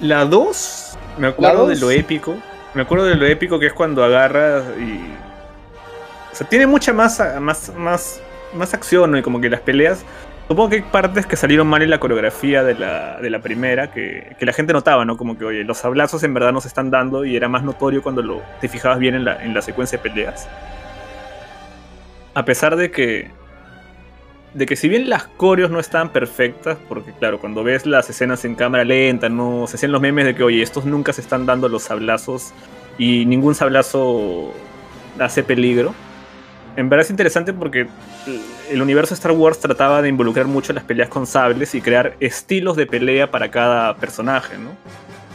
la 0.00 0.24
2, 0.24 0.98
me 1.18 1.28
acuerdo 1.28 1.66
de 1.66 1.76
lo 1.76 1.90
épico. 1.90 2.36
Me 2.74 2.82
acuerdo 2.82 3.06
de 3.06 3.16
lo 3.16 3.26
épico 3.26 3.58
que 3.58 3.66
es 3.66 3.72
cuando 3.72 4.04
agarras 4.04 4.64
y. 4.78 5.00
O 6.30 6.34
sea, 6.34 6.48
tiene 6.48 6.66
mucha 6.66 6.92
más, 6.92 7.20
más, 7.40 7.74
más, 7.76 8.20
más 8.54 8.72
acción, 8.72 9.10
¿no? 9.10 9.18
Y 9.18 9.22
como 9.22 9.40
que 9.40 9.50
las 9.50 9.60
peleas. 9.60 10.04
Supongo 10.50 10.70
que 10.70 10.76
hay 10.76 10.82
partes 10.82 11.26
que 11.26 11.36
salieron 11.36 11.68
mal 11.68 11.80
en 11.80 11.90
la 11.90 12.00
coreografía 12.00 12.64
de 12.64 12.74
la, 12.74 13.20
de 13.20 13.30
la 13.30 13.38
primera, 13.38 13.92
que, 13.92 14.34
que 14.36 14.44
la 14.44 14.52
gente 14.52 14.72
notaba, 14.72 15.04
¿no? 15.04 15.16
Como 15.16 15.38
que, 15.38 15.44
oye, 15.44 15.62
los 15.62 15.78
sablazos 15.78 16.24
en 16.24 16.34
verdad 16.34 16.52
no 16.52 16.60
se 16.60 16.66
están 16.66 16.90
dando 16.90 17.24
y 17.24 17.36
era 17.36 17.48
más 17.48 17.62
notorio 17.62 18.02
cuando 18.02 18.20
lo, 18.20 18.42
te 18.60 18.66
fijabas 18.68 18.98
bien 18.98 19.14
en 19.14 19.24
la, 19.24 19.44
en 19.44 19.54
la 19.54 19.62
secuencia 19.62 19.98
de 19.98 20.02
peleas. 20.02 20.48
A 22.34 22.44
pesar 22.44 22.74
de 22.74 22.90
que 22.90 23.30
de 24.52 24.66
que 24.66 24.74
si 24.74 24.88
bien 24.88 25.08
las 25.08 25.28
coreos 25.28 25.70
no 25.70 25.78
estaban 25.78 26.08
perfectas, 26.08 26.78
porque 26.88 27.12
claro, 27.12 27.38
cuando 27.38 27.62
ves 27.62 27.86
las 27.86 28.10
escenas 28.10 28.44
en 28.44 28.56
cámara 28.56 28.84
lenta, 28.84 29.28
no 29.28 29.68
se 29.68 29.76
hacían 29.76 29.92
los 29.92 30.00
memes 30.00 30.24
de 30.24 30.34
que, 30.34 30.42
oye, 30.42 30.62
estos 30.62 30.84
nunca 30.84 31.12
se 31.12 31.20
están 31.20 31.46
dando 31.46 31.68
los 31.68 31.84
sablazos 31.84 32.54
y 32.98 33.24
ningún 33.24 33.54
sablazo 33.54 34.52
hace 35.20 35.44
peligro. 35.44 35.94
En 36.76 36.88
verdad 36.88 37.04
es 37.04 37.10
interesante 37.10 37.52
porque 37.52 37.86
el 38.70 38.80
universo 38.80 39.14
de 39.14 39.16
Star 39.18 39.32
Wars 39.32 39.58
trataba 39.58 40.00
de 40.02 40.08
involucrar 40.08 40.46
mucho 40.46 40.72
las 40.72 40.84
peleas 40.84 41.08
con 41.08 41.26
sables 41.26 41.74
y 41.74 41.80
crear 41.80 42.14
estilos 42.20 42.76
de 42.76 42.86
pelea 42.86 43.30
para 43.30 43.50
cada 43.50 43.96
personaje, 43.96 44.56
¿no? 44.56 44.70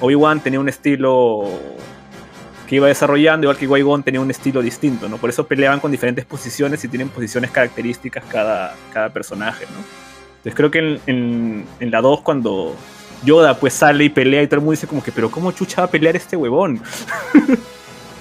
Obi-Wan 0.02 0.40
tenía 0.42 0.60
un 0.60 0.70
estilo 0.70 1.44
que 2.68 2.78
iba 2.78 2.88
desarrollando, 2.88 3.46
igual 3.46 3.58
que 3.58 3.68
Qui-Gon 3.68 4.04
tenía 4.04 4.20
un 4.22 4.32
estilo 4.32 4.62
distinto, 4.62 5.08
¿no? 5.08 5.18
Por 5.18 5.30
eso 5.30 5.46
peleaban 5.46 5.80
con 5.80 5.92
diferentes 5.92 6.26
posiciones 6.26 6.84
y 6.84 6.88
tienen 6.88 7.10
posiciones 7.10 7.52
características 7.52 8.24
cada, 8.26 8.76
cada 8.92 9.10
personaje, 9.10 9.66
¿no? 9.66 9.78
Entonces 10.38 10.56
creo 10.56 10.72
que 10.72 11.00
en, 11.06 11.66
en- 11.80 11.92
la 11.92 12.02
2 12.02 12.22
cuando 12.22 12.76
Yoda 13.24 13.56
pues 13.56 13.74
sale 13.74 14.06
y 14.06 14.10
pelea 14.10 14.42
y 14.42 14.48
todo 14.48 14.56
el 14.56 14.62
mundo 14.62 14.72
dice 14.72 14.88
como 14.88 15.04
que, 15.04 15.12
pero 15.12 15.30
¿cómo 15.30 15.52
chucha 15.52 15.82
va 15.82 15.88
a 15.88 15.92
pelear 15.92 16.16
este 16.16 16.36
huevón? 16.36 16.82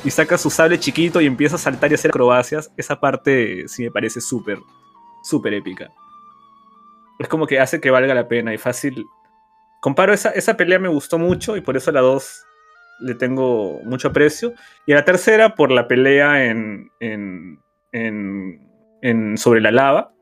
y 0.04 0.10
saca 0.10 0.36
su 0.38 0.50
sable 0.50 0.78
chiquito 0.78 1.20
y 1.20 1.26
empieza 1.26 1.56
a 1.56 1.58
saltar 1.58 1.90
y 1.90 1.94
hacer 1.94 2.10
acrobacias, 2.10 2.70
esa 2.76 3.00
parte 3.00 3.66
sí 3.68 3.84
me 3.84 3.90
parece 3.90 4.20
súper, 4.20 4.58
súper 5.22 5.54
épica. 5.54 5.90
Es 7.18 7.28
como 7.28 7.46
que 7.46 7.60
hace 7.60 7.80
que 7.80 7.90
valga 7.90 8.14
la 8.14 8.28
pena 8.28 8.52
y 8.52 8.58
fácil. 8.58 9.06
Comparo 9.80 10.12
esa, 10.12 10.30
esa 10.30 10.56
pelea 10.56 10.78
me 10.78 10.88
gustó 10.88 11.18
mucho 11.18 11.56
y 11.56 11.60
por 11.60 11.76
eso 11.76 11.90
la 11.92 12.00
2 12.00 12.44
le 13.00 13.14
tengo 13.14 13.80
mucho 13.84 14.08
aprecio. 14.08 14.52
Y 14.86 14.92
a 14.92 14.96
la 14.96 15.04
tercera 15.04 15.54
por 15.54 15.70
la 15.70 15.88
pelea 15.88 16.44
en, 16.46 16.90
en, 17.00 17.60
en, 17.92 18.68
en- 19.02 19.38
sobre 19.38 19.60
la 19.60 19.70
lava. 19.70 20.12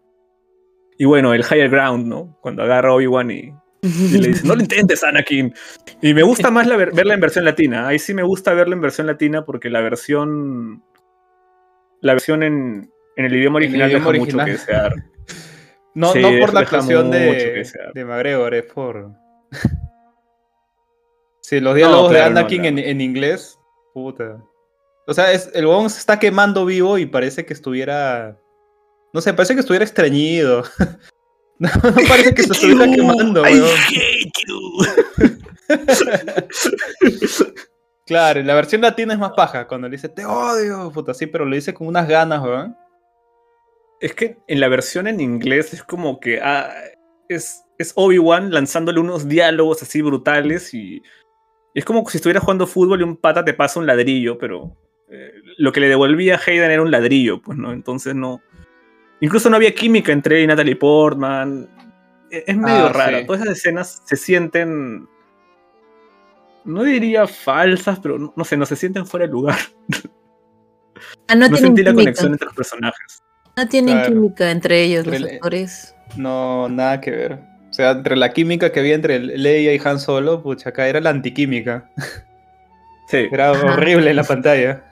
Y 0.99 1.05
bueno, 1.07 1.33
el 1.35 1.41
higher 1.43 1.71
ground, 1.71 2.07
¿no? 2.07 2.39
Cuando 2.43 2.63
agarra 2.63 2.95
Obi-Wan 2.95 3.31
y, 3.31 3.55
y 3.83 4.19
le 4.19 4.29
dice, 4.29 4.47
no 4.47 4.55
lo 4.55 4.63
intentes, 4.63 5.03
Anakin. 5.03 5.53
Y 6.01 6.15
me 6.15 6.23
gusta 6.23 6.51
más 6.53 6.67
la 6.69 6.77
ver- 6.77 6.93
verla 6.95 7.15
en 7.15 7.21
versión 7.21 7.45
latina. 7.45 7.89
Ahí 7.89 7.99
sí 7.99 8.15
me 8.15 8.23
gusta 8.23 8.55
verla 8.55 8.75
en 8.75 8.81
versión 8.81 9.07
latina 9.09 9.45
porque 9.45 9.69
la 9.71 9.81
versión. 9.81 10.85
La 12.01 12.13
versión 12.15 12.43
en, 12.43 12.91
en 13.17 13.25
el 13.25 13.35
idioma 13.35 13.59
el 13.59 13.65
original 13.65 13.91
idioma 13.91 14.13
deja 14.13 14.25
mucho 14.25 14.39
que 14.45 14.51
desear. 14.53 14.95
No, 15.95 16.11
Sí, 16.15 16.23
no 16.23 16.31
por 16.41 16.55
la 16.55 16.61
actuación 16.61 17.11
de, 17.11 17.67
de 17.93 18.05
McGregor, 18.07 18.55
es 18.55 18.65
por. 18.65 19.13
sí, 21.43 21.61
los 21.61 21.75
diálogos 21.75 22.11
claro, 22.13 22.25
de 22.29 22.31
no, 22.35 22.39
Anakin 22.41 22.65
en, 22.65 22.79
en 22.79 23.01
inglés. 23.03 23.59
Puta. 23.93 24.43
O 25.07 25.13
sea, 25.13 25.33
es, 25.33 25.51
el 25.53 25.67
huevón 25.67 25.91
se 25.91 25.99
está 25.99 26.19
quemando 26.19 26.65
vivo 26.65 26.97
y 26.97 27.05
parece 27.05 27.45
que 27.45 27.53
estuviera. 27.53 28.39
No 29.13 29.21
sé, 29.21 29.35
parece 29.35 29.53
que 29.53 29.61
estuviera 29.61 29.85
estreñido. 29.85 30.63
no, 31.63 31.91
no 31.91 32.09
parece 32.09 32.35
que 32.35 32.43
se 32.43 32.53
estuviera 32.53 32.85
quemando, 32.95 33.49
I 33.49 33.61
weón. 33.61 33.71
hate 33.89 34.33
you. 34.47 34.59
Claro, 38.05 38.41
en 38.41 38.49
la 38.49 38.55
versión 38.55 38.81
latina 38.81 39.15
es 39.15 39.19
más 39.19 39.33
paja. 39.33 39.69
Cuando 39.69 39.89
le 39.89 39.97
dice 39.97 40.09
te 40.09 40.27
odio, 40.27 40.91
puta, 40.93 41.15
sí, 41.15 41.29
pero 41.29 41.45
lo 41.45 41.55
dice 41.55 41.73
con 41.73 41.87
unas 41.87 42.09
ganas, 42.09 42.43
weón. 42.43 42.77
Es 44.01 44.13
que 44.15 44.39
en 44.49 44.59
la 44.61 44.69
versión 44.69 45.07
en 45.07 45.21
inglés 45.21 45.73
es 45.73 45.85
como 45.85 46.19
que 46.19 46.41
ah, 46.43 46.75
es, 47.29 47.63
es 47.79 47.93
Obi-Wan 47.95 48.53
lanzándole 48.53 48.99
unos 48.99 49.29
diálogos 49.29 49.83
así 49.83 50.03
brutales 50.03 50.75
y, 50.75 50.97
y 51.75 51.79
es 51.79 51.85
como 51.85 52.07
si 52.09 52.19
estuviera 52.19 52.41
jugando 52.41 52.67
fútbol 52.67 53.01
y 53.01 53.05
un 53.05 53.17
pata 53.17 53.45
te 53.45 53.55
pasa 53.55 53.79
un 53.79 53.87
ladrillo, 53.87 54.37
pero 54.37 54.77
eh, 55.09 55.33
lo 55.57 55.73
que 55.73 55.81
le 55.81 55.89
devolvía 55.89 56.35
a 56.35 56.41
Hayden 56.45 56.71
era 56.71 56.83
un 56.83 56.91
ladrillo, 56.91 57.41
pues 57.41 57.57
no, 57.57 57.73
entonces 57.73 58.15
no. 58.15 58.43
Incluso 59.23 59.49
no 59.49 59.57
había 59.57 59.75
química 59.75 60.13
entre 60.13 60.37
él 60.37 60.45
y 60.45 60.47
Natalie 60.49 60.77
Portman. 60.77 61.67
E- 62.31 62.45
Es 62.47 62.57
medio 62.57 62.87
Ah, 62.87 62.93
rara. 62.93 63.21
sí. 63.21 63.27
Todas 63.27 63.41
esas 63.43 63.57
escenas 63.57 64.03
se 64.05 64.17
sienten. 64.17 65.09
No 66.65 66.83
diría 66.83 67.27
falsas, 67.27 67.99
pero 68.01 68.19
no, 68.19 68.33
no 68.37 68.45
sé, 68.45 68.57
no 68.59 68.67
se 68.67 68.77
sienten 68.77 69.07
fuera 69.07 69.27
de 69.27 69.33
lugar. 69.33 69.59
Ah, 71.27 71.35
no, 71.35 71.49
No, 71.49 71.57
tienen 71.57 71.65
sentí 71.65 71.83
la 71.83 71.91
química. 71.91 72.05
conexión 72.05 72.33
entre 72.33 72.47
los 72.47 72.55
personajes. 72.55 73.23
No 73.57 73.67
tienen 73.69 73.95
Claro. 73.97 74.13
química 74.13 74.51
entre 74.53 74.83
ellos, 74.83 75.05
los 75.07 75.17
el- 75.17 75.25
actores. 75.31 75.97
No, 76.17 76.69
nada 76.69 77.01
que 77.01 77.11
ver. 77.11 77.41
O 77.71 77.73
sea, 77.73 77.91
entre 77.93 78.15
la 78.17 78.33
química 78.33 78.71
que 78.71 78.79
había 78.81 78.95
entre 78.95 79.19
Leia 79.19 79.75
y 79.75 79.81
Han 79.85 79.99
Solo, 79.99 80.43
pucha, 80.43 80.69
acá 80.69 80.87
era 80.87 81.01
la 81.01 81.11
antiquímica. 81.11 81.91
Sí. 83.09 83.29
Era 83.33 83.51
horrible 83.53 84.11
en 84.11 84.17
la 84.17 84.25
pantalla. 84.25 84.85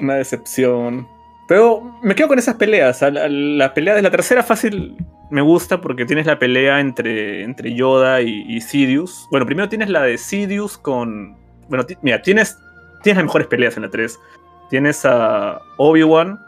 Una 0.00 0.14
decepción. 0.16 1.08
Pero 1.48 1.98
me 2.02 2.14
quedo 2.14 2.28
con 2.28 2.38
esas 2.38 2.56
peleas. 2.56 3.02
La, 3.02 3.28
la 3.28 3.74
pelea 3.74 3.94
de 3.94 4.02
la 4.02 4.10
tercera 4.10 4.42
fácil 4.42 4.96
me 5.30 5.40
gusta 5.40 5.80
porque 5.80 6.04
tienes 6.04 6.26
la 6.26 6.38
pelea 6.38 6.80
entre, 6.80 7.42
entre 7.42 7.74
Yoda 7.74 8.20
y, 8.22 8.44
y 8.48 8.60
Sidious. 8.60 9.26
Bueno, 9.30 9.46
primero 9.46 9.68
tienes 9.68 9.88
la 9.88 10.02
de 10.02 10.18
Sidious 10.18 10.78
con... 10.78 11.36
Bueno, 11.68 11.84
mira, 12.02 12.22
tienes, 12.22 12.58
tienes 13.02 13.18
las 13.18 13.24
mejores 13.24 13.46
peleas 13.48 13.76
en 13.76 13.82
la 13.82 13.90
3. 13.90 14.18
Tienes 14.70 15.04
a 15.04 15.60
Obi-Wan 15.78 16.40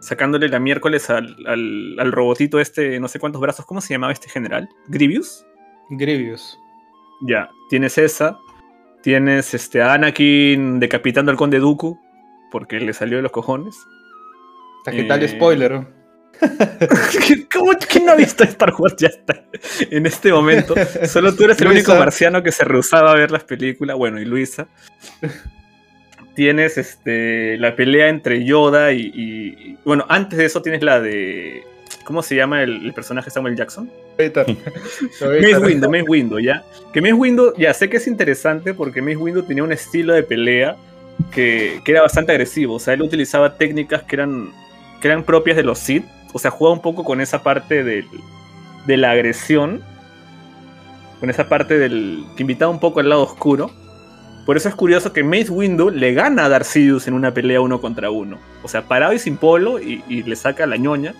sacándole 0.00 0.48
la 0.48 0.60
miércoles 0.60 1.10
al, 1.10 1.36
al, 1.46 1.96
al 1.98 2.12
robotito 2.12 2.60
este, 2.60 3.00
no 3.00 3.08
sé 3.08 3.18
cuántos 3.18 3.40
brazos. 3.40 3.66
¿Cómo 3.66 3.80
se 3.80 3.94
llamaba 3.94 4.12
este 4.12 4.28
general? 4.28 4.68
¿Grievous? 4.88 5.44
Grievous. 5.90 6.58
Ya, 7.22 7.50
tienes 7.68 7.98
esa. 7.98 8.38
Tienes 9.02 9.54
este, 9.54 9.80
a 9.82 9.94
Anakin 9.94 10.80
decapitando 10.80 11.30
al 11.30 11.36
conde 11.36 11.58
Dooku 11.58 11.98
porque 12.50 12.80
le 12.80 12.92
salió 12.92 13.16
de 13.16 13.22
los 13.22 13.32
cojones. 13.32 13.76
Tal 14.84 15.22
Eh, 15.22 15.28
spoiler. 15.28 15.80
¿Cómo 17.52 17.72
quién 17.90 18.06
no 18.06 18.12
ha 18.12 18.14
visto 18.16 18.44
Star 18.44 18.72
Wars 18.78 18.94
ya 18.96 19.08
está? 19.08 19.42
En 19.90 20.06
este 20.06 20.32
momento, 20.32 20.74
solo 21.06 21.34
tú 21.34 21.44
eres 21.44 21.60
el 21.60 21.68
único 21.68 21.94
marciano 21.96 22.42
que 22.42 22.52
se 22.52 22.64
rehusaba 22.64 23.10
a 23.10 23.14
ver 23.14 23.30
las 23.32 23.44
películas. 23.44 23.96
Bueno, 23.96 24.20
y 24.20 24.24
Luisa. 24.24 24.68
Tienes 26.34 26.78
este, 26.78 27.56
la 27.58 27.74
pelea 27.74 28.08
entre 28.08 28.44
Yoda 28.44 28.92
y, 28.92 29.00
y- 29.00 29.46
y- 29.70 29.78
Bueno, 29.84 30.06
antes 30.08 30.38
de 30.38 30.44
eso 30.44 30.62
tienes 30.62 30.82
la 30.82 31.00
de. 31.00 31.64
¿Cómo 32.04 32.22
se 32.22 32.36
llama 32.36 32.62
el, 32.62 32.86
el 32.86 32.92
personaje 32.94 33.30
Samuel 33.30 33.56
Jackson? 33.56 33.90
Mace 34.18 34.32
Ahorita. 35.20 35.58
Windu, 35.60 35.90
Mace 35.90 36.04
Windu, 36.08 36.38
¿ya? 36.38 36.62
Que 36.92 37.00
Mace 37.00 37.14
Windu, 37.14 37.54
ya 37.56 37.74
sé 37.74 37.88
que 37.90 37.96
es 37.96 38.06
interesante 38.06 38.72
porque 38.74 39.02
Mace 39.02 39.16
Windu 39.16 39.42
tenía 39.42 39.64
un 39.64 39.72
estilo 39.72 40.14
de 40.14 40.22
pelea 40.22 40.76
que, 41.32 41.80
que 41.84 41.90
era 41.92 42.02
bastante 42.02 42.30
agresivo. 42.32 42.74
O 42.74 42.80
sea, 42.80 42.94
él 42.94 43.02
utilizaba 43.02 43.56
técnicas 43.56 44.04
que 44.04 44.16
eran, 44.16 44.50
que 45.00 45.08
eran 45.08 45.22
propias 45.24 45.56
de 45.56 45.62
los 45.62 45.78
Sith. 45.78 46.04
O 46.32 46.38
sea, 46.38 46.50
jugaba 46.50 46.74
un 46.74 46.82
poco 46.82 47.04
con 47.04 47.20
esa 47.20 47.42
parte 47.42 47.82
del- 47.84 48.08
de 48.86 48.96
la 48.96 49.10
agresión. 49.12 49.82
Con 51.20 51.30
esa 51.30 51.48
parte 51.48 51.78
del. 51.78 52.24
que 52.36 52.42
invitaba 52.42 52.70
un 52.70 52.80
poco 52.80 53.00
al 53.00 53.08
lado 53.08 53.22
oscuro. 53.22 53.70
Por 54.46 54.56
eso 54.56 54.68
es 54.68 54.74
curioso 54.74 55.12
que 55.12 55.22
Mace 55.22 55.50
Windu 55.50 55.90
le 55.90 56.14
gana 56.14 56.46
a 56.46 56.48
Darth 56.48 56.64
Sidious 56.64 57.06
en 57.06 57.12
una 57.14 57.34
pelea 57.34 57.60
uno 57.60 57.80
contra 57.82 58.10
uno. 58.10 58.38
O 58.62 58.68
sea, 58.68 58.82
parado 58.82 59.12
y 59.12 59.18
sin 59.18 59.36
polo 59.36 59.78
y, 59.78 60.02
le 60.22 60.36
saca 60.36 60.66
la 60.66 60.76
ñoña. 60.76 61.12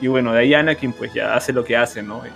Y 0.00 0.06
bueno, 0.06 0.32
de 0.32 0.38
ahí 0.40 0.54
Anakin 0.54 0.94
pues 0.94 1.12
ya 1.12 1.34
hace 1.34 1.52
lo 1.52 1.62
que 1.62 1.76
hace, 1.76 2.02
¿no? 2.02 2.22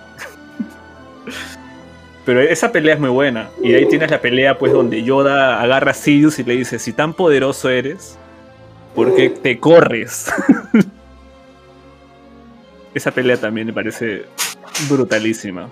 Pero 2.27 2.41
esa 2.41 2.73
pelea 2.73 2.95
es 2.95 3.01
muy 3.01 3.09
buena. 3.11 3.49
Y 3.63 3.75
ahí 3.75 3.87
tienes 3.87 4.11
la 4.11 4.21
pelea, 4.21 4.59
pues, 4.59 4.73
donde 4.73 5.03
Yoda 5.03 5.61
agarra 5.63 5.93
a 5.93 5.95
Sidious 5.95 6.39
y 6.39 6.45
le 6.45 6.57
dice: 6.57 6.79
Si 6.79 6.93
tan 6.93 7.15
poderoso 7.15 7.69
eres, 7.71 8.19
¿por 8.95 9.15
qué 9.17 9.31
te 9.31 9.59
corres? 9.59 10.33
esa 12.95 13.11
pelea 13.11 13.37
también 13.37 13.67
me 13.67 13.73
parece 13.73 14.25
brutalísima. 14.89 15.69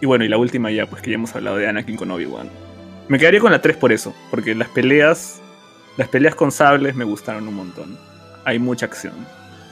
Y 0.00 0.06
bueno, 0.06 0.24
y 0.24 0.28
la 0.28 0.38
última 0.38 0.70
ya, 0.70 0.86
pues 0.86 1.02
que 1.02 1.10
ya 1.10 1.16
hemos 1.16 1.34
hablado 1.34 1.56
de 1.56 1.68
Anakin 1.68 1.96
con 1.96 2.10
Obi-Wan. 2.10 2.48
Me 3.08 3.18
quedaría 3.18 3.40
con 3.40 3.52
la 3.52 3.60
3 3.60 3.76
por 3.76 3.92
eso, 3.92 4.14
porque 4.30 4.54
las 4.54 4.68
peleas. 4.68 5.40
Las 5.96 6.08
peleas 6.08 6.34
con 6.34 6.50
sables 6.52 6.94
me 6.94 7.04
gustaron 7.04 7.46
un 7.46 7.54
montón. 7.54 7.98
hay 8.44 8.58
mucha 8.58 8.86
acción. 8.86 9.12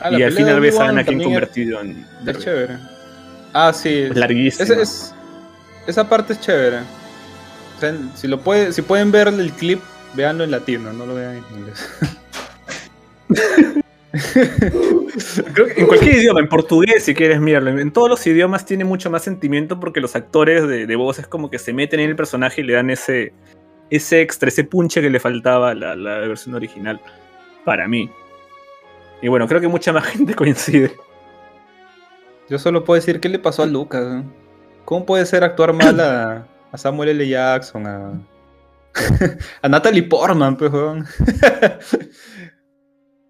Ah, 0.00 0.10
y 0.12 0.22
al 0.22 0.32
final 0.32 0.60
ves 0.60 0.78
a 0.78 0.88
Anakin 0.88 1.22
convertido 1.22 1.80
en 1.80 2.06
Es 2.26 2.38
chévere. 2.38 2.76
Ah, 3.52 3.72
sí. 3.72 4.08
Larguísimo. 4.12 4.74
Es- 4.74 5.14
esa 5.86 6.08
parte 6.08 6.34
es 6.34 6.40
chévere. 6.40 6.78
O 7.76 7.80
sea, 7.80 7.94
si, 8.14 8.28
lo 8.28 8.40
puede, 8.40 8.72
si 8.72 8.82
pueden 8.82 9.10
ver 9.10 9.28
el 9.28 9.50
clip, 9.52 9.80
véanlo 10.14 10.44
en 10.44 10.50
latino, 10.50 10.92
no 10.92 11.06
lo 11.06 11.14
vean 11.14 11.36
en 11.36 11.58
inglés. 11.58 11.88
Creo 15.52 15.66
que 15.66 15.80
en 15.80 15.86
cualquier 15.86 16.16
idioma, 16.16 16.40
en 16.40 16.48
portugués 16.48 17.04
si 17.04 17.14
quieres 17.14 17.40
mirarlo, 17.40 17.78
en 17.78 17.92
todos 17.92 18.08
los 18.08 18.26
idiomas 18.26 18.64
tiene 18.64 18.84
mucho 18.84 19.10
más 19.10 19.22
sentimiento 19.22 19.78
porque 19.78 20.00
los 20.00 20.16
actores 20.16 20.66
de, 20.66 20.86
de 20.86 20.96
voz 20.96 21.18
es 21.18 21.26
como 21.26 21.50
que 21.50 21.58
se 21.58 21.72
meten 21.72 22.00
en 22.00 22.10
el 22.10 22.16
personaje 22.16 22.62
y 22.62 22.64
le 22.64 22.72
dan 22.72 22.90
ese, 22.90 23.32
ese 23.90 24.20
extra, 24.20 24.48
ese 24.48 24.64
punche 24.64 25.00
que 25.00 25.10
le 25.10 25.20
faltaba 25.20 25.70
a 25.70 25.74
la, 25.74 26.18
versión 26.20 26.54
original, 26.54 27.00
para 27.64 27.88
mí. 27.88 28.10
Y 29.22 29.28
bueno, 29.28 29.48
creo 29.48 29.60
que 29.60 29.68
mucha 29.68 29.92
más 29.92 30.04
gente 30.08 30.34
coincide. 30.34 30.92
Yo 32.48 32.58
solo 32.58 32.84
puedo 32.84 33.00
decir 33.00 33.20
qué 33.20 33.28
le 33.28 33.38
pasó 33.38 33.62
a 33.62 33.66
Lucas. 33.66 34.04
¿eh? 34.06 34.22
¿Cómo 34.84 35.04
puede 35.04 35.26
ser 35.26 35.44
actuar 35.44 35.72
mal 35.72 36.00
a, 36.00 36.46
Samuel 36.74 37.10
L. 37.10 37.28
Jackson, 37.28 37.86
a, 37.86 38.12
Natalie 39.68 40.02
Portman, 40.02 40.56
pues? 40.56 40.72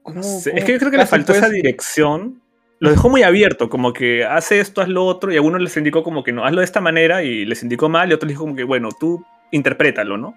¿Cómo- 0.09 0.23
Sí, 0.23 0.51
cómo 0.51 0.59
es 0.59 0.65
que 0.65 0.73
yo 0.73 0.79
creo 0.79 0.91
que 0.91 0.97
le 0.99 1.07
faltó 1.07 1.33
esa 1.33 1.43
puedes- 1.43 1.55
dirección. 1.57 2.43
Lo 2.81 2.91
dejó 2.91 3.09
muy 3.09 3.23
abierto, 3.25 3.69
como 3.69 3.93
que 3.93 4.25
hace 4.25 4.61
esto, 4.61 4.81
haz 4.81 4.89
lo 4.89 5.05
otro, 5.05 5.33
y 5.33 5.37
a 5.37 5.43
uno 5.43 5.59
les 5.59 5.77
indicó 5.77 6.05
como 6.05 6.23
que 6.23 6.31
no, 6.33 6.45
hazlo 6.45 6.61
de 6.61 6.65
esta 6.65 6.81
manera, 6.81 7.25
y 7.25 7.45
les 7.45 7.63
indicó 7.65 7.89
mal, 7.89 8.09
y 8.11 8.15
otro 8.15 8.27
les 8.29 8.35
dijo 8.35 8.45
como 8.45 8.55
que, 8.55 8.63
bueno, 8.63 8.91
tú 9.01 9.25
interprétalo, 9.51 10.17
¿no? 10.17 10.35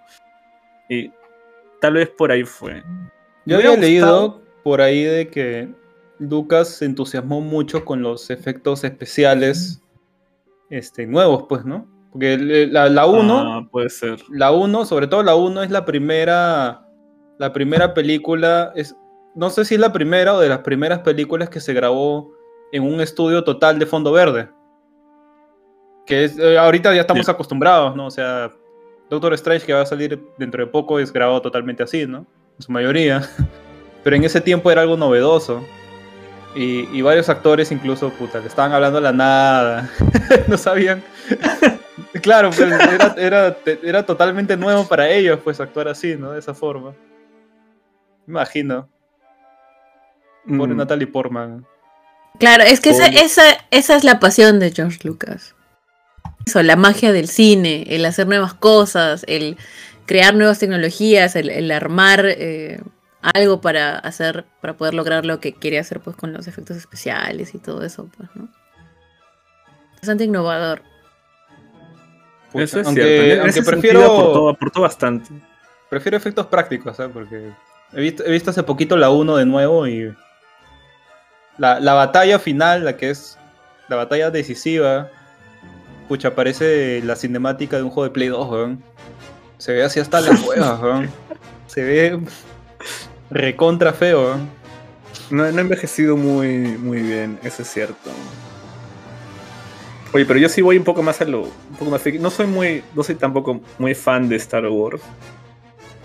Y 0.90 1.12
tal 1.80 1.94
vez 1.94 2.10
por 2.10 2.32
ahí 2.32 2.44
fue. 2.44 2.82
Yo 3.46 3.58
había 3.58 3.70
hubiera 3.72 3.82
leído 3.82 4.08
gustado- 4.08 4.42
por 4.64 4.82
ahí 4.82 5.04
de 5.04 5.28
que 5.28 5.70
Lucas 6.18 6.70
se 6.70 6.86
entusiasmó 6.86 7.42
mucho 7.42 7.86
con 7.86 8.02
los 8.02 8.30
efectos 8.32 8.84
especiales 8.84 9.82
este, 10.72 11.06
nuevos, 11.06 11.46
pues, 11.50 11.64
¿no? 11.66 11.86
Porque 12.12 12.38
la 12.38 13.06
1, 13.06 13.38
Ah, 13.40 13.68
puede 13.72 13.90
ser. 13.90 14.20
la 14.30 14.52
1, 14.52 14.86
sobre 14.86 15.08
todo 15.08 15.22
la 15.24 15.36
1 15.36 15.62
es 15.64 15.70
la 15.70 15.86
primera, 15.86 16.86
la 17.38 17.54
primera 17.54 17.94
película, 17.94 18.72
es, 18.76 18.96
no 19.36 19.50
sé 19.50 19.66
si 19.66 19.76
es 19.76 19.80
la 19.82 19.94
primera 19.94 20.34
o 20.34 20.40
de 20.40 20.50
las 20.50 20.60
primeras 20.60 21.00
películas 21.00 21.50
que 21.50 21.60
se 21.60 21.74
grabó 21.74 22.34
en 22.72 22.84
un 22.84 23.02
estudio 23.02 23.44
total 23.44 23.80
de 23.80 23.86
fondo 23.86 24.12
verde. 24.12 24.50
Que 26.06 26.26
es, 26.26 26.38
eh, 26.38 26.58
ahorita 26.58 26.94
ya 26.94 27.02
estamos 27.02 27.26
Sí. 27.26 27.32
acostumbrados, 27.32 27.96
¿no? 27.96 28.08
O 28.08 28.12
sea, 28.12 28.52
Doctor 29.10 29.34
Strange 29.34 29.66
que 29.66 29.74
va 29.74 29.82
a 29.82 29.86
salir 29.86 30.22
dentro 30.38 30.66
de 30.66 30.72
poco 30.72 31.00
es 31.00 31.12
grabado 31.14 31.42
totalmente 31.42 31.84
así, 31.84 32.06
¿no? 32.08 32.20
En 32.58 32.62
su 32.64 32.72
mayoría. 32.72 33.22
Pero 34.04 34.16
en 34.16 34.24
ese 34.24 34.42
tiempo 34.42 34.72
era 34.72 34.82
algo 34.82 34.98
novedoso. 34.98 35.64
Y, 36.56 36.90
y 36.98 37.02
varios 37.02 37.30
actores 37.30 37.72
incluso, 37.72 38.10
puta, 38.10 38.40
le 38.40 38.48
estaban 38.48 38.74
hablando 38.74 38.98
a 38.98 39.02
la 39.02 39.14
nada. 39.14 39.90
no 40.48 40.58
sabían. 40.58 41.02
claro, 42.22 42.50
pues 42.50 42.60
era, 42.60 43.16
era, 43.18 43.58
era 43.84 44.06
totalmente 44.06 44.58
nuevo 44.58 44.86
para 44.88 45.10
ellos, 45.10 45.40
pues 45.44 45.60
actuar 45.62 45.88
así, 45.88 46.16
¿no? 46.18 46.32
De 46.32 46.40
esa 46.40 46.54
forma. 46.54 46.94
Imagino. 48.28 48.90
Pobre 50.48 50.74
Mm, 50.74 50.78
Natalie 50.78 51.08
Portman. 51.08 51.66
Claro, 52.40 52.64
es 52.64 52.80
que 52.80 52.90
esa, 52.92 53.08
esa, 53.08 53.44
esa 53.72 53.96
es 53.96 54.04
la 54.04 54.20
pasión 54.20 54.60
de 54.60 54.72
George 54.72 55.00
Lucas. 55.04 55.56
Eso, 56.46 56.64
la 56.64 56.76
magia 56.76 57.12
del 57.12 57.28
cine, 57.28 57.86
el 57.88 58.06
hacer 58.06 58.28
nuevas 58.28 58.54
cosas, 58.54 59.24
el 59.28 59.58
crear 60.08 60.34
nuevas 60.34 60.60
tecnologías, 60.60 61.36
el, 61.36 61.50
el 61.50 61.70
armar 61.72 62.26
eh, 62.26 62.82
algo 63.22 63.62
para 63.62 64.00
hacer, 64.00 64.46
para 64.62 64.74
poder 64.76 64.94
lograr 64.96 65.26
lo 65.26 65.40
que 65.40 65.54
quiere 65.54 65.78
hacer 65.78 66.00
pues 66.00 66.16
con 66.16 66.34
los 66.34 66.48
efectos 66.48 66.78
especiales 66.78 67.54
y 67.54 67.60
todo 67.60 67.84
eso, 67.84 68.10
pues, 68.18 68.30
¿no? 68.34 68.50
Bastante 69.98 70.24
innovador. 70.24 70.82
Pucha, 72.52 72.64
Eso 72.64 72.80
es 72.82 72.88
aunque, 72.88 73.04
cierto. 73.04 73.34
En 73.34 73.42
aunque 73.42 73.62
prefiero, 73.62 74.50
aportó 74.50 74.82
bastante. 74.82 75.30
prefiero 75.90 76.18
efectos 76.18 76.48
prácticos, 76.48 77.00
¿eh? 77.00 77.10
Porque 77.14 77.52
he 77.94 78.02
visto, 78.02 78.26
he 78.26 78.32
visto 78.32 78.50
hace 78.50 78.64
poquito 78.64 78.98
la 78.98 79.12
1 79.12 79.38
de 79.38 79.46
nuevo 79.46 79.88
y 79.88 80.12
la, 81.62 81.80
la 81.80 81.94
batalla 81.94 82.40
final, 82.40 82.84
la 82.86 82.98
que 82.98 83.12
es 83.12 83.38
la 83.88 83.96
batalla 83.96 84.32
decisiva, 84.32 85.10
pucha, 86.08 86.34
parece 86.34 87.02
la 87.04 87.16
cinemática 87.16 87.78
de 87.78 87.84
un 87.84 87.92
juego 87.92 88.06
de 88.06 88.14
Play 88.14 88.30
2, 88.30 88.50
weón. 88.50 88.84
Se 89.60 89.74
ve 89.74 89.84
así 89.84 90.00
hasta 90.00 90.22
las 90.22 90.42
huevas, 90.42 90.80
weón. 90.82 91.10
Se 91.68 91.84
ve 91.84 92.20
recontra 93.30 93.94
feo, 93.94 94.22
weón. 94.26 94.50
No, 95.30 95.50
no 95.52 95.58
ha 95.60 95.62
envejecido 95.62 96.18
muy, 96.18 96.48
muy 96.58 97.00
bien, 97.02 97.38
eso 97.44 97.62
es 97.62 97.70
cierto. 97.72 98.10
Oye, 100.14 100.26
pero 100.26 100.40
yo 100.40 100.50
sí 100.50 100.62
voy 100.62 100.78
un 100.78 100.84
poco 100.84 101.04
más 101.04 101.22
a 101.22 101.26
lo. 101.26 101.44
Un 101.44 101.76
poco 101.80 101.92
más. 101.92 102.02
No 102.20 102.30
soy 102.30 102.48
muy. 102.48 102.84
No 102.96 103.04
soy 103.04 103.16
tampoco 103.16 103.62
muy 103.78 103.96
fan 103.96 104.28
de 104.28 104.36
Star 104.38 104.66
Wars. 104.68 105.02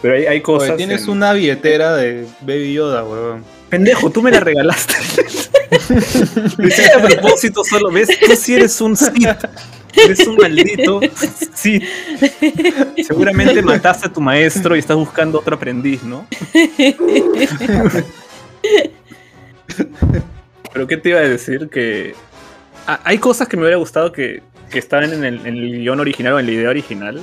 Pero 0.01 0.15
hay, 0.15 0.27
hay 0.27 0.41
cosas. 0.43 0.69
Oye, 0.70 0.77
tienes 0.77 1.05
en- 1.05 1.11
una 1.11 1.33
billetera 1.33 1.97
de 1.97 2.27
Baby 2.43 2.74
Yoda, 2.74 3.03
weón. 3.05 3.43
Pendejo, 3.68 4.10
tú 4.10 4.22
me 4.22 4.30
la 4.30 4.40
regalaste. 4.40 4.94
Lo 6.59 6.68
hiciste 6.68 6.93
a 6.93 7.02
propósito 7.02 7.64
solo. 7.64 7.90
¿Ves? 7.90 8.09
Tú 8.20 8.36
sí 8.36 8.55
eres 8.55 8.80
un 8.80 8.97
Sith. 8.97 9.28
Eres 9.94 10.26
un 10.26 10.36
maldito 10.36 11.01
Sith. 11.55 11.84
Seguramente 13.06 13.62
mataste 13.62 14.06
a 14.09 14.12
tu 14.12 14.20
maestro 14.20 14.76
y 14.76 14.78
estás 14.78 14.97
buscando 14.97 15.40
otro 15.40 15.56
aprendiz, 15.56 16.02
¿no? 16.02 16.26
Pero 20.72 20.86
¿qué 20.86 20.97
te 20.97 21.09
iba 21.09 21.20
a 21.20 21.22
decir? 21.22 21.68
Que 21.68 22.14
Ah, 22.86 23.01
hay 23.02 23.18
cosas 23.18 23.48
que 23.48 23.56
me 23.56 23.64
hubiera 23.64 23.78
gustado 23.78 24.12
que, 24.12 24.43
que 24.70 24.78
estaban 24.78 25.12
en 25.12 25.24
el, 25.24 25.40
en 25.40 25.56
el 25.56 25.80
guion 25.80 25.98
original 25.98 26.34
o 26.34 26.38
en 26.38 26.47
la 26.47 26.52
idea 26.52 26.70
original. 26.70 27.20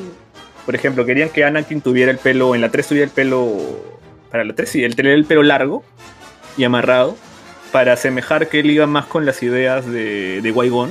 Por 0.65 0.75
ejemplo, 0.75 1.05
querían 1.05 1.29
que 1.29 1.45
Anakin 1.45 1.79
tuviera 1.81 2.11
el 2.11 2.17
pelo, 2.17 2.53
en 2.53 2.61
la 2.61 2.69
3 2.69 2.85
tuviera 2.85 3.05
el 3.05 3.11
pelo, 3.11 3.81
para 4.29 4.43
la 4.43 4.53
3 4.53 4.69
sí, 4.69 4.83
el 4.83 4.95
tener 4.95 5.13
el 5.13 5.23
pelo 5.25 5.41
largo 5.41 5.83
y 6.57 6.63
amarrado, 6.63 7.17
para 7.71 7.93
asemejar 7.93 8.49
que 8.49 8.59
él 8.59 8.71
iba 8.71 8.85
más 8.87 9.05
con 9.05 9.25
las 9.25 9.41
ideas 9.43 9.85
de, 9.85 10.41
de 10.41 10.53
Qui-Gon. 10.53 10.89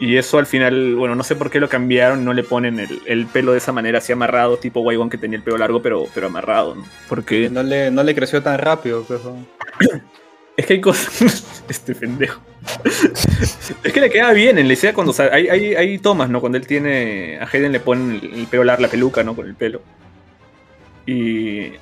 Y 0.00 0.16
eso 0.16 0.38
al 0.38 0.46
final, 0.46 0.94
bueno, 0.94 1.16
no 1.16 1.24
sé 1.24 1.34
por 1.34 1.50
qué 1.50 1.58
lo 1.58 1.68
cambiaron, 1.68 2.24
no 2.24 2.32
le 2.32 2.44
ponen 2.44 2.78
el, 2.78 3.02
el 3.06 3.26
pelo 3.26 3.50
de 3.50 3.58
esa 3.58 3.72
manera, 3.72 3.98
así 3.98 4.12
amarrado, 4.12 4.56
tipo 4.56 4.84
Qui-Gon 4.84 5.10
que 5.10 5.18
tenía 5.18 5.38
el 5.38 5.42
pelo 5.42 5.58
largo, 5.58 5.82
pero, 5.82 6.06
pero 6.14 6.28
amarrado, 6.28 6.76
¿no? 6.76 6.84
Porque 7.08 7.50
No 7.50 7.64
le, 7.64 7.90
no 7.90 8.04
le 8.04 8.14
creció 8.14 8.40
tan 8.40 8.58
rápido, 8.58 9.02
pues, 9.02 9.24
weón. 9.24 9.46
es 10.56 10.66
que 10.66 10.74
hay 10.74 10.80
cosas. 10.80 11.44
este 11.68 11.94
pendejo. 11.96 12.40
es 12.84 13.92
que 13.92 14.00
le 14.00 14.10
queda 14.10 14.32
bien 14.32 14.58
en 14.58 14.68
la 14.68 14.74
idea 14.74 14.92
cuando. 14.92 15.10
o 15.10 15.14
sea, 15.14 15.30
hay, 15.32 15.48
hay, 15.48 15.74
hay 15.74 15.98
tomas, 15.98 16.30
¿no? 16.30 16.40
Cuando 16.40 16.58
él 16.58 16.66
tiene. 16.66 17.38
A 17.40 17.48
Hayden 17.52 17.72
le 17.72 17.80
ponen 17.80 18.20
el, 18.22 18.40
el 18.40 18.46
pelo 18.46 18.64
largo, 18.64 18.82
la 18.82 18.88
peluca, 18.88 19.24
¿no? 19.24 19.34
Con 19.34 19.46
el 19.46 19.54
pelo. 19.56 19.82
Y. 21.06 21.72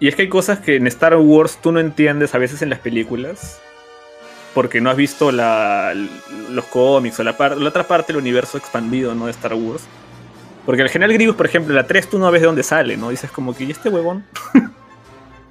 Y 0.00 0.08
es 0.08 0.14
que 0.14 0.22
hay 0.22 0.28
cosas 0.28 0.58
que 0.58 0.76
en 0.76 0.86
Star 0.86 1.16
Wars 1.16 1.58
tú 1.62 1.72
no 1.72 1.80
entiendes 1.80 2.34
a 2.34 2.38
veces 2.38 2.62
en 2.62 2.70
las 2.70 2.78
películas. 2.80 3.60
Porque 4.54 4.80
no 4.80 4.88
has 4.90 4.96
visto 4.96 5.30
la, 5.32 5.92
los 6.50 6.64
cómics 6.66 7.20
o 7.20 7.22
la, 7.24 7.36
par- 7.36 7.56
la 7.58 7.68
otra 7.68 7.86
parte 7.86 8.12
del 8.12 8.20
universo 8.22 8.56
expandido, 8.56 9.14
¿no? 9.14 9.26
De 9.26 9.32
Star 9.32 9.54
Wars. 9.54 9.82
Porque 10.64 10.82
el 10.82 10.88
general 10.88 11.12
Grievous, 11.12 11.36
por 11.36 11.46
ejemplo, 11.46 11.74
la 11.74 11.86
3 11.86 12.08
tú 12.10 12.18
no 12.18 12.30
ves 12.30 12.40
de 12.40 12.46
dónde 12.46 12.62
sale, 12.62 12.96
¿no? 12.96 13.10
Dices 13.10 13.30
como 13.30 13.54
que, 13.54 13.64
¿y 13.64 13.70
este 13.70 13.88
huevón? 13.88 14.24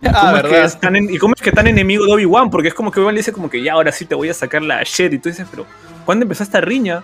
Ah, 0.08 0.20
¿Cómo 0.22 0.36
es 0.38 0.42
que 0.44 0.50
verdad. 0.50 0.66
es 0.66 0.80
tan 0.80 0.96
en- 0.98 1.12
¿Y 1.12 1.18
cómo 1.18 1.34
es 1.36 1.42
que 1.42 1.52
tan 1.52 1.66
enemigo 1.66 2.06
de 2.06 2.12
Obi-Wan? 2.14 2.52
Porque 2.52 2.68
es 2.68 2.76
como 2.76 2.92
que 2.92 3.00
Obi-Wan 3.00 3.16
le 3.16 3.20
dice 3.22 3.32
como 3.32 3.50
que 3.50 3.64
ya 3.64 3.74
ahora 3.74 3.92
sí 3.92 4.06
te 4.06 4.14
voy 4.14 4.30
a 4.30 4.36
sacar 4.36 4.62
la 4.62 4.84
shit. 4.84 5.14
Y 5.14 5.18
tú 5.18 5.30
dices, 5.30 5.48
pero 5.50 5.66
¿cuándo 6.06 6.24
empezó 6.26 6.44
esta 6.44 6.62
riña? 6.62 7.04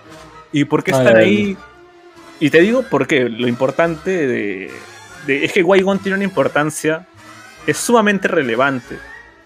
¿Y 0.52 0.66
por 0.66 0.84
qué 0.84 0.92
están 0.92 1.16
ay. 1.16 1.24
ahí? 1.24 1.56
Y 2.38 2.50
te 2.50 2.60
digo 2.60 2.84
porque 2.88 3.28
lo 3.28 3.48
importante 3.48 4.10
de, 4.28 4.70
de- 5.26 5.44
es 5.44 5.52
que 5.52 5.64
Qui-Gon 5.64 5.98
tiene 5.98 6.14
una 6.16 6.24
importancia, 6.24 7.08
es 7.66 7.76
sumamente 7.76 8.28
relevante 8.28 8.98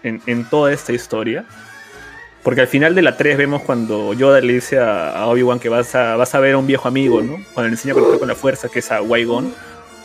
en, 0.03 0.21
en 0.25 0.45
toda 0.45 0.71
esta 0.73 0.93
historia. 0.93 1.45
Porque 2.43 2.61
al 2.61 2.67
final 2.67 2.95
de 2.95 3.01
la 3.01 3.17
3 3.17 3.37
vemos 3.37 3.61
cuando 3.63 4.13
Yoda 4.13 4.39
le 4.39 4.53
dice 4.53 4.79
a, 4.79 5.09
a 5.11 5.27
Obi-Wan 5.27 5.59
que 5.59 5.67
vas 5.69 5.93
a, 5.95 6.15
vas 6.15 6.33
a 6.33 6.39
ver 6.39 6.53
a 6.53 6.57
un 6.57 6.65
viejo 6.67 6.87
amigo, 6.87 7.21
¿no? 7.21 7.37
Cuando 7.53 7.67
le 7.69 7.73
enseña 7.73 7.91
a 7.93 7.95
conectar 7.95 8.19
con 8.19 8.27
la 8.29 8.35
fuerza, 8.35 8.69
que 8.69 8.79
es 8.79 8.89
a 8.91 8.99
Qui-Gon. 9.01 9.53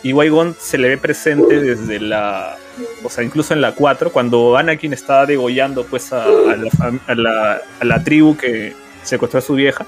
Y 0.03 0.13
Qui-Gon 0.13 0.57
se 0.59 0.77
le 0.79 0.89
ve 0.89 0.99
presente 0.99 1.61
desde 1.61 2.01
la. 2.01 2.57
O 3.05 3.11
sea, 3.11 3.23
incluso 3.23 3.55
en 3.55 3.61
la 3.61 3.73
4, 3.77 4.11
cuando 4.11 4.57
Anakin 4.57 4.93
está 4.93 5.25
degollando 5.27 5.85
pues 5.85 6.13
a, 6.13 6.25
a 6.25 6.57
la, 6.57 6.71
a 7.07 7.15
la- 7.15 7.61
a 7.81 7.85
la 7.85 8.03
tribu 8.03 8.37
que 8.37 8.75
secuestró 9.05 9.39
a 9.39 9.43
su 9.43 9.55
vieja 9.55 9.87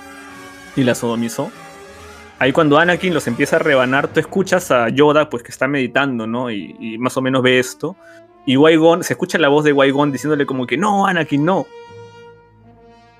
y 0.76 0.84
la 0.84 0.94
sodomizó. 0.94 1.50
Ahí 2.38 2.52
cuando 2.52 2.78
Anakin 2.78 3.14
los 3.14 3.26
empieza 3.26 3.56
a 3.56 3.58
rebanar, 3.60 4.08
tú 4.08 4.20
escuchas 4.20 4.70
a 4.70 4.88
Yoda 4.88 5.30
pues 5.30 5.42
que 5.42 5.50
está 5.52 5.68
meditando, 5.68 6.26
¿no? 6.26 6.50
Y, 6.50 6.76
y 6.80 6.98
más 6.98 7.16
o 7.16 7.22
menos 7.22 7.42
ve 7.42 7.58
esto. 7.58 7.96
Y 8.46 8.56
Qui-Gon, 8.56 9.02
se 9.02 9.14
escucha 9.14 9.38
la 9.38 9.48
voz 9.48 9.64
de 9.64 9.74
Qui-Gon 9.74 10.12
diciéndole 10.12 10.44
como 10.44 10.66
que 10.66 10.76
no, 10.76 11.06
Anakin, 11.06 11.44
no. 11.44 11.66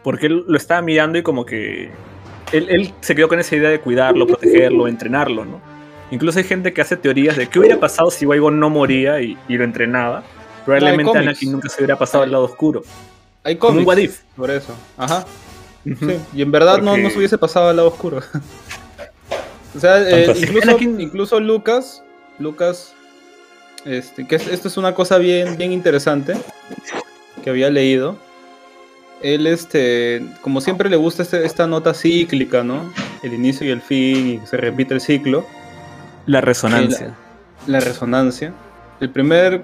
Porque 0.02 0.26
él 0.26 0.44
lo 0.46 0.56
estaba 0.56 0.82
mirando 0.82 1.16
y 1.18 1.22
como 1.22 1.46
que 1.46 1.90
él, 2.52 2.66
él 2.68 2.92
se 3.00 3.14
quedó 3.14 3.28
con 3.28 3.38
esa 3.40 3.56
idea 3.56 3.70
de 3.70 3.80
cuidarlo, 3.80 4.26
protegerlo, 4.26 4.86
entrenarlo, 4.86 5.44
¿no? 5.44 5.60
Incluso 6.10 6.38
hay 6.38 6.44
gente 6.44 6.72
que 6.74 6.82
hace 6.82 6.96
teorías 6.96 7.36
de 7.36 7.48
qué 7.48 7.58
hubiera 7.58 7.80
pasado 7.80 8.10
si 8.10 8.26
Qui-Gon 8.26 8.58
no 8.58 8.68
moría 8.68 9.20
y, 9.20 9.38
y 9.48 9.56
lo 9.56 9.64
entrenaba. 9.64 10.22
Probablemente 10.64 11.04
cómics. 11.04 11.22
Anakin 11.28 11.52
nunca 11.52 11.68
se 11.68 11.78
hubiera 11.78 11.96
pasado 11.96 12.24
al 12.24 12.32
lado 12.32 12.44
oscuro. 12.44 12.82
Hay 13.44 13.56
Como 13.56 13.78
un 13.78 13.84
cómics 13.84 13.86
what 13.86 14.04
if. 14.04 14.20
por 14.36 14.50
eso. 14.50 14.74
Ajá. 14.98 15.24
Sí, 15.84 16.18
y 16.34 16.42
en 16.42 16.50
verdad 16.50 16.78
no, 16.78 16.96
no 16.96 17.10
se 17.10 17.18
hubiese 17.18 17.36
pasado 17.36 17.68
al 17.68 17.76
lado 17.76 17.88
oscuro. 17.88 18.20
o 19.76 19.80
sea, 19.80 20.00
eh, 20.08 20.32
incluso, 20.98 21.40
Lucas, 21.40 22.02
Lucas, 22.38 22.94
este, 23.84 24.26
que 24.26 24.36
es- 24.36 24.46
esto 24.48 24.68
es 24.68 24.76
una 24.76 24.94
cosa 24.94 25.18
bien, 25.18 25.56
bien 25.56 25.72
interesante 25.72 26.34
que 27.42 27.50
había 27.50 27.70
leído. 27.70 28.16
Él, 29.22 29.46
este, 29.46 30.24
como 30.42 30.60
siempre 30.60 30.90
le 30.90 30.96
gusta 30.96 31.22
este- 31.22 31.44
esta 31.44 31.66
nota 31.66 31.94
cíclica, 31.94 32.62
¿no? 32.62 32.92
El 33.22 33.32
inicio 33.32 33.66
y 33.66 33.70
el 33.70 33.80
fin, 33.80 34.28
y 34.28 34.38
que 34.38 34.46
se 34.46 34.56
repite 34.56 34.94
el 34.94 35.00
ciclo, 35.00 35.46
La 36.26 36.40
resonancia. 36.40 37.14
la 37.66 37.80
resonancia. 37.80 38.52
El 39.00 39.10
primer, 39.10 39.62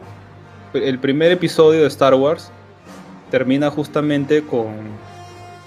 el 0.75 0.99
primer 0.99 1.33
episodio 1.33 1.83
de 1.83 1.87
Star 1.89 2.15
Wars 2.15 2.51
termina 3.31 3.71
justamente 3.71 4.43
con, 4.43 4.75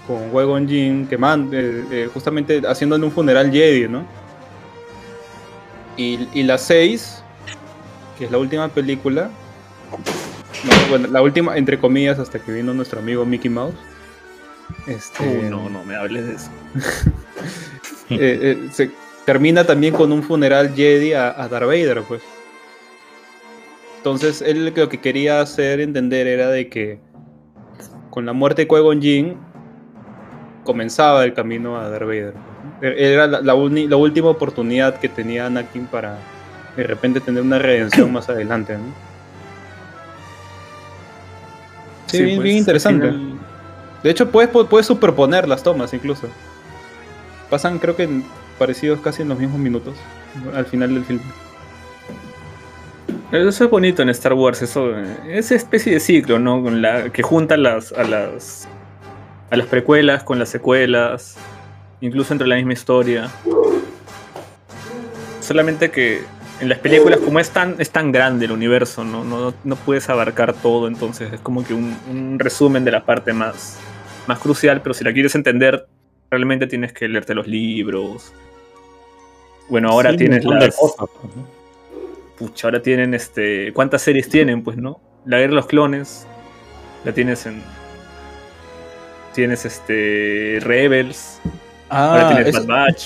con 0.08 0.32
Qui-Gon 0.32 0.68
Jinn 0.68 1.08
queman- 1.08 1.50
eh, 1.54 1.84
eh, 1.92 2.10
justamente 2.14 2.62
haciéndole 2.68 3.06
un 3.06 3.12
funeral 3.12 3.52
Jedi, 3.52 3.88
¿no? 3.88 4.06
Y, 5.98 6.28
y 6.34 6.44
la 6.44 6.58
6, 6.58 7.24
que 8.18 8.26
es 8.26 8.32
la 8.32 8.38
última 8.38 8.68
película, 8.70 9.30
no, 10.64 10.90
bueno, 10.90 11.08
la 11.10 11.22
última, 11.22 11.58
entre 11.58 11.78
comillas, 11.78 12.20
hasta 12.20 12.40
que 12.40 12.52
vino 12.52 12.74
nuestro 12.74 13.00
amigo 13.00 13.26
Mickey 13.26 13.50
Mouse. 13.50 13.76
Este, 14.88 15.24
Uh, 15.24 15.50
no, 15.50 15.70
no 15.70 15.84
me 15.84 15.96
hables 15.96 16.28
de 16.28 16.34
eso. 16.36 16.50
eh, 18.10 18.18
eh, 18.42 18.70
se 18.72 18.92
termina 19.26 19.66
también 19.66 19.94
con 19.94 20.12
un 20.12 20.24
funeral 20.24 20.74
Jedi 20.74 21.14
a, 21.14 21.30
a 21.30 21.48
Darth 21.48 21.68
Vader, 21.68 22.02
pues. 22.08 22.22
Entonces, 23.98 24.42
él 24.42 24.74
lo 24.76 24.90
que 24.90 25.00
quería 25.00 25.42
hacer 25.42 25.80
entender 25.80 26.28
era 26.28 26.50
de 26.50 26.70
que 26.70 27.00
con 28.10 28.26
la 28.26 28.34
muerte 28.34 28.64
de 28.64 28.68
Qui-Gon 28.68 29.02
Jinn 29.02 29.38
comenzaba 30.64 31.24
el 31.24 31.34
camino 31.34 31.78
a 31.78 31.90
Darth 31.90 32.08
Vader. 32.08 32.53
Era 32.86 33.28
la, 33.28 33.40
la 33.42 33.56
uni- 33.56 33.88
la 33.88 33.96
última 33.96 34.28
oportunidad 34.30 35.00
que 35.00 35.08
tenía 35.08 35.46
Anakin 35.46 35.86
para 35.88 36.18
de 36.76 36.84
repente 36.84 37.22
tener 37.22 37.42
una 37.42 37.58
redención 37.60 38.12
más 38.12 38.28
adelante, 38.30 38.74
¿no? 38.78 38.84
Sí, 42.08 42.24
bien, 42.24 42.36
pues, 42.38 42.44
bien 42.44 42.58
interesante. 42.58 43.08
final- 43.12 43.40
De 44.04 44.10
hecho, 44.10 44.30
puedes, 44.30 44.52
pu- 44.52 44.68
puedes 44.68 44.86
superponer 44.86 45.48
las 45.48 45.64
tomas 45.64 45.94
incluso. 45.94 46.28
Pasan, 47.50 47.80
creo 47.80 47.96
que 47.96 48.10
parecidos 48.60 49.00
casi 49.00 49.22
en 49.22 49.30
los 49.30 49.40
mismos 49.40 49.60
minutos 49.60 49.96
al 50.56 50.66
final 50.66 50.94
del 50.94 51.06
film. 51.06 51.22
Eso 53.32 53.64
es 53.64 53.70
bonito 53.70 54.02
en 54.02 54.10
Star 54.10 54.34
Wars, 54.34 54.62
eso, 54.62 54.92
esa 55.28 55.56
especie 55.56 55.94
de 55.94 56.00
ciclo, 56.00 56.38
¿no? 56.38 56.62
Con 56.62 56.82
la, 56.82 57.10
que 57.12 57.24
junta 57.24 57.58
las, 57.58 57.92
a 57.94 58.04
las 58.04 58.68
a 59.50 59.56
las 59.56 59.68
precuelas 59.68 60.24
con 60.24 60.38
las 60.40 60.50
secuelas, 60.50 61.36
incluso 62.04 62.34
entre 62.34 62.48
la 62.48 62.56
misma 62.58 62.74
historia. 62.74 63.32
Solamente 65.40 65.90
que 65.90 66.22
en 66.60 66.70
las 66.70 66.80
películas, 66.80 67.20
como 67.20 67.40
es 67.40 67.50
tan, 67.50 67.76
es 67.80 67.90
tan 67.90 68.12
grande 68.12 68.46
el 68.46 68.52
universo, 68.52 69.04
¿no? 69.04 69.24
No, 69.24 69.54
no 69.64 69.76
puedes 69.78 70.10
abarcar 70.10 70.54
todo, 70.54 70.88
entonces 70.88 71.32
es 71.34 71.40
como 71.40 71.64
que 71.64 71.74
un, 71.74 71.98
un 72.10 72.40
resumen 72.40 72.84
de 72.84 72.92
la 72.92 73.06
parte 73.06 73.34
más, 73.34 73.80
más 74.28 74.40
crucial, 74.40 74.82
pero 74.82 74.94
si 74.94 75.04
la 75.04 75.14
quieres 75.14 75.34
entender, 75.36 75.88
realmente 76.30 76.68
tienes 76.68 76.92
que 76.92 77.08
leerte 77.08 77.34
los 77.34 77.48
libros. 77.48 78.34
Bueno, 79.70 79.90
ahora 79.90 80.12
Sí, 80.12 80.18
tienes 80.18 80.44
las, 80.44 80.76
cosas, 80.76 81.08
pues. 81.22 81.34
Pucha, 82.38 82.68
ahora 82.68 82.82
tienen 82.82 83.14
este. 83.14 83.72
¿Cuántas 83.72 84.02
series 84.02 84.28
tienen? 84.28 84.62
Pues, 84.62 84.76
¿no? 84.76 85.00
La 85.26 85.38
guerra 85.38 85.52
de 85.52 85.56
los 85.56 85.68
clones. 85.68 86.28
La 87.06 87.14
tienes 87.14 87.46
en. 87.46 87.64
Tienes 89.34 89.64
este. 89.66 90.60
Rebels. 90.62 91.40
Ahora 91.94 92.30
Ah, 92.30 92.42
es, 92.42 92.54
Bad 92.54 92.66
Batch. 92.66 93.04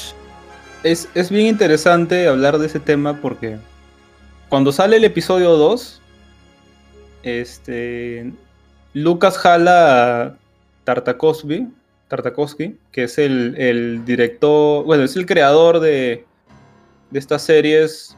es, 0.83 1.09
es 1.13 1.29
bien 1.29 1.47
interesante 1.47 2.27
hablar 2.27 2.57
de 2.57 2.67
ese 2.67 2.79
tema 2.79 3.19
porque 3.21 3.57
cuando 4.49 4.71
sale 4.71 4.97
el 4.97 5.03
episodio 5.03 5.51
2, 5.57 6.01
este, 7.23 8.31
Lucas 8.93 9.37
jala 9.37 10.21
a 10.23 10.35
Tartakovsky, 10.85 11.67
Tartakovsky, 12.07 12.77
que 12.91 13.03
es 13.03 13.17
el, 13.17 13.55
el 13.57 14.05
director, 14.05 14.85
bueno, 14.85 15.03
es 15.03 15.15
el 15.15 15.25
creador 15.25 15.79
de, 15.81 16.25
de 17.11 17.19
estas 17.19 17.41
series, 17.41 18.15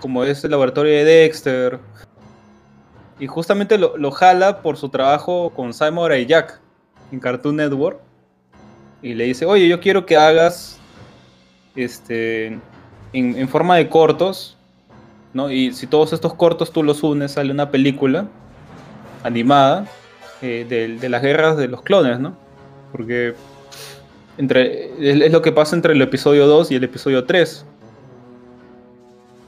como 0.00 0.24
es 0.24 0.42
el 0.44 0.52
laboratorio 0.52 0.92
de 0.92 1.04
Dexter. 1.04 1.78
Y 3.18 3.26
justamente 3.26 3.78
lo, 3.78 3.96
lo 3.96 4.10
jala 4.10 4.62
por 4.62 4.76
su 4.76 4.88
trabajo 4.88 5.50
con 5.50 5.72
Simon 5.72 6.12
y 6.18 6.26
Jack 6.26 6.60
en 7.12 7.20
Cartoon 7.20 7.56
Network. 7.56 8.00
Y 9.02 9.14
le 9.14 9.24
dice, 9.24 9.46
oye, 9.46 9.68
yo 9.68 9.80
quiero 9.80 10.06
que 10.06 10.16
hagas 10.16 10.78
este, 11.74 12.58
en, 13.12 13.48
forma 13.48 13.76
de 13.76 13.88
cortos, 13.88 14.56
¿no? 15.32 15.50
Y 15.50 15.72
si 15.72 15.86
todos 15.86 16.12
estos 16.12 16.34
cortos 16.34 16.72
tú 16.72 16.82
los 16.82 17.02
unes, 17.02 17.32
sale 17.32 17.52
una 17.52 17.70
película 17.70 18.28
animada 19.22 19.86
eh, 20.42 20.66
de, 20.68 21.08
las 21.08 21.22
guerras 21.22 21.56
de 21.56 21.68
los 21.68 21.82
clones, 21.82 22.18
¿no? 22.18 22.36
Porque 22.92 23.34
entre, 24.38 24.86
es, 24.98 25.20
es 25.22 25.32
lo 25.32 25.42
que 25.42 25.52
pasa 25.52 25.76
entre 25.76 25.92
el 25.92 26.02
episodio 26.02 26.46
2 26.46 26.70
y 26.72 26.76
el 26.76 26.84
episodio 26.84 27.24
3. 27.24 27.64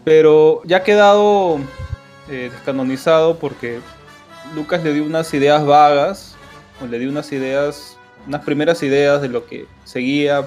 Pero 0.05 0.63
ya 0.65 0.79
ha 0.79 0.83
quedado 0.83 1.59
eh, 2.31 2.51
descanonizado 2.53 3.39
porque 3.39 3.81
Lucas 4.55 4.83
le 4.83 4.95
dio 4.95 5.05
unas 5.05 5.33
ideas 5.35 5.65
vagas, 5.65 6.35
o 6.83 6.87
le 6.87 6.99
dio 6.99 7.11
unas 7.11 7.31
ideas, 7.33 7.98
unas 8.29 8.45
primeras 8.45 8.83
ideas 8.83 9.21
de 9.23 9.29
lo 9.29 9.47
que 9.47 9.67
seguía 9.85 10.45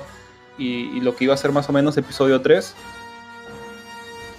y, 0.58 1.02
lo 1.02 1.16
que 1.16 1.26
iba 1.26 1.34
a 1.34 1.38
ser 1.38 1.52
más 1.52 1.68
o 1.68 1.74
menos 1.74 1.98
episodio 1.98 2.40
3. 2.42 2.76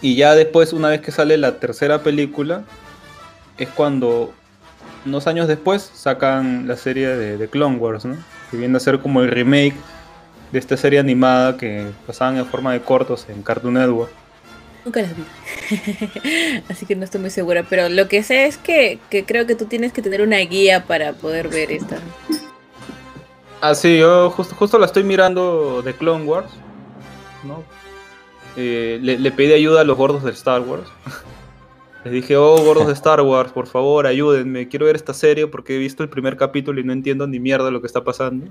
Y 0.00 0.14
ya 0.14 0.34
después, 0.34 0.72
una 0.72 0.88
vez 0.88 1.00
que 1.00 1.10
sale 1.10 1.36
la 1.36 1.58
tercera 1.58 2.02
película, 2.02 2.64
es 3.58 3.68
cuando, 3.68 4.32
unos 5.04 5.26
años 5.26 5.48
después, 5.48 5.90
sacan 5.92 6.66
la 6.68 6.76
serie 6.76 7.08
de, 7.08 7.36
de 7.36 7.48
Clone 7.48 7.76
Wars, 7.76 8.04
¿no? 8.04 8.16
Que 8.50 8.56
viene 8.56 8.76
a 8.76 8.80
ser 8.80 9.00
como 9.00 9.22
el 9.22 9.30
remake 9.30 9.74
de 10.52 10.58
esta 10.58 10.76
serie 10.76 11.00
animada 11.00 11.56
que 11.56 11.86
pasaban 12.06 12.36
en 12.36 12.46
forma 12.46 12.72
de 12.72 12.80
cortos 12.80 13.26
en 13.28 13.42
Cartoon 13.42 13.74
Network. 13.74 14.10
Nunca 14.84 15.02
las 15.02 15.12
vi. 15.16 15.24
Así 16.68 16.86
que 16.86 16.96
no 16.96 17.04
estoy 17.04 17.20
muy 17.20 17.30
segura. 17.30 17.64
Pero 17.68 17.88
lo 17.88 18.08
que 18.08 18.22
sé 18.22 18.46
es 18.46 18.58
que, 18.58 18.98
que 19.10 19.24
creo 19.24 19.46
que 19.46 19.54
tú 19.54 19.66
tienes 19.66 19.92
que 19.92 20.02
tener 20.02 20.22
una 20.22 20.38
guía 20.38 20.84
para 20.84 21.12
poder 21.12 21.48
ver 21.48 21.70
esta. 21.70 21.98
Ah, 23.62 23.74
sí, 23.74 23.96
yo 23.98 24.28
justo, 24.30 24.54
justo 24.56 24.78
la 24.78 24.86
estoy 24.86 25.04
mirando 25.04 25.80
de 25.82 25.94
Clone 25.94 26.24
Wars, 26.24 26.50
¿no? 27.44 27.62
Eh, 28.56 28.98
le, 29.00 29.18
le 29.18 29.30
pedí 29.32 29.52
ayuda 29.52 29.80
a 29.80 29.84
los 29.84 29.96
gordos 29.96 30.24
de 30.24 30.32
Star 30.32 30.60
Wars. 30.60 30.88
Les 32.04 32.12
dije, 32.12 32.36
oh, 32.36 32.56
gordos 32.64 32.88
de 32.88 32.92
Star 32.94 33.20
Wars, 33.20 33.52
por 33.52 33.68
favor, 33.68 34.08
ayúdenme. 34.08 34.66
Quiero 34.66 34.86
ver 34.86 34.96
esta 34.96 35.14
serie 35.14 35.46
porque 35.46 35.76
he 35.76 35.78
visto 35.78 36.02
el 36.02 36.08
primer 36.08 36.36
capítulo 36.36 36.80
y 36.80 36.84
no 36.84 36.92
entiendo 36.92 37.28
ni 37.28 37.38
mierda 37.38 37.70
lo 37.70 37.80
que 37.80 37.86
está 37.86 38.02
pasando. 38.02 38.46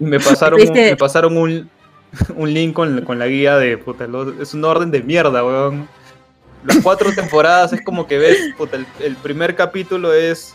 Me 0.00 0.18
pasaron, 0.18 0.60
un, 0.60 0.74
me 0.90 0.96
pasaron 0.96 1.36
un, 1.36 1.70
un 2.36 2.52
link 2.52 2.72
con, 2.74 3.02
con 3.04 3.20
la 3.20 3.28
guía 3.28 3.56
de, 3.56 3.78
puta, 3.78 4.08
lo- 4.08 4.42
es 4.42 4.52
un 4.54 4.64
orden 4.64 4.90
de 4.90 5.02
mierda, 5.02 5.44
weón. 5.44 5.88
Las 6.64 6.78
cuatro 6.78 7.14
temporadas 7.14 7.72
es 7.72 7.82
como 7.84 8.06
que 8.08 8.18
ves, 8.18 8.38
puta, 8.58 8.76
el, 8.76 8.86
el 9.00 9.14
primer 9.16 9.54
capítulo 9.54 10.12
es, 10.12 10.54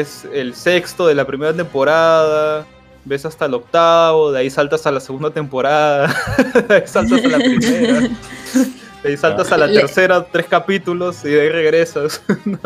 es 0.00 0.26
el 0.32 0.54
sexto 0.54 1.06
de 1.06 1.14
la 1.14 1.26
primera 1.26 1.52
temporada, 1.52 2.64
ves 3.04 3.24
hasta 3.26 3.46
el 3.46 3.54
octavo, 3.54 4.32
de 4.32 4.40
ahí 4.40 4.50
saltas 4.50 4.86
a 4.86 4.90
la 4.90 5.00
segunda 5.00 5.30
temporada, 5.30 6.14
de 6.68 6.74
ahí 6.76 6.82
saltas 6.86 7.24
a 7.24 7.28
la 7.28 7.38
primera, 7.38 8.00
de 8.00 9.08
ahí 9.10 9.16
saltas 9.16 9.52
a 9.52 9.58
la 9.58 9.66
Le- 9.66 9.80
tercera, 9.80 10.24
tres 10.24 10.46
capítulos 10.46 11.24
y 11.24 11.28
de 11.28 11.40
ahí 11.42 11.48
regresas. 11.50 12.22
No, 12.44 12.58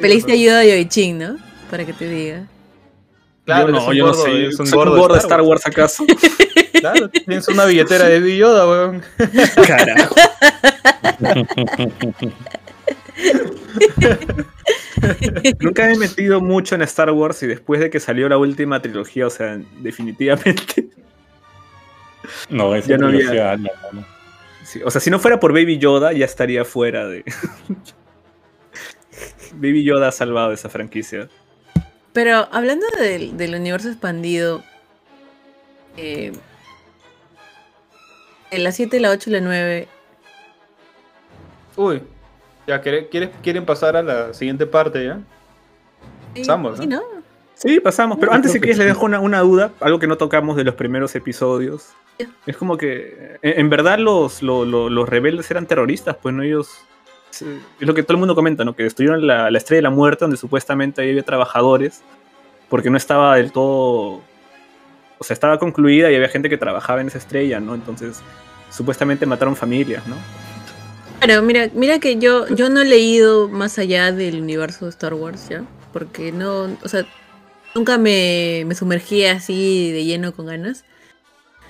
Pediste 0.00 0.28
¿no? 0.32 0.34
ayuda 0.34 0.58
de 0.58 0.68
Yoichin, 0.70 1.18
¿no? 1.18 1.36
Para 1.70 1.84
que 1.84 1.92
te 1.92 2.08
diga. 2.08 2.46
Claro, 3.46 3.68
yo 3.70 3.76
es 3.76 3.82
no, 3.82 3.88
un 3.88 3.94
yo 3.96 4.06
gordo, 4.06 4.18
no 4.18 4.24
sé. 4.32 4.46
es 4.46 4.58
un 4.58 4.66
¿Soy 4.66 4.76
gordo 4.78 4.92
un 4.94 5.00
gordo 5.00 5.14
de 5.14 5.18
de 5.20 5.22
Star 5.22 5.40
Wars 5.42 5.66
acaso? 5.66 6.04
Claro, 6.84 7.08
tienes 7.08 7.48
una 7.48 7.64
billetera 7.64 8.04
de 8.08 8.20
Baby 8.20 8.36
Yoda, 8.36 8.68
weón. 8.68 9.02
Carajo. 9.66 10.14
Nunca 15.60 15.86
me 15.86 15.92
he 15.92 15.98
metido 15.98 16.40
mucho 16.40 16.74
en 16.74 16.82
Star 16.82 17.10
Wars 17.10 17.42
y 17.42 17.46
después 17.46 17.80
de 17.80 17.90
que 17.90 18.00
salió 18.00 18.28
la 18.28 18.38
última 18.38 18.80
trilogía, 18.80 19.26
o 19.26 19.30
sea, 19.30 19.58
definitivamente. 19.80 20.88
No, 22.48 22.74
esa 22.74 22.88
Ya 22.88 22.98
no 22.98 23.08
había- 23.08 23.18
trilogía, 23.20 23.56
no, 23.56 23.68
no. 23.92 24.04
sí, 24.64 24.80
o 24.84 24.90
sea, 24.90 25.00
si 25.00 25.10
no 25.10 25.18
fuera 25.18 25.40
por 25.40 25.52
Baby 25.52 25.78
Yoda, 25.78 26.12
ya 26.12 26.24
estaría 26.24 26.64
fuera 26.64 27.06
de. 27.06 27.24
Baby 29.54 29.84
Yoda 29.84 30.08
ha 30.08 30.12
salvado 30.12 30.52
esa 30.52 30.68
franquicia. 30.68 31.28
Pero 32.12 32.48
hablando 32.52 32.86
del, 32.98 33.36
del 33.36 33.54
universo 33.54 33.88
expandido, 33.88 34.62
eh, 35.96 36.32
en 38.50 38.64
la 38.64 38.72
7, 38.72 39.00
la 39.00 39.10
8 39.10 39.30
y 39.30 39.32
la 39.32 39.40
9, 39.40 39.88
Uy, 41.76 42.02
Ya, 42.66 42.80
¿quiere- 42.80 43.08
quiere- 43.08 43.30
¿quieren 43.42 43.64
pasar 43.64 43.96
a 43.96 44.02
la 44.02 44.32
siguiente 44.34 44.66
parte 44.66 45.04
ya? 45.04 45.20
Pasamos, 46.36 46.78
Sí, 46.78 46.86
¿no? 46.86 47.02
Sí, 47.54 47.78
pasamos. 47.80 48.18
Pero 48.18 48.32
No, 48.32 48.36
antes, 48.36 48.50
si 48.52 48.58
que 48.58 48.62
quieres, 48.64 48.78
le 48.78 48.84
sí. 48.84 48.88
dejo 48.88 49.04
una, 49.04 49.20
una 49.20 49.40
duda, 49.40 49.70
algo 49.80 49.98
que 49.98 50.06
no 50.06 50.16
tocamos 50.16 50.56
de 50.56 50.64
los 50.64 50.74
primeros 50.74 51.14
episodios. 51.14 51.90
Es 52.46 52.56
como 52.56 52.76
que, 52.76 53.38
en, 53.42 53.60
en 53.60 53.70
verdad, 53.70 53.98
los, 53.98 54.42
lo- 54.42 54.64
lo- 54.64 54.88
los 54.88 55.08
rebeldes 55.08 55.50
eran 55.50 55.66
terroristas, 55.66 56.16
pues 56.20 56.34
no 56.34 56.42
ellos. 56.42 56.70
Es 57.30 57.42
lo 57.80 57.94
que 57.94 58.02
todo 58.04 58.12
el 58.14 58.18
mundo 58.20 58.34
comenta, 58.34 58.64
¿no? 58.64 58.74
Que 58.76 58.84
destruyeron 58.84 59.26
la, 59.26 59.50
la 59.50 59.58
estrella 59.58 59.78
de 59.78 59.82
la 59.82 59.90
muerte, 59.90 60.24
donde 60.24 60.36
supuestamente 60.36 61.02
ahí 61.02 61.10
había 61.10 61.22
trabajadores, 61.24 62.02
porque 62.68 62.90
no 62.90 62.96
estaba 62.96 63.36
del 63.36 63.50
todo. 63.52 64.20
O 65.18 65.24
sea, 65.24 65.34
estaba 65.34 65.58
concluida 65.58 66.10
y 66.10 66.14
había 66.16 66.28
gente 66.28 66.48
que 66.48 66.56
trabajaba 66.58 67.00
en 67.00 67.08
esa 67.08 67.18
estrella, 67.18 67.58
¿no? 67.60 67.74
Entonces, 67.74 68.20
supuestamente 68.70 69.26
mataron 69.26 69.56
familias, 69.56 70.06
¿no? 70.06 70.16
Claro, 71.24 71.42
mira, 71.42 71.70
mira 71.72 71.98
que 72.00 72.18
yo, 72.18 72.46
yo 72.48 72.68
no 72.68 72.82
he 72.82 72.84
leído 72.84 73.48
más 73.48 73.78
allá 73.78 74.12
del 74.12 74.42
universo 74.42 74.84
de 74.84 74.90
Star 74.90 75.14
Wars, 75.14 75.48
¿ya? 75.48 75.64
Porque 75.92 76.32
no, 76.32 76.76
o 76.82 76.88
sea, 76.88 77.06
nunca 77.74 77.96
me, 77.96 78.64
me 78.66 78.74
sumergí 78.74 79.24
así 79.24 79.90
de 79.92 80.04
lleno 80.04 80.34
con 80.34 80.46
ganas. 80.46 80.84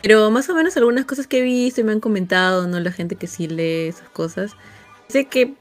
Pero 0.03 0.31
más 0.31 0.49
o 0.51 0.55
menos 0.55 0.77
algunas 0.77 1.07
cosas 1.07 1.27
que 1.27 1.39
he 1.39 1.43
visto 1.43 1.81
y 1.81 1.85
me 1.85 1.93
han 1.93 2.01
comentado, 2.01 2.67
¿no? 2.69 2.81
La 2.81 2.93
gente 2.93 3.17
que 3.17 3.27
sí 3.29 3.49
lee 3.49 3.89
esas 3.89 4.09
cosas. 4.11 4.53
Sé 5.09 5.27
que 5.27 5.55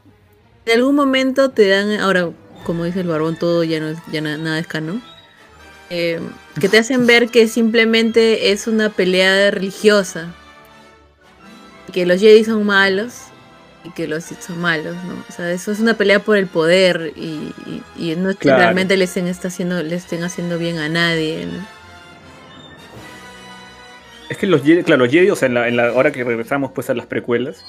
en 0.66 0.74
algún 0.80 0.96
momento 0.96 1.52
te 1.52 1.68
dan, 1.68 2.00
ahora, 2.00 2.32
como 2.66 2.86
dice 2.86 3.02
el 3.02 3.08
barbón, 3.08 3.38
todo 3.38 3.64
ya 3.64 3.80
no 3.80 3.90
es, 3.90 4.00
ya 4.12 4.22
na- 4.22 4.38
nada 4.38 4.60
es 4.60 4.68
canon. 4.68 5.04
eh, 5.92 6.20
que 6.60 6.70
te 6.70 6.80
hacen 6.80 7.08
ver 7.08 7.30
que 7.30 7.48
simplemente 7.48 8.52
es 8.52 8.68
una 8.68 8.90
pelea 8.90 9.52
religiosa. 9.52 10.34
Que 11.92 12.06
los 12.06 12.20
Jedi 12.20 12.44
son 12.44 12.66
malos 12.66 13.14
y 13.84 13.90
que 13.92 14.08
los 14.08 14.24
son 14.24 14.60
malos, 14.62 14.96
¿no? 15.06 15.14
O 15.28 15.32
sea, 15.32 15.52
eso 15.52 15.72
es 15.72 15.80
una 15.80 15.96
pelea 15.96 16.20
por 16.20 16.38
el 16.38 16.48
poder 16.48 17.12
y, 17.16 17.52
y- 17.98 18.12
y 18.12 18.16
no 18.16 18.30
es 18.30 18.38
que 18.38 18.44
Claro. 18.44 18.62
realmente 18.64 18.96
le 18.98 19.04
estén, 19.06 19.28
está 19.28 19.50
haciendo, 19.50 19.82
le 19.84 19.96
estén 19.96 20.24
haciendo 20.24 20.58
bien 20.58 20.78
a 20.80 20.88
nadie, 20.90 21.46
¿no? 21.46 21.60
Es 24.30 24.38
que 24.38 24.48
los 24.48 24.64
Jedi, 24.64 24.84
claro, 24.84 25.04
los 25.04 25.12
Jedi, 25.12 25.30
o 25.30 25.36
sea, 25.36 25.48
en 25.48 25.54
la, 25.54 25.68
en 25.68 25.76
la- 25.78 25.90
ahora 25.90 26.12
que 26.12 26.24
regresamos 26.24 26.72
pues 26.72 26.90
a 26.90 26.94
las 26.94 27.06
precuelas, 27.06 27.64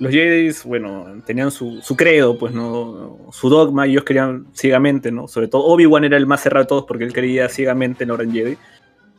los 0.00 0.12
Jedi, 0.12 0.50
bueno, 0.64 1.06
tenían 1.26 1.50
su, 1.50 1.80
su 1.82 1.96
credo, 1.96 2.38
pues, 2.38 2.54
¿no? 2.54 3.18
Su 3.32 3.48
dogma, 3.48 3.86
y 3.86 3.90
ellos 3.92 4.04
querían 4.04 4.46
ciegamente, 4.54 5.10
¿no? 5.12 5.28
Sobre 5.28 5.48
todo 5.48 5.64
Obi-Wan 5.66 6.04
era 6.04 6.16
el 6.16 6.26
más 6.26 6.40
cerrado 6.42 6.64
de 6.64 6.68
todos 6.68 6.84
porque 6.86 7.04
él 7.04 7.12
creía 7.12 7.48
ciegamente 7.48 8.04
en 8.04 8.08
la 8.08 8.14
Orden 8.14 8.32
Jedi. 8.32 8.56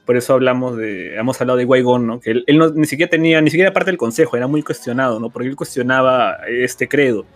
Por 0.09 0.17
eso 0.17 0.33
hablamos 0.33 0.75
de, 0.75 1.15
hemos 1.15 1.39
hablado 1.39 1.59
de 1.59 1.67
Qui-Gon, 1.67 2.07
¿no? 2.07 2.19
Que 2.19 2.31
él, 2.31 2.57
no, 2.57 2.71
ni 2.71 2.87
siquiera 2.87 3.11
tenía, 3.11 3.41
ni 3.41 3.51
siquiera 3.51 3.73
parte 3.73 3.91
del 3.91 3.99
consejo, 3.99 4.35
era 4.35 4.47
muy 4.47 4.63
cuestionado, 4.63 5.19
¿no? 5.19 5.29
Porque 5.29 5.47
él 5.47 5.55
cuestionaba 5.55 6.39
este 6.47 6.87
credo 6.87 7.27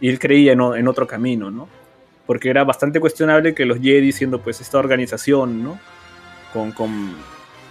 y 0.00 0.08
él 0.08 0.18
creía 0.18 0.50
en, 0.50 0.88
otro 0.88 1.06
camino, 1.06 1.52
¿no? 1.52 1.68
Porque 2.26 2.50
era 2.50 2.64
bastante 2.64 2.98
cuestionable 2.98 3.54
que 3.54 3.64
los 3.64 3.78
Jedi, 3.78 4.10
siendo 4.10 4.40
pues 4.40 4.60
esta 4.60 4.78
organización, 4.78 5.62
¿no? 5.62 5.78
Con, 6.52 6.72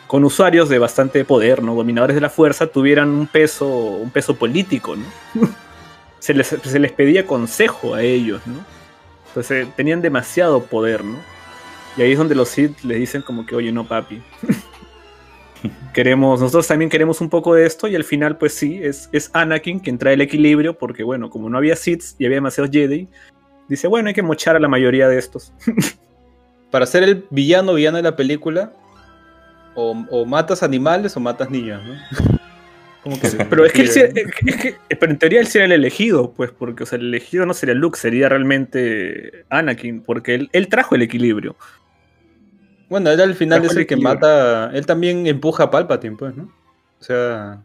con, 0.08 0.24
usuarios 0.24 0.70
de 0.70 0.80
bastante 0.80 1.26
poder, 1.26 1.62
¿no? 1.62 1.76
Dominadores 1.76 2.16
de 2.16 2.22
la 2.22 2.30
fuerza, 2.30 2.68
tuvieran 2.68 3.10
un 3.10 3.28
peso, 3.28 3.68
un 3.68 4.12
peso 4.12 4.38
político, 4.38 4.96
¿no? 4.96 5.04
se, 6.20 6.34
les, 6.34 6.48
se 6.48 6.80
les 6.80 6.94
pedía 6.94 7.28
consejo 7.28 7.96
a 7.96 8.02
ellos, 8.02 8.42
¿no? 8.48 8.64
Entonces 9.28 9.68
tenían 9.76 10.02
demasiado 10.02 10.64
poder, 10.64 11.04
¿no? 11.04 11.18
Y 11.98 12.02
ahí 12.04 12.12
es 12.12 12.18
donde 12.18 12.36
los 12.36 12.50
Sith 12.50 12.82
les 12.84 13.00
dicen 13.00 13.22
como 13.24 13.46
que, 13.46 13.56
oye, 13.56 13.72
no, 13.72 13.88
papi. 13.88 14.22
queremos, 15.94 16.40
nosotros 16.40 16.68
también 16.68 16.90
queremos 16.90 17.22
un 17.22 17.30
poco 17.30 17.56
de 17.56 17.66
esto 17.66 17.88
y 17.88 17.96
al 17.96 18.04
final, 18.04 18.38
pues 18.38 18.54
sí, 18.54 18.80
es, 18.82 19.10
es 19.12 19.32
Anakin 19.34 19.80
quien 19.80 19.98
trae 19.98 20.14
el 20.14 20.22
equilibrio 20.22 20.78
porque, 20.78 21.04
bueno, 21.04 21.30
como 21.30 21.50
no 21.50 21.58
había 21.58 21.76
Sith 21.76 22.04
y 22.20 22.26
había 22.26 22.38
demasiados 22.38 22.72
Jedi, 22.72 23.08
dice, 23.68 23.88
bueno, 23.88 24.08
hay 24.10 24.14
que 24.14 24.22
mochar 24.22 24.56
a 24.56 24.60
la 24.60 24.68
mayoría 24.68 25.08
de 25.10 25.18
estos. 25.18 25.52
Para 26.72 26.86
ser 26.86 27.04
el 27.04 27.26
villano 27.32 27.74
villano 27.74 27.98
de 27.98 28.04
la 28.04 28.16
película, 28.16 28.74
o, 29.74 29.92
o 30.12 30.26
matas 30.26 30.64
animales 30.64 31.16
o 31.18 31.20
matas 31.20 31.50
niños, 31.50 31.82
¿no? 31.84 32.38
Como 33.04 33.20
que- 33.20 33.30
Pero 33.50 33.66
es 33.66 33.72
que, 33.72 33.82
él 33.84 33.88
es 34.46 34.56
que- 34.58 34.76
pero 35.00 35.12
en 35.12 35.18
teoría 35.20 35.40
él 35.40 35.48
sería 35.48 35.66
el 35.66 35.72
elegido, 35.72 36.34
pues, 36.34 36.52
porque 36.52 36.84
o 36.84 36.86
sea, 36.86 37.00
el 37.00 37.06
elegido 37.08 37.46
no 37.46 37.54
sería 37.54 37.74
Luke, 37.76 37.98
sería 37.98 38.28
realmente 38.28 39.46
Anakin, 39.50 40.02
porque 40.02 40.36
él, 40.36 40.50
él 40.52 40.68
trajo 40.68 40.96
el 40.96 41.04
equilibrio. 41.04 41.56
Bueno, 42.90 43.12
él 43.12 43.20
al 43.20 43.36
final 43.36 43.66
es 43.66 43.76
el 43.76 43.86
que 43.86 43.98
mata. 43.98 44.72
Él 44.74 44.86
también 44.86 45.28
empuja 45.28 45.64
a 45.64 45.72
Palpatine, 45.72 46.16
pues, 46.16 46.36
¿no? 46.36 46.44
O 47.00 47.04
sea. 47.04 47.64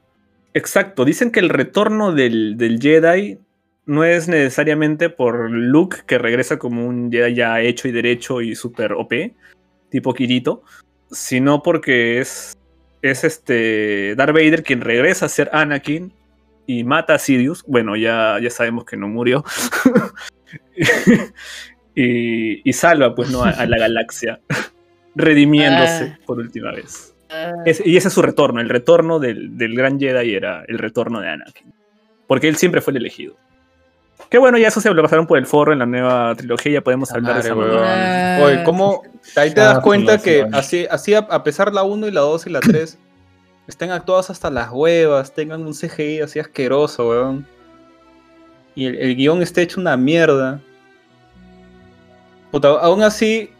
Exacto, 0.54 1.04
dicen 1.04 1.30
que 1.30 1.40
el 1.40 1.48
retorno 1.48 2.12
del, 2.12 2.58
del 2.58 2.78
Jedi 2.78 3.38
no 3.86 4.04
es 4.04 4.28
necesariamente 4.28 5.08
por 5.08 5.50
Luke, 5.50 5.98
que 6.06 6.18
regresa 6.18 6.58
como 6.58 6.86
un 6.86 7.10
Jedi 7.10 7.34
ya 7.34 7.60
hecho 7.60 7.88
y 7.88 7.92
derecho 7.92 8.42
y 8.42 8.54
super 8.54 8.92
OP, 8.92 9.12
tipo 9.88 10.12
Kirito, 10.12 10.62
sino 11.10 11.62
porque 11.62 12.18
es, 12.18 12.56
es 13.00 13.24
este 13.24 14.14
Darth 14.14 14.34
Vader 14.34 14.62
quien 14.62 14.82
regresa 14.82 15.26
a 15.26 15.30
ser 15.30 15.48
Anakin 15.52 16.12
y 16.66 16.84
mata 16.84 17.14
a 17.14 17.18
Sidious. 17.18 17.64
Bueno, 17.66 17.96
ya, 17.96 18.38
ya 18.40 18.50
sabemos 18.50 18.84
que 18.84 18.96
no 18.96 19.08
murió. 19.08 19.44
y, 21.94 22.68
y 22.68 22.72
salva, 22.74 23.14
pues, 23.14 23.30
¿no? 23.30 23.42
a, 23.42 23.50
a 23.50 23.66
la 23.66 23.78
galaxia, 23.78 24.40
redimiéndose 25.14 26.14
Ah. 26.14 26.18
por 26.26 26.38
última 26.38 26.72
vez. 26.72 27.14
Es- 27.64 27.82
y 27.84 27.96
ese 27.96 28.08
es 28.08 28.14
su 28.14 28.22
retorno. 28.22 28.60
El 28.60 28.68
retorno 28.68 29.18
del, 29.18 29.56
del 29.56 29.74
gran 29.74 29.98
Jedi 29.98 30.34
era 30.34 30.64
el 30.68 30.78
retorno 30.78 31.20
de 31.20 31.28
Anakin. 31.28 31.72
Porque 32.26 32.48
él 32.48 32.56
siempre 32.56 32.80
fue 32.80 32.92
el 32.92 32.98
elegido. 32.98 33.34
Que 34.30 34.38
bueno, 34.38 34.56
ya 34.58 34.68
eso 34.68 34.80
se 34.80 34.90
lo 34.92 35.02
pasaron 35.02 35.26
por 35.26 35.36
el 35.38 35.46
forro 35.46 35.72
en 35.72 35.78
la 35.80 35.86
nueva 35.86 36.34
trilogía. 36.36 36.72
Ya 36.72 36.80
podemos 36.80 37.10
hablar 37.12 37.42
de 37.42 37.50
Madre, 37.50 37.50
esa 37.50 37.54
weón. 37.54 37.74
mamada. 37.74 38.36
Ah. 38.36 38.42
Oye, 38.44 38.62
¿cómo? 38.64 39.02
Ahí 39.36 39.52
te 39.52 39.60
Ah, 39.60 39.64
das 39.64 39.80
cuenta 39.80 40.18
que 40.18 40.42
sí. 40.42 40.48
así, 40.52 40.86
así 40.90 41.14
a, 41.14 41.18
a 41.18 41.42
pesar 41.42 41.72
la 41.72 41.82
1 41.82 42.06
y 42.08 42.10
la 42.10 42.20
2 42.20 42.46
y 42.46 42.50
la 42.50 42.60
3 42.60 42.98
estén 43.66 43.90
actuadas 43.90 44.30
hasta 44.30 44.50
las 44.50 44.70
huevas, 44.70 45.34
tengan 45.34 45.62
un 45.62 45.74
CGI 45.74 46.20
así 46.20 46.38
asqueroso, 46.38 47.08
weón. 47.08 47.46
Y 48.74 48.86
el, 48.86 48.96
el 48.96 49.16
guion 49.16 49.42
esté 49.42 49.62
hecho 49.62 49.80
una 49.80 49.96
mierda. 49.96 50.60
Puta, 52.50 52.68
aún 52.68 53.02
así, 53.02 53.50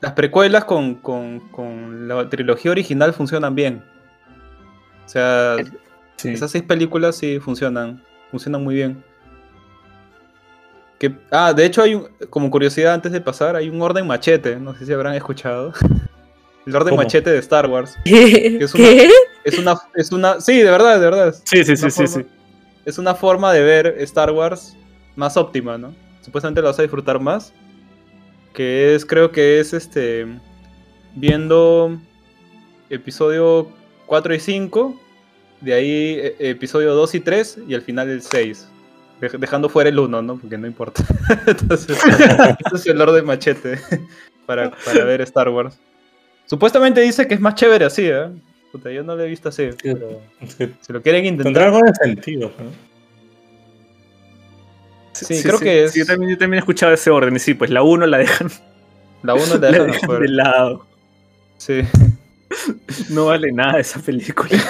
las 0.00 0.12
precuelas 0.12 0.64
con, 0.64 0.94
con- 0.96 1.40
con 1.50 2.08
la 2.08 2.28
trilogía 2.28 2.70
original 2.70 3.12
funcionan 3.12 3.54
bien. 3.54 3.82
O 5.04 5.08
sea, 5.08 5.56
Sí. 6.16 6.28
esas 6.30 6.50
seis 6.50 6.64
películas 6.64 7.16
sí 7.16 7.38
funcionan, 7.40 8.02
funcionan 8.30 8.62
muy 8.62 8.74
bien. 8.74 9.02
Que, 10.98 11.14
ah, 11.30 11.52
de 11.54 11.64
hecho 11.64 11.82
hay 11.82 11.94
un, 11.94 12.08
como 12.28 12.50
curiosidad 12.50 12.92
antes 12.92 13.10
de 13.12 13.20
pasar, 13.22 13.56
hay 13.56 13.68
un 13.70 13.80
orden 13.80 14.06
machete, 14.06 14.56
no 14.56 14.74
sé 14.74 14.84
si 14.84 14.92
habrán 14.92 15.14
escuchado. 15.14 15.72
El 16.66 16.76
orden 16.76 16.90
¿Cómo? 16.90 17.02
machete 17.02 17.30
de 17.30 17.38
Star 17.38 17.66
Wars. 17.68 17.96
¿Qué? 18.04 18.58
es 18.60 18.74
una- 18.74 18.84
¿Qué? 18.84 19.10
Es 19.44 19.58
una, 19.58 19.74
es 19.94 20.12
una, 20.12 20.40
sí, 20.42 20.58
de 20.58 20.70
verdad, 20.70 20.94
de 21.00 21.06
verdad. 21.06 21.34
Sí, 21.44 21.64
sí, 21.64 21.74
sí, 21.74 21.90
sí, 21.90 22.06
sí. 22.06 22.26
Es 22.84 22.98
una 22.98 23.14
forma 23.14 23.52
de 23.54 23.62
ver 23.62 23.86
Star 24.00 24.30
Wars 24.30 24.76
más 25.16 25.38
óptima, 25.38 25.78
¿no? 25.78 25.94
Supuestamente 26.20 26.60
la 26.60 26.68
vas 26.68 26.78
a 26.78 26.82
disfrutar 26.82 27.18
más. 27.18 27.54
Que 28.52 28.94
es, 28.94 29.04
creo 29.04 29.30
que 29.32 29.60
es 29.60 29.72
este. 29.72 30.26
Viendo 31.14 31.98
episodio 32.88 33.68
4 34.06 34.34
y 34.34 34.40
5. 34.40 35.00
De 35.60 35.74
ahí 35.74 36.18
e- 36.18 36.36
episodio 36.50 36.94
2 36.94 37.14
y 37.16 37.20
3. 37.20 37.58
Y 37.68 37.74
al 37.74 37.82
final 37.82 38.08
el 38.08 38.22
6. 38.22 38.68
dej- 39.20 39.38
dejando 39.38 39.68
fuera 39.68 39.90
el 39.90 39.98
1, 39.98 40.22
¿no? 40.22 40.36
Porque 40.38 40.58
no 40.58 40.66
importa. 40.66 41.04
Entonces, 41.46 41.98
ese 41.98 42.56
es 42.74 42.86
el 42.86 43.00
orden 43.00 43.24
machete 43.24 43.78
para, 44.46 44.70
para 44.70 45.04
ver 45.04 45.20
Star 45.22 45.48
Wars. 45.50 45.78
Supuestamente 46.46 47.00
dice 47.00 47.28
que 47.28 47.34
es 47.34 47.40
más 47.40 47.54
chévere 47.54 47.84
así, 47.84 48.06
¿eh? 48.06 48.28
Puta, 48.72 48.90
yo 48.90 49.02
no 49.02 49.14
lo 49.16 49.22
he 49.24 49.28
visto 49.28 49.48
así. 49.48 49.68
Pero 49.82 50.20
si 50.80 50.92
lo 50.92 51.02
quieren 51.02 51.22
tendrá 51.24 51.42
intentar. 51.48 51.62
algo 51.64 51.80
de 51.80 51.92
sentido. 51.94 52.52
¿no? 52.58 52.89
Sí, 55.26 55.42
creo 55.42 55.58
que 55.58 55.84
es- 55.84 55.92
Sí, 55.92 56.00
yo, 56.00 56.06
también, 56.06 56.30
yo 56.32 56.38
también 56.38 56.56
he 56.56 56.60
escuchado 56.60 56.92
ese 56.92 57.10
orden. 57.10 57.34
Y 57.36 57.38
sí, 57.38 57.54
pues 57.54 57.70
la 57.70 57.82
1 57.82 58.06
la 58.06 58.18
dejan, 58.18 58.50
La 59.22 59.34
1 59.34 59.46
la 59.58 59.58
la 59.70 59.78
dejan 59.84 59.94
afuera. 60.04 60.20
de 60.20 60.28
lado. 60.28 60.86
Sí. 61.58 61.82
No 63.10 63.26
vale 63.26 63.52
nada 63.52 63.78
esa 63.78 64.00
película. 64.00 64.50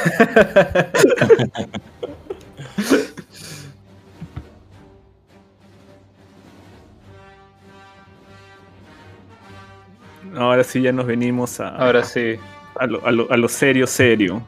Ahora 10.36 10.64
sí 10.64 10.80
ya 10.82 10.92
nos 10.92 11.06
venimos 11.06 11.60
a, 11.60 11.68
Ahora 11.76 12.04
sí. 12.04 12.36
a, 12.78 12.86
lo, 12.86 13.04
a 13.06 13.10
lo- 13.10 13.30
a 13.32 13.36
lo 13.36 13.48
serio, 13.48 13.86
serio. 13.86 14.42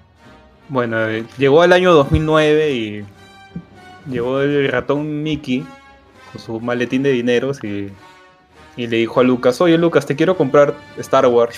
Bueno, 0.69 1.09
eh, 1.09 1.25
llegó 1.39 1.65
el 1.65 1.73
año 1.73 1.93
2009 1.93 2.71
y 2.73 3.05
llegó 4.09 4.41
el 4.41 4.69
ratón 4.71 5.23
Mickey 5.23 5.65
su 6.39 6.61
maletín 6.61 7.03
de 7.03 7.13
dineros 7.13 7.63
y, 7.65 7.91
y 8.77 8.87
le 8.87 8.99
dijo 8.99 9.21
a 9.21 9.23
Lucas, 9.23 9.61
oye 9.61 9.77
Lucas, 9.79 10.07
te 10.07 10.17
quiero 10.17 10.37
comprar 10.37 10.75
Star 10.99 11.27
Wars, 11.27 11.57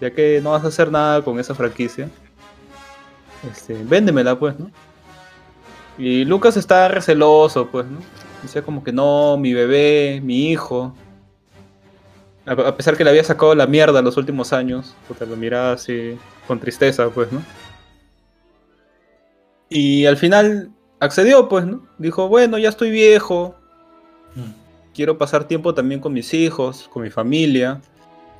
ya 0.00 0.10
que 0.10 0.40
no 0.42 0.52
vas 0.52 0.64
a 0.64 0.68
hacer 0.68 0.90
nada 0.90 1.22
con 1.22 1.38
esa 1.38 1.54
franquicia. 1.54 2.08
Este, 3.50 3.74
véndemela 3.74 4.38
pues, 4.38 4.58
¿no? 4.58 4.70
Y 5.98 6.24
Lucas 6.24 6.56
estaba 6.56 6.88
receloso, 6.88 7.68
pues, 7.68 7.86
¿no? 7.86 7.98
Decía 8.42 8.62
como 8.62 8.82
que 8.82 8.92
no, 8.92 9.36
mi 9.36 9.52
bebé, 9.52 10.20
mi 10.22 10.50
hijo. 10.50 10.94
A, 12.44 12.74
pesar 12.74 12.96
que 12.96 13.04
le 13.04 13.10
había 13.10 13.22
sacado 13.22 13.54
la 13.54 13.66
mierda 13.66 14.00
en 14.00 14.04
los 14.04 14.16
últimos 14.16 14.52
años, 14.52 14.96
puta, 15.06 15.26
lo 15.26 15.36
miraba 15.36 15.72
así 15.72 16.18
con 16.48 16.58
tristeza, 16.58 17.08
pues, 17.10 17.30
¿no? 17.30 17.42
Y 19.68 20.06
al 20.06 20.16
final 20.16 20.70
accedió, 20.98 21.48
pues, 21.48 21.66
¿no? 21.66 21.86
Dijo, 21.98 22.28
bueno, 22.28 22.58
ya 22.58 22.68
estoy 22.68 22.90
viejo. 22.90 23.54
Quiero 24.94 25.18
pasar 25.18 25.44
tiempo 25.44 25.74
también 25.74 26.00
con 26.00 26.12
mis 26.12 26.34
hijos, 26.34 26.88
con 26.92 27.02
mi 27.02 27.10
familia. 27.10 27.80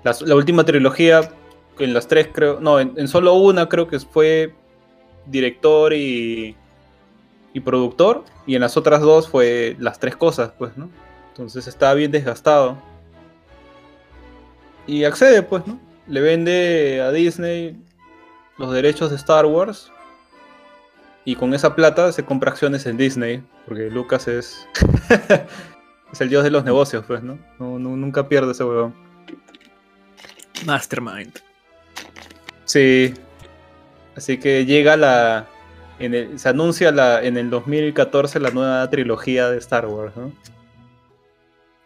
La 0.02 0.34
última 0.34 0.64
trilogía, 0.64 1.32
en 1.78 1.94
las 1.94 2.08
tres 2.08 2.28
creo, 2.32 2.60
no, 2.60 2.80
en, 2.80 2.92
en 2.96 3.08
solo 3.08 3.34
una 3.34 3.68
creo 3.68 3.86
que 3.86 3.98
fue 4.00 4.54
director 5.26 5.92
y, 5.92 6.56
y 7.52 7.60
productor. 7.60 8.24
Y 8.46 8.54
en 8.54 8.60
las 8.60 8.76
otras 8.76 9.00
dos 9.00 9.28
fue 9.28 9.76
las 9.78 9.98
tres 9.98 10.16
cosas, 10.16 10.52
pues, 10.58 10.76
¿no? 10.76 10.90
Entonces 11.28 11.66
estaba 11.66 11.94
bien 11.94 12.10
desgastado. 12.10 12.76
Y 14.86 15.04
accede, 15.04 15.42
pues, 15.42 15.66
¿no? 15.66 15.78
Le 16.08 16.20
vende 16.20 17.00
a 17.00 17.12
Disney 17.12 17.80
los 18.58 18.72
derechos 18.72 19.10
de 19.10 19.16
Star 19.16 19.46
Wars. 19.46 19.90
Y 21.24 21.36
con 21.36 21.54
esa 21.54 21.76
plata 21.76 22.10
se 22.10 22.24
compra 22.24 22.50
acciones 22.50 22.84
en 22.86 22.96
Disney. 22.96 23.42
Porque 23.66 23.90
Lucas 23.90 24.26
es. 24.28 24.66
es 26.12 26.20
el 26.20 26.28
dios 26.28 26.44
de 26.44 26.50
los 26.50 26.64
negocios, 26.64 27.04
pues, 27.06 27.22
¿no? 27.22 27.38
No- 27.58 27.78
no- 27.78 27.96
nunca 27.96 28.28
pierde 28.28 28.52
ese 28.52 28.64
huevón. 28.64 28.94
Mastermind. 30.66 31.38
Sí. 32.64 33.14
Así 34.16 34.38
que 34.38 34.64
llega 34.66 34.96
la. 34.96 35.46
en 35.98 36.14
el- 36.14 36.38
se 36.38 36.48
anuncia 36.48 36.90
la, 36.92 37.22
en 37.22 37.36
el 37.36 37.48
2014 37.50 38.40
la 38.40 38.50
nueva 38.50 38.88
trilogía 38.90 39.48
de 39.50 39.58
Star 39.58 39.86
Wars, 39.86 40.16
¿no? 40.16 40.32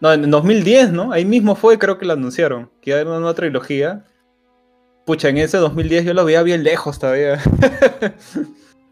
No, 0.01 0.13
en 0.13 0.25
el 0.25 0.31
2010, 0.31 0.91
¿no? 0.93 1.13
Ahí 1.13 1.25
mismo 1.25 1.55
fue, 1.55 1.79
creo 1.79 1.97
que 1.99 2.05
la 2.07 2.13
anunciaron. 2.15 2.71
Que 2.83 2.91
iba 2.91 2.99
a 2.99 3.01
haber 3.01 3.09
una 3.11 3.21
nueva 3.21 3.35
trilogía. 3.35 4.05
Pucha, 5.07 5.29
en 5.29 5.39
ese 5.39 5.57
2010 5.59 6.05
yo 6.05 6.15
lo 6.15 6.25
veía 6.25 6.43
bien 6.43 6.65
lejos 6.65 6.99
todavía. 6.99 7.39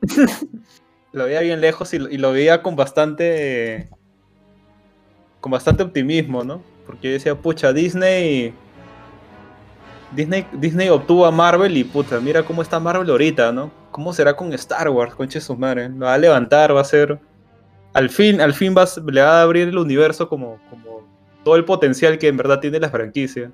lo 1.12 1.24
veía 1.24 1.40
bien 1.40 1.60
lejos 1.60 1.92
y, 1.94 1.96
y 1.96 2.18
lo 2.18 2.32
veía 2.32 2.62
con 2.62 2.76
bastante. 2.76 3.90
Con 5.44 5.50
bastante 5.50 5.82
optimismo, 5.82 6.42
¿no? 6.42 6.62
Porque 6.86 7.08
yo 7.08 7.12
decía, 7.12 7.34
pucha, 7.34 7.70
Disney. 7.70 8.54
Disney, 10.10 10.46
Disney 10.54 10.88
obtuvo 10.88 11.26
a 11.26 11.30
Marvel 11.30 11.76
y 11.76 11.84
puta, 11.84 12.18
mira 12.18 12.42
cómo 12.42 12.62
está 12.62 12.80
Marvel 12.80 13.10
ahorita, 13.10 13.52
¿no? 13.52 13.70
¿Cómo 13.90 14.14
será 14.14 14.34
con 14.34 14.54
Star 14.54 14.88
Wars, 14.88 15.14
conche 15.14 15.42
su 15.42 15.54
madre? 15.54 15.90
Lo 15.90 16.06
va 16.06 16.14
a 16.14 16.18
levantar, 16.18 16.74
va 16.74 16.80
a 16.80 16.84
ser. 16.84 17.20
Al 17.92 18.08
fin, 18.08 18.40
al 18.40 18.54
fin 18.54 18.74
va 18.74 18.86
le 19.04 19.20
va 19.20 19.40
a 19.40 19.42
abrir 19.42 19.68
el 19.68 19.76
universo 19.76 20.30
como, 20.30 20.58
como 20.70 21.06
todo 21.44 21.56
el 21.56 21.66
potencial 21.66 22.16
que 22.16 22.28
en 22.28 22.38
verdad 22.38 22.60
tiene 22.60 22.80
la 22.80 22.88
franquicia. 22.88 23.52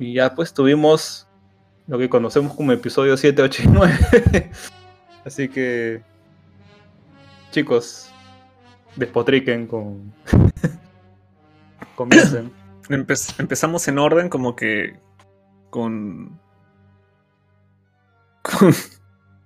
Y 0.00 0.14
ya 0.14 0.34
pues 0.34 0.52
tuvimos 0.52 1.28
lo 1.86 1.96
que 1.96 2.08
conocemos 2.08 2.54
como 2.54 2.72
episodio 2.72 3.16
7, 3.16 3.40
8 3.40 3.62
y 3.62 3.68
9. 3.68 4.50
Así 5.24 5.48
que. 5.48 6.02
Chicos, 7.52 8.10
despotriquen 8.96 9.66
con. 9.66 10.12
Comiencen. 11.94 12.50
Empe- 12.88 13.34
empezamos 13.40 13.86
en 13.88 13.98
orden 13.98 14.28
como 14.28 14.54
que 14.56 14.98
con 15.70 16.38
con, 18.42 18.72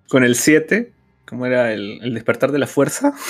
con 0.09 0.25
el 0.25 0.35
7, 0.35 0.93
como 1.27 1.47
era 1.47 1.73
el, 1.73 2.01
el 2.03 2.13
despertar 2.15 2.53
de 2.53 2.59
la 2.59 2.67
fuerza. 2.67 3.15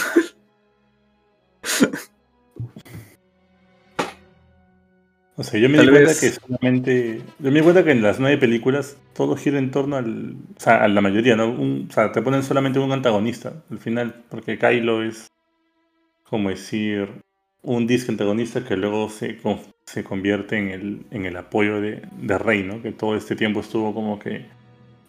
O 5.37 5.43
sea, 5.43 5.59
yo 5.59 5.69
me 5.71 5.77
Tal 5.79 5.87
di 5.87 5.93
cuenta 5.93 6.09
vez- 6.11 6.21
que 6.21 6.31
solamente. 6.31 7.23
Yo 7.39 7.51
me 7.51 7.59
di 7.59 7.63
cuenta 7.63 7.83
que 7.85 7.93
en 7.93 8.03
las 8.03 8.21
nueve 8.21 8.37
películas 8.37 8.99
todo 9.15 9.37
gira 9.37 9.59
en 9.59 9.71
torno 9.71 9.97
al. 9.97 10.33
O 10.57 10.61
sea, 10.61 10.85
a 10.85 10.89
la 10.89 11.01
mayoría, 11.01 11.35
¿no? 11.37 11.49
Un- 11.51 11.87
o 11.89 11.93
sea, 11.93 12.13
te 12.13 12.21
ponen 12.21 12.43
solamente 12.43 12.79
un 12.79 12.93
antagonista 12.93 13.55
al 13.71 13.79
final, 13.79 14.23
porque 14.29 14.59
Kylo 14.59 15.03
es. 15.03 15.29
Como 16.31 16.49
decir. 16.49 17.23
Un 17.63 17.87
disco 17.87 18.11
antagonista 18.11 18.65
que 18.65 18.75
luego 18.75 19.11
se, 19.11 19.37
se 19.85 20.03
convierte 20.03 20.57
en 20.57 20.69
el, 20.71 21.07
en 21.11 21.27
el 21.27 21.37
apoyo 21.37 21.79
de, 21.83 22.01
de 22.11 22.39
Rey, 22.39 22.63
¿no? 22.63 22.81
Que 22.81 22.91
todo 22.91 23.15
este 23.17 23.37
tiempo 23.37 23.61
estuvo 23.61 23.93
como 23.93 24.19
que 24.19 24.47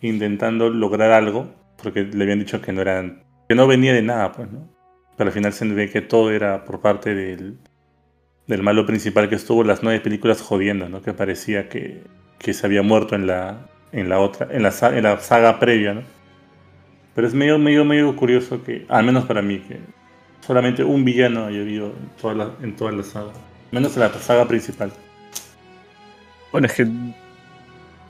intentando 0.02 0.70
lograr 0.70 1.12
algo, 1.12 1.50
porque 1.82 2.04
le 2.04 2.24
habían 2.24 2.40
dicho 2.40 2.62
que 2.62 2.74
no 2.74 2.82
eran. 2.82 3.24
que 3.48 3.56
no 3.56 3.68
venía 3.68 3.94
de 3.94 4.02
nada, 4.02 4.34
pues, 4.34 4.52
¿no? 4.52 4.68
Pero 5.16 5.30
al 5.30 5.34
final 5.34 5.54
se 5.54 5.66
ve 5.66 5.90
que 5.90 6.02
todo 6.02 6.30
era 6.32 6.66
por 6.66 6.82
parte 6.82 7.16
del, 7.16 7.58
del 8.48 8.64
malo 8.64 8.86
principal 8.86 9.30
que 9.30 9.36
estuvo 9.36 9.64
las 9.64 9.82
nueve 9.82 10.02
películas 10.02 10.42
jodiendo, 10.42 10.90
¿no? 10.90 11.02
Que 11.02 11.14
parecía 11.14 11.70
que, 11.70 12.04
que 12.38 12.54
se 12.54 12.66
había 12.66 12.82
muerto 12.82 13.16
en 13.16 13.28
la, 13.28 13.70
en 13.94 14.10
la 14.10 14.20
otra, 14.20 14.50
en 14.52 14.64
la, 14.64 14.74
en 14.92 15.04
la 15.04 15.20
saga 15.20 15.58
previa, 15.58 15.94
¿no? 15.94 16.02
Pero 17.16 17.28
es 17.28 17.34
medio, 17.34 17.58
medio, 17.58 17.86
medio 17.86 18.14
curioso 18.18 18.62
que, 18.62 18.86
al 18.90 19.06
menos 19.06 19.24
para 19.24 19.42
mí, 19.42 19.60
que 19.60 19.80
solamente 20.42 20.84
un 20.84 21.06
villano 21.06 21.46
haya 21.46 21.62
habido 21.62 21.88
en 21.88 22.10
toda 22.22 22.34
la, 22.34 22.52
en 22.62 22.76
toda 22.76 22.92
la 22.92 23.04
saga. 23.04 23.32
Menos 23.72 23.96
en 23.96 24.02
la 24.02 24.14
saga 24.14 24.48
principal. 24.48 24.92
Bueno, 26.52 26.68
es 26.68 26.74
que 26.74 26.88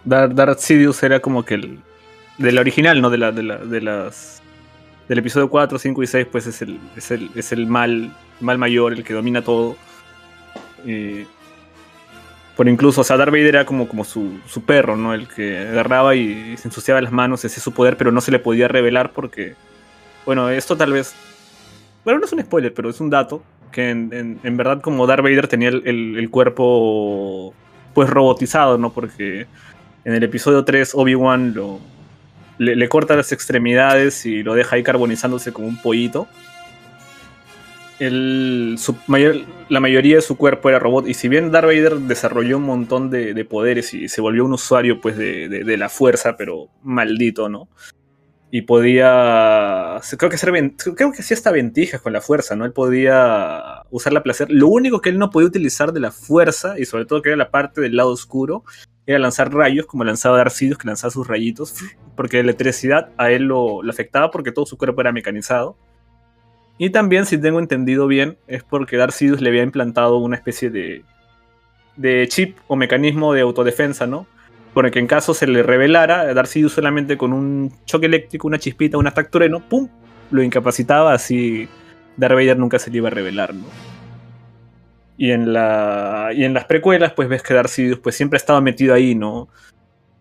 Darth, 0.03 0.59
Sidious 0.59 1.03
era 1.03 1.19
como 1.19 1.45
que 1.45 1.55
el 1.55 1.79
del 2.37 2.57
original, 2.57 3.01
¿no? 3.01 3.09
De 3.09 3.17
la, 3.17 3.31
de 3.31 3.43
la, 3.43 3.57
de 3.57 3.81
las 3.81 4.41
del 5.07 5.19
episodio 5.19 5.49
4, 5.49 5.77
5 5.77 6.03
y 6.03 6.07
6, 6.07 6.27
pues 6.31 6.47
es 6.47 6.61
el, 6.61 6.79
es 6.95 7.11
el, 7.11 7.29
es 7.35 7.51
el 7.51 7.67
mal, 7.67 8.15
mal 8.39 8.57
mayor, 8.57 8.93
el 8.93 9.03
que 9.03 9.13
domina 9.13 9.43
todo. 9.43 9.75
Eh, 10.85 11.25
por 12.55 12.67
incluso, 12.67 13.01
o 13.01 13.03
sea, 13.03 13.17
Darth 13.17 13.31
Vader 13.31 13.47
era 13.47 13.65
como, 13.65 13.87
como 13.87 14.03
su, 14.03 14.39
su 14.47 14.63
perro, 14.63 14.95
¿no? 14.95 15.13
El 15.13 15.27
que 15.27 15.57
agarraba 15.57 16.15
y 16.15 16.55
se 16.57 16.67
ensuciaba 16.67 17.01
las 17.01 17.11
manos, 17.11 17.43
ese 17.45 17.57
es 17.57 17.63
su 17.63 17.73
poder, 17.73 17.97
pero 17.97 18.11
no 18.11 18.21
se 18.21 18.31
le 18.31 18.39
podía 18.39 18.67
revelar 18.67 19.11
porque, 19.11 19.55
bueno, 20.25 20.49
esto 20.49 20.77
tal 20.77 20.93
vez, 20.93 21.13
bueno, 22.03 22.19
no 22.19 22.25
es 22.25 22.33
un 22.33 22.41
spoiler, 22.41 22.73
pero 22.73 22.89
es 22.89 22.99
un 22.99 23.09
dato, 23.09 23.43
que 23.71 23.89
en, 23.89 24.39
verdad 24.57 24.81
como 24.81 25.07
Darth 25.07 25.23
Vader 25.23 25.47
tenía 25.47 25.69
el, 25.69 25.85
el- 25.85 26.17
cuerpo, 26.29 27.53
pues, 27.93 28.09
robotizado, 28.09 28.77
¿no? 28.77 28.91
Porque 28.91 29.45
en 30.03 30.13
el 30.13 30.23
episodio 30.23 30.63
3 30.65 30.93
Obi-Wan 30.95 31.53
lo, 31.53 31.79
le, 32.57 32.75
corta 32.89 33.15
las 33.15 33.31
extremidades 33.31 34.25
y 34.25 34.43
lo 34.43 34.55
deja 34.55 34.75
ahí 34.75 34.83
carbonizándose 34.83 35.53
como 35.53 35.67
un 35.67 35.81
pollito. 35.81 36.27
El- 37.99 38.77
mayor- 39.07 39.41
la 39.69 39.79
mayoría 39.79 40.15
de 40.15 40.21
su 40.23 40.35
cuerpo 40.35 40.69
era 40.69 40.79
robot. 40.79 41.07
Y 41.07 41.13
si 41.13 41.29
bien 41.29 41.51
Darth 41.51 41.67
Vader 41.67 41.97
desarrolló 41.99 42.57
un 42.57 42.63
montón 42.63 43.09
de, 43.11 43.33
de 43.35 43.45
poderes 43.45 43.93
y 43.93 44.07
se 44.09 44.21
volvió 44.21 44.43
un 44.43 44.53
usuario 44.53 44.99
pues, 44.99 45.17
de- 45.17 45.47
de 45.49 45.77
la 45.77 45.87
fuerza, 45.87 46.35
pero 46.35 46.69
maldito, 46.83 47.47
¿no? 47.47 47.67
Y 48.53 48.63
podía. 48.63 50.01
Creo 50.17 50.29
que, 50.29 50.35
hacer, 50.35 50.73
creo 50.95 51.11
que 51.13 51.21
hacía 51.21 51.35
hasta 51.35 51.53
con 52.03 52.11
la 52.11 52.19
fuerza, 52.19 52.55
¿no? 52.55 52.65
Él 52.65 52.73
podía 52.73 53.83
usar 53.89 54.11
la 54.11 54.23
placer. 54.23 54.51
Lo 54.51 54.67
único 54.67 54.99
que 54.99 55.09
él 55.09 55.17
no 55.17 55.29
podía 55.29 55.47
utilizar 55.47 55.93
de 55.93 56.01
la 56.01 56.11
fuerza, 56.11 56.77
y 56.77 56.85
sobre 56.85 57.05
todo 57.05 57.21
que 57.21 57.29
era 57.29 57.37
la 57.37 57.49
parte 57.49 57.79
del 57.79 57.95
lado 57.95 58.09
oscuro, 58.09 58.65
era 59.05 59.19
lanzar 59.19 59.53
rayos, 59.53 59.85
como 59.85 60.03
lanzaba 60.03 60.37
Darth 60.37 60.51
Sidious, 60.51 60.77
que 60.77 60.87
lanzaba 60.87 61.11
sus 61.11 61.27
rayitos, 61.27 61.75
porque 62.15 62.37
la 62.37 62.43
electricidad 62.43 63.09
a 63.17 63.31
él 63.31 63.43
lo, 63.43 63.89
afectaba 63.89 64.31
porque 64.31 64.51
todo 64.51 64.65
su 64.65 64.77
cuerpo 64.77 64.99
era 64.99 65.13
mecanizado. 65.13 65.77
Y 66.77 66.89
también, 66.89 67.25
si 67.25 67.37
tengo 67.37 67.59
entendido 67.59 68.07
bien, 68.07 68.37
es 68.47 68.63
porque 68.63 68.97
Darth 68.97 69.13
Sidious 69.13 69.39
le 69.39 69.49
había 69.49 69.63
implantado 69.63 70.17
una 70.17 70.35
especie 70.35 70.69
de, 70.69 71.05
de 71.95 72.27
chip 72.27 72.57
o 72.67 72.75
mecanismo 72.75 73.33
de 73.33 73.41
autodefensa, 73.41 74.07
¿no? 74.07 74.27
El 74.75 74.91
que 74.91 74.99
en 74.99 75.07
caso 75.07 75.33
se 75.33 75.47
le 75.47 75.63
revelara, 75.63 76.45
Sidious 76.45 76.73
solamente 76.73 77.17
con 77.17 77.33
un 77.33 77.73
choque 77.85 78.05
eléctrico, 78.05 78.47
una 78.47 78.57
chispita, 78.57 78.97
un 78.97 79.07
ataque 79.07 79.29
trueno, 79.29 79.59
¡pum! 79.59 79.89
Lo 80.31 80.41
incapacitaba, 80.41 81.13
así 81.13 81.67
Darth 82.15 82.35
Vader 82.35 82.57
nunca 82.57 82.79
se 82.79 82.89
le 82.89 82.97
iba 82.97 83.09
a 83.09 83.11
revelar, 83.11 83.53
¿no? 83.53 83.65
Y 85.17 85.31
en, 85.31 85.53
la, 85.53 86.29
y 86.33 86.45
en 86.45 86.53
las 86.53 86.65
precuelas, 86.65 87.13
pues 87.13 87.27
ves 87.27 87.43
que 87.43 87.53
Darth 87.53 87.69
Sidious 87.69 87.99
pues, 87.99 88.15
siempre 88.15 88.37
estaba 88.37 88.61
metido 88.61 88.93
ahí, 88.93 89.13
¿no? 89.13 89.49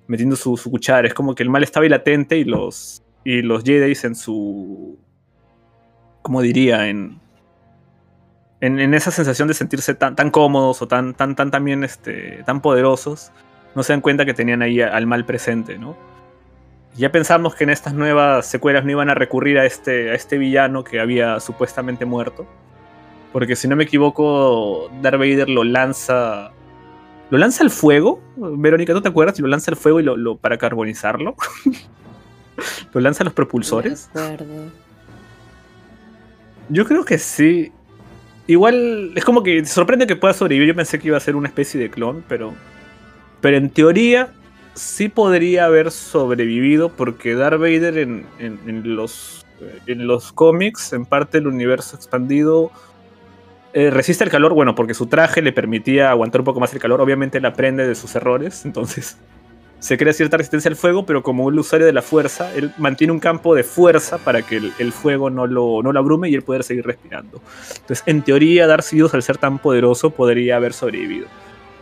Metiendo 0.09 0.37
su, 0.37 0.57
su. 0.57 0.71
Es 1.05 1.15
como 1.15 1.35
que 1.35 1.43
el 1.43 1.49
mal 1.49 1.63
estaba 1.63 1.85
ahí 1.85 1.89
latente 1.89 2.37
y 2.37 2.45
los, 2.45 3.03
y 3.25 3.43
los 3.43 3.63
Jedi 3.63 3.97
en 4.03 4.15
su. 4.15 4.99
¿Cómo 6.23 6.43
diría? 6.43 6.89
En, 6.89 7.21
en, 8.61 8.79
en 8.79 8.95
esa 8.95 9.11
sensación 9.11 9.49
de 9.49 9.55
sentirse 9.55 9.95
tan, 9.95 10.17
tan 10.17 10.31
cómodos 10.31 10.83
o 10.83 10.89
tan, 10.89 11.15
tan, 11.15 11.35
tan 11.35 11.51
también 11.51 11.85
este, 11.85 12.43
tan 12.45 12.61
poderosos, 12.61 13.33
no 13.75 13.83
se 13.83 13.93
dan 13.93 14.01
cuenta 14.01 14.25
que 14.25 14.35
tenían 14.35 14.63
ahí 14.63 14.81
al 14.81 15.07
mal 15.07 15.25
presente, 15.25 15.79
¿no? 15.79 15.97
Ya 16.97 17.13
pensamos 17.13 17.55
que 17.55 17.65
en 17.65 17.71
estas 17.71 17.95
nuevas 17.95 18.47
secuelas 18.47 18.85
no 18.85 18.91
iban 18.91 19.09
a 19.11 19.15
recurrir 19.15 19.59
a 19.59 19.65
este, 19.65 20.11
a 20.11 20.15
este 20.15 20.39
villano 20.39 20.83
que 20.83 20.99
había 21.01 21.39
supuestamente 21.41 22.05
muerto. 22.05 22.47
Porque 23.33 23.55
si 23.55 23.69
no 23.69 23.77
me 23.77 23.85
equivoco, 23.85 24.91
Darth 25.01 25.19
Vader 25.19 25.49
lo 25.49 25.63
lanza. 25.63 26.51
¿Lo 27.31 27.39
lanza 27.39 27.63
al 27.63 27.71
fuego? 27.71 28.21
Verónica, 28.37 28.93
¿tú 28.93 29.01
te 29.01 29.09
acuerdas? 29.09 29.39
Lo 29.39 29.47
lanza 29.47 29.71
al 29.71 29.77
fuego 29.77 30.01
y 30.01 30.03
lo, 30.03 30.17
lo- 30.17 30.37
para 30.37 30.59
carbonizarlo. 30.59 31.37
lo 32.93 33.01
lanza 33.01 33.23
a 33.23 33.27
los 33.27 33.33
propulsores. 33.35 34.11
No. 34.15 34.21
Yo 36.69 36.85
creo 36.85 37.05
que 37.05 37.19
sí. 37.19 37.73
Igual 38.47 39.13
es 39.15 39.25
como 39.25 39.43
que 39.45 39.65
sorprende 39.65 40.09
que 40.09 40.17
pueda 40.17 40.35
sobrevivir. 40.35 40.69
Yo 40.69 40.75
pensé 40.75 40.99
que 40.99 41.07
iba 41.09 41.17
a 41.17 41.21
ser 41.21 41.37
una 41.37 41.47
especie 41.49 41.81
de 41.81 41.89
clon, 41.89 42.25
pero. 42.29 42.53
Pero 43.41 43.57
en 43.57 43.71
teoría 43.71 44.33
sí 44.75 45.09
podría 45.09 45.67
haber 45.67 45.91
sobrevivido 45.91 46.91
porque 46.91 47.35
Darth 47.35 47.59
Vader 47.61 47.99
en, 47.99 48.27
en- 48.39 48.97
los, 48.97 49.45
en 49.87 50.07
los 50.07 50.33
cómics, 50.33 50.93
en 50.93 51.05
parte 51.07 51.39
del 51.39 51.47
universo 51.47 51.97
expandido, 51.97 52.71
eh, 53.73 53.91
resiste 53.91 54.25
el 54.25 54.31
calor. 54.31 54.55
Bueno, 54.55 54.75
porque 54.75 54.95
su 54.95 55.07
traje 55.07 55.43
le 55.43 55.53
permitía 55.53 56.11
aguantar 56.11 56.41
un 56.41 56.45
poco 56.45 56.61
más 56.61 56.73
el 56.73 56.81
calor. 56.81 57.01
Obviamente 57.01 57.39
él 57.39 57.45
aprende 57.45 57.87
de 57.87 57.95
sus 57.95 58.15
errores, 58.15 58.65
entonces 58.65 59.17
se 59.79 59.97
crea 59.97 60.13
cierta 60.13 60.37
resistencia 60.37 60.69
al 60.69 60.77
fuego, 60.77 61.07
pero 61.07 61.23
como 61.23 61.45
un 61.47 61.59
usuario 61.59 61.87
de 61.87 61.95
la 61.95 62.03
fuerza, 62.03 62.55
él 62.55 62.71
mantiene 62.77 63.15
un 63.15 63.19
campo 63.19 63.55
de 63.55 63.65
fuerza 63.65 64.19
para 64.19 64.43
que 64.43 64.61
el, 64.79 64.93
fuego 64.93 65.31
no 65.31 65.47
lo, 65.47 65.83
no 65.83 65.99
abrume 65.99 66.29
y 66.29 66.35
él 66.35 66.43
poder 66.43 66.65
seguir 66.65 66.85
respirando. 66.85 67.41
Entonces, 67.71 68.03
en 68.05 68.21
teoría, 68.23 68.67
Darth 68.67 68.85
Sidious, 68.85 69.15
al 69.15 69.23
ser 69.23 69.39
tan 69.39 69.59
poderoso, 69.59 70.11
podría 70.11 70.57
haber 70.57 70.75
sobrevivido. 70.75 71.29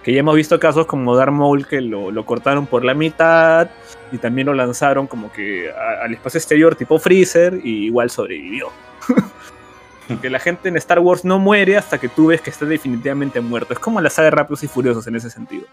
Que 0.09 0.15
ya 0.15 0.21
hemos 0.21 0.37
visto 0.37 0.59
casos 0.59 0.87
como 0.87 1.15
Darth 1.15 1.33
Maul 1.35 1.67
que 1.67 1.83
lo, 1.83 2.11
lo 2.11 2.25
cortaron 2.25 2.67
por 2.67 2.83
la 2.83 2.95
mitad 2.95 3.69
y 4.11 4.17
también 4.17 4.47
lo 4.47 4.55
lanzaron 4.55 5.07
como 5.07 5.31
que 5.31 5.71
a- 5.71 6.05
al 6.05 6.15
espacio 6.15 6.39
exterior 6.39 6.75
tipo 6.75 6.99
Freezer 6.99 7.61
y 7.63 7.85
igual 7.85 8.09
sobrevivió. 8.09 8.71
que 10.23 10.31
la 10.31 10.39
gente 10.39 10.71
en 10.71 10.79
Star 10.79 11.01
Wars 11.01 11.27
no 11.27 11.39
muere 11.39 11.77
hasta 11.77 11.99
que 11.99 12.09
tú 12.09 12.29
ves 12.29 12.41
que 12.41 12.49
está 12.49 12.65
definitivamente 12.65 13.39
muerto. 13.43 13.75
Es 13.75 13.79
como 13.79 14.01
la 14.01 14.09
saga 14.09 14.27
de 14.27 14.31
Rápidos 14.31 14.63
y 14.65 14.69
Furiosos 14.69 15.07
en 15.09 15.17
ese 15.17 15.29
sentido. 15.29 15.67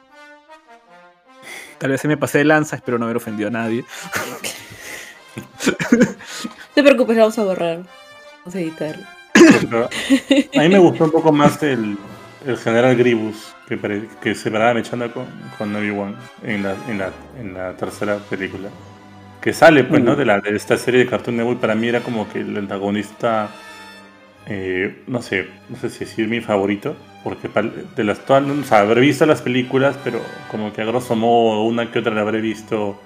Tal 1.78 1.92
vez 1.92 2.02
se 2.02 2.10
me 2.10 2.18
pasé 2.18 2.40
de 2.40 2.44
lanza, 2.44 2.76
espero 2.76 2.98
no 3.00 3.06
haber 3.06 3.16
ofendido 3.16 3.48
a 3.48 3.52
nadie. 3.54 3.86
No 5.38 5.96
te 6.76 6.84
preocupes, 6.84 7.16
vamos 7.16 7.40
a 7.40 7.44
borrar. 7.46 7.84
Vamos 8.40 8.54
a 8.56 8.60
editar. 8.60 8.98
A 10.58 10.60
mí 10.60 10.68
me 10.68 10.80
gustó 10.80 11.06
un 11.06 11.12
poco 11.12 11.32
más 11.32 11.64
el, 11.64 11.98
el 12.46 12.58
general 12.58 12.98
Gribus 12.98 13.55
que, 13.68 13.78
pare- 13.78 14.08
que 14.22 14.36
se 14.36 14.52
paraba 14.52 14.74
mechando 14.74 15.12
con, 15.14 15.28
con 15.58 15.76
Obi-Wan 15.76 16.16
en 16.44 16.64
la, 16.64 16.76
en, 16.88 16.98
la, 17.00 17.12
en 17.40 17.54
la 17.54 17.76
tercera 17.78 18.18
película. 18.30 18.70
Que 19.42 19.54
sale, 19.54 19.84
pues, 19.86 20.04
¿no? 20.04 20.16
De, 20.16 20.26
la, 20.26 20.40
de 20.42 20.56
esta 20.56 20.78
serie 20.78 21.02
de 21.02 21.08
Cartoon 21.10 21.38
Network. 21.38 21.60
Para 21.62 21.76
mí 21.76 21.88
era 21.88 22.02
como 22.02 22.30
que 22.30 22.40
el 22.42 22.58
antagonista. 22.58 23.50
eh, 24.46 25.04
no 25.08 25.22
sé, 25.22 25.48
no 25.70 25.78
sé 25.78 25.90
si 25.90 26.06
decir 26.06 26.28
mi 26.28 26.42
favorito. 26.42 26.96
Porque 27.24 27.50
de 27.96 28.04
las 28.04 28.26
todas. 28.26 28.44
O 28.44 28.64
sea, 28.64 28.80
habré 28.82 29.02
visto 29.02 29.26
las 29.26 29.42
películas, 29.42 29.98
pero 30.04 30.22
como 30.48 30.72
que 30.74 30.82
a 30.82 30.86
grosso 30.86 31.16
modo, 31.16 31.64
una 31.64 31.92
que 31.92 32.00
otra 32.00 32.14
la 32.14 32.22
habré 32.22 32.40
visto 32.42 33.02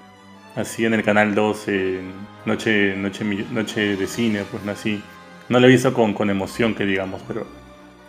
así 0.54 0.84
en 0.84 0.94
el 0.94 1.02
canal 1.04 1.34
12, 1.34 2.00
en 2.00 2.28
noche, 2.44 2.96
noche, 2.96 3.24
noche 3.50 3.96
de 3.96 4.06
cine, 4.06 4.44
pues 4.50 4.66
así. 4.68 5.02
No 5.48 5.58
la 5.60 5.66
he 5.66 5.70
visto 5.70 5.94
con, 5.94 6.14
con 6.14 6.30
emoción, 6.30 6.74
que 6.74 6.84
digamos, 6.86 7.22
pero 7.26 7.46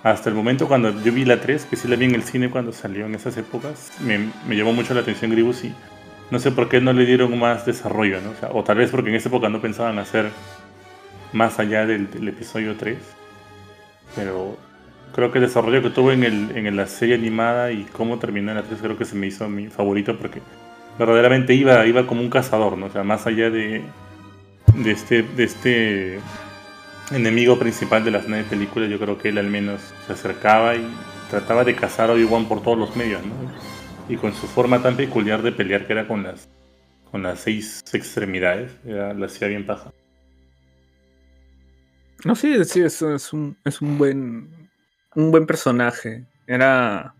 hasta 0.04 0.30
el 0.30 0.36
momento 0.36 0.68
cuando 0.68 0.92
yo 1.04 1.12
vi 1.12 1.26
la 1.26 1.40
3, 1.40 1.66
que 1.66 1.76
sí 1.76 1.88
la 1.88 1.96
vi 1.96 2.06
en 2.06 2.16
el 2.16 2.24
cine 2.24 2.50
cuando 2.50 2.72
salió 2.72 3.06
en 3.06 3.16
esas 3.16 3.38
épocas, 3.38 3.92
me, 4.00 4.30
me 4.48 4.56
llamó 4.56 4.74
mucho 4.74 4.94
la 4.94 5.02
atención 5.02 5.32
Gribus 5.32 5.64
y 5.64 5.74
no 6.32 6.40
sé 6.40 6.52
por 6.52 6.70
qué 6.70 6.82
no 6.82 6.94
le 6.94 7.06
dieron 7.06 7.38
más 7.38 7.66
desarrollo, 7.66 8.20
¿no? 8.22 8.34
O, 8.54 8.64
tal 8.64 8.78
vez 8.78 8.90
porque 8.90 9.10
en 9.10 9.16
esa 9.16 9.30
época 9.30 9.50
no 9.50 9.62
pensaban 9.62 10.00
hacer 10.00 10.30
más 11.34 11.60
allá 11.60 11.86
del, 11.86 12.08
episodio 12.28 12.76
3, 12.78 12.98
pero 14.16 14.58
creo 15.14 15.32
que 15.32 15.40
el 15.40 15.46
desarrollo 15.46 15.82
que 15.84 15.90
tuvo 15.90 16.12
en, 16.14 16.24
el, 16.24 16.56
en 16.56 16.76
la 16.76 16.88
serie 16.88 17.16
animada 17.16 17.72
y 17.72 17.84
cómo 17.84 18.18
terminó 18.18 18.54
la 18.54 18.64
3 18.64 18.82
creo 18.82 18.98
que 18.98 19.06
se 19.06 19.16
me 19.16 19.28
hizo 19.28 19.48
mi 19.50 19.68
favorito 19.68 20.18
porque 20.18 20.42
verdaderamente 20.98 21.54
iba, 21.54 21.86
iba 21.86 22.08
como 22.08 22.22
un 22.22 22.30
cazador, 22.30 22.78
¿no? 22.78 22.88
O 22.88 22.92
sea, 22.92 23.04
más 23.04 23.28
allá 23.28 23.50
de, 23.50 23.82
de 24.74 24.92
este, 24.92 25.24
de 25.24 25.44
este 25.44 26.20
enemigo 27.12 27.58
principal 27.60 28.04
de 28.04 28.12
las 28.12 28.28
nueve 28.28 28.46
películas, 28.50 28.90
yo 28.90 29.00
creo 29.00 29.18
que 29.18 29.30
él 29.30 29.38
al 29.38 29.48
menos 29.48 29.82
se 30.08 30.14
acercaba 30.14 30.76
y 30.76 30.86
trataba 31.30 31.64
de 31.64 31.76
cazar 31.76 32.10
a 32.10 32.14
Obi-Wan 32.14 32.46
por 32.48 32.62
todos 32.62 32.78
los 32.78 32.96
medios, 32.96 33.22
¿no? 33.26 33.34
Y 34.10 34.18
con 34.18 34.34
su 34.34 34.48
forma 34.48 34.82
tan 34.82 34.96
peculiar 34.98 35.42
de 35.42 35.52
pelear 35.52 35.88
que 35.88 35.94
era 35.94 36.08
con 36.08 36.24
las 36.24 36.50
con 37.12 37.24
las 37.24 37.42
seis 37.42 37.82
extremidades, 37.94 38.72
era, 38.86 39.14
la 39.14 39.26
hacía 39.26 39.48
bien 39.50 39.66
paja. 39.66 39.92
No, 42.24 42.36
sí, 42.36 42.64
sí, 42.66 42.82
es, 42.82 43.02
un, 43.34 43.58
es 43.66 43.82
un 43.82 43.98
buen 43.98 44.70
un 45.16 45.32
buen 45.32 45.46
personaje. 45.46 46.26
Era. 46.48 47.14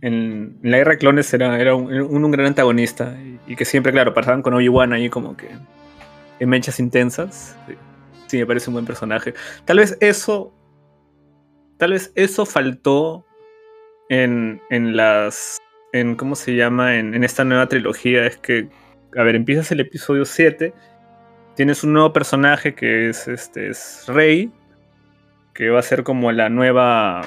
En, 0.00 0.58
la 0.62 0.78
guerra 0.78 0.92
de 0.92 0.98
clones 0.98 1.32
era, 1.34 1.58
era 1.58 1.74
un, 1.74 1.92
un- 1.92 2.24
un 2.24 2.30
gran 2.30 2.46
antagonista. 2.46 3.14
Y, 3.22 3.52
y 3.52 3.56
que 3.56 3.64
siempre, 3.64 3.92
claro, 3.92 4.14
pasaban 4.14 4.40
con 4.42 4.54
Obi-Wan 4.54 4.92
ahí 4.92 5.10
como 5.10 5.36
que. 5.36 5.48
En 6.40 6.48
mechas 6.48 6.80
intensas. 6.80 7.56
Sí, 7.66 7.74
Sí, 8.34 8.38
me 8.38 8.46
parece 8.46 8.68
un 8.68 8.74
buen 8.74 8.84
personaje. 8.84 9.32
Tal 9.64 9.78
vez 9.78 9.96
eso. 10.00 10.52
Tal 11.78 11.92
vez 11.92 12.10
eso 12.16 12.44
faltó 12.44 13.24
en, 14.08 14.60
en 14.70 14.96
las. 14.96 15.62
En, 15.92 16.16
¿Cómo 16.16 16.34
se 16.34 16.56
llama? 16.56 16.96
En, 16.96 17.14
en 17.14 17.22
esta 17.22 17.44
nueva 17.44 17.68
trilogía. 17.68 18.26
Es 18.26 18.36
que. 18.38 18.68
A 19.16 19.22
ver, 19.22 19.36
empiezas 19.36 19.70
el 19.70 19.78
episodio 19.78 20.24
7 20.24 20.74
tienes 21.54 21.84
un 21.84 21.92
nuevo 21.92 22.12
personaje 22.12 22.74
que 22.74 23.08
es 23.08 23.28
este 23.28 23.68
es 23.68 24.06
Rey, 24.08 24.50
que 25.52 25.70
va 25.70 25.78
a 25.78 25.82
ser 25.82 26.02
como 26.02 26.32
la 26.32 26.48
nueva 26.48 27.22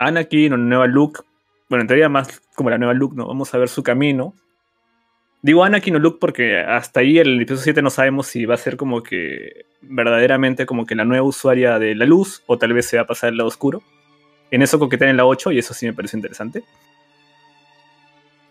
Anakin 0.00 0.52
o 0.52 0.56
la 0.56 0.64
nueva 0.64 0.86
Luke. 0.88 1.20
Bueno, 1.68 1.82
en 1.82 1.86
teoría 1.86 2.08
más 2.08 2.40
como 2.56 2.70
la 2.70 2.78
nueva 2.78 2.94
Luke, 2.94 3.14
¿no? 3.16 3.28
Vamos 3.28 3.54
a 3.54 3.58
ver 3.58 3.68
su 3.68 3.84
camino. 3.84 4.34
Digo 5.40 5.62
Anakin 5.62 5.96
o 5.96 5.98
Luke 6.00 6.18
porque 6.20 6.58
hasta 6.58 7.00
ahí 7.00 7.18
el 7.18 7.40
episodio 7.40 7.62
7 7.62 7.82
no 7.82 7.90
sabemos 7.90 8.26
si 8.26 8.44
va 8.44 8.54
a 8.54 8.58
ser 8.58 8.76
como 8.76 9.02
que 9.02 9.66
verdaderamente 9.82 10.66
como 10.66 10.84
que 10.84 10.96
la 10.96 11.04
nueva 11.04 11.24
usuaria 11.24 11.78
de 11.78 11.94
la 11.94 12.06
luz 12.06 12.42
o 12.46 12.58
tal 12.58 12.72
vez 12.72 12.86
se 12.86 12.96
va 12.96 13.04
a 13.04 13.06
pasar 13.06 13.28
al 13.28 13.36
lado 13.36 13.48
oscuro. 13.48 13.82
En 14.50 14.62
eso 14.62 14.78
coquetean 14.78 15.10
en 15.10 15.16
la 15.16 15.26
8 15.26 15.52
y 15.52 15.58
eso 15.58 15.74
sí 15.74 15.86
me 15.86 15.92
parece 15.92 16.16
interesante. 16.16 16.64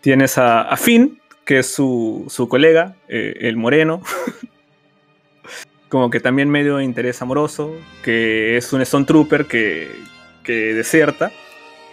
Tienes 0.00 0.38
a, 0.38 0.74
Finn, 0.76 1.20
que 1.44 1.58
es 1.58 1.66
su, 1.74 2.24
su 2.28 2.48
colega, 2.48 2.96
eh, 3.08 3.34
el 3.40 3.56
moreno, 3.56 4.00
como 5.88 6.08
que 6.08 6.20
también 6.20 6.48
medio 6.48 6.76
de 6.76 6.84
interés 6.84 7.20
amoroso, 7.20 7.74
que 8.02 8.56
es 8.56 8.72
un 8.72 8.80
Stone 8.80 9.04
Trooper 9.04 9.46
que, 9.46 9.90
que 10.44 10.72
deserta, 10.72 11.32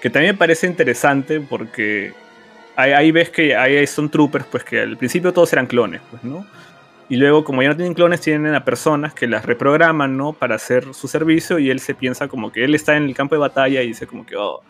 que 0.02 0.10
también 0.10 0.36
me 0.36 0.38
parece 0.38 0.68
interesante 0.68 1.42
porque 1.42 2.14
ahí, 2.76 2.92
ahí 2.92 3.12
ves 3.12 3.30
que 3.30 3.56
hay 3.56 3.76
Stone 3.78 4.10
Troopers, 4.10 4.46
pues 4.46 4.64
que 4.64 4.82
al 4.82 4.98
principio 4.98 5.34
todos 5.34 5.52
eran 5.54 5.68
clones, 5.68 6.02
pues, 6.10 6.24
¿no? 6.24 6.46
Y 7.08 7.18
luego, 7.18 7.44
como 7.44 7.62
ya 7.62 7.70
no 7.70 7.76
tienen 7.76 7.94
clones, 7.94 8.22
tienen 8.22 8.56
a 8.56 8.66
personas 8.66 9.14
que 9.14 9.28
las 9.28 9.46
reprograman, 9.46 10.18
¿no? 10.18 10.34
Para 10.34 10.56
hacer 10.56 10.94
su 10.94 11.08
servicio 11.08 11.60
y 11.60 11.70
él 11.70 11.80
se 11.80 11.94
piensa 11.94 12.28
como 12.28 12.52
que 12.52 12.64
él 12.64 12.74
está 12.74 12.98
en 12.98 13.04
el 13.04 13.16
campo 13.16 13.36
de 13.36 13.40
batalla 13.40 13.84
y 13.84 13.88
dice 13.88 14.08
como 14.08 14.26
que, 14.26 14.36
oh, 14.36 14.62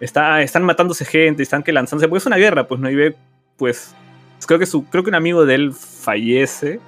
está, 0.00 0.42
están 0.42 0.62
matándose 0.64 1.04
gente, 1.04 1.42
están 1.42 1.62
que 1.64 1.72
lanzándose, 1.72 2.08
porque 2.08 2.20
es 2.20 2.26
una 2.26 2.36
guerra, 2.36 2.68
pues, 2.68 2.80
¿no? 2.80 2.88
Y 2.90 2.94
ve, 2.94 3.16
pues, 3.56 3.94
creo 4.46 4.58
que, 4.58 4.66
su, 4.66 4.84
creo 4.84 5.02
que 5.02 5.10
un 5.10 5.16
amigo 5.16 5.44
de 5.46 5.54
él 5.56 5.72
fallece 5.72 6.80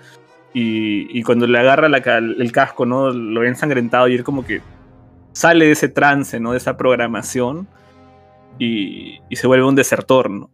y, 0.53 1.23
cuando 1.25 1.47
le 1.47 1.59
agarra 1.59 1.89
el 1.89 2.53
casco, 2.53 2.87
¿no? 2.87 3.11
Lo 3.11 3.41
ve 3.41 3.49
ensangrentado 3.49 4.09
y 4.09 4.15
él 4.15 4.25
como 4.25 4.47
que 4.47 4.63
sale 5.33 5.67
de 5.67 5.73
ese 5.73 5.89
trance, 5.89 6.41
¿no? 6.41 6.53
De 6.53 6.59
esa 6.59 6.79
programación 6.79 7.69
y, 8.59 9.21
y 9.29 9.37
se 9.37 9.47
vuelve 9.47 9.65
un 9.67 9.75
desertor, 9.75 10.31
¿no? 10.31 10.51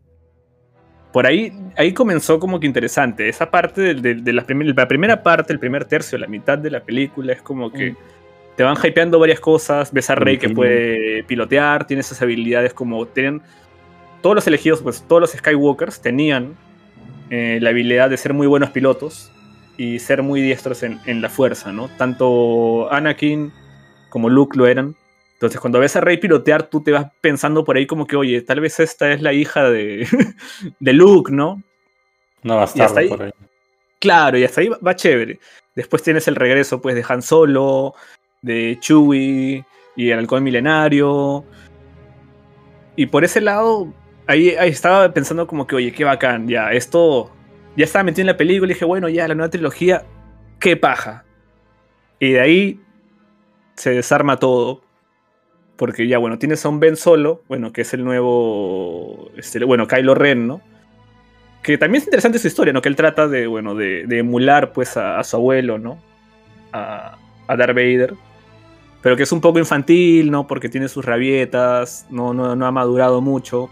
Por 1.13 1.27
ahí, 1.27 1.53
ahí 1.77 1.93
comenzó 1.93 2.39
como 2.41 2.59
que 2.59 2.67
interesante. 2.67 3.29
Esa 3.29 3.51
parte 3.51 3.81
de, 3.83 3.95
de- 3.95 4.15
de 4.15 4.33
la, 4.33 4.45
primer- 4.47 4.75
la 4.75 4.89
primera 4.89 5.23
parte, 5.23 5.53
el 5.53 5.59
primer 5.59 5.85
tercio, 5.85 6.17
la 6.19 6.27
mitad 6.27 6.57
de 6.59 6.71
la 6.71 6.81
película 6.81 7.33
es 7.35 7.43
como 7.43 7.71
que 7.71 7.95
te 8.57 8.63
van 8.63 8.77
hypeando 8.83 9.19
varias 9.19 9.39
cosas. 9.41 9.93
Ves 9.93 10.09
a 10.09 10.15
Rey 10.15 10.39
que 10.39 10.49
puede 10.55 11.23
pilotear, 11.25 11.87
tiene 11.87 12.01
esas 12.01 12.21
habilidades 12.23 12.73
como 12.73 13.07
tienen 13.07 13.43
todos 14.23 14.35
los 14.37 14.47
elegidos, 14.47 14.81
pues 14.83 15.05
todos 15.07 15.21
los 15.21 15.31
Skywalkers 15.33 16.01
tenían 16.01 16.55
eh, 17.29 17.59
la 17.61 17.71
habilidad 17.71 18.09
de 18.09 18.17
ser 18.17 18.33
muy 18.33 18.47
buenos 18.47 18.71
pilotos 18.71 19.31
y 19.77 19.99
ser 19.99 20.23
muy 20.23 20.41
diestros 20.41 20.83
en, 20.83 20.99
en 21.07 21.21
la 21.21 21.29
fuerza, 21.29 21.73
¿no? 21.73 21.89
Tanto 21.99 22.91
Anakin 22.93 23.53
como 24.11 24.31
Luke 24.31 24.57
lo 24.57 24.67
eran. 24.67 24.95
Entonces, 25.43 25.61
cuando 25.61 25.81
ves 25.81 25.97
a 25.97 26.01
Rey 26.01 26.19
pilotear, 26.19 26.63
tú 26.71 26.85
te 26.85 26.93
vas 26.93 27.07
pensando 27.21 27.65
por 27.65 27.77
ahí 27.77 27.85
como 27.85 28.07
que, 28.07 28.15
oye, 28.15 28.43
tal 28.43 28.61
vez 28.61 28.79
esta 28.79 29.11
es 29.11 29.21
la 29.23 29.33
hija 29.33 29.69
de, 29.69 30.07
de 30.79 30.93
Luke, 30.93 31.33
¿no? 31.33 31.61
Una 32.45 32.55
Y 32.55 32.59
bastarda 32.59 32.85
hasta 32.87 33.01
ahí- 33.01 33.09
por 33.09 33.23
ahí. 33.25 33.33
Claro, 33.99 34.39
y 34.39 34.45
hasta 34.45 34.61
ahí 34.61 34.69
va, 34.69 34.79
va 34.87 34.95
chévere. 34.95 35.41
Después 35.75 36.01
tienes 36.05 36.29
el 36.29 36.37
regreso, 36.37 36.81
pues, 36.81 36.95
de 36.95 37.05
Han 37.09 37.23
Solo, 37.23 37.95
de 38.41 38.77
Chewie 38.79 39.65
y 39.97 40.11
el 40.11 40.19
halcón 40.21 40.45
milenario. 40.45 41.45
Y 42.95 43.07
por 43.07 43.25
ese 43.25 43.41
lado, 43.41 43.93
ahí, 44.29 44.51
ahí 44.51 44.71
estaba 44.71 45.13
pensando 45.13 45.49
como 45.49 45.67
que, 45.67 45.75
oye, 45.75 45.91
qué 45.93 46.05
bacán, 46.05 46.47
ya, 46.47 46.71
esto 46.73 47.33
ya 47.77 47.85
estaba 47.85 48.05
metido 48.05 48.21
en 48.23 48.27
la 48.29 48.37
película 48.37 48.71
y 48.71 48.75
dije, 48.75 48.85
bueno, 48.85 49.09
ya, 49.09 49.27
la 49.27 49.35
nueva 49.35 49.51
trilogía, 49.51 50.05
qué 50.61 50.77
paja. 50.77 51.25
Y 52.21 52.31
de 52.35 52.41
ahí 52.41 52.81
se 53.75 53.91
desarma 53.91 54.37
todo. 54.39 54.82
Porque 55.83 56.07
ya, 56.07 56.19
bueno, 56.19 56.39
tienes 56.39 56.65
a 56.65 56.69
un 56.69 56.79
Ben 56.79 56.95
Solo, 56.95 57.43
bueno, 57.49 57.73
que 57.73 57.81
es 57.81 57.93
el 57.93 58.05
nuevo, 58.05 59.33
este, 59.37 59.65
bueno, 59.65 59.89
Kylo 59.89 60.15
Ren, 60.15 60.47
¿no? 60.47 60.61
Que 61.61 61.77
también 61.77 62.03
es 62.03 62.07
interesante 62.07 62.39
su 62.39 62.47
historia, 62.47 62.73
¿no? 62.73 62.81
Que 62.81 62.89
él 62.89 62.95
trata 62.95 63.27
de, 63.27 63.49
bueno, 63.49 63.75
de, 63.75 64.07
emular, 64.17 64.73
pues, 64.73 64.97
a, 64.97 65.19
a 65.19 65.25
su 65.25 65.35
abuelo, 65.35 65.81
¿no? 65.81 65.99
A, 66.73 67.19
a 67.49 67.57
Darth 67.57 67.75
Vader. 67.75 68.15
pero 69.03 69.17
que 69.17 69.25
es 69.25 69.33
un 69.33 69.41
poco 69.41 69.59
infantil, 69.59 70.31
¿no? 70.31 70.47
Porque 70.47 70.69
tiene 70.69 70.87
sus 70.87 71.05
rabietas, 71.05 72.07
no, 72.11 72.33
no, 72.33 72.55
no 72.55 72.65
ha 72.65 72.71
madurado 72.71 73.21
mucho. 73.21 73.69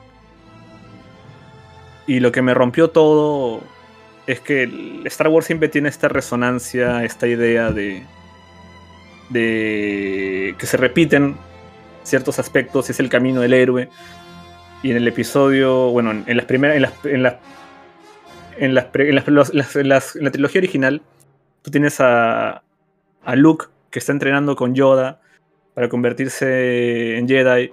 Y 2.08 2.18
lo 2.18 2.32
que 2.32 2.42
me 2.42 2.54
rompió 2.54 2.90
todo 2.90 3.60
es 4.26 4.40
que 4.40 5.00
Star 5.04 5.28
Wars 5.28 5.46
siempre 5.46 5.68
tiene 5.68 5.88
esta 5.88 6.08
resonancia, 6.08 7.04
esta 7.04 7.28
idea 7.28 7.70
de, 7.70 8.02
de 9.28 10.56
que 10.58 10.66
se 10.66 10.76
repiten 10.76 11.36
ciertos 12.02 12.38
aspectos, 12.38 12.90
es 12.90 13.00
el 13.00 13.08
camino 13.08 13.40
del 13.40 13.52
héroe. 13.54 13.88
Y 14.82 14.90
en 14.90 14.96
el 14.96 15.08
episodio, 15.08 15.90
bueno, 15.90 16.10
en 16.10 16.36
las 16.36 16.46
primeras, 16.46 16.76
en 16.76 16.82
las, 16.82 16.92
en 17.04 17.22
las, 17.22 17.36
en 18.58 18.74
las, 18.74 19.28
en 19.28 19.34
las- 19.34 19.74
las- 19.74 20.16
en 20.16 20.24
la 20.24 20.30
trilogía 20.30 20.60
original, 20.60 21.02
tú 21.62 21.70
tienes 21.70 22.00
a, 22.00 22.62
a 23.24 23.36
Luke 23.36 23.66
que 23.90 23.98
está 23.98 24.12
entrenando 24.12 24.56
con 24.56 24.74
Yoda 24.74 25.20
para 25.74 25.88
convertirse 25.88 27.18
en 27.18 27.28
Jedi. 27.28 27.70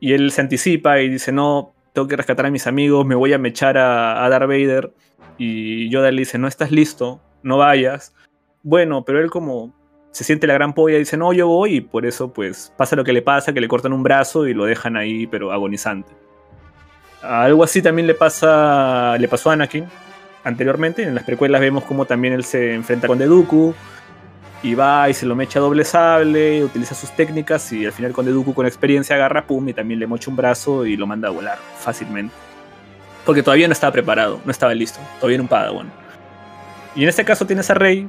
Y 0.00 0.12
él 0.12 0.30
se 0.32 0.40
anticipa 0.40 1.00
y 1.00 1.08
dice, 1.08 1.32
no, 1.32 1.72
tengo 1.92 2.08
que 2.08 2.16
rescatar 2.16 2.46
a 2.46 2.50
mis 2.50 2.66
amigos, 2.66 3.06
me 3.06 3.14
voy 3.14 3.32
a 3.32 3.38
mechar 3.38 3.78
a, 3.78 4.24
a 4.24 4.28
Darth 4.28 4.48
Vader. 4.48 4.92
Y 5.38 5.88
Yoda 5.90 6.10
le 6.10 6.20
dice, 6.20 6.38
no 6.38 6.46
estás 6.48 6.70
listo, 6.70 7.20
no 7.42 7.58
vayas. 7.58 8.14
Bueno, 8.62 9.04
pero 9.04 9.20
él 9.20 9.30
como 9.30 9.74
se 10.14 10.22
siente 10.22 10.46
la 10.46 10.54
gran 10.54 10.74
polla, 10.74 10.96
dice, 10.96 11.16
no, 11.16 11.32
yo 11.32 11.48
voy, 11.48 11.74
y 11.74 11.80
por 11.80 12.06
eso 12.06 12.32
pues 12.32 12.72
pasa 12.76 12.94
lo 12.94 13.02
que 13.02 13.12
le 13.12 13.20
pasa, 13.20 13.52
que 13.52 13.60
le 13.60 13.66
cortan 13.66 13.92
un 13.92 14.04
brazo 14.04 14.46
y 14.46 14.54
lo 14.54 14.64
dejan 14.64 14.96
ahí, 14.96 15.26
pero 15.26 15.50
agonizante. 15.50 16.12
Algo 17.20 17.64
así 17.64 17.82
también 17.82 18.06
le 18.06 18.14
pasa, 18.14 19.18
le 19.18 19.26
pasó 19.26 19.50
a 19.50 19.54
Anakin 19.54 19.86
anteriormente, 20.44 21.02
en 21.02 21.16
las 21.16 21.24
precuelas 21.24 21.60
vemos 21.60 21.82
como 21.82 22.04
también 22.04 22.32
él 22.32 22.44
se 22.44 22.74
enfrenta 22.74 23.08
con 23.08 23.18
Deduku, 23.18 23.74
y 24.62 24.76
va 24.76 25.10
y 25.10 25.14
se 25.14 25.26
lo 25.26 25.34
mecha 25.34 25.58
doble 25.58 25.84
sable, 25.84 26.62
utiliza 26.62 26.94
sus 26.94 27.10
técnicas, 27.10 27.72
y 27.72 27.84
al 27.84 27.90
final 27.90 28.12
con 28.12 28.24
Deduku 28.24 28.54
con 28.54 28.66
experiencia 28.66 29.16
agarra, 29.16 29.48
pum, 29.48 29.68
y 29.68 29.74
también 29.74 29.98
le 29.98 30.06
mocha 30.06 30.30
un 30.30 30.36
brazo 30.36 30.86
y 30.86 30.96
lo 30.96 31.08
manda 31.08 31.26
a 31.26 31.32
volar 31.32 31.58
fácilmente. 31.80 32.32
Porque 33.26 33.42
todavía 33.42 33.66
no 33.66 33.72
estaba 33.72 33.92
preparado, 33.92 34.40
no 34.44 34.52
estaba 34.52 34.74
listo, 34.74 35.00
todavía 35.16 35.34
era 35.34 35.42
un 35.42 35.48
padawan. 35.48 35.90
Y 36.94 37.02
en 37.02 37.08
este 37.08 37.24
caso 37.24 37.44
tienes 37.46 37.68
a 37.68 37.74
Rey, 37.74 38.08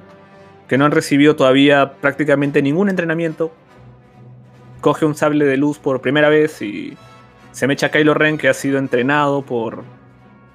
que 0.68 0.78
no 0.78 0.86
han 0.86 0.92
recibido 0.92 1.36
todavía 1.36 1.94
prácticamente 2.02 2.62
ningún 2.62 2.90
entrenamiento. 2.90 3.52
Coge 4.82 5.06
un 5.06 5.16
sable 5.16 5.46
de 5.46 5.58
luz 5.58 5.80
por 5.80 6.02
primera 6.02 6.30
vez 6.30 6.62
y 6.62 6.98
se 7.52 7.68
mecha 7.68 7.88
a 7.88 7.92
Kylo 7.92 8.14
Ren, 8.14 8.38
que 8.38 8.50
ha 8.50 8.54
sido 8.54 8.78
entrenado 8.78 9.42
por, 9.42 9.84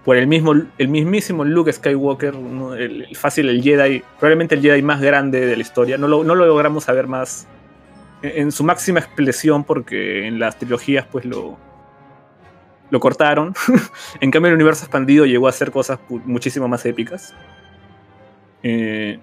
por 0.05 0.17
el, 0.17 0.27
mismo, 0.27 0.53
el 0.79 0.89
mismísimo 0.89 1.45
Luke 1.45 1.73
Skywalker, 1.73 2.35
el, 2.79 3.17
fácil 3.17 3.49
el 3.49 3.63
Jedi, 3.63 4.03
probablemente 4.19 4.55
el 4.55 4.63
Jedi 4.63 4.83
más 4.83 5.01
grande 5.01 5.47
de 5.47 5.57
la 5.57 5.63
historia. 5.63 5.99
No 5.99 6.09
lo, 6.09 6.25
no 6.25 6.35
lo 6.35 6.47
logramos 6.47 6.85
saber 6.85 7.07
más 7.07 7.47
en, 8.23 8.53
su 8.53 8.65
máxima 8.65 9.01
expresión 9.01 9.65
porque 9.65 10.27
en 10.27 10.39
las 10.39 10.59
trilogías 10.59 11.07
pues 11.11 11.25
lo, 11.25 11.59
lo 12.91 13.01
cortaron. 13.01 13.55
en 14.21 14.31
cambio 14.31 14.49
el 14.49 14.55
universo 14.55 14.85
expandido 14.85 15.27
llegó 15.27 15.47
a 15.47 15.51
hacer 15.51 15.71
cosas 15.71 15.99
muchísimo 16.09 16.69
más 16.69 16.85
épicas. 16.87 17.35
Eh, 18.63 19.19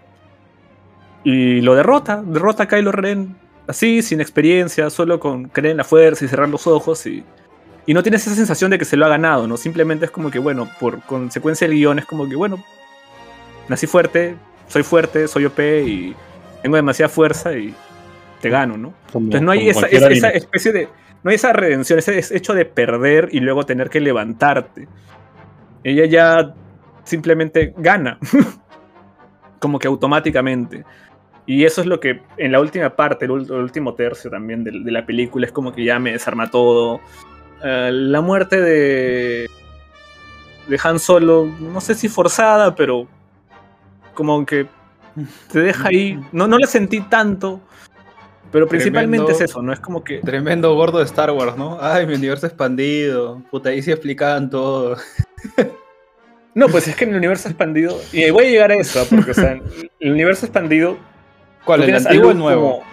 y 1.30 1.62
lo 1.62 1.76
derrota, 1.76 2.22
derrota 2.26 2.64
a 2.64 2.68
Kylo 2.68 2.92
Ren 2.92 3.36
así, 3.68 4.02
sin 4.02 4.22
experiencia, 4.22 4.90
solo 4.90 5.20
con 5.20 5.50
creer 5.50 5.72
en 5.72 5.78
la 5.78 5.84
fuerza 5.84 6.24
y 6.24 6.28
cerrar 6.30 6.48
los 6.48 6.68
ojos 6.68 7.06
y, 7.06 7.24
y 7.86 7.94
no 7.94 8.02
tienes 8.02 8.26
esa 8.26 8.36
sensación 8.36 8.72
de 8.72 8.78
que 8.80 8.86
se 8.86 8.96
lo 8.96 9.06
ha 9.06 9.10
ganado, 9.10 9.46
¿no? 9.48 9.58
Simplemente 9.58 10.06
es 10.06 10.12
como 10.12 10.32
que, 10.32 10.40
bueno, 10.40 10.70
por 10.80 11.02
consecuencia 11.02 11.68
del 11.68 11.76
guion 11.78 12.00
es 12.00 12.06
como 12.06 12.30
que, 12.30 12.36
bueno, 12.38 12.64
nací 13.68 13.88
fuerte, 13.88 14.36
soy 14.68 14.84
fuerte, 14.84 15.28
soy 15.28 15.46
OP 15.46 15.60
y 15.86 16.16
tengo 16.62 16.78
demasiada 16.78 17.10
fuerza 17.10 17.52
y 17.58 17.74
te 18.42 18.50
gano, 18.50 18.78
¿no? 18.78 18.94
Como- 19.12 19.26
Entonces 19.26 19.42
no 19.46 19.52
hay 19.52 19.68
esa, 19.70 19.88
esa- 19.98 20.08
esa 20.18 20.30
especie 20.30 20.72
de. 20.72 20.88
No 21.24 21.30
hay 21.32 21.36
esa 21.36 21.52
redención, 21.52 22.00
ese 22.00 22.18
es- 22.20 22.32
hecho 22.32 22.54
de 22.54 22.64
perder 22.64 23.30
y 23.34 23.40
luego 23.42 23.66
tener 23.66 23.90
que 23.90 24.00
levantarte. 24.00 24.88
Ella 25.84 26.06
ya 26.06 26.54
simplemente 27.04 27.74
gana. 27.78 28.18
Como 29.60 29.80
que 29.80 29.88
automáticamente. 29.88 30.86
Y 31.48 31.64
eso 31.64 31.80
es 31.80 31.88
lo 31.88 32.00
que 32.02 32.22
en 32.36 32.52
la 32.52 32.60
última 32.60 32.96
parte, 32.96 33.26
el, 33.26 33.32
último 33.32 33.96
tercio 33.96 34.30
también 34.30 34.66
de, 34.66 34.72
de 34.84 34.92
la 34.92 35.06
película, 35.06 35.48
es 35.48 35.54
como 35.54 35.72
que 35.72 35.84
ya 35.84 35.98
me 35.98 36.12
desarma 36.12 36.52
todo. 36.52 37.00
Eh, 37.64 37.90
la 37.92 38.22
muerte 38.22 38.62
de. 38.62 39.50
de 40.68 40.80
Han 40.84 41.00
Solo, 41.00 41.46
no 41.60 41.82
sé 41.82 41.96
si 41.96 42.10
forzada, 42.10 42.76
pero. 42.76 43.08
como 44.14 44.46
que 44.46 44.68
te 45.52 45.62
deja 45.62 45.88
ahí. 45.88 46.20
No, 46.34 46.48
no 46.48 46.60
la 46.60 46.68
sentí 46.68 47.00
tanto. 47.02 47.62
Pero 48.52 48.68
principalmente 48.68 49.26
Tremendo. 49.26 49.44
es 49.44 49.50
eso, 49.50 49.62
¿no? 49.62 49.72
Es 49.72 49.80
como 49.80 50.04
que. 50.04 50.20
Tremendo 50.20 50.76
gordo 50.76 51.00
de 51.00 51.06
Star 51.06 51.32
Wars, 51.32 51.58
¿no? 51.58 51.78
Ay, 51.82 52.06
mi 52.06 52.16
universo 52.16 52.46
expandido. 52.46 53.42
Puta, 53.50 53.70
ahí 53.70 53.82
sí 53.82 53.92
explicaban 53.92 54.50
todo. 54.50 54.98
No, 56.54 56.68
pues 56.70 56.88
es 56.88 56.96
que 56.96 57.04
en 57.04 57.12
el 57.12 57.18
universo 57.18 57.50
expandido. 57.50 58.02
Y 58.12 58.32
voy 58.32 58.46
a 58.46 58.50
llegar 58.50 58.72
a 58.72 58.76
eso, 58.78 59.00
¿ah? 59.00 59.06
porque, 59.08 59.30
o 59.30 59.34
sea, 59.36 59.62
el 60.00 60.12
universo 60.12 60.48
expandido. 60.48 60.98
¿Cuál? 61.68 61.84
¿El 61.84 61.96
antiguo 61.96 62.30
o 62.30 62.32
el 62.32 62.38
nuevo? 62.40 62.72
como- 62.80 62.84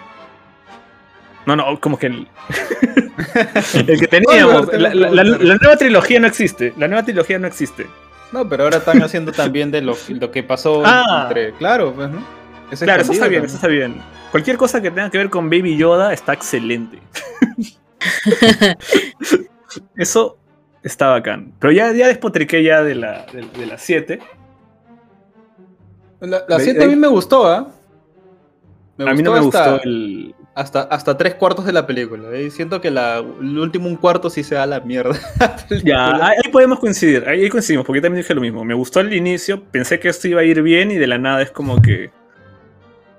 No, 1.47 1.55
no, 1.55 1.79
como 1.79 1.97
que 1.97 2.07
el. 2.07 2.27
el 3.87 3.99
que 3.99 4.07
teníamos. 4.07 4.67
La, 4.73 4.93
la- 4.93 5.09
la- 5.11 5.23
la 5.23 5.55
nueva 5.55 5.77
trilogía 5.77 6.19
no 6.19 6.27
existe. 6.27 6.73
La 6.77 6.87
nueva 6.87 7.03
trilogía 7.03 7.39
no 7.39 7.47
existe. 7.47 7.87
No, 8.31 8.47
pero 8.49 8.63
ahora 8.65 8.77
están 8.77 9.01
haciendo 9.01 9.31
también 9.31 9.71
de 9.71 9.81
lo, 9.81 9.95
lo 10.09 10.29
que 10.31 10.43
pasó 10.43 10.81
Ah. 10.85 11.23
entre. 11.27 11.53
Claro, 11.53 11.93
pues, 11.95 12.09
¿no? 12.09 12.23
Es 12.71 12.79
Claro, 12.81 13.01
eso 13.03 13.13
está 13.13 13.27
bien, 13.27 13.43
también. 13.43 13.45
eso 13.45 13.55
está 13.55 13.67
bien. 13.67 14.01
Cualquier 14.31 14.57
cosa 14.57 14.81
que 14.81 14.89
tenga 14.91 15.09
que 15.09 15.17
ver 15.19 15.29
con 15.29 15.49
Baby 15.49 15.77
Yoda 15.77 16.11
está 16.11 16.33
excelente. 16.33 16.99
eso 19.95 20.37
está 20.83 21.07
bacán. 21.09 21.53
Pero 21.59 21.71
ya, 21.71 21.91
ya 21.93 22.07
despotriqué 22.07 22.63
ya 22.63 22.83
de 22.83 22.95
la 22.95 23.25
7. 23.31 23.59
De, 23.59 23.65
las 23.65 23.81
siete. 23.81 24.19
La, 26.19 26.43
la 26.47 26.57
De- 26.57 26.63
7 26.63 26.79
de- 26.79 26.85
a 26.85 26.87
mí 26.87 26.95
me 26.95 27.07
gustó, 27.07 27.47
¿ah? 27.47 27.67
Me 28.97 29.09
a 29.09 29.13
mí 29.13 29.21
no 29.21 29.33
me 29.33 29.39
hasta, 29.39 29.71
gustó 29.71 29.83
el. 29.83 30.33
hasta, 30.53 30.81
hasta 30.83 31.17
tres 31.17 31.35
cuartos 31.35 31.65
de 31.65 31.73
la 31.73 31.85
película. 31.85 32.29
¿eh? 32.31 32.49
Siento 32.49 32.79
que 32.79 32.89
la, 32.91 33.17
el 33.17 33.59
último 33.59 33.87
un 33.87 33.97
cuarto 33.97 34.29
sí 34.29 34.41
se 34.43 34.55
da 34.55 34.65
la 34.65 34.79
mierda. 34.79 35.15
Ya, 35.83 36.15
ahí 36.27 36.49
podemos 36.51 36.79
coincidir, 36.79 37.27
ahí 37.27 37.49
coincidimos, 37.49 37.85
porque 37.85 37.97
yo 37.97 38.03
también 38.03 38.21
dije 38.23 38.33
lo 38.33 38.39
mismo. 38.41 38.63
Me 38.63 38.73
gustó 38.73 38.99
al 39.01 39.11
inicio, 39.13 39.61
pensé 39.63 39.99
que 39.99 40.07
esto 40.09 40.27
iba 40.29 40.41
a 40.41 40.43
ir 40.45 40.61
bien 40.61 40.91
y 40.91 40.95
de 40.95 41.07
la 41.07 41.17
nada 41.17 41.41
es 41.41 41.51
como 41.51 41.81
que. 41.81 42.11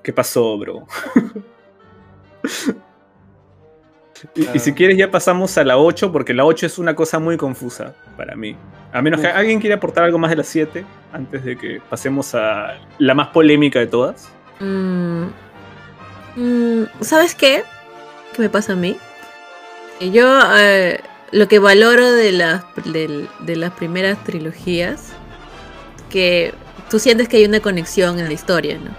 ¿Qué 0.03 0.13
pasó, 0.13 0.57
bro? 0.57 0.87
y, 4.35 4.49
y 4.55 4.59
si 4.59 4.71
Ah. 4.71 4.75
quieres, 4.75 4.97
ya 4.97 5.11
pasamos 5.11 5.57
a 5.59 5.65
la 5.65 5.77
8, 5.79 6.11
porque 6.13 6.33
la 6.33 6.45
8 6.45 6.67
es 6.67 6.79
una 6.79 6.95
cosa 6.95 7.19
muy 7.19 7.37
confusa 7.37 7.95
para 8.17 8.35
mí. 8.37 8.57
A 8.93 9.03
menos 9.03 9.21
que 9.21 9.27
alguien 9.27 9.61
quiera 9.61 9.77
aportar 9.77 10.05
algo 10.05 10.19
más 10.19 10.31
de 10.31 10.37
la 10.37 10.45
7, 10.45 10.85
antes 11.13 11.45
de 11.45 11.57
que 11.57 11.81
pasemos 11.91 12.35
a 12.35 12.77
la 12.99 13.15
más 13.15 13.29
polémica 13.29 13.79
de 13.79 13.87
todas. 13.89 14.33
Mm, 14.61 15.25
mm, 16.37 16.85
¿Sabes 17.01 17.35
qué? 17.35 17.65
¿Qué 18.35 18.43
me 18.43 18.49
pasa 18.49 18.75
a 18.75 18.77
mí? 18.77 18.97
Que 19.99 20.11
Yo 20.11 20.41
eh, 20.59 21.01
lo 21.33 21.49
que 21.49 21.59
valoro 21.59 22.13
de 22.13 22.33
las, 22.33 22.65
de 22.85 23.57
las 23.57 23.73
primeras 23.73 24.23
trilogías, 24.25 25.13
que 26.11 26.55
tú 26.89 26.99
sientes 26.99 27.29
que 27.29 27.39
hay 27.39 27.45
una 27.45 27.61
conexión 27.61 28.19
en 28.19 28.27
la 28.27 28.33
historia, 28.33 28.79
¿no? 28.79 28.91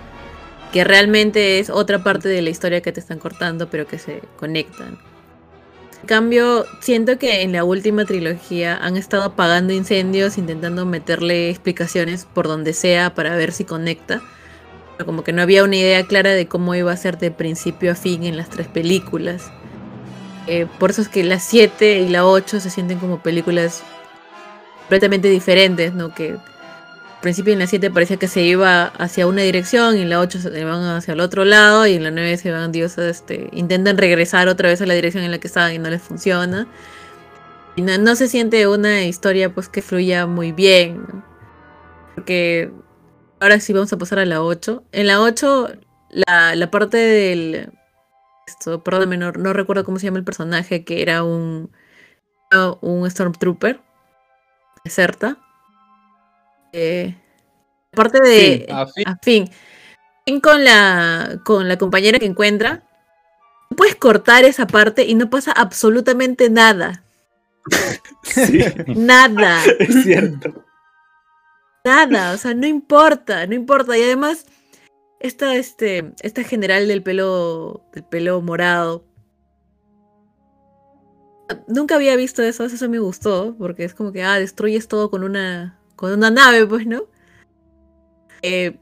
Que 0.71 0.83
realmente 0.83 1.59
es 1.59 1.69
otra 1.69 2.03
parte 2.03 2.27
de 2.27 2.41
la 2.41 2.49
historia 2.49 2.81
que 2.81 2.91
te 2.91 2.99
están 2.99 3.19
cortando, 3.19 3.69
pero 3.69 3.87
que 3.87 3.97
se 3.97 4.21
conectan. 4.37 4.99
En 6.01 6.07
cambio, 6.07 6.65
siento 6.79 7.17
que 7.17 7.41
en 7.41 7.53
la 7.53 7.63
última 7.63 8.05
trilogía 8.05 8.77
han 8.77 8.97
estado 8.97 9.23
apagando 9.23 9.73
incendios, 9.73 10.37
intentando 10.37 10.85
meterle 10.85 11.49
explicaciones 11.49 12.25
por 12.25 12.47
donde 12.47 12.73
sea 12.73 13.15
para 13.15 13.35
ver 13.35 13.51
si 13.51 13.63
conecta 13.63 14.21
como 15.05 15.23
que 15.23 15.33
no 15.33 15.41
había 15.41 15.63
una 15.63 15.75
idea 15.75 16.03
clara 16.05 16.31
de 16.31 16.47
cómo 16.47 16.75
iba 16.75 16.91
a 16.91 16.97
ser 16.97 17.17
de 17.17 17.31
principio 17.31 17.91
a 17.91 17.95
fin 17.95 18.23
en 18.23 18.37
las 18.37 18.49
tres 18.49 18.67
películas. 18.67 19.51
Eh, 20.47 20.65
por 20.79 20.91
eso 20.91 21.01
es 21.01 21.09
que 21.09 21.23
la 21.23 21.39
7 21.39 21.99
y 21.99 22.09
la 22.09 22.25
8 22.25 22.59
se 22.59 22.69
sienten 22.69 22.99
como 22.99 23.21
películas 23.21 23.83
completamente 24.79 25.29
diferentes, 25.29 25.93
¿no? 25.93 26.13
Que 26.13 26.31
al 26.31 27.21
principio 27.21 27.51
en 27.51 27.59
la 27.59 27.67
7 27.67 27.91
parecía 27.91 28.17
que 28.17 28.27
se 28.27 28.41
iba 28.41 28.85
hacia 28.85 29.27
una 29.27 29.41
dirección 29.41 29.97
y 29.97 30.01
en 30.01 30.09
la 30.09 30.21
8 30.21 30.39
se 30.39 30.63
van 30.63 30.83
hacia 30.83 31.13
el 31.13 31.19
otro 31.19 31.43
lado 31.43 31.85
y 31.85 31.95
en 31.95 32.03
la 32.03 32.11
9 32.11 32.37
se 32.37 32.51
van, 32.51 32.71
Dios, 32.71 32.97
este, 32.97 33.49
intentan 33.51 33.97
regresar 33.97 34.47
otra 34.47 34.69
vez 34.69 34.81
a 34.81 34.85
la 34.85 34.93
dirección 34.93 35.23
en 35.23 35.31
la 35.31 35.39
que 35.39 35.47
estaban 35.47 35.73
y 35.73 35.79
no 35.79 35.89
les 35.89 36.01
funciona. 36.01 36.67
Y 37.75 37.81
no, 37.81 37.97
no 37.97 38.15
se 38.15 38.27
siente 38.27 38.67
una 38.67 39.03
historia 39.03 39.53
pues 39.53 39.67
que 39.67 39.81
fluya 39.81 40.25
muy 40.25 40.53
bien, 40.53 41.03
¿no? 41.07 41.23
Porque 42.15 42.71
ahora 43.39 43.59
sí 43.59 43.73
vamos 43.73 43.91
a 43.93 43.97
pasar 43.97 44.19
a 44.19 44.25
la 44.25 44.41
8. 44.41 44.83
En 44.91 45.07
la 45.07 45.21
8, 45.21 45.69
la, 46.09 46.55
la 46.55 46.71
parte 46.71 46.97
del... 46.97 47.71
Esto, 48.47 48.83
perdóname, 48.83 49.17
no, 49.17 49.31
no 49.33 49.53
recuerdo 49.53 49.83
cómo 49.83 49.99
se 49.99 50.05
llama 50.05 50.19
el 50.19 50.23
personaje, 50.23 50.85
que 50.85 51.01
era 51.01 51.23
un, 51.23 51.71
un 52.81 53.09
Stormtrooper. 53.11 53.81
Deserta. 54.83 55.37
Eh, 56.71 57.15
la 57.91 57.95
parte 57.95 58.21
de... 58.21 58.65
Fin, 58.67 58.75
a 58.75 58.87
fin. 58.87 59.07
a 59.07 59.17
fin. 59.21 59.49
Fin 60.25 60.39
con 60.41 60.63
la, 60.63 61.39
con 61.45 61.67
la 61.67 61.77
compañera 61.77 62.19
que 62.19 62.25
encuentra. 62.25 62.83
puedes 63.75 63.95
cortar 63.95 64.45
esa 64.45 64.67
parte 64.67 65.05
y 65.05 65.15
no 65.15 65.29
pasa 65.29 65.51
absolutamente 65.51 66.49
nada. 66.49 67.03
Sí, 68.23 68.59
Nada. 68.87 69.63
es 69.79 70.03
cierto. 70.03 70.66
Nada. 71.87 72.33
O 72.33 72.37
sea, 72.37 72.53
no 72.53 72.67
importa, 72.67 73.47
no 73.47 73.55
importa. 73.55 73.97
Y 73.97 74.03
además, 74.03 74.45
esta, 75.19 75.55
este, 75.55 76.13
esta 76.21 76.43
general 76.43 76.87
del 76.87 77.01
pelo, 77.01 77.83
del 77.93 78.03
pelo 78.03 78.41
morado. 78.41 79.05
Nunca 81.67 81.95
había 81.95 82.17
visto 82.17 82.43
eso, 82.43 82.65
eso 82.65 82.89
me 82.89 82.99
gustó, 82.99 83.55
porque 83.57 83.85
es 83.85 83.93
como 83.93 84.11
que, 84.11 84.21
ah, 84.23 84.37
destruyes 84.37 84.89
todo 84.89 85.09
con 85.09 85.23
una, 85.23 85.79
con 85.95 86.11
una 86.11 86.29
nave, 86.29 86.67
pues, 86.67 86.85
¿no? 86.85 87.05
Eh, 88.41 88.77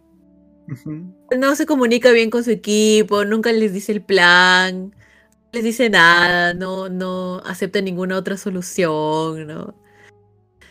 no 1.38 1.56
se 1.56 1.68
comunica 1.68 2.12
bien 2.12 2.32
con 2.32 2.44
su 2.44 2.50
equipo, 2.50 3.24
nunca 3.24 3.52
les 3.52 3.72
dice 3.72 3.92
el 3.92 4.02
plan, 4.04 4.90
no 4.90 5.50
les 5.54 5.64
dice 5.64 5.92
nada, 5.92 6.56
no, 6.56 6.90
no 6.90 7.38
acepta 7.46 7.82
ninguna 7.82 8.18
otra 8.18 8.36
solución, 8.36 9.46
¿no? 9.46 9.76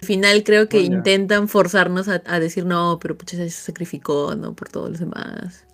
Al 0.05 0.07
final 0.07 0.45
creo 0.45 0.69
que 0.69 0.77
Oh, 0.77 0.81
intentan 0.83 1.49
forzarnos 1.49 2.09
a, 2.09 2.23
a 2.27 2.39
decir 2.39 2.67
no, 2.67 2.99
pero 3.01 3.17
pucha, 3.17 3.39
se 3.39 3.49
sacrificó, 3.49 4.35
¿no? 4.37 4.55
Por 4.55 4.69
todos 4.69 4.91
los 4.91 5.01
demás. 5.01 5.65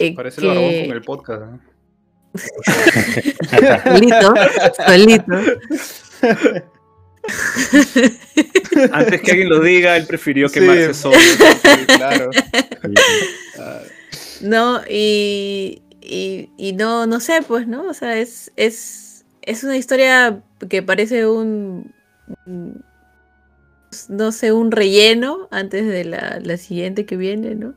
Eh, 0.00 0.12
Parece 0.12 0.40
que- 0.40 0.48
el 0.48 0.54
barbón 0.54 0.86
con 0.86 0.96
el 0.96 1.02
podcast. 1.02 1.42
¿no? 1.42 1.60
Solito, 3.84 4.34
solito. 4.86 5.32
Antes 8.92 9.20
que 9.22 9.30
alguien 9.30 9.48
lo 9.48 9.60
diga, 9.60 9.96
él 9.96 10.06
prefirió 10.06 10.48
Sí. 10.48 10.58
quemarse 10.60 10.94
solo. 10.94 11.16
Sí, 11.16 11.86
claro. 11.86 12.30
Ah, 13.60 13.78
No, 14.40 14.80
y, 14.90 15.82
y, 16.00 16.50
y 16.56 16.72
no, 16.72 17.06
no 17.06 17.20
sé, 17.20 17.42
pues, 17.46 17.68
¿no? 17.68 17.84
O 17.88 17.94
sea, 17.94 18.18
es, 18.18 18.50
es, 18.56 19.24
es 19.42 19.62
una 19.62 19.76
historia 19.76 20.42
que 20.68 20.82
parece 20.82 21.28
un, 21.28 21.94
un- 22.46 22.84
no 24.08 24.32
sé, 24.32 24.52
un 24.52 24.70
relleno 24.72 25.48
antes 25.50 25.86
de 25.86 26.04
la, 26.04 26.38
la 26.42 26.56
siguiente 26.56 27.06
que 27.06 27.16
viene, 27.16 27.54
¿no? 27.54 27.74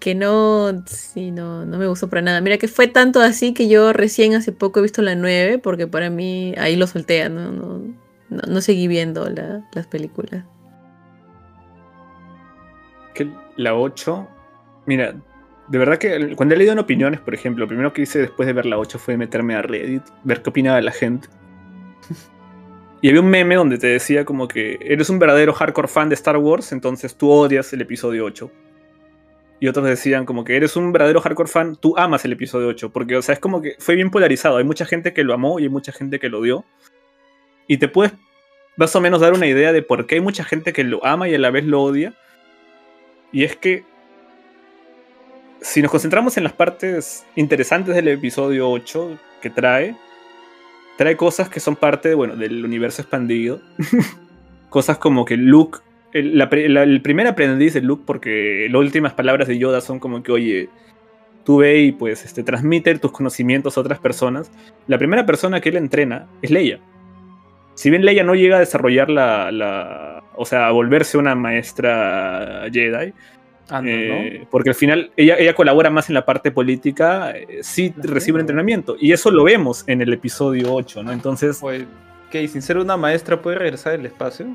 Que 0.00 0.14
no, 0.14 0.82
sí, 0.86 1.30
no, 1.30 1.64
no 1.66 1.78
me 1.78 1.86
gustó 1.86 2.08
para 2.08 2.22
nada. 2.22 2.40
Mira 2.40 2.58
que 2.58 2.68
fue 2.68 2.88
tanto 2.88 3.20
así 3.20 3.52
que 3.54 3.68
yo 3.68 3.92
recién 3.92 4.34
hace 4.34 4.52
poco 4.52 4.80
he 4.80 4.82
visto 4.82 5.02
la 5.02 5.14
9, 5.14 5.58
porque 5.58 5.86
para 5.86 6.10
mí 6.10 6.54
ahí 6.58 6.76
lo 6.76 6.86
solté, 6.86 7.28
¿no? 7.28 7.52
No, 7.52 7.78
no, 8.30 8.42
no 8.48 8.60
seguí 8.60 8.88
viendo 8.88 9.28
la- 9.30 9.68
las 9.74 9.86
películas. 9.86 10.44
que 13.14 13.30
la 13.56 13.74
8, 13.74 14.28
mira, 14.86 15.14
de 15.68 15.78
verdad 15.78 15.98
que 15.98 16.36
cuando 16.36 16.54
he 16.54 16.58
leído 16.58 16.72
en 16.72 16.78
opiniones, 16.78 17.20
por 17.20 17.34
ejemplo, 17.34 17.64
lo 17.64 17.68
primero 17.68 17.92
que 17.92 18.02
hice 18.02 18.18
después 18.20 18.46
de 18.46 18.52
ver 18.52 18.66
la 18.66 18.78
8 18.78 18.98
fue 18.98 19.16
meterme 19.16 19.54
a 19.54 19.62
Reddit, 19.62 20.02
ver 20.24 20.42
qué 20.42 20.50
opinaba 20.50 20.80
la 20.80 20.92
gente. 20.92 21.28
Y 23.06 23.08
había 23.08 23.20
un 23.20 23.30
meme 23.30 23.54
donde 23.54 23.78
te 23.78 23.86
decía 23.86 24.24
como 24.24 24.48
que 24.48 24.80
eres 24.80 25.08
un 25.10 25.20
verdadero 25.20 25.52
hardcore 25.52 25.86
fan 25.86 26.08
de 26.08 26.16
Star 26.16 26.38
Wars, 26.38 26.72
entonces 26.72 27.14
tú 27.14 27.30
odias 27.30 27.72
el 27.72 27.80
episodio 27.80 28.24
8. 28.24 28.50
Y 29.60 29.68
otros 29.68 29.86
decían 29.86 30.26
como 30.26 30.42
que 30.42 30.56
eres 30.56 30.74
un 30.74 30.90
verdadero 30.90 31.20
hardcore 31.20 31.48
fan, 31.48 31.76
tú 31.76 31.96
amas 31.96 32.24
el 32.24 32.32
episodio 32.32 32.66
8. 32.66 32.90
Porque, 32.90 33.16
o 33.16 33.22
sea, 33.22 33.34
es 33.34 33.38
como 33.38 33.62
que 33.62 33.76
fue 33.78 33.94
bien 33.94 34.10
polarizado. 34.10 34.56
Hay 34.56 34.64
mucha 34.64 34.86
gente 34.86 35.12
que 35.12 35.22
lo 35.22 35.34
amó 35.34 35.60
y 35.60 35.62
hay 35.62 35.68
mucha 35.68 35.92
gente 35.92 36.18
que 36.18 36.28
lo 36.28 36.40
odió. 36.40 36.64
Y 37.68 37.76
te 37.76 37.86
puedes 37.86 38.12
más 38.76 38.96
o 38.96 39.00
menos 39.00 39.20
dar 39.20 39.34
una 39.34 39.46
idea 39.46 39.72
de 39.72 39.82
por 39.82 40.08
qué 40.08 40.16
hay 40.16 40.20
mucha 40.20 40.42
gente 40.42 40.72
que 40.72 40.82
lo 40.82 41.06
ama 41.06 41.28
y 41.28 41.34
a 41.36 41.38
la 41.38 41.52
vez 41.52 41.64
lo 41.64 41.84
odia. 41.84 42.12
Y 43.30 43.44
es 43.44 43.54
que 43.54 43.84
si 45.60 45.80
nos 45.80 45.92
concentramos 45.92 46.36
en 46.38 46.42
las 46.42 46.54
partes 46.54 47.24
interesantes 47.36 47.94
del 47.94 48.08
episodio 48.08 48.68
8 48.68 49.16
que 49.42 49.50
trae, 49.50 49.94
trae 50.96 51.16
cosas 51.16 51.48
que 51.48 51.60
son 51.60 51.76
parte 51.76 52.14
bueno, 52.14 52.36
del 52.36 52.64
universo 52.64 53.02
expandido. 53.02 53.60
cosas 54.68 54.98
como 54.98 55.24
que 55.24 55.36
Luke, 55.36 55.78
el, 56.12 56.40
el 56.40 57.02
primer 57.02 57.26
aprendiz 57.26 57.74
de 57.74 57.80
Luke, 57.80 58.04
porque 58.06 58.68
las 58.70 58.80
últimas 58.80 59.12
palabras 59.12 59.48
de 59.48 59.58
Yoda 59.58 59.80
son 59.80 59.98
como 59.98 60.22
que, 60.22 60.32
oye, 60.32 60.68
tú 61.44 61.58
ve 61.58 61.78
y 61.78 61.92
pues 61.92 62.24
este, 62.24 62.42
transmite 62.42 62.98
tus 62.98 63.12
conocimientos 63.12 63.76
a 63.76 63.80
otras 63.80 63.98
personas. 64.00 64.50
La 64.86 64.98
primera 64.98 65.24
persona 65.24 65.60
que 65.60 65.68
él 65.68 65.76
entrena 65.76 66.26
es 66.42 66.50
Leia. 66.50 66.80
Si 67.74 67.90
bien 67.90 68.04
Leia 68.04 68.24
no 68.24 68.34
llega 68.34 68.56
a 68.56 68.60
desarrollar 68.60 69.10
la, 69.10 69.52
la 69.52 70.24
o 70.34 70.44
sea, 70.44 70.66
a 70.66 70.72
volverse 70.72 71.18
una 71.18 71.34
maestra 71.34 72.64
Jedi, 72.72 73.12
ah, 73.70 73.82
no, 73.82 73.88
eh, 73.88 74.46
porque 74.50 74.70
al 74.70 74.74
final 74.74 75.10
ella, 75.16 75.36
ella 75.38 75.54
colabora 75.54 75.90
más 75.90 76.08
en 76.08 76.14
la 76.14 76.24
parte 76.24 76.50
política, 76.50 77.32
eh, 77.32 77.58
sí 77.62 77.94
recibe 77.96 78.36
un 78.36 78.40
entrenamiento. 78.40 78.96
Y 79.00 79.12
eso 79.12 79.30
lo 79.30 79.44
vemos 79.44 79.84
en 79.86 80.02
el 80.02 80.12
episodio 80.12 80.72
8, 80.74 81.02
¿no? 81.02 81.12
Entonces, 81.12 81.58
Pues, 81.60 81.84
¿qué? 82.30 82.42
¿Y 82.42 82.48
sin 82.48 82.62
ser 82.62 82.78
una 82.78 82.96
maestra 82.96 83.40
puede 83.40 83.58
regresar 83.58 83.94
al 83.94 84.06
espacio? 84.06 84.46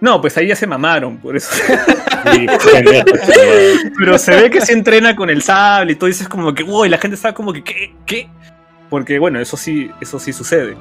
no, 0.00 0.20
pues 0.20 0.36
ahí 0.36 0.48
ya 0.48 0.56
se 0.56 0.66
mamaron, 0.66 1.18
por 1.18 1.36
eso. 1.36 1.54
Sí. 2.24 2.46
Pero 3.98 4.16
se 4.16 4.34
ve 4.34 4.50
que 4.50 4.62
se 4.62 4.72
entrena 4.72 5.14
con 5.14 5.28
el 5.28 5.42
sable 5.42 5.92
y 5.92 5.94
todo, 5.94 6.08
y 6.08 6.12
dices 6.12 6.26
como 6.26 6.54
que, 6.54 6.62
wow, 6.62 6.86
y 6.86 6.88
la 6.88 6.96
gente 6.96 7.16
está 7.16 7.34
como 7.34 7.52
que, 7.52 7.62
¿qué? 7.62 7.94
¿Qué? 8.06 8.28
Porque 8.88 9.18
bueno, 9.18 9.40
eso 9.40 9.58
sí, 9.58 9.90
eso 10.00 10.18
sí 10.18 10.32
sucede. 10.32 10.74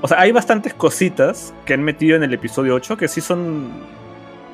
O 0.00 0.08
sea, 0.08 0.20
hay 0.20 0.32
bastantes 0.32 0.72
cositas 0.72 1.52
que 1.66 1.74
han 1.74 1.82
metido 1.82 2.16
en 2.16 2.22
el 2.22 2.32
episodio 2.32 2.74
8 2.74 2.96
que 2.96 3.06
sí 3.06 3.20
son. 3.20 3.70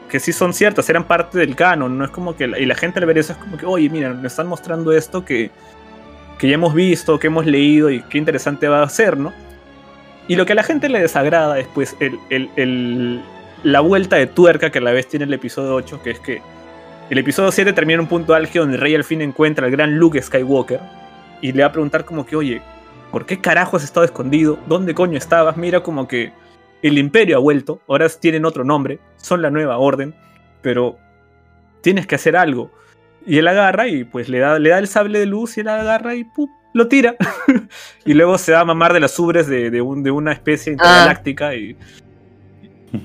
Que 0.09 0.21
sí 0.21 0.33
son 0.33 0.53
ciertas, 0.55 0.89
eran 0.91 1.05
parte 1.05 1.39
del 1.39 1.55
canon. 1.55 1.97
No 1.99 2.05
es 2.05 2.11
como 2.11 2.35
que. 2.37 2.45
y 2.45 2.67
la 2.67 2.75
gente 2.75 2.99
al 2.99 3.07
ver 3.07 3.19
eso 3.19 3.33
es 3.33 3.39
como 3.39 3.57
que, 3.57 3.67
oye, 3.67 3.89
mira, 3.91 4.13
me 4.15 4.27
están 4.29 4.47
mostrando 4.47 4.93
esto 4.93 5.25
que. 5.25 5.51
que 6.39 6.49
ya 6.49 6.55
hemos 6.55 6.75
visto, 6.75 7.19
que 7.19 7.27
hemos 7.29 7.47
leído 7.47 7.91
y 7.91 8.01
qué 8.03 8.19
interesante 8.19 8.69
va 8.69 8.83
a 8.83 8.89
ser, 8.89 9.17
¿no? 9.17 9.33
Y 10.29 10.37
lo 10.37 10.45
que 10.47 10.53
a 10.53 10.57
la 10.57 10.63
gente 10.63 10.89
le 10.89 11.01
desagrada 11.01 11.59
es 11.59 11.67
pues 11.75 11.97
el, 12.01 12.19
el- 12.31 12.51
el- 12.57 13.23
la 13.65 13.81
vuelta 13.81 14.17
de 14.17 14.27
tuerca 14.27 14.71
que 14.71 14.79
a 14.79 14.83
la 14.83 14.93
vez 14.93 15.09
tiene 15.09 15.25
el 15.25 15.33
episodio 15.33 15.75
8, 15.75 16.01
que 16.03 16.11
es 16.11 16.21
que 16.21 16.41
el 17.11 17.19
episodio 17.19 17.51
7 17.51 17.73
termina 17.73 17.95
en 17.95 18.01
un 18.01 18.07
punto 18.07 18.35
álgido 18.35 18.65
donde 18.65 18.77
Rey 18.79 18.95
al 18.95 19.03
fin 19.05 19.21
encuentra 19.23 19.65
al 19.67 19.73
gran 19.73 19.97
Luke 19.99 20.21
Skywalker 20.23 20.79
y 21.41 21.53
le 21.53 21.63
va 21.63 21.69
a 21.71 21.73
preguntar 21.73 22.05
como 22.05 22.25
que, 22.27 22.37
oye, 22.37 22.61
¿por 23.11 23.25
qué 23.27 23.41
carajo 23.41 23.77
has 23.79 23.83
estado 23.85 24.05
escondido? 24.05 24.59
¿Dónde 24.69 24.95
coño 24.95 25.17
estabas? 25.19 25.57
Mira 25.57 25.81
como 25.81 26.07
que 26.07 26.31
el 26.83 26.99
imperio 26.99 27.37
ha 27.37 27.41
vuelto, 27.41 27.81
ahora 27.89 28.09
tienen 28.09 28.45
otro 28.45 28.65
nombre, 28.65 28.99
son 29.17 29.43
la 29.43 29.51
nueva 29.51 29.79
orden, 29.79 30.15
pero 30.63 30.97
tienes 31.81 32.07
que 32.07 32.15
hacer 32.15 32.37
algo. 32.37 32.71
Y 33.27 33.39
él 33.39 33.49
agarra 33.49 33.89
y 33.89 34.05
pues 34.05 34.29
le 34.29 34.39
da, 34.39 34.59
le 34.59 34.71
da 34.71 34.79
el 34.79 34.89
sable 34.89 35.19
de 35.19 35.27
luz 35.27 35.57
y 35.59 35.61
él 35.61 35.69
agarra 35.69 36.15
y 36.15 36.25
¡pup! 36.25 36.51
lo 36.75 36.87
tira. 36.89 37.17
y 38.05 38.15
luego 38.15 38.39
se 38.39 38.53
va 38.53 38.61
a 38.61 38.65
mamar 38.65 38.93
de 38.93 39.01
las 39.01 39.19
ubres 39.19 39.47
de, 39.49 39.71
de 39.71 39.81
un- 39.83 40.03
de 40.03 40.11
una 40.11 40.33
especie 40.33 40.73
intergaláctica 40.73 41.55
y, 41.55 41.77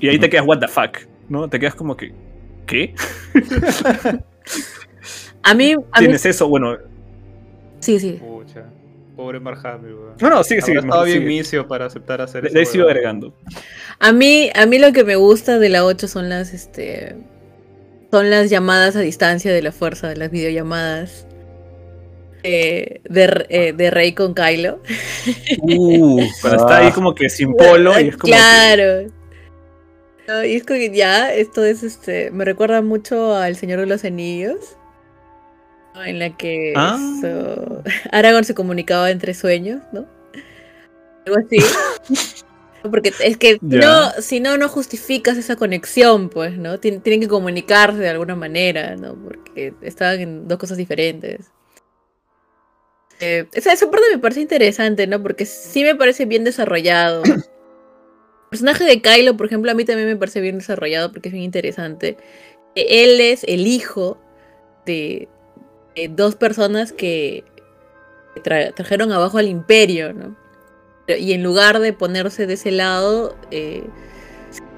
y 0.00 0.08
ahí 0.08 0.18
te 0.18 0.30
quedas, 0.30 0.46
what 0.46 0.58
the 0.60 0.68
fuck, 0.68 0.98
¿no? 1.28 1.48
Te 1.48 1.58
quedas 1.58 1.74
como 1.74 1.96
que, 1.96 2.12
¿qué? 2.66 2.94
A 5.42 5.52
mí, 5.52 5.72
a 5.72 5.76
mí 5.76 5.82
Tienes 5.98 6.24
eso, 6.24 6.48
bueno. 6.48 6.76
sí, 7.80 7.98
sí. 8.00 8.12
Pucha. 8.18 8.64
Pobre 9.16 9.38
weón. 9.38 10.14
No, 10.20 10.30
no, 10.30 10.42
sigue, 10.44 10.60
sigue. 10.62 10.82
Mejor 10.82 11.06
bien 11.06 11.24
misio 11.24 11.68
para 11.68 11.86
aceptar 11.86 12.20
hacer 12.20 12.42
Le, 12.44 12.48
eso. 12.48 12.56
le 12.56 12.62
he 12.62 12.66
sigo 12.66 12.84
agregando. 12.84 13.34
A 14.00 14.12
mí, 14.12 14.50
a 14.54 14.66
mí 14.66 14.78
lo 14.78 14.92
que 14.92 15.04
me 15.04 15.16
gusta 15.16 15.58
de 15.58 15.68
la 15.68 15.84
8 15.84 16.08
son 16.08 16.28
las, 16.28 16.52
este, 16.52 17.14
son 18.10 18.30
las 18.30 18.50
llamadas 18.50 18.96
a 18.96 19.00
distancia 19.00 19.52
de 19.52 19.62
la 19.62 19.70
fuerza, 19.72 20.08
de 20.08 20.16
las 20.16 20.30
videollamadas 20.30 21.26
eh, 22.42 23.00
de, 23.04 23.46
eh, 23.48 23.72
de 23.72 23.90
Rey 23.90 24.12
con 24.14 24.34
Kylo. 24.34 24.80
Uh, 25.62 26.20
cuando 26.42 26.58
está 26.64 26.78
ahí 26.78 26.90
como 26.92 27.14
que 27.14 27.28
sin 27.30 27.54
polo 27.54 27.98
y 28.00 28.08
es 28.08 28.16
como 28.16 28.32
que- 28.32 28.38
claro. 28.38 29.06
No, 30.26 30.44
y 30.44 30.54
es 30.54 30.64
como 30.64 30.78
que 30.78 30.90
ya, 30.94 31.32
esto 31.34 31.64
es 31.64 31.82
este, 31.82 32.30
me 32.30 32.44
recuerda 32.44 32.80
mucho 32.82 33.36
al 33.36 33.56
Señor 33.56 33.80
de 33.80 33.86
los 33.86 34.04
Anillos. 34.04 34.76
En 35.94 36.18
la 36.18 36.36
que 36.36 36.72
Ah. 36.76 36.98
so- 37.20 37.82
Aragorn 38.12 38.44
se 38.44 38.54
comunicaba 38.54 39.10
entre 39.10 39.34
sueños, 39.34 39.82
¿no? 39.92 40.06
Algo 41.26 41.38
así. 41.38 41.56
Porque 42.90 43.14
es 43.20 43.38
que 43.38 43.56
no, 43.62 44.10
si 44.20 44.40
no, 44.40 44.58
no 44.58 44.68
justificas 44.68 45.38
esa 45.38 45.56
conexión, 45.56 46.28
pues, 46.28 46.58
¿no? 46.58 46.78
Tien- 46.78 47.02
tienen 47.02 47.20
que 47.22 47.28
comunicarse 47.28 47.96
de 47.98 48.10
alguna 48.10 48.34
manera, 48.36 48.94
¿no? 48.96 49.14
Porque 49.14 49.72
estaban 49.80 50.20
en 50.20 50.48
dos 50.48 50.58
cosas 50.58 50.76
diferentes. 50.76 51.46
Eh, 53.20 53.46
esa, 53.54 53.72
esa 53.72 53.90
parte 53.90 54.04
me 54.12 54.18
parece 54.18 54.40
interesante, 54.42 55.06
¿no? 55.06 55.22
Porque 55.22 55.46
sí 55.46 55.82
me 55.82 55.94
parece 55.94 56.26
bien 56.26 56.44
desarrollado. 56.44 57.22
El 57.24 57.42
personaje 58.50 58.84
de 58.84 59.00
Kylo, 59.00 59.36
por 59.36 59.46
ejemplo, 59.46 59.70
a 59.70 59.74
mí 59.74 59.84
también 59.84 60.06
me 60.08 60.16
parece 60.16 60.40
bien 60.40 60.58
desarrollado 60.58 61.10
porque 61.10 61.28
es 61.30 61.32
bien 61.32 61.44
interesante. 61.44 62.16
Él 62.74 63.20
es 63.20 63.44
el 63.44 63.66
hijo 63.66 64.18
de, 64.84 65.28
de 65.96 66.08
dos 66.08 66.36
personas 66.36 66.92
que 66.92 67.44
tra- 68.36 68.72
trajeron 68.74 69.12
abajo 69.12 69.38
al 69.38 69.48
imperio, 69.48 70.12
¿no? 70.12 70.36
Y 71.06 71.32
en 71.34 71.42
lugar 71.42 71.80
de 71.80 71.92
ponerse 71.92 72.46
de 72.46 72.54
ese 72.54 72.70
lado, 72.70 73.36
eh, 73.50 73.84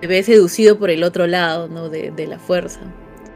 se 0.01 0.06
ve 0.06 0.22
seducido 0.22 0.78
por 0.78 0.90
el 0.90 1.05
otro 1.05 1.26
lado, 1.26 1.68
¿no? 1.68 1.88
De, 1.88 2.10
de 2.10 2.26
la 2.26 2.38
fuerza. 2.38 2.80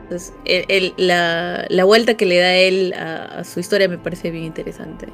Entonces, 0.03 0.33
el- 0.45 0.65
el- 0.69 0.95
la, 0.97 1.67
la 1.69 1.85
vuelta 1.85 2.15
que 2.15 2.27
le 2.27 2.39
da 2.39 2.53
él 2.55 2.93
a, 2.97 3.25
a 3.41 3.45
su 3.45 3.61
historia 3.61 3.89
me 3.89 3.99
parece 3.99 4.31
bien 4.33 4.45
interesante. 4.45 5.07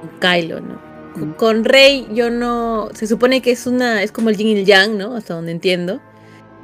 Con 0.00 0.10
Kylo, 0.18 0.60
¿no? 0.60 0.80
Con- 1.12 1.32
Con 1.34 1.64
Rey, 1.64 2.08
yo 2.12 2.30
no. 2.30 2.88
Se 2.94 3.06
supone 3.06 3.42
que 3.42 3.50
es 3.50 3.66
una. 3.66 4.02
Es 4.02 4.12
como 4.12 4.30
el 4.30 4.36
yin 4.36 4.46
y 4.48 4.60
el 4.60 4.64
yang, 4.64 4.96
¿no? 4.96 5.14
Hasta 5.14 5.34
donde 5.34 5.52
entiendo. 5.52 6.00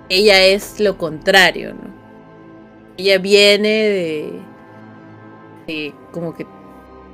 Ella 0.08 0.42
es 0.46 0.80
lo 0.80 0.96
contrario, 0.96 1.74
¿no? 1.74 1.94
Ella 2.96 3.18
viene 3.18 3.68
de. 3.68 4.32
Como 6.12 6.34
que. 6.34 6.46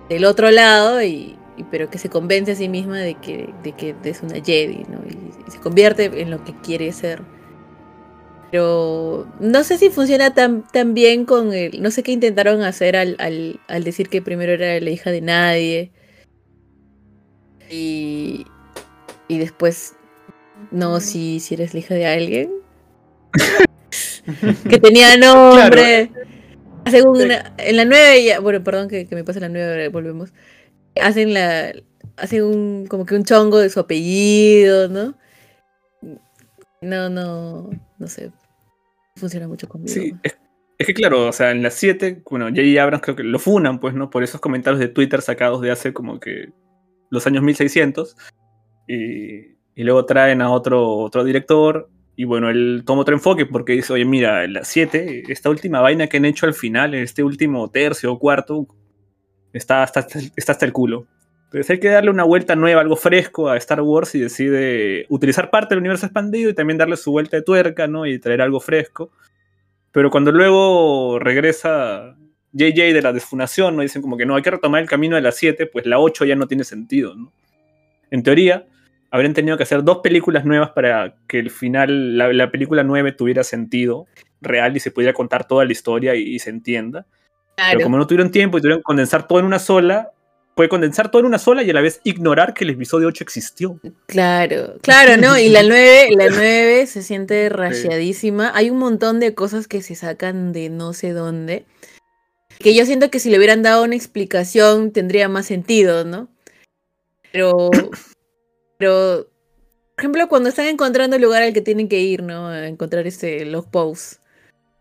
del 0.08 0.24
otro 0.24 0.50
lado 0.50 1.02
y. 1.02 1.38
y- 1.56 1.64
pero 1.70 1.90
que 1.90 1.98
se 1.98 2.08
convence 2.10 2.52
a 2.52 2.56
sí 2.56 2.68
misma 2.68 2.98
de 2.98 3.14
que, 3.16 3.52
de 3.62 3.72
que 3.72 3.94
es 4.04 4.22
una 4.22 4.36
Jedi, 4.42 4.84
¿no? 4.88 5.00
Y, 5.08 5.32
y 5.48 5.50
se 5.50 5.58
convierte 5.60 6.06
en 6.22 6.30
lo 6.30 6.44
que 6.44 6.54
quiere 6.62 6.92
ser. 6.92 7.22
Pero 8.50 9.26
no 9.40 9.64
sé 9.64 9.78
si 9.78 9.88
funciona 9.88 10.34
tan, 10.34 10.66
tan 10.68 10.92
bien 10.94 11.24
con 11.24 11.52
el. 11.54 11.80
No 11.82 11.90
sé 11.90 12.02
qué 12.02 12.12
intentaron 12.12 12.62
hacer 12.62 12.96
al, 12.96 13.16
al, 13.18 13.60
al 13.68 13.84
decir 13.84 14.08
que 14.10 14.20
primero 14.22 14.52
era 14.52 14.78
la 14.80 14.90
hija 14.90 15.10
de 15.10 15.20
nadie. 15.22 15.92
Y. 17.70 18.44
Y 19.28 19.38
después. 19.38 19.94
No, 20.70 21.00
si, 21.00 21.40
si 21.40 21.54
eres 21.54 21.74
la 21.74 21.80
hija 21.80 21.94
de 21.94 22.06
alguien. 22.06 22.50
que 24.68 24.78
tenía 24.78 25.16
nombre. 25.16 26.10
Hacen 26.84 27.06
una- 27.06 27.54
en 27.58 27.76
la 27.76 27.84
9 27.84 28.24
ya. 28.24 28.40
Bueno, 28.40 28.62
perdón 28.64 28.88
que, 28.88 29.06
que 29.06 29.14
me 29.14 29.24
pase 29.24 29.40
la 29.40 29.48
9, 29.48 29.88
volvemos. 29.88 30.32
Hacen 31.00 31.32
la. 31.34 31.72
Hacen 32.16 32.42
un. 32.44 32.86
como 32.88 33.06
que 33.06 33.14
un 33.14 33.24
chongo 33.24 33.58
de 33.58 33.70
su 33.70 33.80
apellido, 33.80 34.88
¿no? 34.88 35.14
No, 36.80 37.08
no. 37.08 37.70
No 37.98 38.06
sé. 38.06 38.30
Funciona 39.16 39.46
mucho 39.46 39.68
conmigo. 39.68 39.92
Sí, 39.92 40.12
es, 40.22 40.36
es 40.78 40.86
que 40.86 40.94
claro, 40.94 41.28
o 41.28 41.32
sea, 41.32 41.50
en 41.52 41.62
las 41.62 41.74
7, 41.74 42.22
bueno, 42.28 42.46
J.J. 42.48 42.82
Abrams 42.82 43.02
creo 43.02 43.14
que 43.16 43.22
lo 43.22 43.38
funan, 43.38 43.78
pues, 43.78 43.94
¿no? 43.94 44.10
Por 44.10 44.24
esos 44.24 44.40
comentarios 44.40 44.80
de 44.80 44.88
Twitter 44.88 45.22
sacados 45.22 45.60
de 45.60 45.70
hace 45.70 45.92
como 45.92 46.18
que 46.18 46.50
los 47.10 47.26
años 47.26 47.42
1600. 47.44 48.16
Y, 48.88 49.52
y 49.76 49.84
luego 49.84 50.04
traen 50.06 50.42
a 50.42 50.50
otro, 50.50 50.96
otro 50.98 51.22
director. 51.24 51.88
Y 52.14 52.24
bueno, 52.24 52.50
él 52.50 52.82
toma 52.84 53.02
otro 53.02 53.14
enfoque 53.14 53.46
porque 53.46 53.72
dice, 53.72 53.92
oye, 53.92 54.04
mira, 54.04 54.44
en 54.44 54.52
las 54.52 54.68
7, 54.68 55.24
esta 55.28 55.50
última 55.50 55.80
vaina 55.80 56.06
que 56.06 56.18
han 56.18 56.24
hecho 56.24 56.46
al 56.46 56.54
final, 56.54 56.94
este 56.94 57.22
último 57.22 57.70
tercio 57.70 58.12
o 58.12 58.18
cuarto, 58.18 58.66
está 59.52 59.82
hasta, 59.82 60.06
está 60.36 60.52
hasta 60.52 60.66
el 60.66 60.72
culo. 60.72 61.06
Entonces 61.44 61.70
hay 61.70 61.80
que 61.80 61.88
darle 61.88 62.10
una 62.10 62.24
vuelta 62.24 62.56
nueva, 62.56 62.80
algo 62.80 62.96
fresco 62.96 63.50
a 63.50 63.58
Star 63.58 63.82
Wars 63.82 64.14
y 64.14 64.20
decide 64.20 65.04
utilizar 65.10 65.50
parte 65.50 65.74
del 65.74 65.80
universo 65.80 66.06
expandido 66.06 66.48
y 66.48 66.54
también 66.54 66.78
darle 66.78 66.96
su 66.96 67.12
vuelta 67.12 67.36
de 67.36 67.42
tuerca, 67.42 67.86
¿no? 67.86 68.06
Y 68.06 68.18
traer 68.18 68.40
algo 68.40 68.58
fresco. 68.58 69.10
Pero 69.90 70.10
cuando 70.10 70.32
luego 70.32 71.18
regresa 71.18 72.16
JJ 72.52 72.94
de 72.94 73.02
la 73.02 73.12
desfunación, 73.12 73.76
¿no? 73.76 73.82
Dicen 73.82 74.00
como 74.00 74.16
que 74.16 74.24
no, 74.24 74.34
hay 74.34 74.42
que 74.42 74.50
retomar 74.50 74.80
el 74.80 74.88
camino 74.88 75.16
de 75.16 75.22
la 75.22 75.32
7, 75.32 75.66
pues 75.66 75.84
la 75.84 75.98
8 75.98 76.24
ya 76.24 76.36
no 76.36 76.46
tiene 76.46 76.64
sentido. 76.64 77.14
En 78.10 78.22
teoría, 78.22 78.66
habrían 79.12 79.34
tenido 79.34 79.56
que 79.56 79.62
hacer 79.62 79.84
dos 79.84 79.98
películas 79.98 80.44
nuevas 80.44 80.70
para 80.70 81.14
que 81.28 81.38
el 81.38 81.50
final, 81.50 82.18
la, 82.18 82.32
la 82.32 82.50
película 82.50 82.82
9 82.82 83.12
tuviera 83.12 83.44
sentido 83.44 84.06
real 84.40 84.76
y 84.76 84.80
se 84.80 84.90
pudiera 84.90 85.12
contar 85.12 85.46
toda 85.46 85.64
la 85.64 85.72
historia 85.72 86.16
y, 86.16 86.22
y 86.22 86.38
se 86.40 86.50
entienda. 86.50 87.06
Claro. 87.54 87.78
Pero 87.78 87.84
como 87.84 87.98
no 87.98 88.06
tuvieron 88.06 88.30
tiempo 88.30 88.58
y 88.58 88.60
tuvieron 88.60 88.80
que 88.80 88.84
condensar 88.84 89.28
todo 89.28 89.38
en 89.38 89.44
una 89.44 89.58
sola, 89.58 90.10
puede 90.54 90.68
condensar 90.68 91.10
todo 91.10 91.20
en 91.20 91.26
una 91.26 91.38
sola 91.38 91.62
y 91.62 91.70
a 91.70 91.74
la 91.74 91.80
vez 91.80 92.00
ignorar 92.04 92.54
que 92.54 92.64
el 92.64 92.70
episodio 92.70 93.08
8 93.08 93.24
existió. 93.24 93.80
Claro, 94.06 94.78
claro, 94.82 95.16
¿no? 95.16 95.38
Y 95.38 95.48
la 95.48 95.62
9, 95.68 96.08
la 96.16 96.28
9 96.28 96.86
se 96.86 97.02
siente 97.02 97.48
rayadísima. 97.48 98.50
Hay 98.54 98.70
un 98.70 98.78
montón 98.78 99.20
de 99.20 99.34
cosas 99.34 99.68
que 99.68 99.82
se 99.82 99.94
sacan 99.94 100.52
de 100.52 100.70
no 100.70 100.92
sé 100.92 101.12
dónde. 101.12 101.64
Que 102.58 102.74
yo 102.74 102.84
siento 102.84 103.10
que 103.10 103.18
si 103.18 103.30
le 103.30 103.38
hubieran 103.38 103.62
dado 103.62 103.84
una 103.84 103.96
explicación 103.96 104.92
tendría 104.92 105.28
más 105.28 105.46
sentido, 105.46 106.04
¿no? 106.04 106.28
Pero, 107.32 107.70
pero, 108.82 109.30
por 109.94 110.00
ejemplo, 110.00 110.28
cuando 110.28 110.48
están 110.48 110.66
encontrando 110.66 111.14
el 111.14 111.22
lugar 111.22 111.44
al 111.44 111.52
que 111.52 111.60
tienen 111.60 111.88
que 111.88 112.00
ir, 112.00 112.24
¿no? 112.24 112.48
A 112.48 112.66
encontrar 112.66 113.06
este 113.06 113.44
log 113.44 113.70
post 113.70 114.14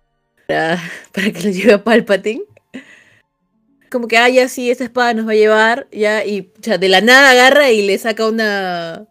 para, 0.48 0.80
que 1.14 1.44
los 1.44 1.56
lleve 1.56 1.74
a 1.74 1.84
Palpatine. 1.84 2.42
Como 3.92 4.08
que, 4.08 4.18
ah, 4.18 4.28
ya 4.28 4.50
sí, 4.50 4.72
esta 4.72 4.86
espada 4.86 5.14
nos 5.14 5.28
va 5.28 5.34
a 5.34 5.36
llevar, 5.36 5.88
ya, 5.92 6.26
y 6.26 6.52
o 6.68 6.78
de 6.80 6.90
la 6.90 7.02
nada 7.02 7.30
agarra 7.30 7.70
y 7.70 7.86
le 7.86 7.96
saca 8.00 8.28
una, 8.28 9.08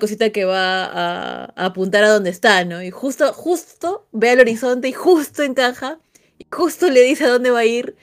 cosita 0.00 0.30
que 0.30 0.44
va 0.44 0.86
a, 0.86 1.44
a 1.54 1.66
apuntar 1.66 2.02
a 2.02 2.08
donde 2.08 2.30
está, 2.30 2.64
¿no? 2.64 2.82
Y 2.82 2.90
justo, 2.90 3.32
justo 3.32 4.08
ve 4.10 4.30
al 4.30 4.40
horizonte 4.40 4.88
y 4.88 4.92
justo 4.92 5.44
encaja, 5.44 6.00
y 6.38 6.46
justo 6.50 6.90
le 6.90 7.02
dice 7.02 7.24
a 7.26 7.28
dónde 7.28 7.52
va 7.52 7.60
a 7.60 7.66
ir. 7.66 7.94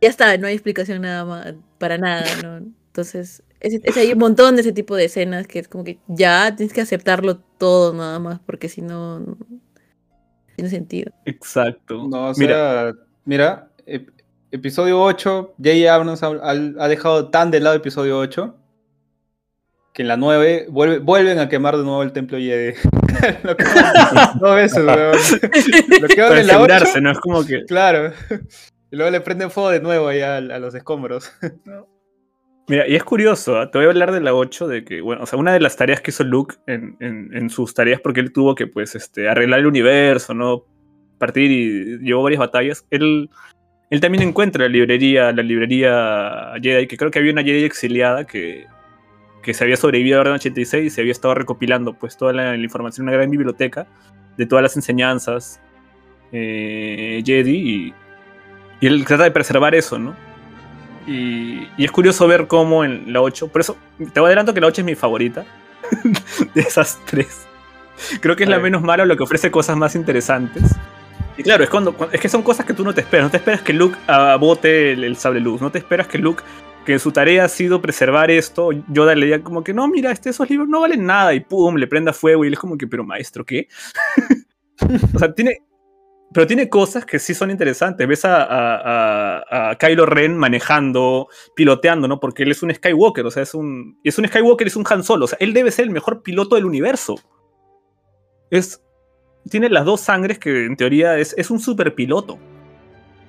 Ya 0.00 0.08
está, 0.08 0.36
no 0.38 0.48
hay 0.48 0.54
explicación 0.54 1.02
nada 1.02 1.24
más, 1.24 1.54
para 1.78 1.98
nada, 1.98 2.26
¿no? 2.42 2.56
Entonces, 2.88 3.44
es, 3.60 3.80
es- 3.82 3.96
hay 3.96 4.12
un 4.12 4.18
montón 4.18 4.54
de 4.56 4.62
ese 4.62 4.72
tipo 4.72 4.94
de 4.96 5.04
escenas 5.06 5.46
que 5.46 5.58
es 5.60 5.68
como 5.68 5.84
que 5.84 5.98
ya 6.08 6.54
tienes 6.56 6.72
que 6.72 6.80
aceptarlo 6.80 7.38
todo 7.58 7.92
nada 7.94 8.18
más, 8.18 8.40
porque 8.44 8.68
si 8.68 8.82
no, 8.82 9.20
no 9.20 9.36
tiene 10.54 10.70
sentido. 10.70 11.12
Exacto. 11.24 12.06
No, 12.08 12.30
o 12.30 12.32
Mira, 12.36 12.92
sea, 12.92 12.92
mira, 13.24 13.68
ep- 13.86 14.10
episodio 14.50 15.02
8, 15.02 15.54
J.J. 15.58 15.94
Abrams 15.94 16.22
ha, 16.22 16.28
ha- 16.28 16.88
dejado 16.88 17.28
tan 17.30 17.50
de 17.50 17.60
lado 17.60 17.76
episodio 17.76 18.18
8 18.18 18.56
que 19.92 20.02
en 20.02 20.08
la 20.08 20.16
9 20.18 20.66
vuelve- 20.70 20.98
vuelven 20.98 21.38
a 21.38 21.48
quemar 21.48 21.76
de 21.78 21.82
nuevo 21.84 22.02
el 22.02 22.12
templo 22.12 22.36
Jedi. 22.38 22.74
Lo 23.42 23.56
queman 23.56 23.92
dos 24.40 24.54
veces, 24.54 24.84
weón. 24.84 25.16
Lo 26.02 26.08
queman 26.08 26.38
en 26.38 26.46
la 26.46 26.52
8, 26.60 26.64
asegurarse, 26.64 27.00
¿no? 27.00 27.10
Es 27.12 27.18
como 27.20 27.44
que. 27.44 27.64
claro. 27.64 28.12
Y 28.88 28.94
luego 28.94 29.10
le 29.10 29.20
prenden 29.20 29.50
fuego 29.50 29.70
de 29.70 29.80
nuevo 29.80 30.06
ahí 30.06 30.20
a, 30.20 30.36
a 30.36 30.40
los 30.60 30.72
escombros. 30.76 31.32
Mira, 32.68 32.88
y 32.88 32.96
es 32.96 33.04
curioso, 33.04 33.58
¿ah? 33.58 33.70
te 33.70 33.78
voy 33.78 33.86
a 33.86 33.90
hablar 33.90 34.10
de 34.10 34.20
la 34.20 34.34
8, 34.34 34.66
de 34.66 34.84
que, 34.84 35.00
bueno, 35.00 35.22
o 35.22 35.26
sea, 35.26 35.38
una 35.38 35.52
de 35.52 35.60
las 35.60 35.76
tareas 35.76 36.00
que 36.00 36.10
hizo 36.10 36.24
Luke 36.24 36.56
en, 36.66 36.96
en- 37.00 37.48
sus 37.48 37.72
tareas, 37.74 38.00
porque 38.00 38.18
él 38.18 38.32
tuvo 38.32 38.56
que, 38.56 38.66
pues, 38.66 38.96
este, 38.96 39.28
arreglar 39.28 39.60
el 39.60 39.66
universo, 39.66 40.34
¿no? 40.34 40.64
Partir 41.18 41.50
y 41.50 41.98
llevó 42.00 42.24
varias 42.24 42.40
batallas. 42.40 42.84
Él, 42.90 43.30
él 43.90 44.00
también 44.00 44.24
encuentra 44.24 44.64
la 44.64 44.68
librería, 44.68 45.30
la 45.30 45.42
librería 45.44 46.54
Jedi, 46.60 46.88
que 46.88 46.96
creo 46.96 47.10
que 47.12 47.20
había 47.20 47.32
una 47.32 47.44
Jedi 47.44 47.62
exiliada 47.62 48.26
que, 48.26 48.66
que 49.44 49.54
se 49.54 49.62
había 49.62 49.76
sobrevivido 49.76 50.16
a 50.20 50.24
la 50.24 50.30
Orden 50.30 50.34
86 50.34 50.86
y 50.86 50.90
se 50.90 51.00
había 51.02 51.12
estado 51.12 51.34
recopilando, 51.34 51.94
pues, 51.94 52.16
toda 52.16 52.32
la, 52.32 52.56
información 52.56 53.06
una 53.06 53.16
gran 53.16 53.30
biblioteca 53.30 53.86
de 54.36 54.44
todas 54.44 54.64
las 54.64 54.74
enseñanzas 54.76 55.60
eh, 56.32 57.22
Jedi 57.24 57.56
y, 57.56 57.94
y 58.80 58.86
él 58.88 59.04
trata 59.04 59.22
de 59.22 59.30
preservar 59.30 59.76
eso, 59.76 60.00
¿no? 60.00 60.25
Y, 61.06 61.68
y 61.76 61.84
es 61.84 61.90
curioso 61.92 62.26
ver 62.26 62.46
cómo 62.46 62.84
en 62.84 63.12
la 63.12 63.20
8, 63.22 63.48
por 63.48 63.60
eso 63.60 63.76
te 64.12 64.18
voy 64.20 64.26
adelanto 64.28 64.52
que 64.52 64.60
la 64.60 64.66
8 64.66 64.80
es 64.80 64.84
mi 64.84 64.94
favorita 64.96 65.44
de 66.54 66.60
esas 66.60 66.98
tres. 67.06 67.46
Creo 68.20 68.36
que 68.36 68.42
es 68.44 68.48
la 68.50 68.58
menos 68.58 68.82
mala, 68.82 69.04
lo 69.06 69.16
que 69.16 69.22
ofrece 69.22 69.50
cosas 69.50 69.76
más 69.76 69.94
interesantes. 69.94 70.64
Y 71.38 71.42
claro, 71.42 71.64
es, 71.64 71.70
cuando, 71.70 71.94
cu- 71.94 72.08
es 72.12 72.20
que 72.20 72.28
son 72.28 72.42
cosas 72.42 72.66
que 72.66 72.74
tú 72.74 72.82
no 72.84 72.92
te 72.92 73.02
esperas. 73.02 73.26
No 73.26 73.30
te 73.30 73.36
esperas 73.38 73.62
que 73.62 73.72
Luke 73.72 73.96
ah, 74.08 74.36
bote 74.40 74.92
el, 74.92 75.04
el 75.04 75.16
sable 75.16 75.40
luz. 75.40 75.60
No 75.60 75.70
te 75.70 75.78
esperas 75.78 76.06
que 76.06 76.18
Luke, 76.18 76.42
que 76.84 76.98
su 76.98 77.12
tarea 77.12 77.44
ha 77.44 77.48
sido 77.48 77.80
preservar 77.80 78.30
esto, 78.30 78.70
Yoda 78.88 79.14
le 79.14 79.26
diga 79.26 79.42
como 79.42 79.62
que 79.62 79.72
no, 79.74 79.86
mira, 79.88 80.10
este, 80.12 80.30
esos 80.30 80.48
libros 80.50 80.68
no 80.68 80.80
valen 80.80 81.04
nada. 81.06 81.34
Y 81.34 81.40
pum, 81.40 81.76
le 81.76 81.86
prenda 81.86 82.12
fuego. 82.12 82.44
Y 82.44 82.48
él 82.48 82.54
es 82.54 82.58
como 82.58 82.76
que, 82.76 82.86
pero 82.86 83.04
maestro, 83.04 83.44
¿qué? 83.44 83.68
o 85.14 85.18
sea, 85.18 85.32
tiene, 85.34 85.58
pero 86.32 86.46
tiene 86.46 86.68
cosas 86.68 87.04
que 87.06 87.18
sí 87.18 87.34
son 87.34 87.50
interesantes. 87.50 88.06
Ves 88.06 88.24
a, 88.24 88.42
a, 88.42 89.70
a- 89.70 89.74
Kylo 89.76 90.06
Ren 90.06 90.36
manejando, 90.36 91.28
piloteando, 91.54 92.08
¿no? 92.08 92.20
Porque 92.20 92.42
él 92.42 92.50
es 92.50 92.62
un 92.62 92.74
Skywalker, 92.74 93.24
o 93.26 93.30
sea, 93.30 93.42
es 93.42 93.54
un. 93.54 93.98
y 94.02 94.08
Es 94.08 94.18
un 94.18 94.26
Skywalker, 94.26 94.66
es 94.66 94.76
un 94.76 94.84
Han 94.90 95.02
Solo. 95.04 95.24
O 95.24 95.28
sea, 95.28 95.38
él 95.40 95.52
debe 95.54 95.70
ser 95.70 95.84
el 95.86 95.90
mejor 95.92 96.22
piloto 96.22 96.56
del 96.56 96.64
universo. 96.66 97.14
Es. 98.50 98.82
Tiene 99.48 99.68
las 99.70 99.84
dos 99.84 100.00
sangres 100.00 100.38
que 100.40 100.66
en 100.66 100.76
teoría 100.76 101.16
es, 101.18 101.32
es 101.38 101.50
un 101.50 101.60
super 101.60 101.94
piloto. 101.94 102.38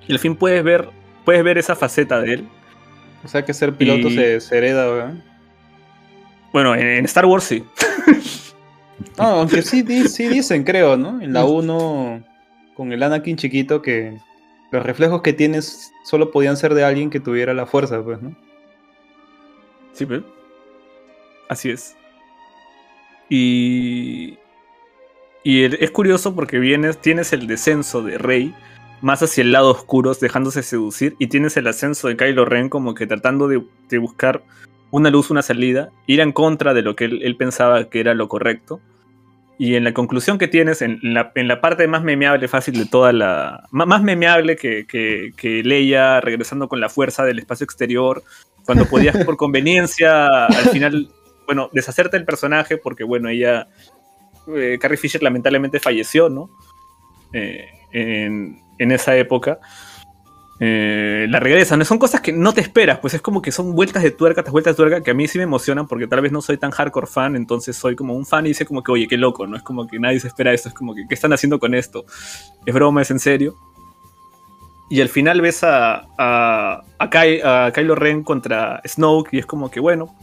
Y 0.08 0.14
al 0.14 0.20
fin 0.20 0.36
puedes 0.36 0.64
ver. 0.64 0.90
Puedes 1.26 1.44
ver 1.44 1.58
esa 1.58 1.76
faceta 1.76 2.20
de 2.22 2.34
él. 2.34 2.48
O 3.24 3.28
sea 3.28 3.44
que 3.46 3.54
ser 3.54 3.74
piloto 3.76 4.08
Y- 4.10 4.16
se, 4.16 4.42
se 4.42 4.58
hereda, 4.58 4.90
weón. 4.90 5.24
Bueno, 6.54 6.74
en, 6.76 6.88
en 6.88 7.06
Star 7.06 7.26
Wars 7.26 7.44
sí. 7.44 7.64
No, 9.18 9.24
aunque 9.26 9.62
sí, 9.62 9.84
sí 10.08 10.28
dicen, 10.28 10.64
creo, 10.64 10.98
¿no? 10.98 11.22
En 11.22 11.34
la 11.34 11.46
1, 11.46 12.24
con 12.78 12.94
el 12.94 13.02
Anakin 13.02 13.38
chiquito, 13.38 13.82
que 13.82 14.20
los 14.72 14.86
reflejos 14.86 15.24
que 15.24 15.34
tienes 15.34 15.92
solo 16.04 16.30
podían 16.30 16.58
ser 16.58 16.76
de 16.76 16.84
alguien 16.84 17.10
que 17.10 17.20
tuviera 17.20 17.56
la 17.56 17.66
fuerza, 17.66 18.04
pues, 18.04 18.22
¿no? 18.22 18.36
Sí, 19.94 20.06
pues. 20.06 20.22
Así 21.50 21.72
es. 21.72 21.98
Y. 23.30 24.38
Y 25.44 25.64
es 25.64 25.92
curioso 25.92 26.36
porque 26.36 26.60
vienes, 26.60 27.00
tienes 27.00 27.34
el 27.34 27.48
descenso 27.48 28.04
de 28.04 28.18
Rey 28.18 28.54
más 29.02 29.24
hacia 29.24 29.42
el 29.42 29.54
lado 29.54 29.72
oscuro, 29.72 30.14
dejándose 30.14 30.62
seducir, 30.62 31.16
y 31.20 31.28
tienes 31.28 31.56
el 31.58 31.68
ascenso 31.68 32.10
de 32.10 32.18
Kylo 32.18 32.46
Ren 32.46 32.70
como 32.70 32.94
que 32.94 33.08
tratando 33.08 33.48
de, 33.48 33.64
de 33.90 33.98
buscar 33.98 34.44
una 34.92 35.10
luz, 35.10 35.32
una 35.32 35.42
salida, 35.42 35.90
ir 36.06 36.20
en 36.20 36.32
contra 36.32 36.74
de 36.74 36.82
lo 36.82 36.96
que 36.96 37.06
él 37.06 37.36
pensaba 37.38 37.90
que 37.90 38.02
era 38.02 38.14
lo 38.14 38.28
correcto. 38.28 38.82
Y 39.60 39.76
en 39.76 39.84
la 39.84 39.94
conclusión 39.94 40.38
que 40.38 40.48
tienes, 40.48 40.82
en 40.84 41.00
la, 41.02 41.32
en 41.34 41.48
la 41.48 41.62
parte 41.62 41.88
más 41.88 42.04
memeable, 42.04 42.48
fácil 42.48 42.78
de 42.78 42.86
toda 42.86 43.12
la. 43.12 43.64
Más 43.72 44.04
memeable 44.04 44.56
que, 44.56 44.86
que, 44.86 45.32
que 45.36 45.64
Leia 45.64 46.22
regresando 46.22 46.68
con 46.68 46.80
la 46.80 46.90
fuerza 46.90 47.26
del 47.26 47.40
espacio 47.40 47.64
exterior, 47.64 48.22
cuando 48.66 48.86
podías 48.86 49.18
por 49.26 49.36
conveniencia 49.38 50.46
al 50.46 50.70
final, 50.72 51.10
bueno, 51.48 51.70
deshacerte 51.74 52.18
del 52.18 52.26
personaje, 52.26 52.78
porque 52.78 53.04
bueno, 53.04 53.30
ella. 53.30 53.68
eh, 54.56 54.78
Carrie 54.80 54.98
Fisher 54.98 55.24
lamentablemente 55.24 55.80
falleció, 55.80 56.30
¿no? 56.30 56.52
Eh, 57.34 57.66
en, 57.92 58.60
en 58.78 58.92
esa 58.92 59.16
época. 59.18 59.60
Eh, 60.60 61.28
la 61.30 61.40
regresan, 61.40 61.86
son 61.86 62.00
cosas 62.00 62.22
que 62.22 62.34
no 62.34 62.52
te 62.52 62.62
esperas, 62.62 62.98
pues 62.98 63.14
es 63.14 63.22
como 63.22 63.44
que 63.44 63.52
son 63.52 63.76
vueltas 63.76 64.02
de 64.02 64.10
tuerca 64.10 64.42
tras 64.42 64.52
vueltas 64.52 64.74
de 64.74 64.78
tuerca 64.78 65.04
que 65.04 65.12
a 65.12 65.14
mí 65.14 65.28
sí 65.28 65.38
me 65.38 65.44
emocionan 65.44 65.88
porque 65.88 66.08
tal 66.08 66.22
vez 66.22 66.32
no 66.32 66.42
soy 66.42 66.58
tan 66.58 66.72
hardcore 66.72 67.06
fan, 67.06 67.36
entonces 67.36 67.78
soy 67.78 67.96
como 67.96 68.16
un 68.16 68.26
fan 68.26 68.46
y 68.46 68.50
dice 68.50 68.66
como 68.66 68.82
que, 68.82 68.92
oye, 68.92 69.08
qué 69.08 69.18
loco, 69.18 69.46
¿no? 69.46 69.56
Es 69.56 69.62
como 69.62 69.86
que 69.86 70.00
nadie 70.00 70.20
se 70.20 70.28
espera 70.28 70.52
esto, 70.54 70.70
es 70.70 70.76
como 70.76 70.96
que, 70.96 71.06
¿qué 71.08 71.14
están 71.14 71.32
haciendo 71.32 71.60
con 71.60 71.76
esto? 71.76 72.06
¿Es 72.66 72.74
broma? 72.74 73.04
¿Es 73.04 73.12
en 73.12 73.20
serio? 73.20 73.56
Y 74.90 75.02
al 75.02 75.10
final 75.10 75.42
ves 75.42 75.64
a, 75.64 76.08
a, 76.18 76.82
a, 76.98 77.66
a 77.66 77.72
Kylo 77.72 77.94
Ren 77.94 78.24
contra 78.24 78.82
Snoke 78.84 79.34
y 79.34 79.40
es 79.40 79.46
como 79.46 79.70
que, 79.70 79.80
bueno, 79.80 80.16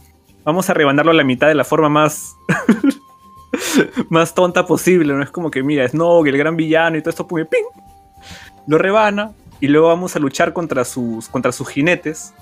vamos 0.43 0.69
a 0.69 0.73
rebanarlo 0.73 1.11
a 1.11 1.15
la 1.15 1.23
mitad 1.23 1.47
de 1.47 1.55
la 1.55 1.63
forma 1.63 1.87
más... 1.87 2.35
más 4.09 4.33
tonta 4.33 4.65
posible, 4.65 5.13
¿no? 5.13 5.23
Es 5.23 5.29
como 5.29 5.49
que, 5.49 5.63
mira, 5.63 5.87
Snoke, 5.87 6.27
el 6.27 6.37
gran 6.37 6.57
villano 6.57 6.97
y 6.97 7.01
todo 7.01 7.11
esto, 7.11 7.25
pum, 7.25 7.45
¡ping! 7.49 7.63
Lo 8.67 8.77
rebana 8.77 9.31
y 9.59 9.67
luego 9.67 9.87
vamos 9.87 10.15
a 10.15 10.19
luchar 10.19 10.53
contra 10.53 10.85
sus, 10.85 11.29
contra 11.29 11.51
sus 11.51 11.69
jinetes. 11.69 12.33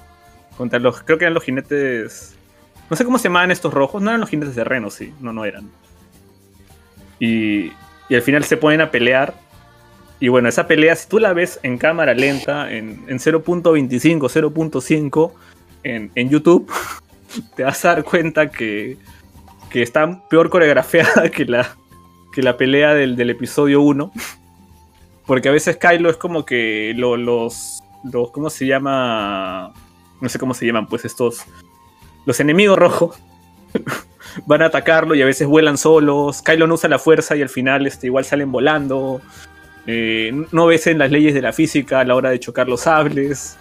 Contra 0.57 0.79
los, 0.79 1.01
creo 1.01 1.17
que 1.17 1.25
eran 1.25 1.33
los 1.33 1.43
jinetes. 1.43 2.35
No 2.89 2.95
sé 2.95 3.05
cómo 3.05 3.17
se 3.17 3.25
llamaban 3.25 3.51
estos 3.51 3.73
rojos. 3.73 4.01
No 4.01 4.09
eran 4.09 4.21
los 4.21 4.29
jinetes 4.29 4.55
de 4.55 4.63
Reno, 4.63 4.89
sí. 4.89 5.13
No, 5.19 5.33
no 5.33 5.45
eran. 5.45 5.69
Y, 7.19 7.71
y 8.09 8.15
al 8.15 8.21
final 8.21 8.43
se 8.43 8.57
ponen 8.57 8.81
a 8.81 8.91
pelear. 8.91 9.33
Y 10.19 10.29
bueno, 10.29 10.47
esa 10.47 10.67
pelea, 10.67 10.95
si 10.95 11.07
tú 11.07 11.19
la 11.19 11.33
ves 11.33 11.59
en 11.63 11.77
cámara 11.77 12.13
lenta, 12.13 12.71
en, 12.71 13.03
en 13.07 13.19
0.25, 13.19 14.19
0.5, 14.19 15.31
en, 15.83 16.11
en 16.15 16.29
YouTube, 16.29 16.71
te 17.55 17.63
vas 17.63 17.83
a 17.85 17.89
dar 17.89 18.03
cuenta 18.03 18.49
que, 18.49 18.97
que 19.69 19.81
está 19.81 20.27
peor 20.29 20.49
coreografiada 20.49 21.29
que 21.31 21.45
la, 21.45 21.75
que 22.33 22.41
la 22.41 22.57
pelea 22.57 22.93
del, 22.93 23.15
del 23.15 23.29
episodio 23.31 23.81
1. 23.81 24.11
Porque 25.25 25.49
a 25.49 25.51
veces 25.51 25.77
Kylo 25.77 26.09
es 26.09 26.17
como 26.17 26.45
que 26.45 26.93
lo- 26.95 27.17
los, 27.17 27.81
los. 28.03 28.31
¿Cómo 28.31 28.49
se 28.49 28.65
llama? 28.65 29.73
No 30.21 30.29
sé 30.29 30.37
cómo 30.39 30.53
se 30.53 30.65
llaman, 30.65 30.87
pues 30.87 31.05
estos. 31.05 31.43
Los 32.25 32.39
enemigos 32.39 32.77
rojos 32.77 33.17
van 34.45 34.61
a 34.61 34.65
atacarlo 34.65 35.15
y 35.15 35.21
a 35.21 35.25
veces 35.25 35.47
vuelan 35.47 35.77
solos. 35.77 36.41
Kylo 36.41 36.67
no 36.67 36.75
usa 36.75 36.89
la 36.89 36.99
fuerza 36.99 37.35
y 37.35 37.41
al 37.41 37.49
final 37.49 37.85
este, 37.87 38.07
igual 38.07 38.25
salen 38.25 38.51
volando. 38.51 39.21
Eh, 39.87 40.31
no 40.51 40.65
ves 40.67 40.87
en 40.87 40.97
las 40.97 41.11
leyes 41.11 41.33
de 41.33 41.41
la 41.41 41.51
física 41.53 41.99
a 41.99 42.05
la 42.05 42.15
hora 42.15 42.29
de 42.29 42.39
chocar 42.39 42.67
los 42.69 42.81
sables. 42.81 43.57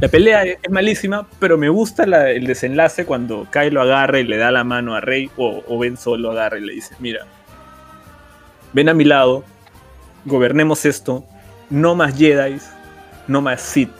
La 0.00 0.08
pelea 0.08 0.44
es 0.44 0.58
malísima, 0.70 1.26
pero 1.40 1.58
me 1.58 1.68
gusta 1.68 2.04
el 2.30 2.46
desenlace 2.46 3.04
cuando 3.04 3.48
Kylo 3.50 3.82
agarra 3.82 4.20
y 4.20 4.24
le 4.24 4.36
da 4.36 4.52
la 4.52 4.62
mano 4.62 4.94
a 4.94 5.00
Rey, 5.00 5.28
o, 5.36 5.62
o 5.66 5.78
Ben 5.78 5.96
solo 5.96 6.30
agarra 6.30 6.58
y 6.58 6.64
le 6.64 6.72
dice, 6.74 6.94
mira, 7.00 7.26
ven 8.72 8.88
a 8.88 8.94
mi 8.94 9.04
lado, 9.04 9.42
gobernemos 10.26 10.84
esto, 10.84 11.24
no 11.70 11.94
más 11.94 12.16
Jedi, 12.16 12.58
no 13.26 13.40
más 13.40 13.62
Sith. 13.62 13.90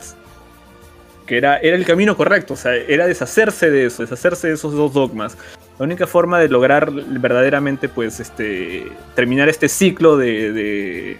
Que 1.25 1.37
era, 1.37 1.57
era 1.57 1.75
el 1.75 1.85
camino 1.85 2.15
correcto, 2.15 2.53
o 2.53 2.57
sea, 2.57 2.75
era 2.75 3.07
deshacerse 3.07 3.69
de 3.69 3.87
eso, 3.87 4.03
deshacerse 4.03 4.47
de 4.47 4.53
esos 4.53 4.73
dos 4.73 4.93
dogmas. 4.93 5.37
La 5.79 5.85
única 5.85 6.07
forma 6.07 6.39
de 6.39 6.47
lograr 6.47 6.91
verdaderamente, 6.91 7.89
pues, 7.89 8.19
este, 8.19 8.87
terminar 9.15 9.49
este 9.49 9.67
ciclo 9.67 10.15
de, 10.15 10.53
de, 10.53 11.17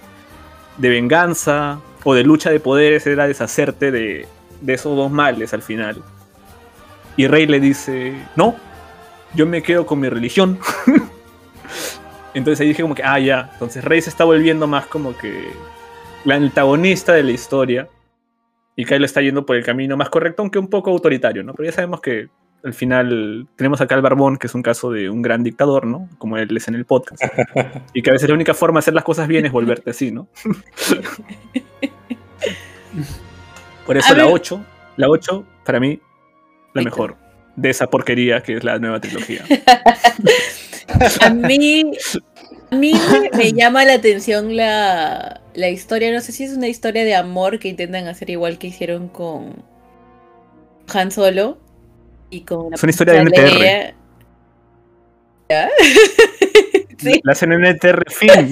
de 0.77 0.89
venganza 0.89 1.79
o 2.03 2.13
de 2.13 2.23
lucha 2.23 2.49
de 2.49 2.59
poderes 2.59 3.05
era 3.05 3.27
deshacerte 3.27 3.91
de, 3.91 4.27
de 4.61 4.73
esos 4.73 4.95
dos 4.95 5.11
males 5.11 5.53
al 5.53 5.61
final. 5.61 6.01
Y 7.17 7.27
Rey 7.27 7.47
le 7.47 7.59
dice, 7.59 8.13
no, 8.35 8.55
yo 9.34 9.45
me 9.45 9.61
quedo 9.61 9.85
con 9.85 9.99
mi 9.99 10.07
religión. 10.07 10.59
Entonces 12.38 12.61
ahí 12.61 12.68
dije 12.68 12.84
como 12.84 12.93
que, 12.93 13.01
ah, 13.03 13.18
ya. 13.19 13.49
Entonces 13.53 13.84
Rey 13.84 13.99
se 14.01 14.11
está 14.11 14.23
volviendo 14.23 14.68
más 14.68 14.85
como 14.85 15.18
que 15.18 15.49
la 16.23 16.35
antagonista 16.35 17.14
de 17.14 17.23
la 17.23 17.31
historia. 17.31 17.89
Y 18.76 18.85
Kylo 18.85 19.05
está 19.05 19.22
yendo 19.22 19.43
por 19.45 19.55
el 19.55 19.65
camino 19.65 19.97
más 19.97 20.09
correcto, 20.09 20.43
aunque 20.43 20.59
un 20.59 20.68
poco 20.68 20.91
autoritario, 20.91 21.43
¿no? 21.43 21.55
Pero 21.55 21.68
ya 21.68 21.76
sabemos 21.76 21.99
que 21.99 22.27
al 22.64 22.76
final 22.76 23.47
tenemos 23.55 23.81
acá 23.81 23.95
al 23.95 24.03
Barbón, 24.03 24.38
que 24.38 24.45
es 24.45 24.53
un 24.53 24.61
caso 24.61 24.91
de 24.91 25.09
un 25.09 25.23
gran 25.23 25.41
dictador, 25.41 25.88
¿no? 25.88 26.07
Como 26.19 26.38
él 26.38 26.55
es 26.55 26.68
en 26.68 26.76
el 26.76 26.85
podcast. 26.85 27.23
y 27.93 28.03
que 28.03 28.11
a 28.11 28.14
veces 28.14 28.30
la 28.30 28.35
única 28.35 28.53
forma 28.53 28.77
de 28.77 28.81
hacer 28.81 28.93
las 28.93 29.03
cosas 29.03 29.27
bien 29.27 29.47
es 29.47 29.51
volverte 29.51 29.89
así, 29.89 30.11
¿no? 30.11 30.27
por 33.88 33.97
eso 33.97 34.14
A 34.14 34.18
la 34.18 34.26
ver. 34.26 34.34
8, 34.34 34.65
la 34.97 35.09
8, 35.09 35.43
para 35.65 35.80
mí, 35.80 35.99
la 36.76 36.84
mejor 36.84 37.15
de 37.55 37.72
esa 37.72 37.89
porquería 37.89 38.43
que 38.43 38.57
es 38.57 38.64
la 38.64 38.77
nueva 38.77 39.01
trilogía. 39.01 39.43
A 41.22 41.30
mí, 41.30 41.91
a 42.72 42.76
mí 42.76 42.94
me, 42.94 43.30
me 43.38 43.53
llama 43.53 43.86
la 43.86 43.94
atención 43.94 44.56
la, 44.56 45.41
la 45.53 45.69
historia. 45.69 46.11
No 46.11 46.22
sé 46.22 46.32
si 46.32 46.44
es 46.44 46.52
una 46.52 46.68
historia 46.68 47.03
de 47.06 47.15
amor 47.15 47.60
que 47.60 47.69
intentan 47.69 48.07
hacer 48.07 48.30
igual 48.30 48.57
que 48.57 48.68
hicieron 48.68 49.07
con 49.07 49.64
Han 50.94 51.11
Solo 51.11 51.57
y 52.30 52.41
con 52.41 52.69
la 52.72 52.76
Es 52.76 52.84
una 52.84 52.90
historia 52.90 53.14
de 53.14 53.19
NTR. 53.22 53.60
Leia. 53.60 53.95
¿Ya? 55.49 55.69
Sí. 56.98 57.22
La 57.24 57.32
hacen 57.34 57.53
en 57.53 57.61
NTR 57.64 58.03
Film. 58.11 58.52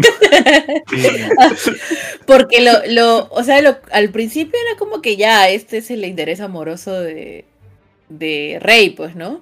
Porque 2.26 2.62
lo, 2.62 2.72
lo, 2.88 3.28
o 3.32 3.44
sea, 3.44 3.62
lo- 3.62 3.78
al 3.92 4.10
principio 4.12 4.58
era 4.70 4.78
como 4.78 5.02
que 5.02 5.18
ya, 5.18 5.50
este 5.50 5.80
es 5.80 5.92
el 5.92 6.06
interés 6.06 6.40
amoroso 6.42 7.02
de, 7.02 7.46
de 8.10 8.58
Rey, 8.62 8.92
pues, 8.92 9.16
¿no? 9.16 9.42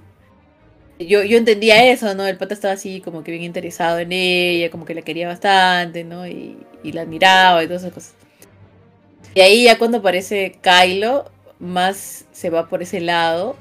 Yo, 0.99 1.23
yo 1.23 1.37
entendía 1.37 1.91
eso, 1.91 2.13
¿no? 2.13 2.25
El 2.25 2.37
pata 2.37 2.53
estaba 2.53 2.73
así 2.73 3.01
como 3.01 3.23
que 3.23 3.31
bien 3.31 3.43
interesado 3.43 3.99
en 3.99 4.11
ella, 4.11 4.69
como 4.69 4.85
que 4.85 4.93
la 4.93 5.01
quería 5.01 5.27
bastante, 5.27 6.03
¿no? 6.03 6.27
Y, 6.27 6.57
y 6.83 6.91
la 6.91 7.01
admiraba 7.01 7.63
y 7.63 7.67
todas 7.67 7.83
esas 7.83 7.93
cosas. 7.93 8.13
Y 9.35 9.41
ahí 9.41 9.63
ya 9.63 9.77
cuando 9.77 9.97
aparece 9.97 10.57
Kylo, 10.61 11.31
más 11.59 12.25
se 12.31 12.49
va 12.49 12.67
por 12.67 12.83
ese 12.83 13.01
lado. 13.01 13.55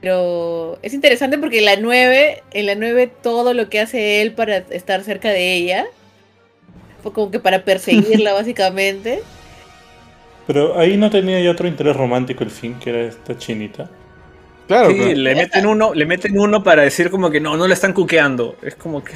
Pero 0.00 0.78
es 0.82 0.94
interesante 0.94 1.38
porque 1.38 1.58
en 1.58 1.64
la 1.64 1.76
9, 1.76 2.42
en 2.52 2.66
la 2.66 2.74
9 2.74 3.10
todo 3.22 3.54
lo 3.54 3.68
que 3.68 3.80
hace 3.80 4.20
él 4.22 4.32
para 4.32 4.58
estar 4.58 5.02
cerca 5.04 5.30
de 5.30 5.54
ella, 5.54 5.86
fue 7.02 7.12
como 7.12 7.30
que 7.30 7.40
para 7.40 7.64
perseguirla 7.64 8.32
básicamente. 8.34 9.22
Pero 10.46 10.78
ahí 10.78 10.96
no 10.96 11.10
tenía 11.10 11.40
ya 11.40 11.50
otro 11.50 11.66
interés 11.66 11.96
romántico 11.96 12.44
el 12.44 12.50
fin, 12.50 12.74
que 12.78 12.90
era 12.90 13.00
esta 13.02 13.36
chinita. 13.36 13.90
Claro, 14.66 14.90
Sí, 14.90 15.14
le 15.14 15.34
meten 15.36 15.66
uno, 15.66 15.94
le 15.94 16.06
meten 16.06 16.38
uno 16.38 16.62
para 16.62 16.82
decir 16.82 17.08
como 17.10 17.30
que 17.30 17.40
no, 17.40 17.56
no 17.56 17.68
la 17.68 17.74
están 17.74 17.92
cuqueando. 17.92 18.56
Es 18.62 18.74
como 18.74 19.02
que. 19.04 19.12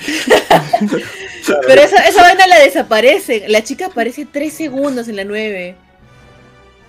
Pero 1.66 1.82
esa, 1.82 2.06
esa 2.06 2.22
vaina 2.22 2.46
la 2.46 2.58
desaparece. 2.60 3.44
La 3.48 3.62
chica 3.64 3.86
aparece 3.86 4.26
tres 4.30 4.52
segundos 4.54 5.08
en 5.08 5.16
la 5.16 5.24
9. 5.24 5.74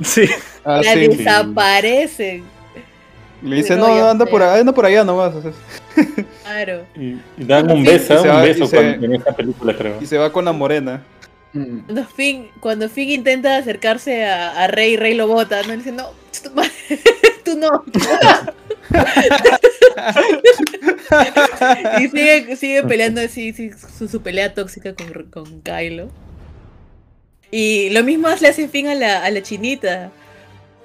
Sí. 0.03 0.29
Ah, 0.63 0.81
la 0.83 0.93
sí. 0.93 1.07
desaparece. 1.07 2.43
Le 3.41 3.55
dice, 3.55 3.75
No, 3.75 3.88
no, 3.88 4.07
anda 4.09 4.25
por, 4.27 4.43
allá, 4.43 4.59
anda 4.59 4.71
por 4.73 4.85
allá 4.85 5.03
nomás. 5.03 5.33
Claro. 6.43 6.85
Y, 6.95 7.15
y 7.38 7.45
dan 7.45 7.71
un 7.71 7.83
beso, 7.83 8.13
y 8.13 8.17
se 8.17 8.21
un 8.23 8.35
va- 8.35 8.41
beso 8.41 8.67
se- 8.67 8.77
en 8.79 9.15
esa 9.15 9.31
película, 9.31 9.75
creo. 9.75 9.97
Y 10.01 10.05
se 10.05 10.17
va 10.17 10.31
con 10.31 10.43
la 10.45 10.51
morena. 10.51 11.01
Cuando 11.53 12.05
Finn, 12.05 12.49
cuando 12.59 12.89
Finn 12.89 13.09
intenta 13.09 13.57
acercarse 13.57 14.25
a, 14.25 14.51
a 14.63 14.67
Rey, 14.67 14.95
Rey 14.97 15.13
lo 15.15 15.27
bota, 15.27 15.61
¿no? 15.63 15.69
Le 15.69 15.77
dice, 15.77 15.91
no, 15.91 16.09
tú 17.51 17.59
no. 17.59 17.83
y 22.01 22.07
sigue, 22.07 22.55
sigue 22.55 22.83
peleando 22.83 23.21
así, 23.21 23.53
sí, 23.53 23.71
su, 23.97 24.07
su 24.07 24.21
pelea 24.21 24.53
tóxica 24.53 24.93
con, 24.93 25.11
con 25.29 25.61
Kylo. 25.61 26.09
Y 27.51 27.89
lo 27.89 28.03
mismo 28.03 28.29
le 28.29 28.47
hace 28.47 28.69
Finn 28.69 28.87
a 28.87 28.95
la, 28.95 29.23
a 29.23 29.29
la 29.29 29.41
chinita. 29.41 30.11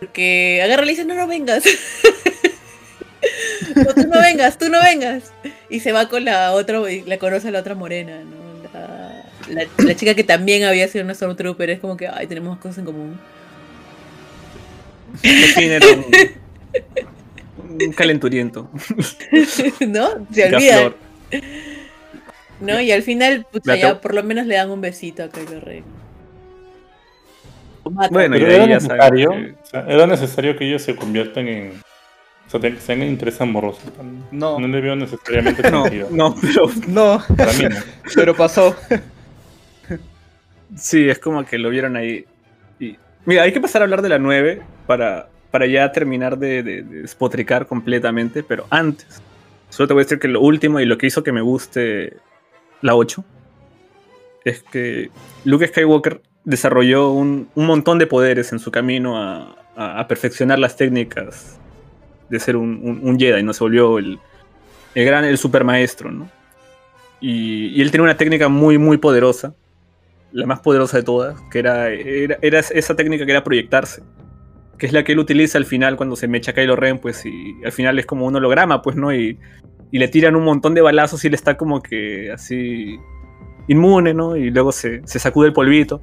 Porque 0.01 0.60
agarra 0.62 0.82
y 0.82 0.86
le 0.86 0.93
dice, 0.93 1.05
no, 1.05 1.14
no 1.14 1.26
vengas. 1.26 1.64
no, 3.76 3.94
tú 3.94 4.06
no 4.09 4.20
vengas, 4.20 4.59
tú 4.59 4.68
no 4.68 4.82
vengas. 4.82 5.32
Y 5.70 5.80
se 5.80 5.93
va 5.93 6.09
con 6.09 6.24
la 6.24 6.52
otra, 6.52 6.90
y 6.90 7.02
la 7.02 7.18
conoce 7.18 7.48
a 7.48 7.51
la 7.52 7.60
otra 7.60 7.74
morena, 7.74 8.18
¿no? 8.18 8.68
La, 8.72 9.24
la, 9.48 9.66
la 9.78 9.97
chica 9.97 10.14
que 10.14 10.24
también 10.24 10.64
había 10.64 10.88
sido 10.88 11.05
una 11.05 11.14
Stormtrooper. 11.14 11.70
Es 11.70 11.80
como 11.80 11.97
que, 11.97 12.09
ay, 12.09 12.26
tenemos 12.26 12.59
cosas 12.59 12.78
en 12.78 12.84
común. 12.84 13.18
Fin 15.22 16.36
un, 17.59 17.93
calenturiento. 17.93 18.70
¿No? 19.86 20.09
Se 20.32 20.55
olvida. 20.55 20.93
¿No? 22.61 22.81
Y 22.81 22.90
al 22.93 23.03
final, 23.03 23.47
pucha, 23.51 23.73
La 23.73 23.77
ya 23.77 24.01
por 24.01 24.15
lo 24.15 24.23
menos 24.23 24.47
le 24.47 24.55
dan 24.55 24.70
un 24.70 24.81
besito 24.81 25.23
a 25.24 25.28
Kylo 25.28 25.61
Ren. 25.61 25.85
Bueno, 27.85 28.36
y 28.36 28.40
de 28.40 28.55
era 28.57 28.66
necesario, 28.66 29.31
que- 29.31 29.55
o 29.62 29.66
sea, 29.66 29.81
era 29.89 30.07
necesario 30.07 30.57
que 30.57 30.66
ellos 30.66 30.82
se 30.82 30.97
conviertan 30.97 31.47
en, 31.47 31.73
O 32.47 32.51
sea, 32.51 32.59
te- 32.61 32.70
tengan 32.73 33.07
interés 33.09 33.40
amoroso. 33.40 33.81
No. 34.32 34.59
No 34.59 34.66
le 34.69 34.81
veo 34.81 34.97
necesariamente 34.97 35.70
No, 35.70 35.82
sentido. 35.85 36.09
no, 36.11 36.35
pero 36.40 36.69
No, 36.89 37.23
Para 37.36 37.53
mí 37.53 37.65
no. 37.65 37.77
pero 38.15 38.35
pasó. 38.35 38.74
sí, 40.77 41.09
es 41.09 41.19
como 41.19 41.44
que 41.44 41.59
lo 41.59 41.70
vieron 41.70 41.97
ahí. 41.97 42.24
Y, 42.81 42.97
mira, 43.24 43.43
hay 43.43 43.53
que 43.53 43.61
pasar 43.61 43.82
a 43.82 43.85
hablar 43.85 44.03
de 44.03 44.09
la 44.09 44.19
9 44.19 44.62
para, 44.86 45.28
para 45.57 45.66
ya 45.66 45.91
terminar 45.91 46.37
de, 46.37 46.62
de- 46.62 46.83
despotricar 46.83 47.66
completamente, 47.66 48.43
pero 48.43 48.66
antes, 48.69 49.23
solo 49.70 49.87
te 49.89 49.95
voy 49.95 50.03
a 50.03 50.05
decir 50.05 50.19
que 50.19 50.28
lo 50.28 50.43
último 50.43 50.81
y 50.81 50.85
lo 50.85 50.99
que 50.99 51.07
hizo 51.07 51.23
que 51.23 51.33
me 51.33 51.41
guste 51.41 52.19
la 52.83 52.95
8 52.95 53.24
es 54.45 54.62
que 54.65 55.09
Luke 55.47 55.66
Skywalker 55.66 56.20
desarrolló 56.45 57.11
un, 57.12 57.49
un 57.55 57.65
montón 57.65 57.99
de 57.99 58.07
poderes 58.07 58.53
en 58.53 58.59
su 58.59 58.70
camino 58.70 59.16
a, 59.16 59.57
a- 59.77 60.07
perfeccionar 60.07 60.59
las 60.59 60.77
técnicas 60.77 61.59
de 62.28 62.39
ser 62.39 62.57
un, 62.59 62.78
un- 62.83 63.01
un 63.03 63.19
Jedi, 63.19 63.43
¿no? 63.43 63.55
Se 63.55 63.65
volvió 63.65 63.97
el, 63.99 64.19
el 64.95 65.05
gran, 65.07 65.24
el 65.24 65.39
super 65.39 65.65
maestro, 65.65 66.12
¿no? 66.12 66.28
Y, 67.19 67.81
él 67.81 67.91
tenía 67.91 68.05
una 68.05 68.16
técnica 68.19 68.51
muy, 68.51 68.77
muy 68.77 68.99
poderosa, 68.99 69.55
la 70.33 70.45
más 70.45 70.61
poderosa 70.61 70.99
de 70.99 71.03
todas, 71.03 71.41
que 71.51 71.61
era, 71.61 71.89
era 71.89 72.59
esa 72.59 72.95
técnica 72.95 73.24
que 73.24 73.33
era 73.33 73.43
proyectarse, 73.43 74.03
que 74.78 74.86
es 74.86 74.93
la 74.93 75.05
que 75.05 75.12
él 75.12 75.19
utiliza 75.19 75.59
al 75.59 75.65
final 75.65 75.97
cuando 75.97 76.16
se 76.16 76.28
mecha 76.28 76.53
Kylo 76.53 76.77
Ren, 76.77 76.98
pues, 76.98 77.24
y 77.27 77.57
al 77.65 77.73
final 77.73 77.98
es 77.98 78.07
como 78.07 78.27
un 78.27 78.36
holograma, 78.36 78.82
pues, 78.82 78.97
¿no? 78.97 79.15
Y, 79.15 79.39
y 79.90 79.98
le 79.98 80.09
tiran 80.09 80.36
un 80.36 80.44
montón 80.44 80.74
de 80.74 80.81
balazos 80.82 81.24
y 81.24 81.28
él 81.28 81.35
está 81.35 81.57
como 81.57 81.82
que 81.82 82.31
así 82.32 82.98
inmune, 83.69 84.15
¿no? 84.15 84.36
Y 84.36 84.51
luego 84.51 84.73
se, 84.73 85.07
se 85.07 85.19
sacude 85.19 85.48
el 85.48 85.53
polvito. 85.53 86.03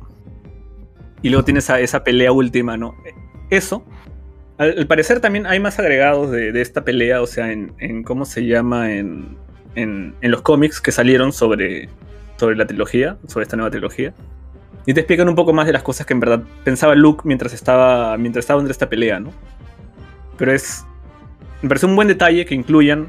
Y 1.21 1.29
luego 1.29 1.45
tiene 1.45 1.59
esa, 1.59 1.79
esa 1.79 2.03
pelea 2.03 2.31
última, 2.31 2.75
¿no? 2.75 2.95
Eso. 3.49 3.85
Al, 4.57 4.77
al 4.77 4.87
parecer 4.87 5.19
también 5.19 5.45
hay 5.45 5.59
más 5.59 5.79
agregados 5.79 6.31
de, 6.31 6.51
de 6.51 6.61
esta 6.61 6.83
pelea, 6.83 7.21
o 7.21 7.27
sea, 7.27 7.51
en, 7.51 7.73
en 7.79 8.03
cómo 8.03 8.25
se 8.25 8.45
llama 8.45 8.93
en, 8.93 9.37
en, 9.75 10.15
en 10.21 10.31
los 10.31 10.41
cómics 10.41 10.81
que 10.81 10.91
salieron 10.91 11.31
sobre, 11.31 11.89
sobre 12.37 12.55
la 12.55 12.67
trilogía, 12.67 13.17
sobre 13.27 13.43
esta 13.43 13.55
nueva 13.55 13.71
trilogía. 13.71 14.13
Y 14.85 14.93
te 14.93 14.99
explican 14.99 15.29
un 15.29 15.35
poco 15.35 15.53
más 15.53 15.65
de 15.65 15.73
las 15.73 15.83
cosas 15.83 16.05
que 16.05 16.13
en 16.13 16.19
verdad 16.19 16.43
pensaba 16.63 16.95
Luke 16.95 17.21
mientras 17.25 17.53
estaba, 17.53 18.17
mientras 18.17 18.43
estaba 18.43 18.61
en 18.61 18.69
esta 18.69 18.89
pelea, 18.89 19.19
¿no? 19.19 19.31
Pero 20.37 20.51
es. 20.51 20.85
Me 21.61 21.69
parece 21.69 21.85
un 21.85 21.95
buen 21.95 22.07
detalle 22.07 22.45
que 22.45 22.55
incluyan. 22.55 23.07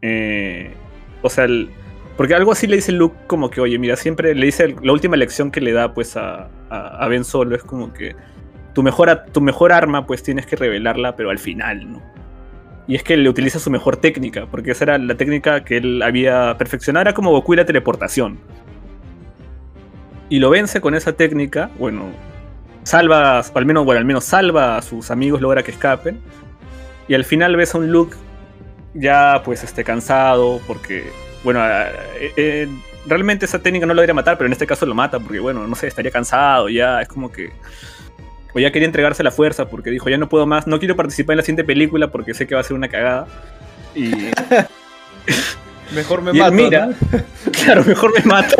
eh, 0.00 0.74
o 1.20 1.28
sea, 1.30 1.46
porque 2.16 2.34
algo 2.34 2.52
así 2.52 2.66
le 2.66 2.76
dice 2.76 2.92
Luke 2.92 3.16
como 3.26 3.50
que, 3.50 3.60
oye, 3.60 3.78
mira, 3.78 3.96
siempre 3.96 4.34
le 4.34 4.46
dice 4.46 4.76
la 4.82 4.92
última 4.92 5.16
lección 5.16 5.50
que 5.50 5.60
le 5.60 5.72
da 5.72 5.94
pues 5.94 6.16
a, 6.16 6.48
a, 6.70 7.08
Ben 7.08 7.24
Solo 7.24 7.56
es 7.56 7.62
como 7.62 7.92
que 7.92 8.14
tu 8.74 8.82
mejor, 8.82 9.24
tu 9.32 9.40
mejor 9.40 9.72
arma 9.72 10.06
pues 10.06 10.22
tienes 10.22 10.46
que 10.46 10.56
revelarla 10.56 11.16
pero 11.16 11.30
al 11.30 11.38
final, 11.38 11.92
¿no? 11.92 12.02
Y 12.86 12.96
es 12.96 13.02
que 13.02 13.16
le 13.16 13.28
utiliza 13.28 13.58
su 13.58 13.70
mejor 13.70 13.96
técnica, 13.96 14.46
porque 14.50 14.72
esa 14.72 14.84
era 14.84 14.98
la 14.98 15.14
técnica 15.14 15.64
que 15.64 15.78
él 15.78 16.02
había 16.02 16.56
perfeccionado, 16.58 17.02
era 17.02 17.14
como 17.14 17.30
Goku 17.30 17.54
y 17.54 17.56
la 17.56 17.64
teleportación. 17.64 18.38
Y 20.32 20.38
lo 20.38 20.48
vence 20.48 20.80
con 20.80 20.94
esa 20.94 21.12
técnica, 21.12 21.70
bueno, 21.78 22.06
salva, 22.84 23.40
al 23.40 23.66
menos, 23.66 23.84
bueno, 23.84 23.98
al 23.98 24.06
menos 24.06 24.24
salva 24.24 24.78
a 24.78 24.80
sus 24.80 25.10
amigos, 25.10 25.42
logra 25.42 25.62
que 25.62 25.72
escapen. 25.72 26.22
Y 27.06 27.12
al 27.12 27.26
final 27.26 27.54
ves 27.54 27.74
a 27.74 27.78
un 27.78 27.92
Luke 27.92 28.16
ya 28.94 29.42
pues 29.44 29.62
este, 29.62 29.84
cansado, 29.84 30.58
porque, 30.66 31.04
bueno, 31.44 31.60
eh, 31.62 32.32
eh, 32.38 32.68
realmente 33.06 33.44
esa 33.44 33.58
técnica 33.58 33.84
no 33.84 33.92
lo 33.92 34.00
debería 34.00 34.14
matar, 34.14 34.38
pero 34.38 34.46
en 34.46 34.52
este 34.52 34.66
caso 34.66 34.86
lo 34.86 34.94
mata, 34.94 35.20
porque, 35.20 35.38
bueno, 35.38 35.68
no 35.68 35.74
sé, 35.74 35.88
estaría 35.88 36.10
cansado, 36.10 36.70
ya 36.70 37.02
es 37.02 37.08
como 37.08 37.30
que... 37.30 37.50
O 38.54 38.58
ya 38.58 38.72
quería 38.72 38.86
entregarse 38.86 39.22
la 39.22 39.32
fuerza, 39.32 39.68
porque 39.68 39.90
dijo, 39.90 40.08
ya 40.08 40.16
no 40.16 40.30
puedo 40.30 40.46
más, 40.46 40.66
no 40.66 40.78
quiero 40.78 40.96
participar 40.96 41.34
en 41.34 41.38
la 41.38 41.42
siguiente 41.42 41.64
película 41.64 42.10
porque 42.10 42.32
sé 42.32 42.46
que 42.46 42.54
va 42.54 42.62
a 42.62 42.64
ser 42.64 42.74
una 42.74 42.88
cagada. 42.88 43.26
Y, 43.94 44.12
Mejor 45.94 46.22
me 46.22 46.30
y 46.32 46.38
mato. 46.38 46.52
mira, 46.52 46.86
¿no? 46.86 46.94
claro, 47.64 47.84
mejor 47.84 48.12
me 48.18 48.24
mato. 48.24 48.56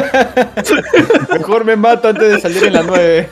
Mejor 1.33 1.65
me 1.65 1.77
mato 1.77 2.09
antes 2.09 2.29
de 2.31 2.41
salir 2.41 2.65
en 2.65 2.73
la 2.75 2.83
9. 2.83 3.29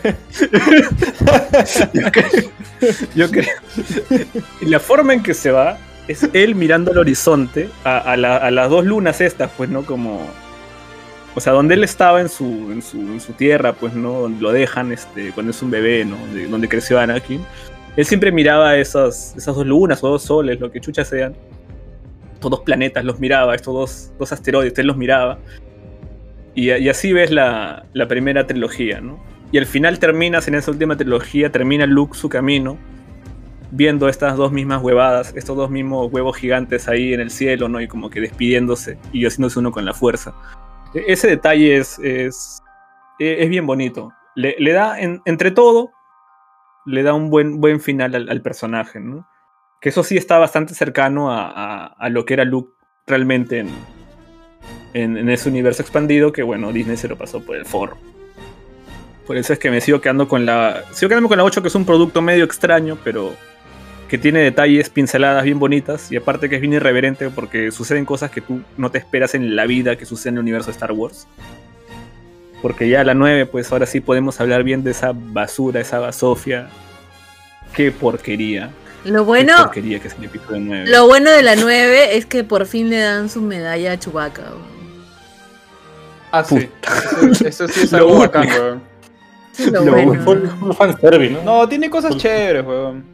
Yo 1.92 2.10
creo, 2.12 2.50
yo 3.14 3.30
creo. 3.30 4.26
Y 4.60 4.66
la 4.66 4.80
forma 4.80 5.12
en 5.14 5.22
que 5.22 5.34
se 5.34 5.50
va 5.50 5.78
es 6.08 6.28
él 6.32 6.54
mirando 6.54 6.90
al 6.92 6.98
horizonte, 6.98 7.68
a, 7.84 7.98
a 7.98 8.16
la- 8.16 8.36
a 8.38 8.50
las 8.50 8.70
dos 8.70 8.84
lunas 8.84 9.20
estas, 9.20 9.50
pues, 9.56 9.68
¿no? 9.70 9.82
Como. 9.84 10.26
O 11.36 11.40
sea, 11.40 11.52
donde 11.52 11.74
él 11.74 11.84
estaba 11.84 12.20
en 12.20 12.28
su, 12.28 12.44
en 12.72 12.82
su, 12.82 12.98
en 12.98 13.20
su 13.20 13.32
tierra, 13.34 13.72
pues, 13.74 13.92
¿no? 13.94 14.20
Donde 14.20 14.40
lo 14.42 14.50
dejan 14.50 14.90
este, 14.92 15.30
cuando 15.32 15.50
es 15.52 15.62
un 15.62 15.70
bebé, 15.70 16.04
¿no? 16.04 16.16
De- 16.34 16.46
donde 16.48 16.68
creció 16.68 16.98
Anakin. 16.98 17.44
Él 17.96 18.04
siempre 18.06 18.32
miraba 18.32 18.76
esas, 18.76 19.34
esas 19.36 19.54
dos 19.54 19.66
lunas 19.66 20.02
o 20.02 20.08
dos 20.08 20.22
soles, 20.22 20.58
lo 20.58 20.70
que 20.72 20.80
chuchas 20.80 21.08
sean. 21.08 21.34
Estos 22.40 22.52
dos 22.52 22.60
planetas 22.60 23.04
los 23.04 23.20
miraba, 23.20 23.54
estos 23.54 23.74
dos, 23.74 24.12
dos 24.18 24.32
asteroides, 24.32 24.78
él 24.78 24.86
los 24.86 24.96
miraba. 24.96 25.38
Y, 26.54 26.70
así 26.88 27.12
ves 27.12 27.30
la, 27.30 27.84
la 27.92 28.08
primera 28.08 28.46
trilogía, 28.46 28.98
¿no? 29.02 29.22
Y 29.52 29.58
al 29.58 29.66
final 29.66 29.98
terminas 29.98 30.48
en 30.48 30.54
esa 30.54 30.70
última 30.70 30.96
trilogía, 30.96 31.52
termina 31.52 31.84
Luke 31.84 32.16
su 32.16 32.30
camino, 32.30 32.78
viendo 33.72 34.08
estas 34.08 34.38
dos 34.38 34.52
mismas 34.52 34.82
huevadas, 34.82 35.34
estos 35.36 35.54
dos 35.54 35.68
mismos 35.68 36.10
huevos 36.10 36.34
gigantes 36.34 36.88
ahí 36.88 37.12
en 37.12 37.20
el 37.20 37.30
cielo, 37.30 37.68
¿no? 37.68 37.78
Y 37.78 37.86
como 37.86 38.08
que 38.08 38.22
despidiéndose 38.22 38.96
y 39.12 39.26
haciéndose 39.26 39.58
uno 39.58 39.70
con 39.70 39.84
la 39.84 39.92
fuerza. 39.92 40.32
E- 40.94 41.04
Ese 41.08 41.28
detalle 41.28 41.76
es, 41.76 41.98
es, 41.98 42.62
e- 43.18 43.42
es 43.44 43.50
bien 43.50 43.66
bonito. 43.66 44.12
Le, 44.34 44.72
da, 44.72 44.98
en- 44.98 45.20
entre 45.26 45.50
todo, 45.50 45.90
le 46.86 47.02
da 47.02 47.12
un 47.12 47.28
buen, 47.28 47.60
buen 47.60 47.80
final 47.80 48.14
al, 48.14 48.30
al 48.30 48.40
personaje, 48.40 48.98
¿no? 48.98 49.26
Que 49.80 49.88
eso 49.88 50.04
sí 50.04 50.16
está 50.16 50.38
bastante 50.38 50.74
cercano 50.74 51.32
a, 51.32 51.86
a- 51.86 52.08
lo 52.10 52.24
que 52.26 52.34
era 52.34 52.44
Luke 52.44 52.72
realmente 53.06 53.60
en, 54.92 55.16
en, 55.16 55.28
ese 55.30 55.48
universo 55.48 55.82
expandido, 55.82 56.32
que 56.32 56.42
bueno, 56.42 56.72
Disney 56.72 56.96
se 56.96 57.08
lo 57.08 57.16
pasó 57.16 57.40
por 57.42 57.56
el 57.56 57.64
forro. 57.64 57.96
Por 59.26 59.36
eso 59.36 59.52
es 59.52 59.58
que 59.58 59.70
me 59.70 59.80
sigo 59.80 60.00
quedando 60.00 60.28
con 60.28 60.44
la. 60.44 60.82
Sigo 60.92 61.08
quedando 61.08 61.28
con 61.28 61.38
la 61.38 61.44
8, 61.44 61.62
que 61.62 61.68
es 61.68 61.74
un 61.74 61.86
producto 61.86 62.20
medio 62.20 62.44
extraño, 62.44 62.98
pero 63.02 63.32
que 64.08 64.18
tiene 64.18 64.40
detalles, 64.40 64.90
pinceladas 64.90 65.44
bien 65.44 65.58
bonitas. 65.58 66.10
Y 66.10 66.16
aparte 66.16 66.48
que 66.48 66.56
es 66.56 66.60
bien 66.60 66.72
irreverente 66.74 67.30
porque 67.30 67.70
suceden 67.70 68.04
cosas 68.04 68.30
que 68.30 68.40
tú 68.40 68.60
no 68.76 68.90
te 68.90 68.98
esperas 68.98 69.34
en 69.34 69.54
la 69.54 69.66
vida 69.66 69.96
que 69.96 70.04
suceden 70.04 70.34
en 70.34 70.38
el 70.38 70.42
universo 70.42 70.66
de 70.66 70.72
Star 70.72 70.92
Wars. 70.92 71.26
Porque 72.60 72.88
ya 72.88 73.00
a 73.00 73.04
la 73.04 73.14
9, 73.14 73.46
pues 73.46 73.70
ahora 73.72 73.86
sí 73.86 74.00
podemos 74.00 74.40
hablar 74.40 74.64
bien 74.64 74.82
de 74.84 74.90
esa 74.90 75.12
basura, 75.14 75.80
esa 75.80 76.00
basofia. 76.00 76.68
Qué 77.74 77.92
porquería. 77.92 78.70
Lo 79.04 79.24
bueno, 79.24 79.54
porquería 79.56 79.98
que 79.98 80.08
es 80.08 80.14
el 80.18 80.24
episodio 80.24 80.60
9. 80.60 80.84
lo 80.88 81.06
bueno 81.06 81.30
de 81.30 81.42
la 81.42 81.56
9 81.56 82.16
es 82.16 82.26
que 82.26 82.44
por 82.44 82.66
fin 82.66 82.90
le 82.90 82.98
dan 83.00 83.30
su 83.30 83.40
medalla 83.40 83.92
a 83.92 83.98
Chewbacca. 83.98 84.42
weón. 84.42 84.70
Ah, 86.32 86.44
sí. 86.44 86.68
Eso, 87.30 87.46
eso 87.46 87.68
sí 87.68 87.80
es 87.84 87.92
Lo 87.92 87.98
algo 87.98 88.10
único. 88.12 88.22
bacán, 88.26 88.48
weón. 88.48 88.82
Eso 89.54 89.62
es 89.64 89.72
lo 89.72 89.84
Lo 89.84 89.92
bueno. 89.92 90.22
Fue 90.24 90.34
un 90.34 90.74
fanservice, 90.74 91.32
¿no? 91.34 91.42
No, 91.42 91.68
tiene 91.68 91.88
cosas 91.90 92.16
chéveres, 92.16 92.64
weón. 92.64 93.04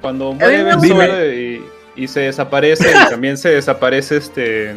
Cuando 0.00 0.32
muere 0.32 0.58
me 0.58 0.64
Ben 0.64 0.78
gusta. 0.78 0.94
Solo 1.06 1.32
y, 1.34 1.62
y 1.96 2.08
se 2.08 2.20
desaparece, 2.20 2.90
y 2.90 3.10
también 3.10 3.36
se 3.36 3.50
desaparece 3.50 4.16
este. 4.16 4.76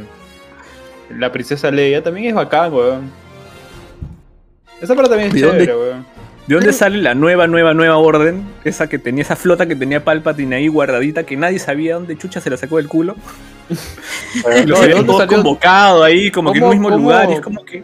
La 1.18 1.32
princesa 1.32 1.70
Leia, 1.72 2.04
también 2.04 2.28
es 2.28 2.34
bacán, 2.36 2.74
weón. 2.74 3.12
Esa 4.82 4.96
parte 4.96 5.10
también 5.12 5.30
es 5.30 5.36
¿De 5.36 5.42
dónde- 5.42 5.66
chévere, 5.66 5.78
weón. 5.80 6.06
¿De 6.48 6.56
dónde 6.56 6.74
sale 6.74 6.98
la 6.98 7.14
nueva, 7.16 7.48
nueva, 7.48 7.74
nueva 7.74 7.98
orden? 7.98 8.44
Esa 8.64 8.88
que 8.90 8.98
tenía 9.00 9.22
esa 9.22 9.36
flota 9.36 9.68
que 9.68 9.76
tenía 9.76 10.04
Palpatine 10.04 10.56
ahí 10.58 10.68
guardadita, 10.68 11.24
que 11.24 11.38
nadie 11.38 11.60
sabía 11.60 11.96
dónde 11.96 12.18
chucha 12.18 12.42
se 12.42 12.50
la 12.50 12.58
sacó 12.58 12.78
del 12.78 12.88
culo. 12.88 13.16
Eh, 14.50 14.66
Lo 14.66 14.78
¿de 14.78 14.84
habían 14.86 15.06
salió? 15.08 15.28
convocado 15.28 16.04
ahí, 16.04 16.32
como 16.32 16.52
que 16.54 16.60
en 16.60 16.64
un 16.64 16.70
¿Cómo- 16.70 16.74
mismo 16.82 16.90
cómo- 16.90 17.04
lugar. 17.04 17.30
Y 17.30 17.34
es 17.34 17.42
como 17.42 17.64
que. 17.66 17.84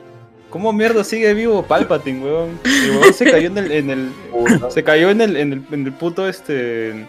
¿Cómo 0.50 0.72
mierda 0.74 1.04
sigue 1.04 1.34
vivo 1.34 1.62
Palpatine, 1.64 2.24
weón? 2.24 2.60
El 2.64 2.92
weón 2.98 3.14
se 3.14 3.30
cayó 3.30 3.48
en 3.48 3.58
el. 3.58 3.72
En 3.72 3.90
el 3.90 4.10
se 4.70 4.84
cayó 4.84 5.10
en 5.10 5.20
el, 5.22 5.36
en 5.36 5.54
el, 5.54 5.62
en 5.72 5.86
el 5.86 5.92
puto 5.94 6.28
este. 6.28 7.06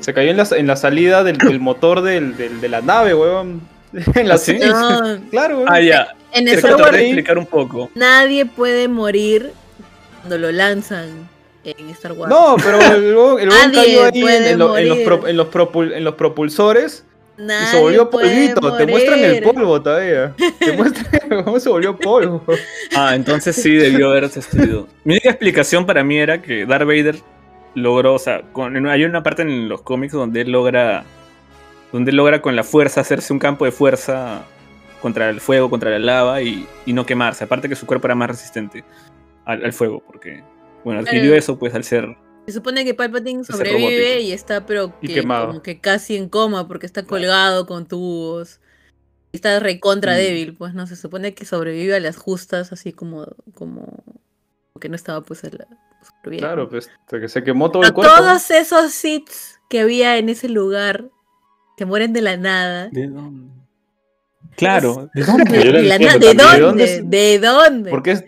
Se 0.00 0.12
cayó 0.12 0.30
en 0.30 0.36
la, 0.36 0.46
en 0.56 0.66
la 0.66 0.76
salida 0.76 1.22
del, 1.24 1.38
del 1.38 1.60
motor 1.60 2.02
del, 2.02 2.36
del- 2.36 2.60
de 2.60 2.68
la 2.68 2.80
nave, 2.80 3.14
weón. 3.14 3.60
En 4.14 4.28
la 4.28 4.34
¿Ah, 4.34 4.38
sí? 4.38 4.58
No, 4.58 5.18
Claro, 5.30 5.58
weón. 5.58 5.68
Ah, 5.70 5.80
ya. 5.80 6.08
en 6.32 6.44
de 6.44 6.52
explicar 6.52 7.38
un 7.38 7.46
poco. 7.46 7.90
nadie 7.94 8.44
puede 8.44 8.86
morir 8.88 9.52
cuando 10.20 10.38
lo 10.38 10.52
lanzan 10.52 11.28
en 11.64 11.90
Star 11.90 12.12
Wars. 12.12 12.30
No, 12.30 12.56
pero 12.62 13.38
el 13.38 13.48
Nadie 13.48 13.72
cayó 13.74 14.04
ahí 14.04 14.10
en, 14.14 14.20
puede 14.22 14.50
en 14.52 14.58
lo- 14.58 14.76
en 14.78 14.88
los, 14.88 14.98
morir. 14.98 15.04
pro- 15.06 15.28
en, 15.28 15.36
los 15.36 15.46
propul- 15.50 15.92
en 15.94 16.04
los 16.04 16.14
propulsores 16.14 17.04
y 17.36 17.42
Nadie 17.42 17.66
se 17.68 17.80
volvió 17.80 18.10
polvito. 18.10 18.76
Te 18.76 18.86
muestran 18.86 19.18
el 19.20 19.42
polvo 19.44 19.80
todavía. 19.82 20.34
Te 20.58 20.72
muestran 20.72 21.44
cómo 21.44 21.60
se 21.60 21.68
volvió 21.68 21.96
polvo. 21.96 22.42
Ah, 22.96 23.14
entonces 23.14 23.54
sí 23.56 23.74
debió 23.74 24.10
haberse 24.10 24.40
estudiado. 24.40 24.88
Mi 25.04 25.14
única 25.14 25.30
explicación 25.30 25.84
para 25.86 26.02
mí 26.02 26.18
era 26.18 26.40
que 26.42 26.64
Darth 26.66 26.86
Vader 26.86 27.16
logró, 27.74 28.14
o 28.14 28.18
sea, 28.18 28.42
con- 28.52 28.86
hay 28.88 29.04
una 29.04 29.22
parte 29.22 29.42
en 29.42 29.68
los 29.68 29.82
cómics 29.82 30.12
donde 30.14 30.40
él 30.40 30.50
logra, 30.50 31.04
donde 31.92 32.10
él 32.10 32.16
logra 32.16 32.40
con 32.42 32.56
la 32.56 32.64
fuerza 32.64 33.02
hacerse 33.02 33.32
un 33.32 33.38
campo 33.38 33.64
de 33.66 33.72
fuerza 33.72 34.42
contra 35.02 35.28
el 35.30 35.40
fuego, 35.40 35.70
contra 35.70 35.90
la 35.90 35.98
lava 36.00 36.42
y, 36.42 36.66
y 36.86 36.92
no 36.92 37.06
quemarse. 37.06 37.44
Aparte 37.44 37.68
que 37.68 37.76
su 37.76 37.86
cuerpo 37.86 38.08
era 38.08 38.14
más 38.16 38.30
resistente 38.30 38.82
al, 39.48 39.64
al 39.64 39.72
fuego, 39.72 40.02
porque, 40.06 40.44
bueno, 40.84 41.00
adquirió 41.00 41.34
eso 41.34 41.58
pues 41.58 41.74
al 41.74 41.82
ser 41.84 42.16
Se 42.46 42.52
supone 42.52 42.84
que 42.84 42.94
Palpatine 42.94 43.44
sobrevive 43.44 44.20
y 44.20 44.32
está 44.32 44.64
pero 44.66 44.94
Y 45.02 45.08
que, 45.08 45.14
quemado. 45.14 45.48
como 45.48 45.62
que 45.62 45.80
casi 45.80 46.16
en 46.16 46.28
coma 46.28 46.68
porque 46.68 46.86
está 46.86 47.02
colgado 47.04 47.66
con 47.66 47.86
tubos. 47.86 48.60
Está 49.32 49.58
recontra 49.60 50.14
Mm. 50.14 50.16
débil, 50.16 50.54
pues 50.56 50.72
no 50.74 50.86
se 50.86 50.96
supone 50.96 51.34
que 51.34 51.44
sobrevive 51.44 51.94
a 51.94 52.00
las 52.00 52.16
justas 52.16 52.72
así 52.72 52.92
como 52.92 53.26
como 53.54 54.02
que 54.80 54.88
no 54.88 54.94
estaba 54.94 55.20
pues 55.22 55.44
a 55.44 55.48
la 55.48 55.66
súper 56.02 56.30
bien. 56.30 56.40
Claro, 56.40 56.68
pues 56.68 56.88
que 57.10 57.28
se 57.28 57.42
quemó 57.42 57.70
todo 57.70 57.82
el 57.82 57.92
cuerpo. 57.92 58.14
todos 58.16 58.50
esos 58.50 58.92
Siths 58.92 59.60
que 59.68 59.80
había 59.80 60.16
en 60.16 60.28
ese 60.30 60.48
lugar 60.48 61.10
que 61.76 61.84
mueren 61.84 62.12
de 62.14 62.22
la 62.22 62.36
nada. 62.38 62.88
¿De 62.90 63.06
dónde? 63.08 63.52
Claro, 64.56 65.10
¿de 65.14 65.22
dónde? 65.24 65.58
De, 65.58 65.82
la 65.82 65.94
entiendo 65.96 66.44
na- 66.44 66.54
¿de 66.54 66.60
dónde? 66.60 66.86
¿De 66.86 67.02
¿De 67.02 67.38
dónde? 67.38 67.90
¿Por 67.90 68.02
qué, 68.02 68.24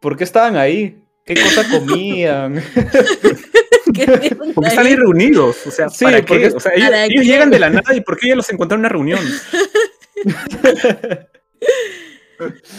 por 0.00 0.16
qué 0.16 0.24
estaban 0.24 0.56
ahí? 0.56 0.98
¿Qué 1.24 1.34
cosa 1.34 1.62
comían? 1.70 2.62
¿Qué 3.94 4.06
tienen 4.18 4.52
¿Por 4.54 4.64
qué 4.64 4.68
están 4.70 4.86
ahí 4.86 4.96
reunidos? 4.96 5.66
O 5.66 5.70
sea, 5.70 5.88
Sí, 5.88 6.04
¿para 6.04 6.18
porque- 6.18 6.48
qué? 6.50 6.56
O 6.56 6.60
sea, 6.60 6.72
ellos, 6.74 6.88
¿Para 6.90 7.04
ellos 7.04 7.22
qué? 7.22 7.28
llegan 7.28 7.50
de 7.50 7.58
la 7.58 7.70
nada 7.70 7.94
y 7.94 8.00
¿por 8.00 8.16
qué 8.18 8.26
ellos 8.26 8.38
los 8.38 8.50
encontraron 8.50 8.80
en 8.80 8.86
una 8.86 8.88
reunión? 8.88 9.20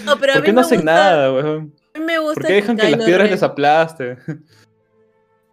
No, 0.06 0.18
pero 0.20 0.34
a 0.34 0.36
¿Por 0.36 0.42
mí 0.42 0.46
qué 0.46 0.52
no 0.54 0.62
me 0.62 0.66
hacen 0.66 0.78
gusta- 0.80 0.92
nada, 0.94 1.34
weón? 1.34 1.74
A 1.94 2.00
mí 2.00 2.06
me 2.06 2.20
gusta 2.20 2.34
¿Por 2.36 2.48
qué 2.48 2.54
dejan 2.54 2.78
que 2.78 2.84
las 2.84 2.92
Kylo 2.94 3.06
piedras 3.06 3.24
Ren- 3.28 3.32
les 3.32 3.44
aplasten? 3.44 4.18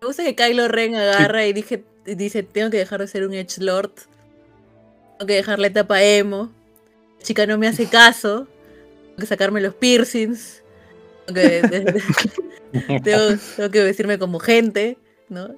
Me 0.00 0.06
gusta 0.06 0.24
que 0.24 0.34
Kylo 0.36 0.68
Ren 0.68 0.94
agarra 0.94 1.46
y 1.46 1.52
dije, 1.52 1.84
y 2.06 2.14
dice, 2.14 2.42
tengo 2.42 2.70
que 2.70 2.78
dejar 2.78 3.00
de 3.00 3.08
ser 3.08 3.26
un 3.26 3.34
Edge 3.34 3.58
Lord. 3.60 3.92
Tengo 5.18 5.26
que 5.26 5.34
dejar 5.34 5.58
la 5.58 5.66
etapa 5.66 6.02
emo. 6.02 6.50
La 7.18 7.24
chica 7.24 7.46
no 7.46 7.58
me 7.58 7.66
hace 7.66 7.86
caso. 7.86 8.46
Tengo 9.04 9.16
que 9.18 9.26
sacarme 9.26 9.60
los 9.60 9.74
piercings. 9.74 10.62
Tengo 11.32 11.92
que, 11.92 12.02
tengo- 13.02 13.36
tengo 13.56 13.70
que 13.70 13.84
vestirme 13.84 14.18
como 14.18 14.38
gente, 14.38 14.98
¿no? 15.28 15.50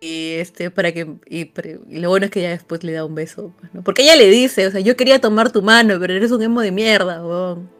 Y 0.00 0.34
este, 0.34 0.70
para 0.70 0.92
que. 0.92 1.06
Y, 1.28 1.50
lo 1.98 2.10
bueno 2.10 2.26
es 2.26 2.30
que 2.32 2.40
ella 2.40 2.50
después 2.50 2.84
le 2.84 2.92
da 2.92 3.04
un 3.04 3.14
beso. 3.14 3.52
pues, 3.58 3.72
¿no? 3.74 3.82
Porque 3.82 4.02
ella 4.02 4.16
le 4.16 4.28
dice, 4.28 4.66
o 4.66 4.70
sea, 4.70 4.80
yo 4.80 4.96
quería 4.96 5.18
tomar 5.20 5.50
tu 5.50 5.62
mano, 5.62 5.98
pero 5.98 6.12
eres 6.14 6.30
un 6.30 6.42
emo 6.42 6.60
de 6.60 6.72
mierda, 6.72 7.24
weón. 7.24 7.70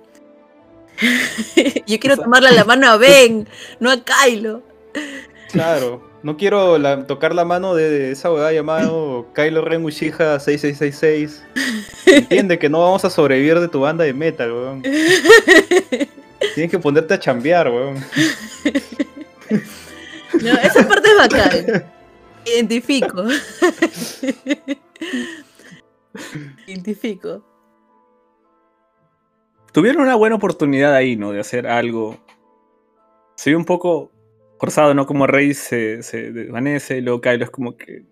yo 1.87 1.99
quiero 2.01 2.15
O 2.15 2.17
sea- 2.17 2.25
tomarle 2.25 2.53
la 2.53 2.65
mano 2.65 2.89
a 2.89 2.97
Ben, 2.99 3.47
no 3.79 3.91
a 3.91 3.99
Kylo. 4.05 4.63
Claro. 5.53 6.07
No 6.23 6.37
quiero 6.37 6.79
la- 6.79 7.07
tocar 7.07 7.33
la 7.35 7.45
mano 7.45 7.77
de 7.77 8.11
esa 8.11 8.33
huevada 8.33 8.53
llamado 8.53 9.27
Kylo 9.35 9.65
Ren 9.65 9.85
Uchiha 9.85 10.41
6666. 10.41 11.43
Entiende 12.07 12.59
que 12.59 12.69
no 12.69 12.81
vamos 12.81 13.05
a 13.05 13.11
sobrevivir 13.11 13.61
de 13.61 13.69
tu 13.69 13.81
banda 13.81 14.03
de 14.03 14.13
metal, 14.15 14.51
weón. 14.53 14.83
Tienes 16.55 16.71
que 16.71 16.79
ponerte 16.79 17.15
a 17.15 17.19
chambear, 17.19 17.69
weón. 17.69 17.97
No, 20.43 20.51
esa 20.51 20.87
parte 20.87 21.09
es 21.09 21.17
bacán. 21.17 21.85
Identifico. 22.45 23.25
Identifico. 26.67 27.45
Tuvieron 29.73 30.03
una 30.03 30.17
buena 30.17 30.37
oportunidad 30.37 30.95
ahí, 30.95 31.17
¿no? 31.17 31.33
De 31.33 31.41
hacer 31.41 31.67
algo. 31.67 32.19
Se 33.37 33.51
ve 33.51 33.57
un 33.57 33.65
poco 33.65 34.13
forzado, 34.59 34.95
¿no? 34.95 35.07
Como 35.07 35.27
Rey 35.27 35.55
se, 35.55 36.03
se 36.03 36.33
desvanece 36.33 36.99
y 36.99 37.01
luego 37.01 37.21
Kylo 37.21 37.45
es 37.45 37.51
como 37.51 37.77
que. 37.77 38.05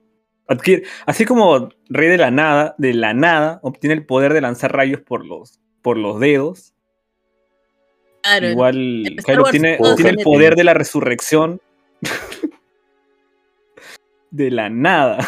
Adquiere, 0.49 0.85
así 1.07 1.25
como 1.25 1.71
Rey 1.89 2.09
de 2.09 2.19
la 2.19 2.31
nada, 2.31 2.77
de 2.79 2.95
la 2.95 3.15
nada, 3.15 3.59
obtiene 3.63 3.95
el 3.95 4.07
poder 4.07 4.33
de 4.33 4.41
lanzar 4.41 4.73
rayos 4.73 5.01
por 5.01 5.27
los, 5.27 5.61
por 5.83 5.99
los 5.99 6.21
dedos. 6.21 6.76
Claro. 8.27 8.49
Igual 8.51 9.05
Wars 9.39 9.51
tiene, 9.53 9.79
tiene 9.97 10.11
el 10.11 10.17
poder 10.25 10.57
de 10.57 10.65
la 10.65 10.75
resurrección. 10.75 11.61
de 14.31 14.51
la 14.51 14.69
nada. 14.69 15.27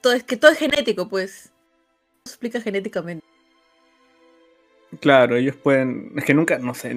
todo, 0.00 0.12
es 0.12 0.22
que 0.22 0.36
todo 0.36 0.50
es 0.50 0.58
genético, 0.58 1.08
pues. 1.08 1.50
Se 2.24 2.32
explica 2.32 2.60
genéticamente. 2.60 3.24
Claro, 5.00 5.36
ellos 5.36 5.56
pueden. 5.56 6.12
Es 6.16 6.24
que 6.24 6.34
nunca, 6.34 6.58
no 6.58 6.74
sé. 6.74 6.94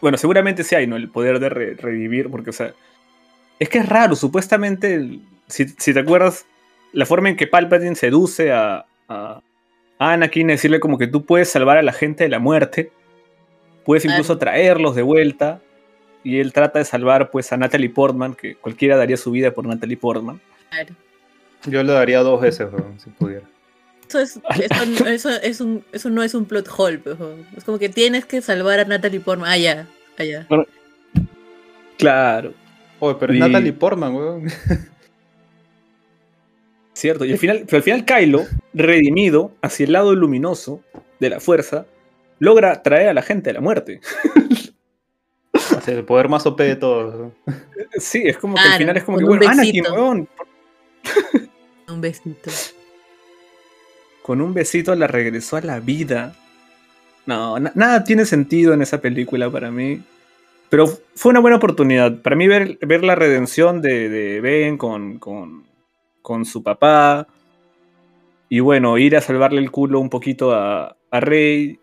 Bueno, 0.00 0.18
seguramente 0.18 0.62
sí 0.62 0.74
hay, 0.74 0.86
¿no? 0.86 0.96
El 0.96 1.08
poder 1.08 1.40
de 1.40 1.48
re- 1.48 1.74
revivir, 1.74 2.30
porque, 2.30 2.50
o 2.50 2.52
sea. 2.52 2.74
Es 3.58 3.68
que 3.68 3.78
es 3.78 3.88
raro, 3.88 4.14
supuestamente. 4.14 5.18
si, 5.48 5.66
si 5.68 5.94
te 5.94 6.00
acuerdas, 6.00 6.44
la 6.92 7.06
forma 7.06 7.30
en 7.30 7.36
que 7.36 7.46
Palpatine 7.46 7.94
seduce 7.94 8.52
a, 8.52 8.84
a 9.08 9.40
a 9.98 10.12
Anakin, 10.12 10.48
decirle 10.48 10.80
como 10.80 10.98
que 10.98 11.06
tú 11.06 11.24
puedes 11.24 11.48
salvar 11.48 11.78
a 11.78 11.82
la 11.82 11.92
gente 11.92 12.24
de 12.24 12.30
la 12.30 12.40
muerte. 12.40 12.90
Puedes 13.84 14.04
incluso 14.04 14.38
traerlos 14.38 14.94
de 14.94 15.02
vuelta. 15.02 15.60
Y 16.22 16.38
él 16.38 16.52
trata 16.54 16.78
de 16.78 16.86
salvar, 16.86 17.30
pues, 17.30 17.52
a 17.52 17.56
Natalie 17.58 17.90
Portman, 17.90 18.34
que 18.34 18.54
cualquiera 18.56 18.96
daría 18.96 19.16
su 19.18 19.30
vida 19.30 19.50
por 19.50 19.66
Natalie 19.66 19.98
Portman. 19.98 20.40
Claro. 20.70 20.94
Yo 21.66 21.82
le 21.82 21.92
daría 21.92 22.20
dos 22.20 22.40
veces, 22.40 22.66
weón, 22.72 22.98
si 22.98 23.10
pudiera. 23.10 23.44
Eso, 24.08 24.20
es, 24.20 24.40
eso, 25.06 25.30
es 25.30 25.60
un, 25.60 25.84
eso 25.92 26.10
no 26.10 26.22
es 26.22 26.34
un 26.34 26.46
plot 26.46 26.68
hole, 26.74 26.98
pues, 26.98 27.18
weón. 27.20 27.46
Es 27.56 27.64
como 27.64 27.78
que 27.78 27.88
tienes 27.90 28.24
que 28.24 28.40
salvar 28.40 28.80
a 28.80 28.84
Natalie 28.86 29.20
Portman. 29.20 29.50
Ah, 29.50 29.58
ya. 29.58 29.86
Ah. 30.48 30.64
Claro. 31.98 32.54
Oye, 33.00 33.16
pero 33.20 33.34
Y- 33.34 33.38
Natalie 33.38 33.72
Portman, 33.74 34.14
weón. 34.14 34.46
Cierto, 36.94 37.24
y 37.24 37.32
al 37.32 37.38
final, 37.38 37.64
pero 37.66 37.78
al 37.78 37.82
final 37.82 38.04
Kylo, 38.04 38.46
redimido 38.72 39.52
hacia 39.62 39.84
el 39.84 39.92
lado 39.92 40.14
luminoso 40.14 40.80
de 41.18 41.28
la 41.28 41.40
fuerza, 41.40 41.86
logra 42.38 42.82
traer 42.82 43.08
a 43.08 43.14
la 43.14 43.22
gente 43.22 43.50
de 43.50 43.54
la 43.54 43.60
muerte. 43.60 44.00
O 45.76 45.80
sea, 45.80 45.94
el 45.94 46.04
poder 46.04 46.28
más 46.28 46.44
OP 46.46 46.58
de 46.62 46.76
todos. 46.76 47.32
Sí, 47.98 48.22
es 48.24 48.36
como 48.38 48.54
que 48.56 48.60
al 48.60 48.78
final 48.78 48.96
es 48.96 49.04
como 49.04 49.18
que, 49.18 49.24
con 49.24 49.32
un 49.34 49.38
bueno, 49.38 49.52
Anakin, 49.52 49.82
besito. 49.82 49.94
weón, 49.94 50.28
Un 51.88 52.00
besito. 52.00 52.50
con 54.22 54.40
un 54.40 54.52
besito 54.54 54.94
la 54.94 55.06
regresó 55.06 55.56
a 55.56 55.60
la 55.60 55.80
vida. 55.80 56.34
No, 57.26 57.58
na- 57.58 57.72
nada 57.74 58.02
tiene 58.04 58.24
sentido 58.24 58.72
en 58.74 58.82
esa 58.82 59.00
película 59.00 59.50
para 59.50 59.70
mí. 59.70 60.02
Pero 60.70 60.86
fue 61.14 61.30
una 61.30 61.40
buena 61.40 61.58
oportunidad. 61.58 62.20
Para 62.20 62.34
mí 62.36 62.48
ver, 62.48 62.78
ver 62.80 63.04
la 63.04 63.14
redención 63.14 63.80
de, 63.80 64.08
de 64.08 64.40
Ben 64.40 64.76
con, 64.76 65.18
con, 65.18 65.64
con 66.22 66.44
su 66.44 66.62
papá. 66.62 67.28
Y 68.48 68.60
bueno, 68.60 68.98
ir 68.98 69.16
a 69.16 69.20
salvarle 69.20 69.60
el 69.60 69.70
culo 69.70 70.00
un 70.00 70.10
poquito 70.10 70.52
a, 70.52 70.96
a 71.10 71.20
Rey, 71.20 71.78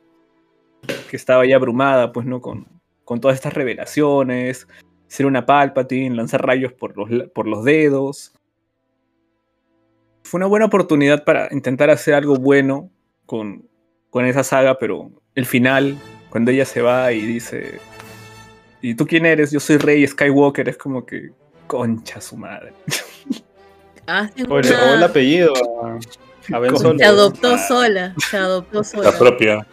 que 1.10 1.16
estaba 1.18 1.46
ya 1.46 1.56
abrumada, 1.58 2.12
pues, 2.12 2.26
¿no? 2.26 2.42
Con, 2.42 2.68
con 3.04 3.20
todas 3.22 3.36
estas 3.36 3.54
revelaciones. 3.54 4.68
Ser 5.08 5.26
una 5.26 5.46
Palpatine, 5.46 6.16
lanzar 6.16 6.46
rayos 6.46 6.74
por 6.74 6.98
los, 6.98 7.10
la- 7.12 7.28
por 7.28 7.48
los 7.48 7.64
dedos. 7.66 8.34
Fue 10.24 10.38
una 10.38 10.48
buena 10.48 10.66
oportunidad 10.68 11.24
para 11.26 11.50
intentar 11.52 11.90
hacer 11.90 12.14
algo 12.14 12.36
bueno 12.36 12.90
con, 13.26 13.68
con 14.10 14.26
esa 14.26 14.44
saga, 14.44 14.78
pero 14.78 15.12
el 15.36 15.46
final, 15.46 15.98
cuando 16.30 16.52
ella 16.52 16.66
se 16.66 16.82
va 16.82 17.12
y 17.12 17.22
dice, 17.22 17.80
¿y 18.82 18.96
tú 18.96 19.06
quién 19.06 19.26
eres? 19.26 19.52
Yo 19.52 19.60
soy 19.60 19.78
Rey 19.78 20.06
Skywalker, 20.08 20.70
es 20.70 20.78
como 20.78 21.06
que, 21.06 21.32
concha 21.68 22.22
su 22.22 22.38
madre. 22.38 22.72
Hacen 24.08 24.48
le 24.50 24.62
robó 24.62 24.94
el 24.96 25.04
apellido 25.04 25.54
a, 25.84 26.00
a 26.56 26.60
Ben 26.60 26.78
Solo. 26.78 26.98
Se 26.98 27.06
adoptó 27.06 27.54
Ah. 27.54 27.68
sola. 27.68 28.16
Se 28.30 28.38
adoptó 28.38 28.78
La 28.80 28.84
sola. 28.84 29.18
propia. 29.18 29.68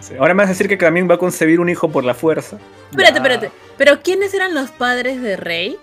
Sí, 0.00 0.14
Ahora 0.18 0.34
me 0.34 0.42
vas 0.42 0.48
a 0.48 0.52
decir 0.52 0.68
que 0.68 0.76
también 0.76 1.08
va 1.10 1.14
a 1.14 1.18
concebir 1.18 1.60
un 1.60 1.68
hijo 1.68 1.90
por 1.90 2.04
la 2.04 2.14
fuerza. 2.14 2.58
Espérate, 2.90 3.12
Ya. 3.14 3.18
espérate. 3.18 3.50
¿Pero 3.76 4.00
quiénes 4.02 4.32
eran 4.34 4.54
los 4.54 4.70
padres 4.70 5.20
de 5.20 5.36
Rey? 5.36 5.76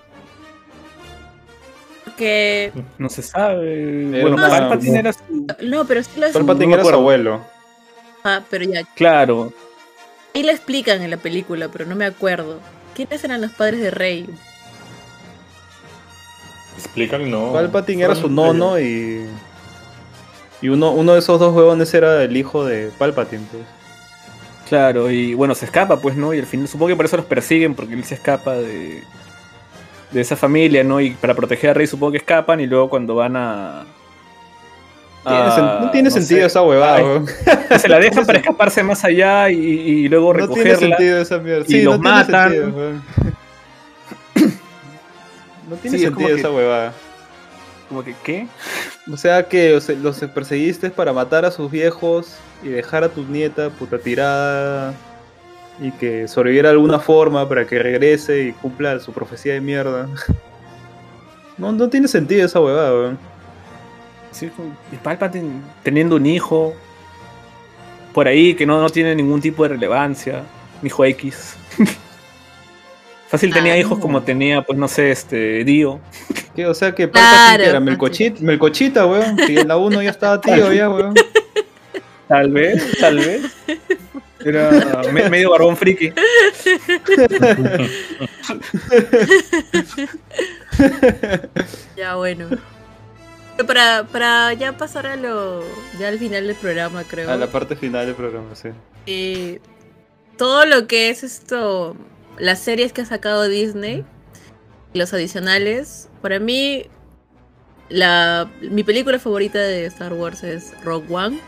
Porque. 2.06 2.72
No 2.98 3.10
se 3.10 3.22
sabe. 3.22 4.10
Era 4.10 4.22
bueno, 4.22 4.38
una- 4.38 4.49
Palpatine 4.49 4.99
era 4.99 5.14
su... 5.14 5.19
No, 5.61 5.85
pero 5.85 6.03
sí 6.03 6.19
lo 6.19 6.31
Palpatine 6.31 6.68
no 6.68 6.73
era 6.76 6.84
su 6.84 6.89
abuelo. 6.89 7.41
Ah, 8.23 8.41
pero 8.49 8.64
ya. 8.65 8.84
Claro. 8.95 9.53
Ahí 10.34 10.44
lo 10.44 10.52
explican 10.52 11.02
en 11.02 11.11
la 11.11 11.18
película, 11.18 11.69
pero 11.69 11.85
no 11.85 11.95
me 11.95 12.06
acuerdo. 12.06 12.60
¿Quiénes 12.95 13.23
eran 13.23 13.41
los 13.41 13.52
padres 13.52 13.80
de 13.81 13.91
Rey? 13.91 14.27
Explican, 16.77 17.30
no. 17.30 17.53
Palpatine 17.53 18.03
era 18.03 18.15
su 18.15 18.30
nono 18.30 18.80
y. 18.80 19.26
Y 20.61 20.69
uno, 20.69 20.91
uno 20.91 21.14
de 21.14 21.19
esos 21.19 21.39
dos 21.39 21.53
huevones 21.56 21.94
era 21.94 22.23
el 22.23 22.35
hijo 22.35 22.65
de 22.65 22.91
Palpatine, 22.98 23.45
pues. 23.52 23.64
Claro, 24.69 25.10
y 25.10 25.34
bueno, 25.34 25.56
se 25.56 25.65
escapa, 25.65 25.99
pues, 26.02 26.15
¿no? 26.15 26.34
Y 26.34 26.39
al 26.39 26.45
final, 26.45 26.68
supongo 26.68 26.89
que 26.89 26.95
por 26.95 27.06
eso 27.06 27.18
los 27.18 27.26
persiguen, 27.26 27.73
porque 27.76 27.94
él 27.94 28.03
se 28.03 28.15
escapa 28.15 28.53
de, 28.56 29.02
de 30.11 30.22
esa 30.22 30.35
familia, 30.35 30.84
¿no? 30.84 30.99
Y 30.99 31.11
para 31.11 31.34
proteger 31.35 31.69
a 31.69 31.73
Rey, 31.73 31.88
supongo 31.88 32.11
que 32.11 32.18
escapan, 32.18 32.60
y 32.60 32.68
luego 32.68 32.89
cuando 32.89 33.15
van 33.15 33.35
a. 33.38 33.85
A- 35.26 35.80
no 35.84 35.91
tiene 35.91 36.10
sentido 36.10 36.41
sé, 36.41 36.45
esa 36.48 36.61
huevada, 36.64 37.03
weón. 37.03 37.26
Se 37.80 37.89
la 37.89 37.99
dejan 37.99 38.26
para 38.26 38.39
escaparse 38.39 38.81
más 38.84 39.03
allá 39.03 39.49
y, 39.49 39.57
y 39.57 40.07
luego 40.10 40.34
No 40.34 40.48
tiene 40.48 40.64
recogerla. 40.64 40.95
sentido 40.98 41.22
esa 41.22 41.38
mierda. 41.39 41.65
y 41.68 41.72
Sí, 41.72 41.81
los 41.81 41.99
no 41.99 42.02
tiene 42.02 42.15
matan. 42.18 42.52
sentido. 42.52 42.91
No 45.69 45.76
tiene 45.76 45.98
Sí, 45.98 46.06
es 46.06 46.11
como 46.11 46.19
sentido 46.27 46.35
que- 46.38 46.41
esa 46.41 46.52
huevada. 46.52 46.94
Como 47.89 48.03
que, 48.03 48.14
¿qué? 48.23 48.47
O 49.11 49.18
sea 49.18 49.47
que 49.47 49.76
o 49.76 49.81
sea, 49.81 49.95
los 49.95 50.19
perseguiste 50.19 50.89
para 50.89 51.14
matar 51.14 51.45
a 51.45 51.51
sus 51.51 51.72
viejos 51.72 52.35
y 52.64 52.69
dejar 52.69 53.03
a 53.03 53.09
tu 53.09 53.23
nieta 53.23 53.69
puta 53.69 53.97
tirada 53.97 54.93
y 55.80 55.91
que 55.91 56.27
sobreviviera 56.27 56.69
de 56.69 56.73
alguna 56.73 56.99
forma 56.99 57.47
para 57.47 57.65
que 57.65 57.80
regrese 57.80 58.43
y 58.43 58.51
cumpla 58.53 58.99
su 58.99 59.14
profecía 59.14 59.53
de 59.53 59.61
mierda. 59.61 60.07
No, 61.57 61.72
no 61.72 61.89
tiene 61.89 62.07
sentido 62.07 62.45
esa 62.45 62.61
huevada, 62.61 62.93
weón. 62.93 63.18
Sí, 64.30 64.51
y 64.91 64.95
Palpatine 64.97 65.61
teniendo 65.81 66.18
un 66.18 66.27
hijo 66.27 66.76
por 68.14 68.27
ahí 68.27 68.53
que 68.53 68.64
no, 68.64 68.80
no 68.80 68.89
tiene 68.91 69.15
ningún 69.15 69.41
tipo 69.41 69.64
de 69.64 69.69
relevancia. 69.69 70.43
Un 70.81 70.85
hijo 70.85 71.03
X. 71.03 71.55
Fácil 73.30 73.54
tenía 73.54 73.74
Ah, 73.74 73.78
hijos 73.78 73.98
no. 73.98 74.02
como 74.02 74.24
tenía, 74.24 74.62
pues 74.62 74.78
no 74.80 74.88
sé, 74.88 75.12
este, 75.12 75.64
Dio. 75.64 75.99
¿Qué? 76.56 76.66
O 76.66 76.74
sea 76.74 76.94
que 76.95 77.10
Claro, 77.10 77.64
era. 77.64 77.80
Melcochita, 77.80 78.40
Melcochita, 78.41 79.06
weón. 79.06 79.38
Si 79.45 79.58
en 79.58 79.68
la 79.68 79.78
1 79.78 80.02
ya 80.02 80.10
estaba 80.10 80.40
tío, 80.41 80.72
ya, 80.74 80.90
weón. 80.90 81.14
Tal 82.28 82.52
vez, 82.52 82.98
tal 82.99 83.18
vez. 83.18 83.41
Era 84.45 85.02
me- 85.12 85.30
medio 85.30 85.49
barbón 85.52 85.76
friki. 85.76 86.12
Ya 91.95 92.16
bueno. 92.16 92.49
Pero 93.56 93.68
para, 93.68 94.04
para 94.04 94.54
ya 94.54 94.78
pasar 94.78 95.08
a 95.08 95.16
lo. 95.16 95.64
ya 95.99 96.10
al 96.10 96.20
final 96.20 96.45
del 96.48 96.56
programa, 96.56 97.04
creo. 97.04 97.30
A 97.32 97.36
la 97.38 97.48
parte 97.48 97.76
final 97.76 98.06
del 98.06 98.16
programa, 98.16 98.56
sí. 98.56 98.70
eh, 99.08 99.60
todo 100.38 100.66
lo 100.66 100.88
que 100.88 101.10
es 101.10 101.24
esto. 101.24 101.95
Las 102.39 102.59
series 102.59 102.93
que 102.93 103.01
ha 103.01 103.05
sacado 103.05 103.47
Disney. 103.47 104.05
y 104.93 104.97
Los 104.99 105.14
adicionales. 105.14 106.09
Para 106.22 106.39
mí. 106.39 106.85
La, 107.89 108.49
mi 108.61 108.84
película 108.84 109.18
favorita 109.18 109.59
de 109.59 109.85
Star 109.85 110.11
Wars 110.14 110.43
es 110.43 110.73
Rogue 110.84 111.07
One. 111.14 111.39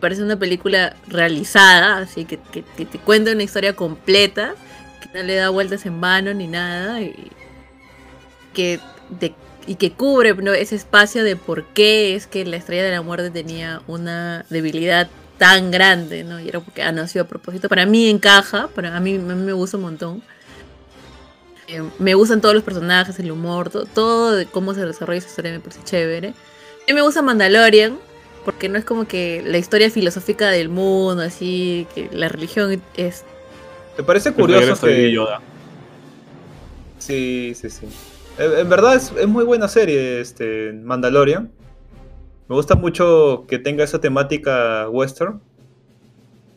Parece 0.00 0.22
una 0.22 0.38
película 0.38 0.94
realizada, 1.08 1.98
así 1.98 2.24
que, 2.24 2.38
que, 2.38 2.62
que 2.76 2.84
te 2.86 2.98
cuenta 2.98 3.32
una 3.32 3.42
historia 3.42 3.74
completa, 3.74 4.54
que 5.02 5.18
no 5.18 5.24
le 5.24 5.34
da 5.34 5.48
vueltas 5.48 5.84
en 5.86 6.00
vano 6.00 6.32
ni 6.34 6.46
nada, 6.46 7.00
y 7.00 7.32
que, 8.54 8.78
de- 9.18 9.34
y 9.66 9.74
que 9.74 9.90
cubre 9.90 10.34
¿no? 10.34 10.52
ese 10.52 10.76
espacio 10.76 11.24
de 11.24 11.34
por 11.34 11.64
qué 11.64 12.14
es 12.14 12.28
que 12.28 12.44
la 12.44 12.56
Estrella 12.56 12.84
de 12.84 12.92
la 12.92 13.02
Muerte 13.02 13.30
tenía 13.30 13.82
una 13.88 14.44
debilidad 14.50 15.08
tan 15.38 15.70
grande, 15.70 16.24
¿no? 16.24 16.40
Y 16.40 16.48
era 16.48 16.60
porque 16.60 16.82
ha 16.82 16.92
nacido 16.92 17.24
a 17.24 17.28
propósito. 17.28 17.68
Para 17.68 17.86
mí 17.86 18.08
encaja, 18.08 18.68
para 18.68 18.96
a 18.96 19.00
mí, 19.00 19.16
a 19.16 19.18
mí 19.18 19.34
me 19.34 19.52
gusta 19.52 19.76
un 19.76 19.84
montón. 19.84 20.22
Eh, 21.68 21.82
me 21.98 22.14
gustan 22.14 22.40
todos 22.40 22.54
los 22.54 22.62
personajes, 22.64 23.18
el 23.18 23.30
humor, 23.32 23.70
to- 23.70 23.86
todo 23.86 24.32
de 24.32 24.46
cómo 24.46 24.72
se 24.72 24.86
desarrolla 24.86 25.18
esa 25.18 25.28
historia 25.28 25.50
me 25.52 25.60
parece 25.60 25.82
chévere. 25.84 26.28
A 26.28 26.32
mí 26.88 26.94
me 26.94 27.02
gusta 27.02 27.22
Mandalorian, 27.22 27.98
porque 28.44 28.68
no 28.68 28.78
es 28.78 28.84
como 28.84 29.08
que 29.08 29.42
la 29.44 29.58
historia 29.58 29.90
filosófica 29.90 30.48
del 30.48 30.68
mundo, 30.68 31.22
así, 31.22 31.86
que 31.94 32.08
la 32.12 32.28
religión 32.28 32.80
es... 32.96 33.24
¿Te 33.96 34.02
parece 34.04 34.32
curioso 34.32 34.86
que... 34.86 35.10
Yoda. 35.10 35.40
Sí, 36.98 37.52
sí, 37.60 37.68
sí. 37.70 37.86
En, 38.38 38.58
en 38.58 38.68
verdad 38.68 38.94
es, 38.94 39.12
es 39.18 39.26
muy 39.26 39.44
buena 39.44 39.66
serie, 39.66 40.20
este, 40.20 40.72
Mandalorian. 40.72 41.50
Me 42.48 42.54
gusta 42.54 42.76
mucho 42.76 43.44
que 43.48 43.58
tenga 43.58 43.82
esa 43.82 44.00
temática 44.00 44.88
western. 44.88 45.40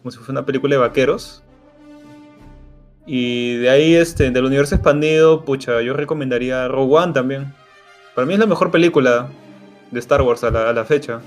Como 0.01 0.11
si 0.11 0.17
fuese 0.17 0.31
una 0.31 0.45
película 0.45 0.75
de 0.75 0.79
vaqueros. 0.79 1.43
Y 3.07 3.57
de 3.57 3.71
ahí, 3.71 3.95
este, 3.95 4.29
del 4.29 4.45
universo 4.45 4.75
expandido, 4.75 5.43
pucha, 5.43 5.81
yo 5.81 5.93
recomendaría 5.93 6.67
Rogue 6.67 6.95
One 6.95 7.13
también. 7.13 7.53
Para 8.13 8.27
mí 8.27 8.33
es 8.33 8.39
la 8.39 8.45
mejor 8.45 8.69
película 8.69 9.29
de 9.89 9.99
Star 9.99 10.21
Wars 10.21 10.43
a 10.43 10.51
la, 10.51 10.69
a 10.69 10.73
la 10.73 10.85
fecha. 10.85 11.21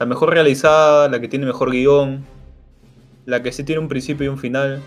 La 0.00 0.06
mejor 0.06 0.30
realizada, 0.30 1.08
la 1.10 1.20
que 1.20 1.28
tiene 1.28 1.44
mejor 1.44 1.70
guion. 1.70 2.24
La 3.26 3.42
que 3.42 3.52
sí 3.52 3.62
tiene 3.62 3.80
un 3.80 3.88
principio 3.88 4.24
y 4.24 4.28
un 4.28 4.38
final. 4.38 4.80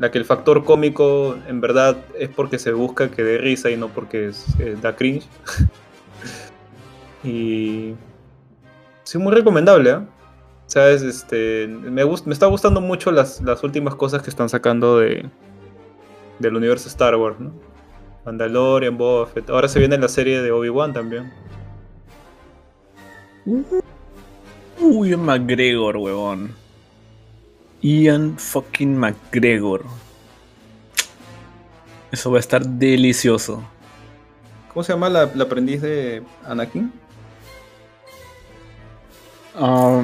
La 0.00 0.10
que 0.10 0.18
el 0.18 0.24
factor 0.24 0.64
cómico 0.64 1.36
en 1.46 1.60
verdad 1.60 1.96
es 2.18 2.28
porque 2.28 2.58
se 2.58 2.72
busca 2.72 3.12
que 3.12 3.22
dé 3.22 3.38
risa 3.38 3.70
y 3.70 3.76
no 3.76 3.88
porque 3.88 4.32
eh, 4.58 4.76
da 4.82 4.96
cringe. 4.96 5.28
y. 7.24 7.94
Sí, 9.04 9.18
muy 9.18 9.32
recomendable, 9.32 9.90
¿eh? 9.90 9.98
¿Sabes? 10.66 11.02
Este, 11.02 11.66
me, 11.66 12.04
gust- 12.04 12.24
me 12.24 12.32
está 12.32 12.46
gustando 12.46 12.80
mucho 12.80 13.10
las, 13.10 13.40
las 13.42 13.62
últimas 13.64 13.94
cosas 13.94 14.22
que 14.22 14.30
están 14.30 14.48
sacando 14.48 14.98
de, 15.00 15.28
del 16.38 16.56
universo 16.56 16.88
Star 16.88 17.16
Wars, 17.16 17.38
¿no? 17.40 17.52
Mandalorian, 18.24 18.96
Boba 18.96 19.26
Fett. 19.26 19.50
Ahora 19.50 19.68
se 19.68 19.80
viene 19.80 19.98
la 19.98 20.08
serie 20.08 20.40
de 20.40 20.52
Obi-Wan 20.52 20.92
también. 20.92 21.32
Uy, 24.80 25.10
Ian 25.10 25.24
McGregor, 25.24 25.96
huevón. 25.96 26.54
Ian 27.82 28.38
fucking 28.38 28.96
McGregor. 28.96 29.82
Eso 32.12 32.30
va 32.30 32.36
a 32.36 32.40
estar 32.40 32.64
delicioso. 32.64 33.62
¿Cómo 34.72 34.84
se 34.84 34.92
llama 34.92 35.08
la, 35.08 35.28
la 35.34 35.44
aprendiz 35.44 35.82
de 35.82 36.22
Anakin? 36.46 36.92
Ah, 39.56 40.02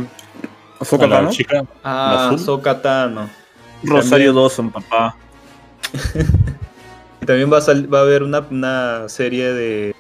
Ahsoka 0.81 1.05
A 1.05 1.09
la 1.09 1.17
Tano. 1.17 1.31
chica. 1.31 1.65
Ah, 1.83 2.27
azul? 2.27 2.35
Ahsoka 2.39 2.83
Tano. 2.83 3.29
Rosario 3.83 4.33
También- 4.33 4.35
Dawson, 4.35 4.71
papá. 4.71 5.17
Y 7.23 7.27
también 7.27 7.53
va 7.53 7.59
a, 7.59 7.61
sal- 7.61 7.93
va 7.93 7.99
a 8.01 8.03
haber 8.03 8.23
una, 8.23 8.41
una 8.51 9.09
serie 9.09 9.53
de. 9.53 9.95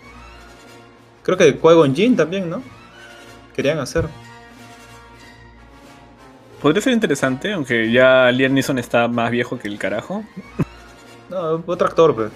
Creo 1.22 1.36
que 1.36 1.44
de 1.44 1.60
Qui-Gon 1.60 1.94
Jinn 1.94 2.16
también, 2.16 2.48
¿no? 2.48 2.62
Querían 3.54 3.78
hacer. 3.78 4.06
Podría 6.62 6.82
ser 6.82 6.92
interesante, 6.92 7.52
aunque 7.52 7.90
ya 7.92 8.30
Liam 8.32 8.52
Neeson 8.52 8.78
está 8.78 9.06
más 9.08 9.30
viejo 9.30 9.58
que 9.58 9.68
el 9.68 9.78
carajo. 9.78 10.24
No, 11.30 11.62
otro 11.66 11.86
actor, 11.86 12.14
pues. 12.14 12.30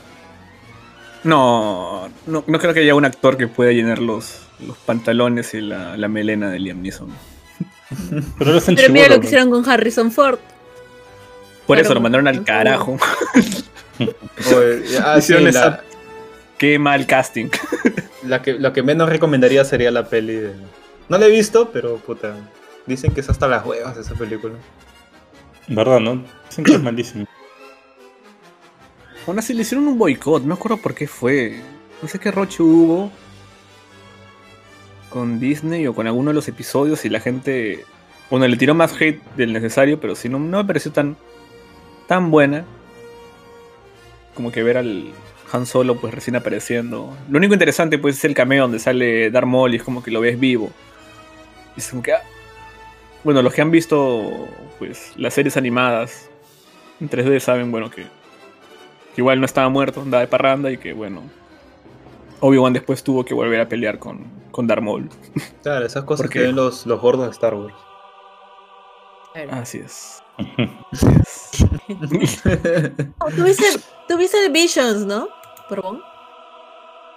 No, 1.24 2.08
no, 2.26 2.44
no 2.46 2.58
creo 2.58 2.74
que 2.74 2.80
haya 2.80 2.94
un 2.94 3.04
actor 3.04 3.36
que 3.36 3.46
pueda 3.48 3.70
llenar 3.72 4.00
los, 4.00 4.40
los 4.66 4.76
pantalones 4.78 5.54
y 5.54 5.60
la, 5.60 5.96
la 5.96 6.08
melena 6.08 6.50
de 6.50 6.58
Liam 6.58 6.82
Neeson. 6.82 7.08
Pero 8.38 8.58
Pero 8.66 8.92
mira 8.92 9.08
lo 9.08 9.20
que 9.20 9.26
hicieron 9.26 9.50
con 9.50 9.68
Harrison 9.68 10.10
Ford. 10.10 10.38
Por 11.66 11.76
Claro, 11.76 11.82
eso 11.82 11.94
lo 11.94 12.00
mandaron 12.00 12.26
al 12.26 12.42
carajo. 12.44 12.96
Oye, 13.98 14.82
ah, 15.00 15.14
sí, 15.16 15.18
Hicieron 15.20 15.44
la, 15.44 15.50
esa- 15.50 15.80
Qué 16.58 16.78
mal 16.78 17.06
casting. 17.06 17.48
la 18.26 18.42
que, 18.42 18.54
la 18.54 18.72
que 18.72 18.82
menos 18.82 19.08
recomendaría 19.08 19.64
sería 19.64 19.90
la 19.90 20.06
peli 20.08 20.34
de. 20.34 20.52
No 21.08 21.18
la 21.18 21.26
he 21.26 21.30
visto, 21.30 21.70
pero 21.72 21.96
puta. 21.98 22.34
Dicen 22.86 23.12
que 23.12 23.20
es 23.20 23.28
hasta 23.28 23.46
las 23.46 23.64
huevas 23.64 23.96
esa 23.96 24.14
película. 24.14 24.54
¿Verdad, 25.68 26.00
no? 26.00 26.24
Dicen 26.48 26.64
que 26.64 26.72
es 26.74 26.82
malísimo. 26.82 27.26
Aún 29.26 29.38
así 29.38 29.54
le 29.54 29.62
hicieron 29.62 29.86
un 29.86 29.98
boicot, 29.98 30.42
no 30.42 30.48
me 30.48 30.54
acuerdo 30.54 30.78
por 30.78 30.94
qué 30.94 31.06
fue. 31.06 31.60
No 32.00 32.08
sé 32.08 32.18
qué 32.18 32.30
roche 32.32 32.62
hubo 32.62 33.12
con 35.10 35.38
Disney 35.38 35.86
o 35.86 35.94
con 35.94 36.06
alguno 36.06 36.30
de 36.30 36.34
los 36.34 36.48
episodios 36.48 37.04
y 37.04 37.08
la 37.08 37.20
gente. 37.20 37.84
Bueno, 38.30 38.48
le 38.48 38.56
tiró 38.56 38.74
más 38.74 39.00
hate 39.00 39.22
del 39.36 39.52
necesario, 39.52 40.00
pero 40.00 40.16
sí, 40.16 40.28
no, 40.28 40.38
me 40.38 40.64
pareció 40.64 40.90
tan, 40.90 41.16
tan 42.08 42.30
buena. 42.30 42.64
Como 44.34 44.50
que 44.50 44.62
ver 44.62 44.78
al 44.78 45.12
Han 45.52 45.66
Solo 45.66 46.00
pues 46.00 46.14
recién 46.14 46.34
apareciendo. 46.34 47.16
Lo 47.28 47.38
único 47.38 47.52
interesante 47.52 47.98
pues 47.98 48.16
es 48.16 48.24
el 48.24 48.34
cameo 48.34 48.62
donde 48.62 48.78
sale 48.78 49.30
Darth 49.30 49.46
Maul 49.46 49.74
y 49.74 49.76
es 49.76 49.82
como 49.82 50.02
que 50.02 50.10
lo 50.10 50.20
ves 50.20 50.40
vivo. 50.40 50.70
Y 51.76 51.80
es 51.80 51.92
que... 52.02 52.12
ah. 52.12 52.22
Bueno, 53.22 53.40
los 53.42 53.52
que 53.52 53.60
han 53.62 53.70
visto 53.70 54.48
pues 54.78 55.12
las 55.16 55.34
series 55.34 55.56
animadas 55.56 56.28
en 57.00 57.08
3D 57.08 57.38
saben, 57.38 57.70
bueno, 57.70 57.88
que 57.90 58.06
que 59.14 59.20
igual 59.20 59.38
no 59.40 59.46
estaba 59.46 59.68
muerto, 59.68 60.00
andaba 60.02 60.20
de 60.22 60.28
parranda 60.28 60.70
y 60.70 60.78
que 60.78 60.92
bueno, 60.92 61.22
Obi-Wan 62.40 62.72
después 62.72 63.02
tuvo 63.04 63.24
que 63.24 63.34
volver 63.34 63.60
a 63.60 63.68
pelear 63.68 63.98
con, 63.98 64.24
con 64.50 64.66
Darth 64.66 64.82
Maul. 64.82 65.08
Claro, 65.62 65.86
esas 65.86 66.04
cosas 66.04 66.24
¿Por 66.26 66.32
que 66.32 66.40
ven 66.40 66.56
los, 66.56 66.86
los 66.86 67.00
gordos 67.00 67.26
de 67.26 67.30
Star 67.32 67.54
Wars. 67.54 67.74
Así 69.50 69.78
es. 69.78 70.22
Oh, 73.20 73.30
¿Tuviste, 73.30 73.64
tuviste 74.08 74.48
Visions, 74.50 75.04
¿no? 75.06 75.28
Perdón. 75.68 76.00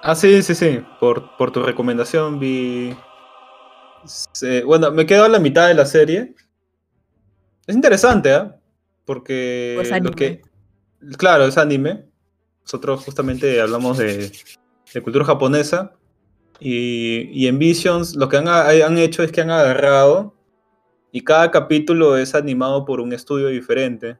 Ah, 0.01 0.15
sí, 0.15 0.41
sí, 0.43 0.53
sí. 0.55 0.81
Por, 0.99 1.35
por 1.37 1.51
tu 1.51 1.63
recomendación 1.63 2.39
vi. 2.39 2.95
se- 4.05 4.63
bueno, 4.63 4.91
me 4.91 5.05
quedo 5.05 5.23
a 5.25 5.29
la 5.29 5.39
mitad 5.39 5.67
de 5.67 5.73
la 5.73 5.85
serie. 5.85 6.35
Es 7.65 7.75
interesante, 7.75 8.33
¿ah? 8.33 8.55
Porque. 9.05 9.73
Pues 9.77 10.03
lo 10.03 10.11
que, 10.11 10.41
claro, 11.17 11.45
es 11.45 11.57
anime. 11.57 12.05
Nosotros 12.63 13.03
justamente 13.03 13.61
hablamos 13.61 13.97
de, 13.97 14.31
cultura 15.03 15.25
japonesa. 15.25 15.93
Y, 16.59 17.47
en 17.47 17.59
Visions 17.59 18.15
lo 18.15 18.29
que 18.29 18.37
han, 18.37 18.47
han 18.47 18.97
hecho 18.97 19.23
es 19.23 19.31
que 19.31 19.41
han 19.41 19.51
agarrado. 19.51 20.35
Y 21.11 21.21
cada 21.21 21.51
capítulo 21.51 22.17
es 22.17 22.35
animado 22.35 22.85
por 22.85 22.99
un 22.99 23.13
estudio 23.13 23.47
diferente. 23.47 24.17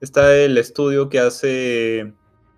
Está 0.00 0.36
el 0.36 0.58
estudio 0.58 1.08
que 1.08 1.18
hace 1.18 2.12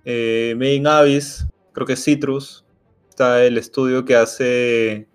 eh, 0.05 0.55
Made 0.57 0.75
in 0.75 0.87
Abyss, 0.87 1.47
creo 1.73 1.87
que 1.87 1.95
es 1.95 2.05
Citrus. 2.05 2.65
Está 3.09 3.45
el 3.45 3.59
estudio 3.59 4.05
que 4.05 4.17
hace 4.17 5.09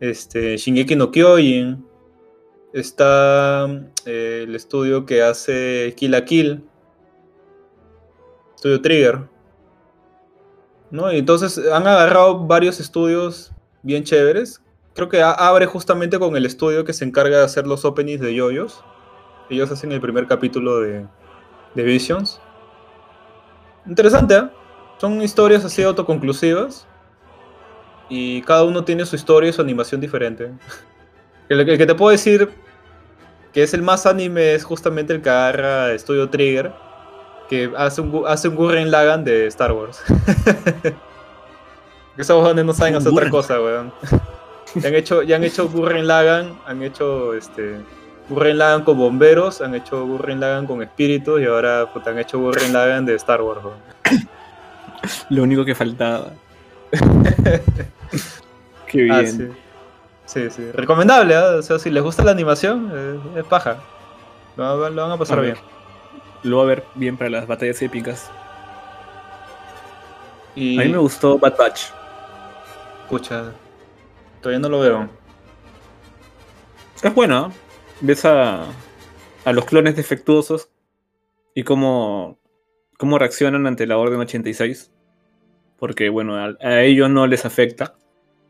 este, 0.00 0.56
Shingeki 0.56 0.96
no 0.96 1.10
Kyojin. 1.10 1.84
Está 2.72 3.66
eh, 4.04 4.44
el 4.46 4.54
estudio 4.54 5.06
que 5.06 5.22
hace 5.22 5.94
Kill 5.96 6.10
la 6.12 6.24
Kill. 6.24 6.67
Estudio 8.58 8.82
Trigger. 8.82 9.28
¿no? 10.90 11.12
Y 11.12 11.18
entonces 11.18 11.60
han 11.72 11.86
agarrado 11.86 12.44
varios 12.44 12.80
estudios 12.80 13.52
bien 13.82 14.02
chéveres. 14.02 14.60
Creo 14.94 15.08
que 15.08 15.22
abre 15.22 15.66
justamente 15.66 16.18
con 16.18 16.36
el 16.36 16.44
estudio 16.44 16.84
que 16.84 16.92
se 16.92 17.04
encarga 17.04 17.38
de 17.38 17.44
hacer 17.44 17.68
los 17.68 17.84
openings 17.84 18.20
de 18.20 18.34
yoyos. 18.34 18.82
Ellos 19.48 19.70
hacen 19.70 19.92
el 19.92 20.00
primer 20.00 20.26
capítulo 20.26 20.80
de, 20.80 21.06
de 21.76 21.82
Visions. 21.84 22.40
Interesante, 23.86 24.34
¿eh? 24.34 24.48
Son 24.98 25.22
historias 25.22 25.64
así 25.64 25.84
autoconclusivas. 25.84 26.88
Y 28.08 28.42
cada 28.42 28.64
uno 28.64 28.82
tiene 28.82 29.06
su 29.06 29.14
historia 29.14 29.50
y 29.50 29.52
su 29.52 29.62
animación 29.62 30.00
diferente. 30.00 30.50
El, 31.48 31.60
el 31.60 31.78
que 31.78 31.86
te 31.86 31.94
puedo 31.94 32.10
decir 32.10 32.50
que 33.54 33.62
es 33.62 33.72
el 33.72 33.80
más 33.80 34.04
anime 34.04 34.52
es 34.52 34.64
justamente 34.64 35.14
el 35.14 35.22
que 35.22 35.30
agarra 35.30 35.92
Estudio 35.92 36.28
Trigger. 36.28 36.74
Que 37.48 37.72
hace 37.76 38.00
un, 38.02 38.24
hace 38.26 38.48
un 38.48 38.56
Gurren 38.56 38.90
Lagan 38.90 39.24
de 39.24 39.46
Star 39.46 39.72
Wars. 39.72 40.02
Esos 42.16 42.36
huevones 42.36 42.64
no 42.64 42.72
saben 42.74 42.96
hacer 42.96 43.12
otra 43.12 43.30
cosa, 43.30 43.60
weón. 43.60 43.92
Ya 44.74 44.88
han 44.88 44.94
hecho, 44.94 45.22
ya 45.22 45.36
han 45.36 45.44
hecho 45.44 45.68
Gurren 45.68 46.06
Lagan, 46.06 46.58
han 46.66 46.82
hecho 46.82 47.32
este 47.34 47.76
Gurren 48.28 48.58
Lagan 48.58 48.84
con 48.84 48.98
bomberos, 48.98 49.62
han 49.62 49.74
hecho 49.74 50.04
Gurren 50.04 50.40
Lagan 50.40 50.66
con 50.66 50.82
espíritus 50.82 51.40
y 51.40 51.46
ahora 51.46 51.86
puta, 51.92 52.10
han 52.10 52.18
hecho 52.18 52.38
Gurren 52.38 52.72
Lagan 52.72 53.06
de 53.06 53.14
Star 53.14 53.40
Wars. 53.40 53.60
weón. 53.64 53.78
Lo 55.30 55.42
único 55.44 55.64
que 55.64 55.74
faltaba. 55.74 56.30
Qué 58.86 59.02
bien. 59.02 59.12
Ah, 59.14 59.26
sí. 59.26 59.48
Sí, 60.26 60.50
sí. 60.50 60.70
Recomendable, 60.72 61.34
¿ah? 61.36 61.56
O 61.58 61.62
sea, 61.62 61.78
si 61.78 61.90
les 61.90 62.02
gusta 62.02 62.22
la 62.24 62.32
animación, 62.32 62.90
eh, 62.94 63.38
es 63.40 63.44
paja. 63.44 63.76
Lo, 64.56 64.78
van- 64.80 64.94
lo 64.96 65.02
van 65.02 65.12
a 65.12 65.16
pasar 65.16 65.38
A 65.38 65.42
bien. 65.42 65.56
Lo 66.42 66.58
va 66.58 66.62
a 66.62 66.66
ver 66.66 66.84
bien 66.94 67.16
para 67.16 67.30
las 67.30 67.46
batallas 67.46 67.80
épicas. 67.82 68.30
Y, 70.54 70.78
A 70.80 70.84
mí 70.84 70.90
me 70.90 70.98
gustó 70.98 71.38
Bad 71.38 71.56
Batch. 71.56 71.82
Pucha, 73.08 73.52
todavía 74.40 74.58
no 74.60 74.68
lo 74.68 74.80
veo. 74.80 75.08
Es 77.02 77.14
buena. 77.14 77.50
Ves 78.00 78.24
a, 78.24 78.64
a 79.44 79.52
los 79.52 79.64
clones 79.64 79.96
defectuosos 79.96 80.70
y 81.54 81.62
cómo, 81.62 82.38
cómo 82.96 83.18
reaccionan 83.18 83.66
ante 83.66 83.86
la 83.86 83.98
Orden 83.98 84.20
86. 84.20 84.90
Porque, 85.78 86.08
bueno, 86.08 86.36
a, 86.36 86.56
a 86.60 86.82
ellos 86.82 87.08
no 87.08 87.26
les 87.26 87.44
afecta. 87.44 87.94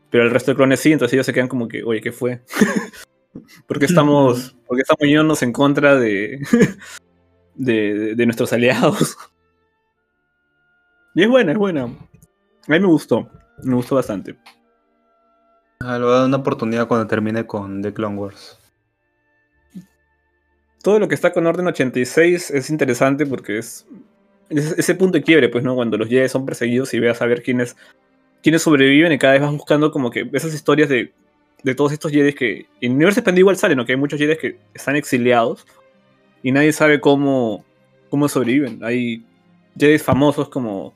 Pero 0.09 0.23
al 0.23 0.31
resto 0.31 0.51
de 0.51 0.57
clones 0.57 0.79
sí, 0.79 0.91
entonces 0.91 1.13
ellos 1.13 1.25
se 1.25 1.33
quedan 1.33 1.47
como 1.47 1.67
que, 1.67 1.83
oye, 1.83 2.01
¿qué 2.01 2.11
fue? 2.11 2.41
porque 3.67 3.85
estamos, 3.85 4.55
porque 4.67 4.81
estamos 4.81 5.07
yéndonos 5.07 5.43
en 5.43 5.53
contra 5.53 5.95
de, 5.95 6.39
de, 7.59 8.25
nuestros 8.25 8.51
aliados. 8.53 9.17
y 11.15 11.23
es 11.23 11.29
buena, 11.29 11.51
es 11.51 11.57
buena. 11.57 11.83
A 11.83 11.87
mí 11.87 12.79
me 12.79 12.87
gustó, 12.87 13.29
me 13.63 13.75
gustó 13.75 13.95
bastante. 13.95 14.37
Ah, 15.81 15.97
le 15.97 16.05
voy 16.05 16.13
a 16.13 16.17
dar 16.17 16.25
una 16.27 16.37
oportunidad 16.37 16.87
cuando 16.87 17.07
termine 17.07 17.45
con 17.45 17.81
The 17.81 17.93
Clone 17.93 18.17
Wars. 18.17 18.57
todo 20.83 20.99
lo 20.99 21.07
que 21.07 21.15
está 21.15 21.31
con 21.31 21.45
Orden 21.45 21.67
86 21.67 22.51
es 22.51 22.69
interesante 22.69 23.25
porque 23.25 23.57
es, 23.59 23.85
es 24.49 24.77
ese 24.77 24.95
punto 24.95 25.17
de 25.17 25.23
quiebre, 25.23 25.49
pues, 25.49 25.63
¿no? 25.63 25.75
Cuando 25.75 25.97
los 25.97 26.09
Jedi 26.09 26.27
son 26.27 26.45
perseguidos 26.45 26.93
y 26.93 26.99
veas 26.99 27.21
a 27.21 27.25
ver 27.25 27.43
quiénes, 27.43 27.75
quiénes 28.41 28.61
sobreviven 28.61 29.11
y 29.11 29.17
cada 29.17 29.33
vez 29.33 29.41
vas 29.41 29.51
buscando 29.51 29.91
como 29.91 30.11
que 30.11 30.29
esas 30.33 30.53
historias 30.53 30.89
de, 30.89 31.13
de 31.63 31.75
todos 31.75 31.91
estos 31.91 32.11
Jedi 32.11 32.33
que 32.33 32.67
en 32.81 32.91
el 32.91 32.95
universo 32.95 33.19
expandido 33.19 33.43
igual 33.43 33.57
salen, 33.57 33.77
¿no? 33.77 33.85
Que 33.85 33.93
hay 33.93 33.97
muchos 33.97 34.19
Jedi 34.19 34.37
que 34.37 34.59
están 34.73 34.95
exiliados 34.95 35.65
y 36.43 36.51
nadie 36.51 36.71
sabe 36.71 36.99
cómo, 36.99 37.65
cómo 38.09 38.27
sobreviven. 38.27 38.83
Hay 38.83 39.23
Jedi 39.77 39.97
famosos 39.99 40.49
como... 40.49 40.93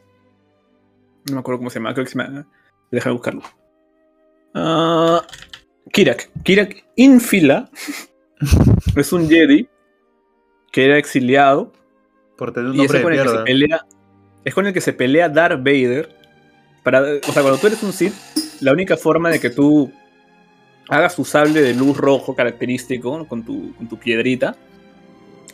No 1.26 1.36
me 1.36 1.40
acuerdo 1.40 1.60
cómo 1.60 1.70
se 1.70 1.80
llama, 1.80 1.94
creo 1.94 2.06
que 2.06 2.12
se 2.12 2.18
llama... 2.18 2.48
Déjame 2.92 3.14
buscarlo. 3.14 3.42
Ah, 4.54 5.26
Kirak. 5.92 6.30
Kirak 6.44 6.86
Infila 6.96 7.70
es 8.96 9.14
un 9.14 9.28
Jedi 9.28 9.68
que 10.72 10.86
era 10.86 10.98
exiliado 10.98 11.72
Por 12.38 12.52
tener 12.52 12.72
un 12.72 12.76
y 12.76 12.86
es 12.86 12.92
nombre 12.92 13.00
de 13.00 13.04
con 13.04 13.14
el 13.14 13.24
que 13.24 13.30
se 13.30 13.44
pelea. 13.44 13.86
Es 14.44 14.54
con 14.54 14.68
el 14.68 14.74
que 14.74 14.82
se 14.82 14.94
pelea 14.94 15.30
Darth 15.30 15.60
Vader. 15.60 16.10
Para, 16.84 17.02
o 17.02 17.32
sea, 17.32 17.42
cuando 17.42 17.58
tú 17.58 17.68
eres 17.68 17.82
un 17.82 17.94
Sith, 17.94 18.14
la 18.60 18.74
única 18.74 18.98
forma 18.98 19.30
de 19.30 19.40
que 19.40 19.50
tú 19.50 19.92
hagas 20.90 21.16
tu 21.16 21.24
sable 21.24 21.62
de 21.62 21.74
luz 21.74 21.98
rojo 21.98 22.36
característico 22.36 23.26
con, 23.28 23.44
tu, 23.44 23.74
con 23.76 23.88
tu 23.88 23.98
piedrita 23.98 24.56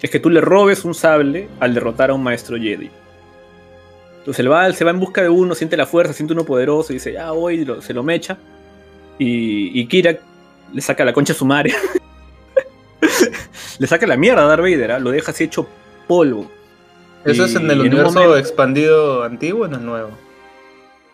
es 0.01 0.09
que 0.09 0.19
tú 0.19 0.29
le 0.29 0.41
robes 0.41 0.85
un 0.85 0.93
sable 0.93 1.49
al 1.59 1.73
derrotar 1.73 2.09
a 2.09 2.13
un 2.13 2.23
maestro 2.23 2.57
Jedi. 2.57 2.89
Entonces 4.19 4.39
él 4.39 4.51
va, 4.51 4.71
se 4.73 4.83
va 4.85 4.91
en 4.91 4.99
busca 4.99 5.21
de 5.21 5.29
uno, 5.29 5.55
siente 5.55 5.75
la 5.77 5.85
fuerza, 5.85 6.13
siente 6.13 6.33
uno 6.33 6.45
poderoso 6.45 6.93
y 6.93 6.97
dice, 6.97 7.13
ya 7.13 7.31
voy, 7.31 7.65
lo- 7.65 7.81
se 7.81 7.93
lo 7.93 8.03
mecha. 8.03 8.37
Y, 9.17 9.77
y 9.79 9.85
Kira 9.87 10.17
le 10.73 10.81
saca 10.81 11.03
la 11.03 11.13
concha 11.13 11.33
a 11.33 11.35
su 11.35 11.45
madre. 11.45 11.73
le 13.79 13.87
saca 13.87 14.05
la 14.07 14.17
mierda 14.17 14.43
a 14.43 14.47
Darth 14.47 14.61
Vader, 14.61 14.91
¿ah? 14.93 14.99
lo 14.99 15.11
deja 15.11 15.31
así 15.31 15.45
hecho 15.45 15.67
polvo. 16.07 16.49
¿Eso 17.25 17.45
es 17.45 17.55
en 17.55 17.65
el 17.65 17.71
en 17.71 17.79
universo 17.87 18.13
momento- 18.13 18.37
expandido 18.37 19.23
antiguo 19.23 19.63
o 19.63 19.65
en 19.65 19.73
el 19.73 19.85
nuevo? 19.85 20.09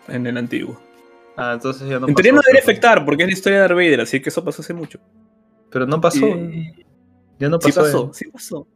en 0.08 0.28
el 0.28 0.38
antiguo. 0.38 0.80
Ah, 1.36 1.54
entonces 1.56 1.82
ya 1.90 2.00
no 2.00 2.08
en 2.08 2.14
pasó. 2.14 2.16
teoría 2.16 2.32
no 2.34 2.42
debería 2.46 2.62
afectar 2.62 3.04
porque 3.04 3.24
es 3.24 3.28
la 3.30 3.34
historia 3.34 3.58
de 3.58 3.62
Darth 3.64 3.76
Vader, 3.76 4.02
así 4.02 4.20
que 4.22 4.30
eso 4.30 4.44
pasó 4.44 4.62
hace 4.62 4.74
mucho. 4.74 5.00
Pero 5.72 5.88
no 5.88 6.00
pasó. 6.00 6.28
Y- 6.28 6.86
Ya 7.40 7.50
no 7.50 7.60
sí 7.60 7.70
pasó. 7.72 7.82
pasó, 7.82 8.12
sí 8.14 8.26
pasó. 8.32 8.68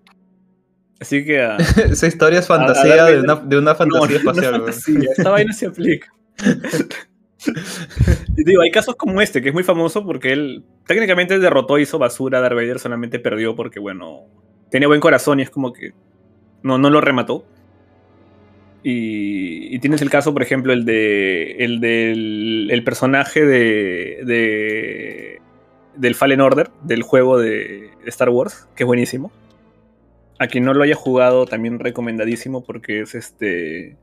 Así 1.00 1.24
que 1.24 1.42
ah, 1.42 1.58
Esa 1.92 2.08
historia 2.08 2.40
es 2.40 2.50
a 2.50 2.58
fantasía 2.58 3.06
de 3.06 3.22
una, 3.22 3.36
de 3.36 3.58
una 3.58 3.76
fantasía 3.76 4.00
no 4.00 4.06
es 4.06 4.12
espacial. 4.20 4.52
fantasía, 4.54 5.10
esta 5.18 5.30
vaina 5.30 5.54
se 5.54 5.68
aplica. 5.68 6.14
y 8.38 8.44
digo, 8.44 8.62
hay 8.62 8.72
casos 8.72 8.96
como 8.96 9.22
este, 9.22 9.42
que 9.42 9.50
es 9.50 9.54
muy 9.54 9.64
famoso 9.64 10.06
porque 10.06 10.34
él 10.34 10.64
técnicamente 10.86 11.40
derrotó, 11.40 11.80
hizo 11.80 12.00
basura, 12.00 12.42
Darth 12.42 12.56
Vader 12.56 12.80
solamente 12.80 13.20
perdió 13.20 13.56
porque, 13.56 13.80
bueno, 13.80 14.26
tenía 14.70 14.88
buen 14.88 15.00
corazón 15.00 15.40
y 15.40 15.44
es 15.44 15.50
como 15.50 15.74
que 15.74 15.94
no, 16.64 16.78
no 16.78 16.90
lo 16.90 17.02
remató. 17.02 17.46
Y, 18.82 19.76
y 19.76 19.80
tienes 19.80 20.02
el 20.02 20.10
caso, 20.10 20.34
por 20.34 20.42
ejemplo, 20.42 20.72
el 20.72 20.86
de 20.86 21.52
el 21.60 21.82
del 21.82 22.70
el 22.72 22.84
personaje 22.86 23.46
de, 23.46 24.20
de 24.24 25.42
del 25.98 26.16
Fallen 26.16 26.40
Order, 26.40 26.70
del 26.84 27.04
juego 27.04 27.38
de 27.38 27.90
Star 28.06 28.30
Wars, 28.30 28.70
que 28.76 28.84
es 28.84 28.88
buenísimo. 28.88 29.34
A 30.40 30.48
quien 30.48 30.64
no 30.64 30.74
lo 30.74 30.84
haya 30.84 30.96
jugado, 30.96 31.46
también 31.46 31.80
recomendadísimo 31.80 32.64
porque 32.64 33.02
es 33.02 33.14
este. 33.14 33.98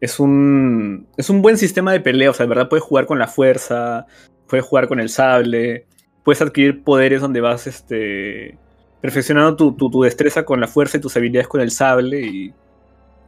Es 0.00 0.18
un. 0.20 1.06
Es 1.16 1.28
un 1.30 1.42
buen 1.42 1.58
sistema 1.58 1.92
de 1.92 2.00
pelea. 2.00 2.30
O 2.30 2.34
sea, 2.34 2.46
de 2.46 2.48
verdad 2.48 2.68
puedes 2.68 2.84
jugar 2.84 3.06
con 3.06 3.18
la 3.18 3.26
fuerza. 3.26 4.06
Puedes 4.48 4.64
jugar 4.64 4.88
con 4.88 5.00
el 5.00 5.08
sable. 5.10 5.86
Puedes 6.24 6.40
adquirir 6.40 6.82
poderes 6.82 7.20
donde 7.20 7.40
vas 7.42 7.66
este. 7.66 8.56
Perfeccionando 9.02 9.54
tu, 9.54 9.72
tu- 9.76 9.90
tu 9.90 10.02
destreza 10.02 10.44
con 10.44 10.60
la 10.60 10.66
fuerza 10.66 10.96
y 10.96 11.00
tus 11.00 11.16
habilidades 11.16 11.46
con 11.48 11.60
el 11.60 11.70
sable. 11.70 12.20
Y 12.22 12.54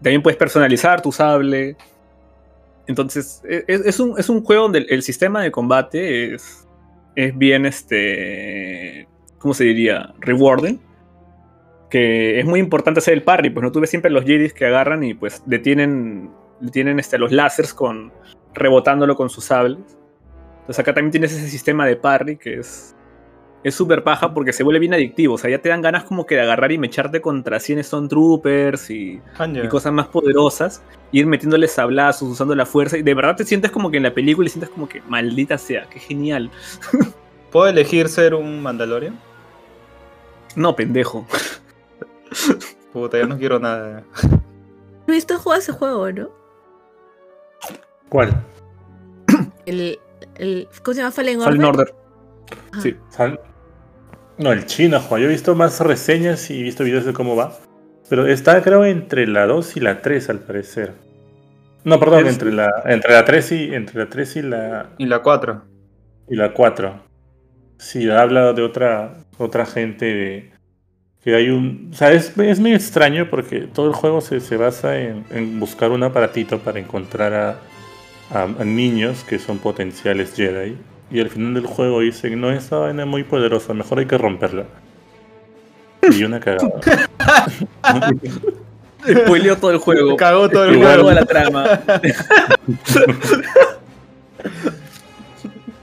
también 0.02 0.22
puedes 0.22 0.38
personalizar 0.38 1.02
tu 1.02 1.12
sable. 1.12 1.76
Entonces, 2.86 3.42
e- 3.48 3.64
es, 3.68 3.82
es 3.84 4.00
un, 4.00 4.18
es 4.18 4.28
un 4.28 4.42
juego 4.42 4.62
donde 4.62 4.86
el 4.88 5.02
sistema 5.02 5.42
de 5.42 5.50
combate 5.50 6.34
es. 6.34 6.66
Es 7.14 7.36
bien 7.36 7.66
este. 7.66 9.06
¿Cómo 9.38 9.52
se 9.52 9.64
diría? 9.64 10.14
Rewarding 10.20 10.80
que 11.90 12.38
es 12.38 12.46
muy 12.46 12.60
importante 12.60 13.00
hacer 13.00 13.14
el 13.14 13.22
parry, 13.22 13.50
pues 13.50 13.62
no 13.64 13.72
tú 13.72 13.80
ves 13.80 13.90
siempre 13.90 14.10
los 14.10 14.24
Jedi 14.24 14.50
que 14.50 14.66
agarran 14.66 15.02
y 15.02 15.14
pues 15.14 15.42
detienen, 15.46 16.30
detienen 16.60 16.98
este, 17.00 17.18
los 17.18 17.32
láseres 17.32 17.74
con 17.74 18.12
rebotándolo 18.54 19.16
con 19.16 19.28
sus 19.28 19.44
sables. 19.44 19.98
Entonces 20.60 20.78
acá 20.78 20.94
también 20.94 21.10
tienes 21.10 21.32
ese 21.32 21.48
sistema 21.48 21.86
de 21.86 21.96
parry 21.96 22.36
que 22.36 22.60
es 22.60 22.94
es 23.62 23.74
súper 23.74 24.02
paja 24.02 24.32
porque 24.32 24.52
se 24.52 24.62
vuelve 24.62 24.80
bien 24.80 24.94
adictivo, 24.94 25.34
o 25.34 25.38
sea, 25.38 25.50
ya 25.50 25.60
te 25.60 25.68
dan 25.68 25.82
ganas 25.82 26.04
como 26.04 26.24
que 26.24 26.34
de 26.34 26.40
agarrar 26.42 26.72
y 26.72 26.78
mecharte 26.78 27.20
contra 27.20 27.60
100 27.60 27.80
Stone 27.80 28.08
Troopers 28.08 28.90
y, 28.90 29.20
y 29.52 29.68
cosas 29.68 29.92
más 29.92 30.06
poderosas, 30.06 30.82
ir 31.12 31.26
metiéndole 31.26 31.68
sablazos, 31.68 32.28
usando 32.28 32.54
la 32.54 32.64
fuerza 32.64 32.96
y 32.96 33.02
de 33.02 33.14
verdad 33.14 33.36
te 33.36 33.44
sientes 33.44 33.70
como 33.70 33.90
que 33.90 33.98
en 33.98 34.04
la 34.04 34.14
película 34.14 34.46
y 34.46 34.50
sientes 34.50 34.70
como 34.70 34.88
que 34.88 35.02
maldita 35.02 35.58
sea, 35.58 35.86
qué 35.90 35.98
genial. 35.98 36.50
¿Puedo 37.52 37.66
elegir 37.66 38.08
ser 38.08 38.34
un 38.34 38.62
Mandalorian? 38.62 39.18
No, 40.56 40.74
pendejo. 40.74 41.26
Puta, 42.92 43.18
ya 43.18 43.26
no 43.26 43.38
quiero 43.38 43.58
nada. 43.58 44.04
¿No 45.06 45.14
visto 45.14 45.38
jugar 45.38 45.58
ese 45.60 45.72
juego, 45.72 46.10
no? 46.12 46.30
¿Cuál? 48.08 48.44
El, 49.66 49.98
el, 50.36 50.68
¿Cómo 50.82 50.94
se 50.94 51.00
llama? 51.00 51.12
Fallen 51.12 51.40
Order. 51.40 51.46
Fallen 51.56 51.64
Order. 51.64 51.94
Ah. 52.72 52.80
Sí. 52.80 52.96
Sal- 53.10 53.40
No, 54.38 54.52
el 54.52 54.66
chino, 54.66 55.00
Juan. 55.00 55.20
Yo 55.22 55.28
he 55.28 55.30
visto 55.30 55.54
más 55.54 55.80
reseñas 55.80 56.50
y 56.50 56.60
he 56.60 56.62
visto 56.62 56.82
videos 56.84 57.04
de 57.04 57.12
cómo 57.12 57.36
va. 57.36 57.52
Pero 58.08 58.26
está, 58.26 58.60
creo, 58.62 58.84
entre 58.84 59.26
la 59.28 59.46
2 59.46 59.76
y 59.76 59.80
la 59.80 60.02
3, 60.02 60.30
al 60.30 60.40
parecer. 60.40 60.94
No, 61.84 62.00
perdón, 62.00 62.26
Es- 62.26 62.32
entre 62.32 62.52
la, 62.52 62.68
entre 62.86 63.12
la 63.12 63.24
3 63.24 63.52
y 63.52 63.74
entre 63.74 64.00
la 64.04 64.10
3 64.10 64.36
y 64.36 64.42
la, 64.42 64.90
Y 64.98 65.06
la 65.06 65.22
4. 65.22 65.62
y 66.28 66.34
la 66.36 66.52
4. 66.52 67.02
Sí, 67.78 68.10
ha 68.10 68.20
hablado 68.20 68.52
de 68.52 68.62
otra, 68.62 69.24
otra 69.38 69.64
gente 69.64 70.04
de, 70.06 70.52
Que 71.24 71.34
hay 71.36 71.50
un. 71.50 71.90
O 71.92 71.96
sea, 71.96 72.12
es, 72.12 72.32
es 72.38 72.60
medio 72.60 72.76
extraño 72.76 73.28
porque 73.28 73.60
todo 73.72 73.86
el 73.88 73.92
juego 73.92 74.20
se, 74.22 74.40
se 74.40 74.56
basa 74.56 74.98
en, 74.98 75.24
en 75.30 75.60
buscar 75.60 75.90
un 75.90 76.02
aparatito 76.02 76.58
para 76.60 76.78
encontrar 76.80 77.34
a, 77.34 77.50
a- 78.32 78.48
a 78.58 78.64
niños 78.64 79.22
que 79.28 79.38
son 79.38 79.58
potenciales 79.58 80.32
Jedi. 80.34 80.76
Y 81.10 81.20
al 81.20 81.28
final 81.28 81.52
del 81.54 81.66
juego 81.66 82.00
dicen: 82.00 82.40
No, 82.40 82.50
esa 82.50 82.78
vaina 82.78 83.02
es 83.02 83.08
muy 83.08 83.24
poderosa, 83.24 83.74
mejor 83.74 83.98
hay 83.98 84.06
que 84.06 84.16
romperla. 84.16 84.64
Y 86.10 86.24
una 86.24 86.40
cagada. 86.40 86.70
Spoileó 89.06 89.56
todo 89.56 89.72
el 89.72 89.78
juego. 89.78 90.16
Cagó 90.16 90.48
todo 90.48 90.64
el 90.64 90.76
Igual 90.76 91.00
juego. 91.02 91.10
toda 91.10 91.14
la 91.14 91.26
trama. 91.26 91.80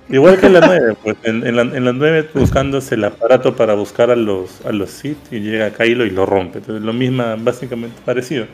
Igual 0.09 0.39
que 0.39 0.45
en 0.45 0.53
la 0.53 0.61
9, 0.65 0.95
pues 1.03 1.17
en, 1.23 1.45
en 1.45 1.55
la, 1.55 1.61
en 1.63 1.84
la 1.85 1.91
9 1.93 2.29
buscándose 2.34 2.95
el 2.95 3.03
aparato 3.03 3.55
para 3.55 3.73
buscar 3.73 4.09
a 4.09 4.15
los, 4.15 4.65
a 4.65 4.71
los 4.71 4.89
Sith 4.89 5.17
y 5.31 5.39
llega 5.41 5.71
Kylo 5.71 6.05
y 6.05 6.11
lo 6.11 6.25
rompe. 6.25 6.59
Entonces 6.59 6.84
lo 6.84 6.93
mismo, 6.93 7.23
básicamente 7.39 7.97
parecido. 8.05 8.45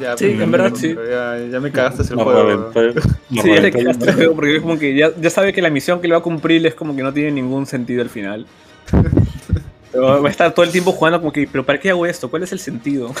Ya, 0.00 0.16
Sí, 0.16 0.26
pues, 0.28 0.40
en 0.40 0.50
verdad, 0.50 0.72
sí. 0.74 0.94
Ya, 0.94 1.38
ya 1.50 1.60
me 1.60 1.70
cagaste 1.70 2.02
el 2.02 2.16
Nos 2.16 2.24
juego. 2.24 2.42
reventó- 2.72 3.00
nos 3.30 3.42
Sí, 3.44 3.54
ya 3.54 3.60
le 3.60 3.70
cagaste 3.72 4.04
el 4.10 4.14
juego 4.14 4.34
porque 4.34 4.56
es 4.56 4.62
como 4.62 4.78
que 4.78 4.94
ya, 4.94 5.10
ya 5.20 5.30
sabe 5.30 5.52
que 5.52 5.62
la 5.62 5.70
misión 5.70 6.00
que 6.00 6.08
le 6.08 6.14
va 6.14 6.20
a 6.20 6.22
cumplir 6.22 6.66
es 6.66 6.74
como 6.74 6.94
que 6.96 7.02
no 7.02 7.12
tiene 7.12 7.30
ningún 7.32 7.64
sentido 7.66 8.02
al 8.02 8.10
final. 8.10 8.46
Pero 9.92 10.22
va 10.22 10.28
a 10.28 10.30
estar 10.30 10.52
todo 10.54 10.64
el 10.64 10.72
tiempo 10.72 10.92
jugando 10.92 11.18
como 11.20 11.30
que, 11.32 11.46
pero 11.50 11.64
¿para 11.66 11.78
qué 11.78 11.90
hago 11.90 12.06
esto? 12.06 12.30
¿Cuál 12.30 12.42
es 12.44 12.52
el 12.52 12.58
sentido? 12.58 13.12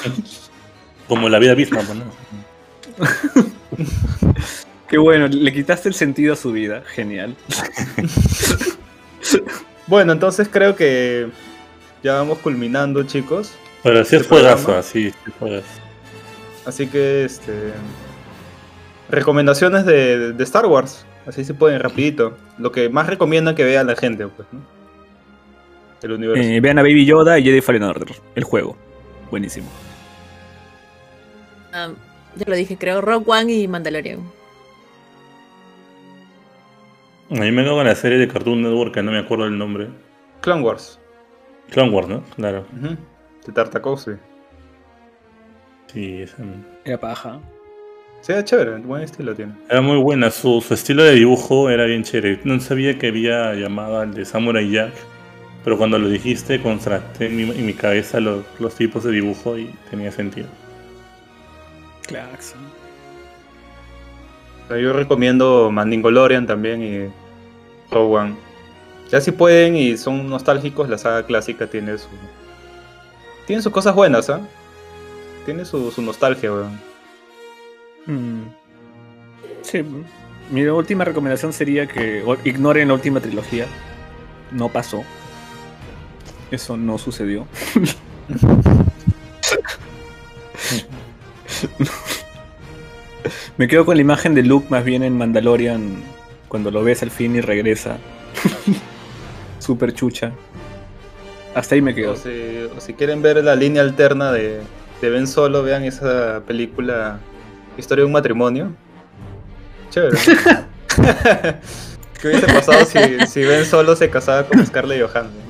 Como 1.06 1.28
la 1.28 1.38
vida 1.38 1.54
misma, 1.54 1.80
pues, 1.82 1.98
¿no? 1.98 2.04
Qué 4.92 4.98
bueno, 4.98 5.26
le 5.26 5.52
quitaste 5.54 5.88
el 5.88 5.94
sentido 5.94 6.34
a 6.34 6.36
su 6.36 6.52
vida. 6.52 6.82
Genial. 6.86 7.34
Bueno, 9.88 10.12
entonces 10.12 10.48
creo 10.50 10.74
que 10.76 11.28
ya 12.02 12.14
vamos 12.14 12.38
culminando, 12.38 13.02
chicos. 13.02 13.52
Pero 13.82 14.00
así 14.00 14.16
es 14.16 14.22
Este 14.22 14.28
programa. 14.28 14.56
juegazo, 14.56 14.78
así 14.78 15.10
sí 15.10 15.32
juegas. 15.38 15.64
Así 16.64 16.86
que, 16.86 17.24
este... 17.24 17.72
Recomendaciones 19.10 19.84
de, 19.84 20.32
de 20.32 20.44
Star 20.44 20.66
Wars. 20.66 21.04
Así 21.26 21.44
se 21.44 21.52
pueden, 21.52 21.80
rapidito. 21.80 22.36
Lo 22.58 22.72
que 22.72 22.88
más 22.88 23.06
recomiendan 23.06 23.54
que 23.54 23.64
vea 23.64 23.84
la 23.84 23.96
gente, 23.96 24.28
pues, 24.28 24.48
¿no? 24.52 24.60
El 26.02 26.12
universo. 26.12 26.42
Eh, 26.42 26.60
vean 26.60 26.78
a 26.78 26.82
Baby 26.82 27.04
Yoda 27.04 27.38
y 27.38 27.44
Jedi 27.44 27.60
Fallen 27.60 27.82
Order, 27.82 28.14
el 28.34 28.44
juego. 28.44 28.76
Buenísimo. 29.30 29.68
Ah, 31.72 31.90
ya 32.36 32.44
lo 32.46 32.54
dije, 32.54 32.76
creo. 32.78 33.00
Rock 33.00 33.28
One 33.28 33.52
y 33.52 33.68
Mandalorian. 33.68 34.20
A 37.32 37.40
mí 37.40 37.50
me 37.50 37.62
quedo 37.64 37.76
con 37.76 37.86
la 37.86 37.94
serie 37.94 38.18
de 38.18 38.28
Cartoon 38.28 38.62
Network 38.62 38.94
que 38.94 39.02
no 39.02 39.10
me 39.12 39.18
acuerdo 39.18 39.46
el 39.46 39.56
nombre. 39.56 39.88
Clone 40.42 40.62
Wars. 40.62 40.98
Clone 41.70 41.90
Wars, 41.90 42.08
¿no? 42.08 42.22
Claro. 42.36 42.66
Ujú. 42.78 42.96
De 43.46 43.52
Tartakovsky. 43.52 44.12
Sí, 45.92 46.22
esa- 46.22 46.36
Era 46.84 46.98
paja. 46.98 47.40
Sí, 48.20 48.32
es 48.32 48.44
chévere, 48.44 48.76
buen 48.78 49.02
estilo 49.02 49.34
tiene. 49.34 49.54
Era 49.68 49.80
muy 49.80 49.96
buena, 49.96 50.30
su, 50.30 50.60
su 50.60 50.74
estilo 50.74 51.02
de 51.02 51.12
dibujo 51.14 51.70
era 51.70 51.84
bien 51.86 52.04
chévere. 52.04 52.40
No 52.44 52.60
sabía 52.60 52.98
que 52.98 53.08
había 53.08 53.54
llamado 53.54 53.98
al 54.00 54.14
de 54.14 54.24
Samurai 54.24 54.70
Jack, 54.70 54.92
pero 55.64 55.76
cuando 55.76 55.98
lo 55.98 56.08
dijiste 56.08 56.60
contrasté 56.62 57.26
en 57.26 57.36
mi, 57.36 57.42
en 57.50 57.66
mi 57.66 57.74
cabeza 57.74 58.20
los, 58.20 58.44
los 58.60 58.74
tipos 58.76 59.02
de 59.04 59.10
dibujo 59.12 59.58
y 59.58 59.74
tenía 59.90 60.12
sentido. 60.12 60.46
Claxon. 62.06 62.60
O 64.64 64.68
sea, 64.68 64.78
Yo 64.78 64.92
recomiendo 64.92 65.70
Mandingolorian 65.72 66.46
también 66.46 66.82
y 66.82 67.21
One. 68.00 68.34
Ya 69.10 69.20
si 69.20 69.30
pueden 69.30 69.76
y 69.76 69.96
son 69.96 70.28
nostálgicos, 70.28 70.88
la 70.88 70.96
saga 70.98 71.26
clásica 71.26 71.66
tiene 71.66 71.98
su. 71.98 72.08
Tiene 73.46 73.62
sus 73.62 73.72
cosas 73.72 73.94
buenas, 73.94 74.30
¿ah? 74.30 74.40
Tiene 75.44 75.64
su, 75.64 75.92
nostalgia, 75.98 76.52
weón. 76.52 76.80
Mm. 78.06 78.44
Sí, 79.62 79.84
mi 80.50 80.64
última 80.64 81.04
recomendación 81.04 81.52
sería 81.52 81.86
que 81.86 82.24
ignoren 82.44 82.88
la 82.88 82.94
última 82.94 83.20
trilogía. 83.20 83.66
No 84.50 84.68
pasó. 84.68 85.04
Eso 86.50 86.76
no 86.76 86.98
sucedió. 86.98 87.46
Me 93.56 93.68
quedo 93.68 93.84
con 93.84 93.96
la 93.96 94.02
imagen 94.02 94.34
de 94.34 94.42
Luke 94.42 94.66
más 94.70 94.84
bien 94.84 95.02
en 95.02 95.16
Mandalorian 95.16 96.02
cuando 96.52 96.70
lo 96.70 96.84
ves 96.84 97.02
al 97.02 97.10
fin 97.10 97.34
y 97.34 97.40
regresa. 97.40 97.96
Super 99.58 99.94
chucha. 99.94 100.32
Hasta 101.54 101.74
ahí 101.76 101.80
me 101.80 101.94
quedo. 101.94 102.12
O 102.12 102.16
si, 102.16 102.68
o 102.76 102.78
si 102.78 102.92
quieren 102.92 103.22
ver 103.22 103.42
la 103.42 103.56
línea 103.56 103.80
alterna 103.80 104.30
de, 104.32 104.60
de 105.00 105.10
Ben 105.10 105.26
Solo, 105.26 105.62
vean 105.62 105.84
esa 105.84 106.42
película 106.46 107.20
Historia 107.78 108.02
de 108.02 108.06
un 108.06 108.12
matrimonio. 108.12 108.70
Chévere. 109.88 110.18
¿Qué 112.20 112.28
hubiese 112.28 112.46
pasado 112.46 112.84
si, 112.84 112.98
si 113.28 113.44
Ben 113.44 113.64
Solo 113.64 113.96
se 113.96 114.10
casaba 114.10 114.46
con 114.46 114.66
Scarlett 114.66 115.00
Johansson? 115.00 115.40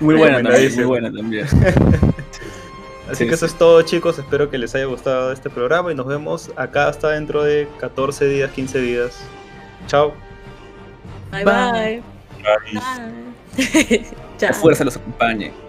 Muy 0.00 0.16
buena 0.16 0.42
también, 0.42 0.74
muy 0.74 0.84
buena 0.84 1.12
también. 1.12 1.46
Así 3.08 3.24
Sí, 3.24 3.28
que 3.28 3.34
eso 3.34 3.46
es 3.46 3.54
todo 3.54 3.80
chicos, 3.82 4.18
espero 4.18 4.50
que 4.50 4.58
les 4.58 4.74
haya 4.74 4.84
gustado 4.84 5.32
este 5.32 5.48
programa 5.48 5.90
y 5.90 5.94
nos 5.94 6.06
vemos 6.06 6.50
acá 6.56 6.88
hasta 6.88 7.10
dentro 7.10 7.42
de 7.42 7.66
14 7.80 8.26
días, 8.26 8.50
15 8.50 8.80
días. 8.80 9.18
Chao. 9.86 10.12
Bye 11.30 11.44
Bye. 11.44 11.52
bye. 11.72 12.02
Bye. 13.56 14.04
Fuerza 14.60 14.84
los 14.84 14.96
acompañe. 14.96 15.67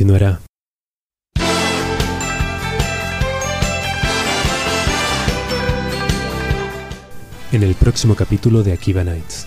Continuará. 0.00 0.40
En 7.52 7.62
el 7.62 7.74
próximo 7.74 8.14
capítulo 8.16 8.62
de 8.62 8.72
Akiba 8.72 9.04
Nights. 9.04 9.46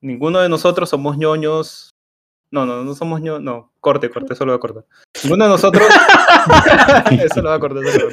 Ninguno 0.00 0.38
de 0.38 0.48
nosotros 0.48 0.88
somos 0.88 1.18
ñoños. 1.18 1.90
No, 2.52 2.64
no, 2.64 2.84
no 2.84 2.94
somos 2.94 3.20
ñoños. 3.20 3.42
No, 3.42 3.72
corte, 3.80 4.08
corte, 4.08 4.36
solo 4.36 4.52
voy 4.52 4.58
a 4.58 4.60
cortar. 4.60 4.84
Ninguno 5.24 5.46
de 5.46 5.50
nosotros 5.50 5.88
eso 7.10 7.42
lo 7.42 7.48
voy 7.48 7.56
a 7.56 7.58
cortar, 7.58 7.82
eso 7.82 7.98
lo, 7.98 8.10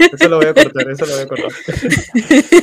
eso 0.00 0.28
lo 0.28 0.36
voy 0.36 0.46
a 0.46 0.54
cortar, 0.54 0.90
eso 0.90 1.06
lo 1.06 1.12
voy 1.12 1.22
a 1.22 1.26
cortar. 1.26 1.50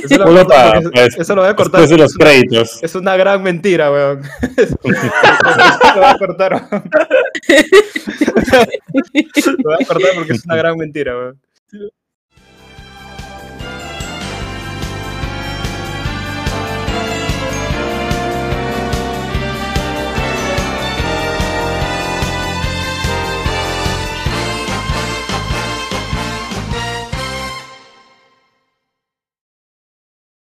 Eso 0.04 0.18
lo 0.18 0.24
voy 0.26 0.38
a 0.38 0.44
cortar, 0.44 0.82
pues, 0.92 1.16
eso 1.18 1.34
lo 1.34 1.42
voy 1.42 1.50
a 1.50 1.56
cortar. 1.56 1.80
Después 1.82 1.90
de 1.90 1.98
los 1.98 2.10
Es 2.12 2.16
una- 2.16 2.24
créditos. 2.24 2.82
Es 2.82 2.94
una 2.94 3.16
gran 3.16 3.42
mentira, 3.42 3.90
weón. 3.90 4.22
Eso 4.56 4.78
lo 4.82 6.00
voy 6.00 6.04
a 6.04 6.18
cortar, 6.18 6.52
weón. 6.70 6.84
Lo 9.58 9.70
voy 9.70 9.76
a 9.80 9.86
cortar 9.86 10.10
porque 10.14 10.32
es 10.32 10.44
una 10.44 10.56
gran 10.56 10.76
mentira, 10.76 11.16
weón. 11.16 11.40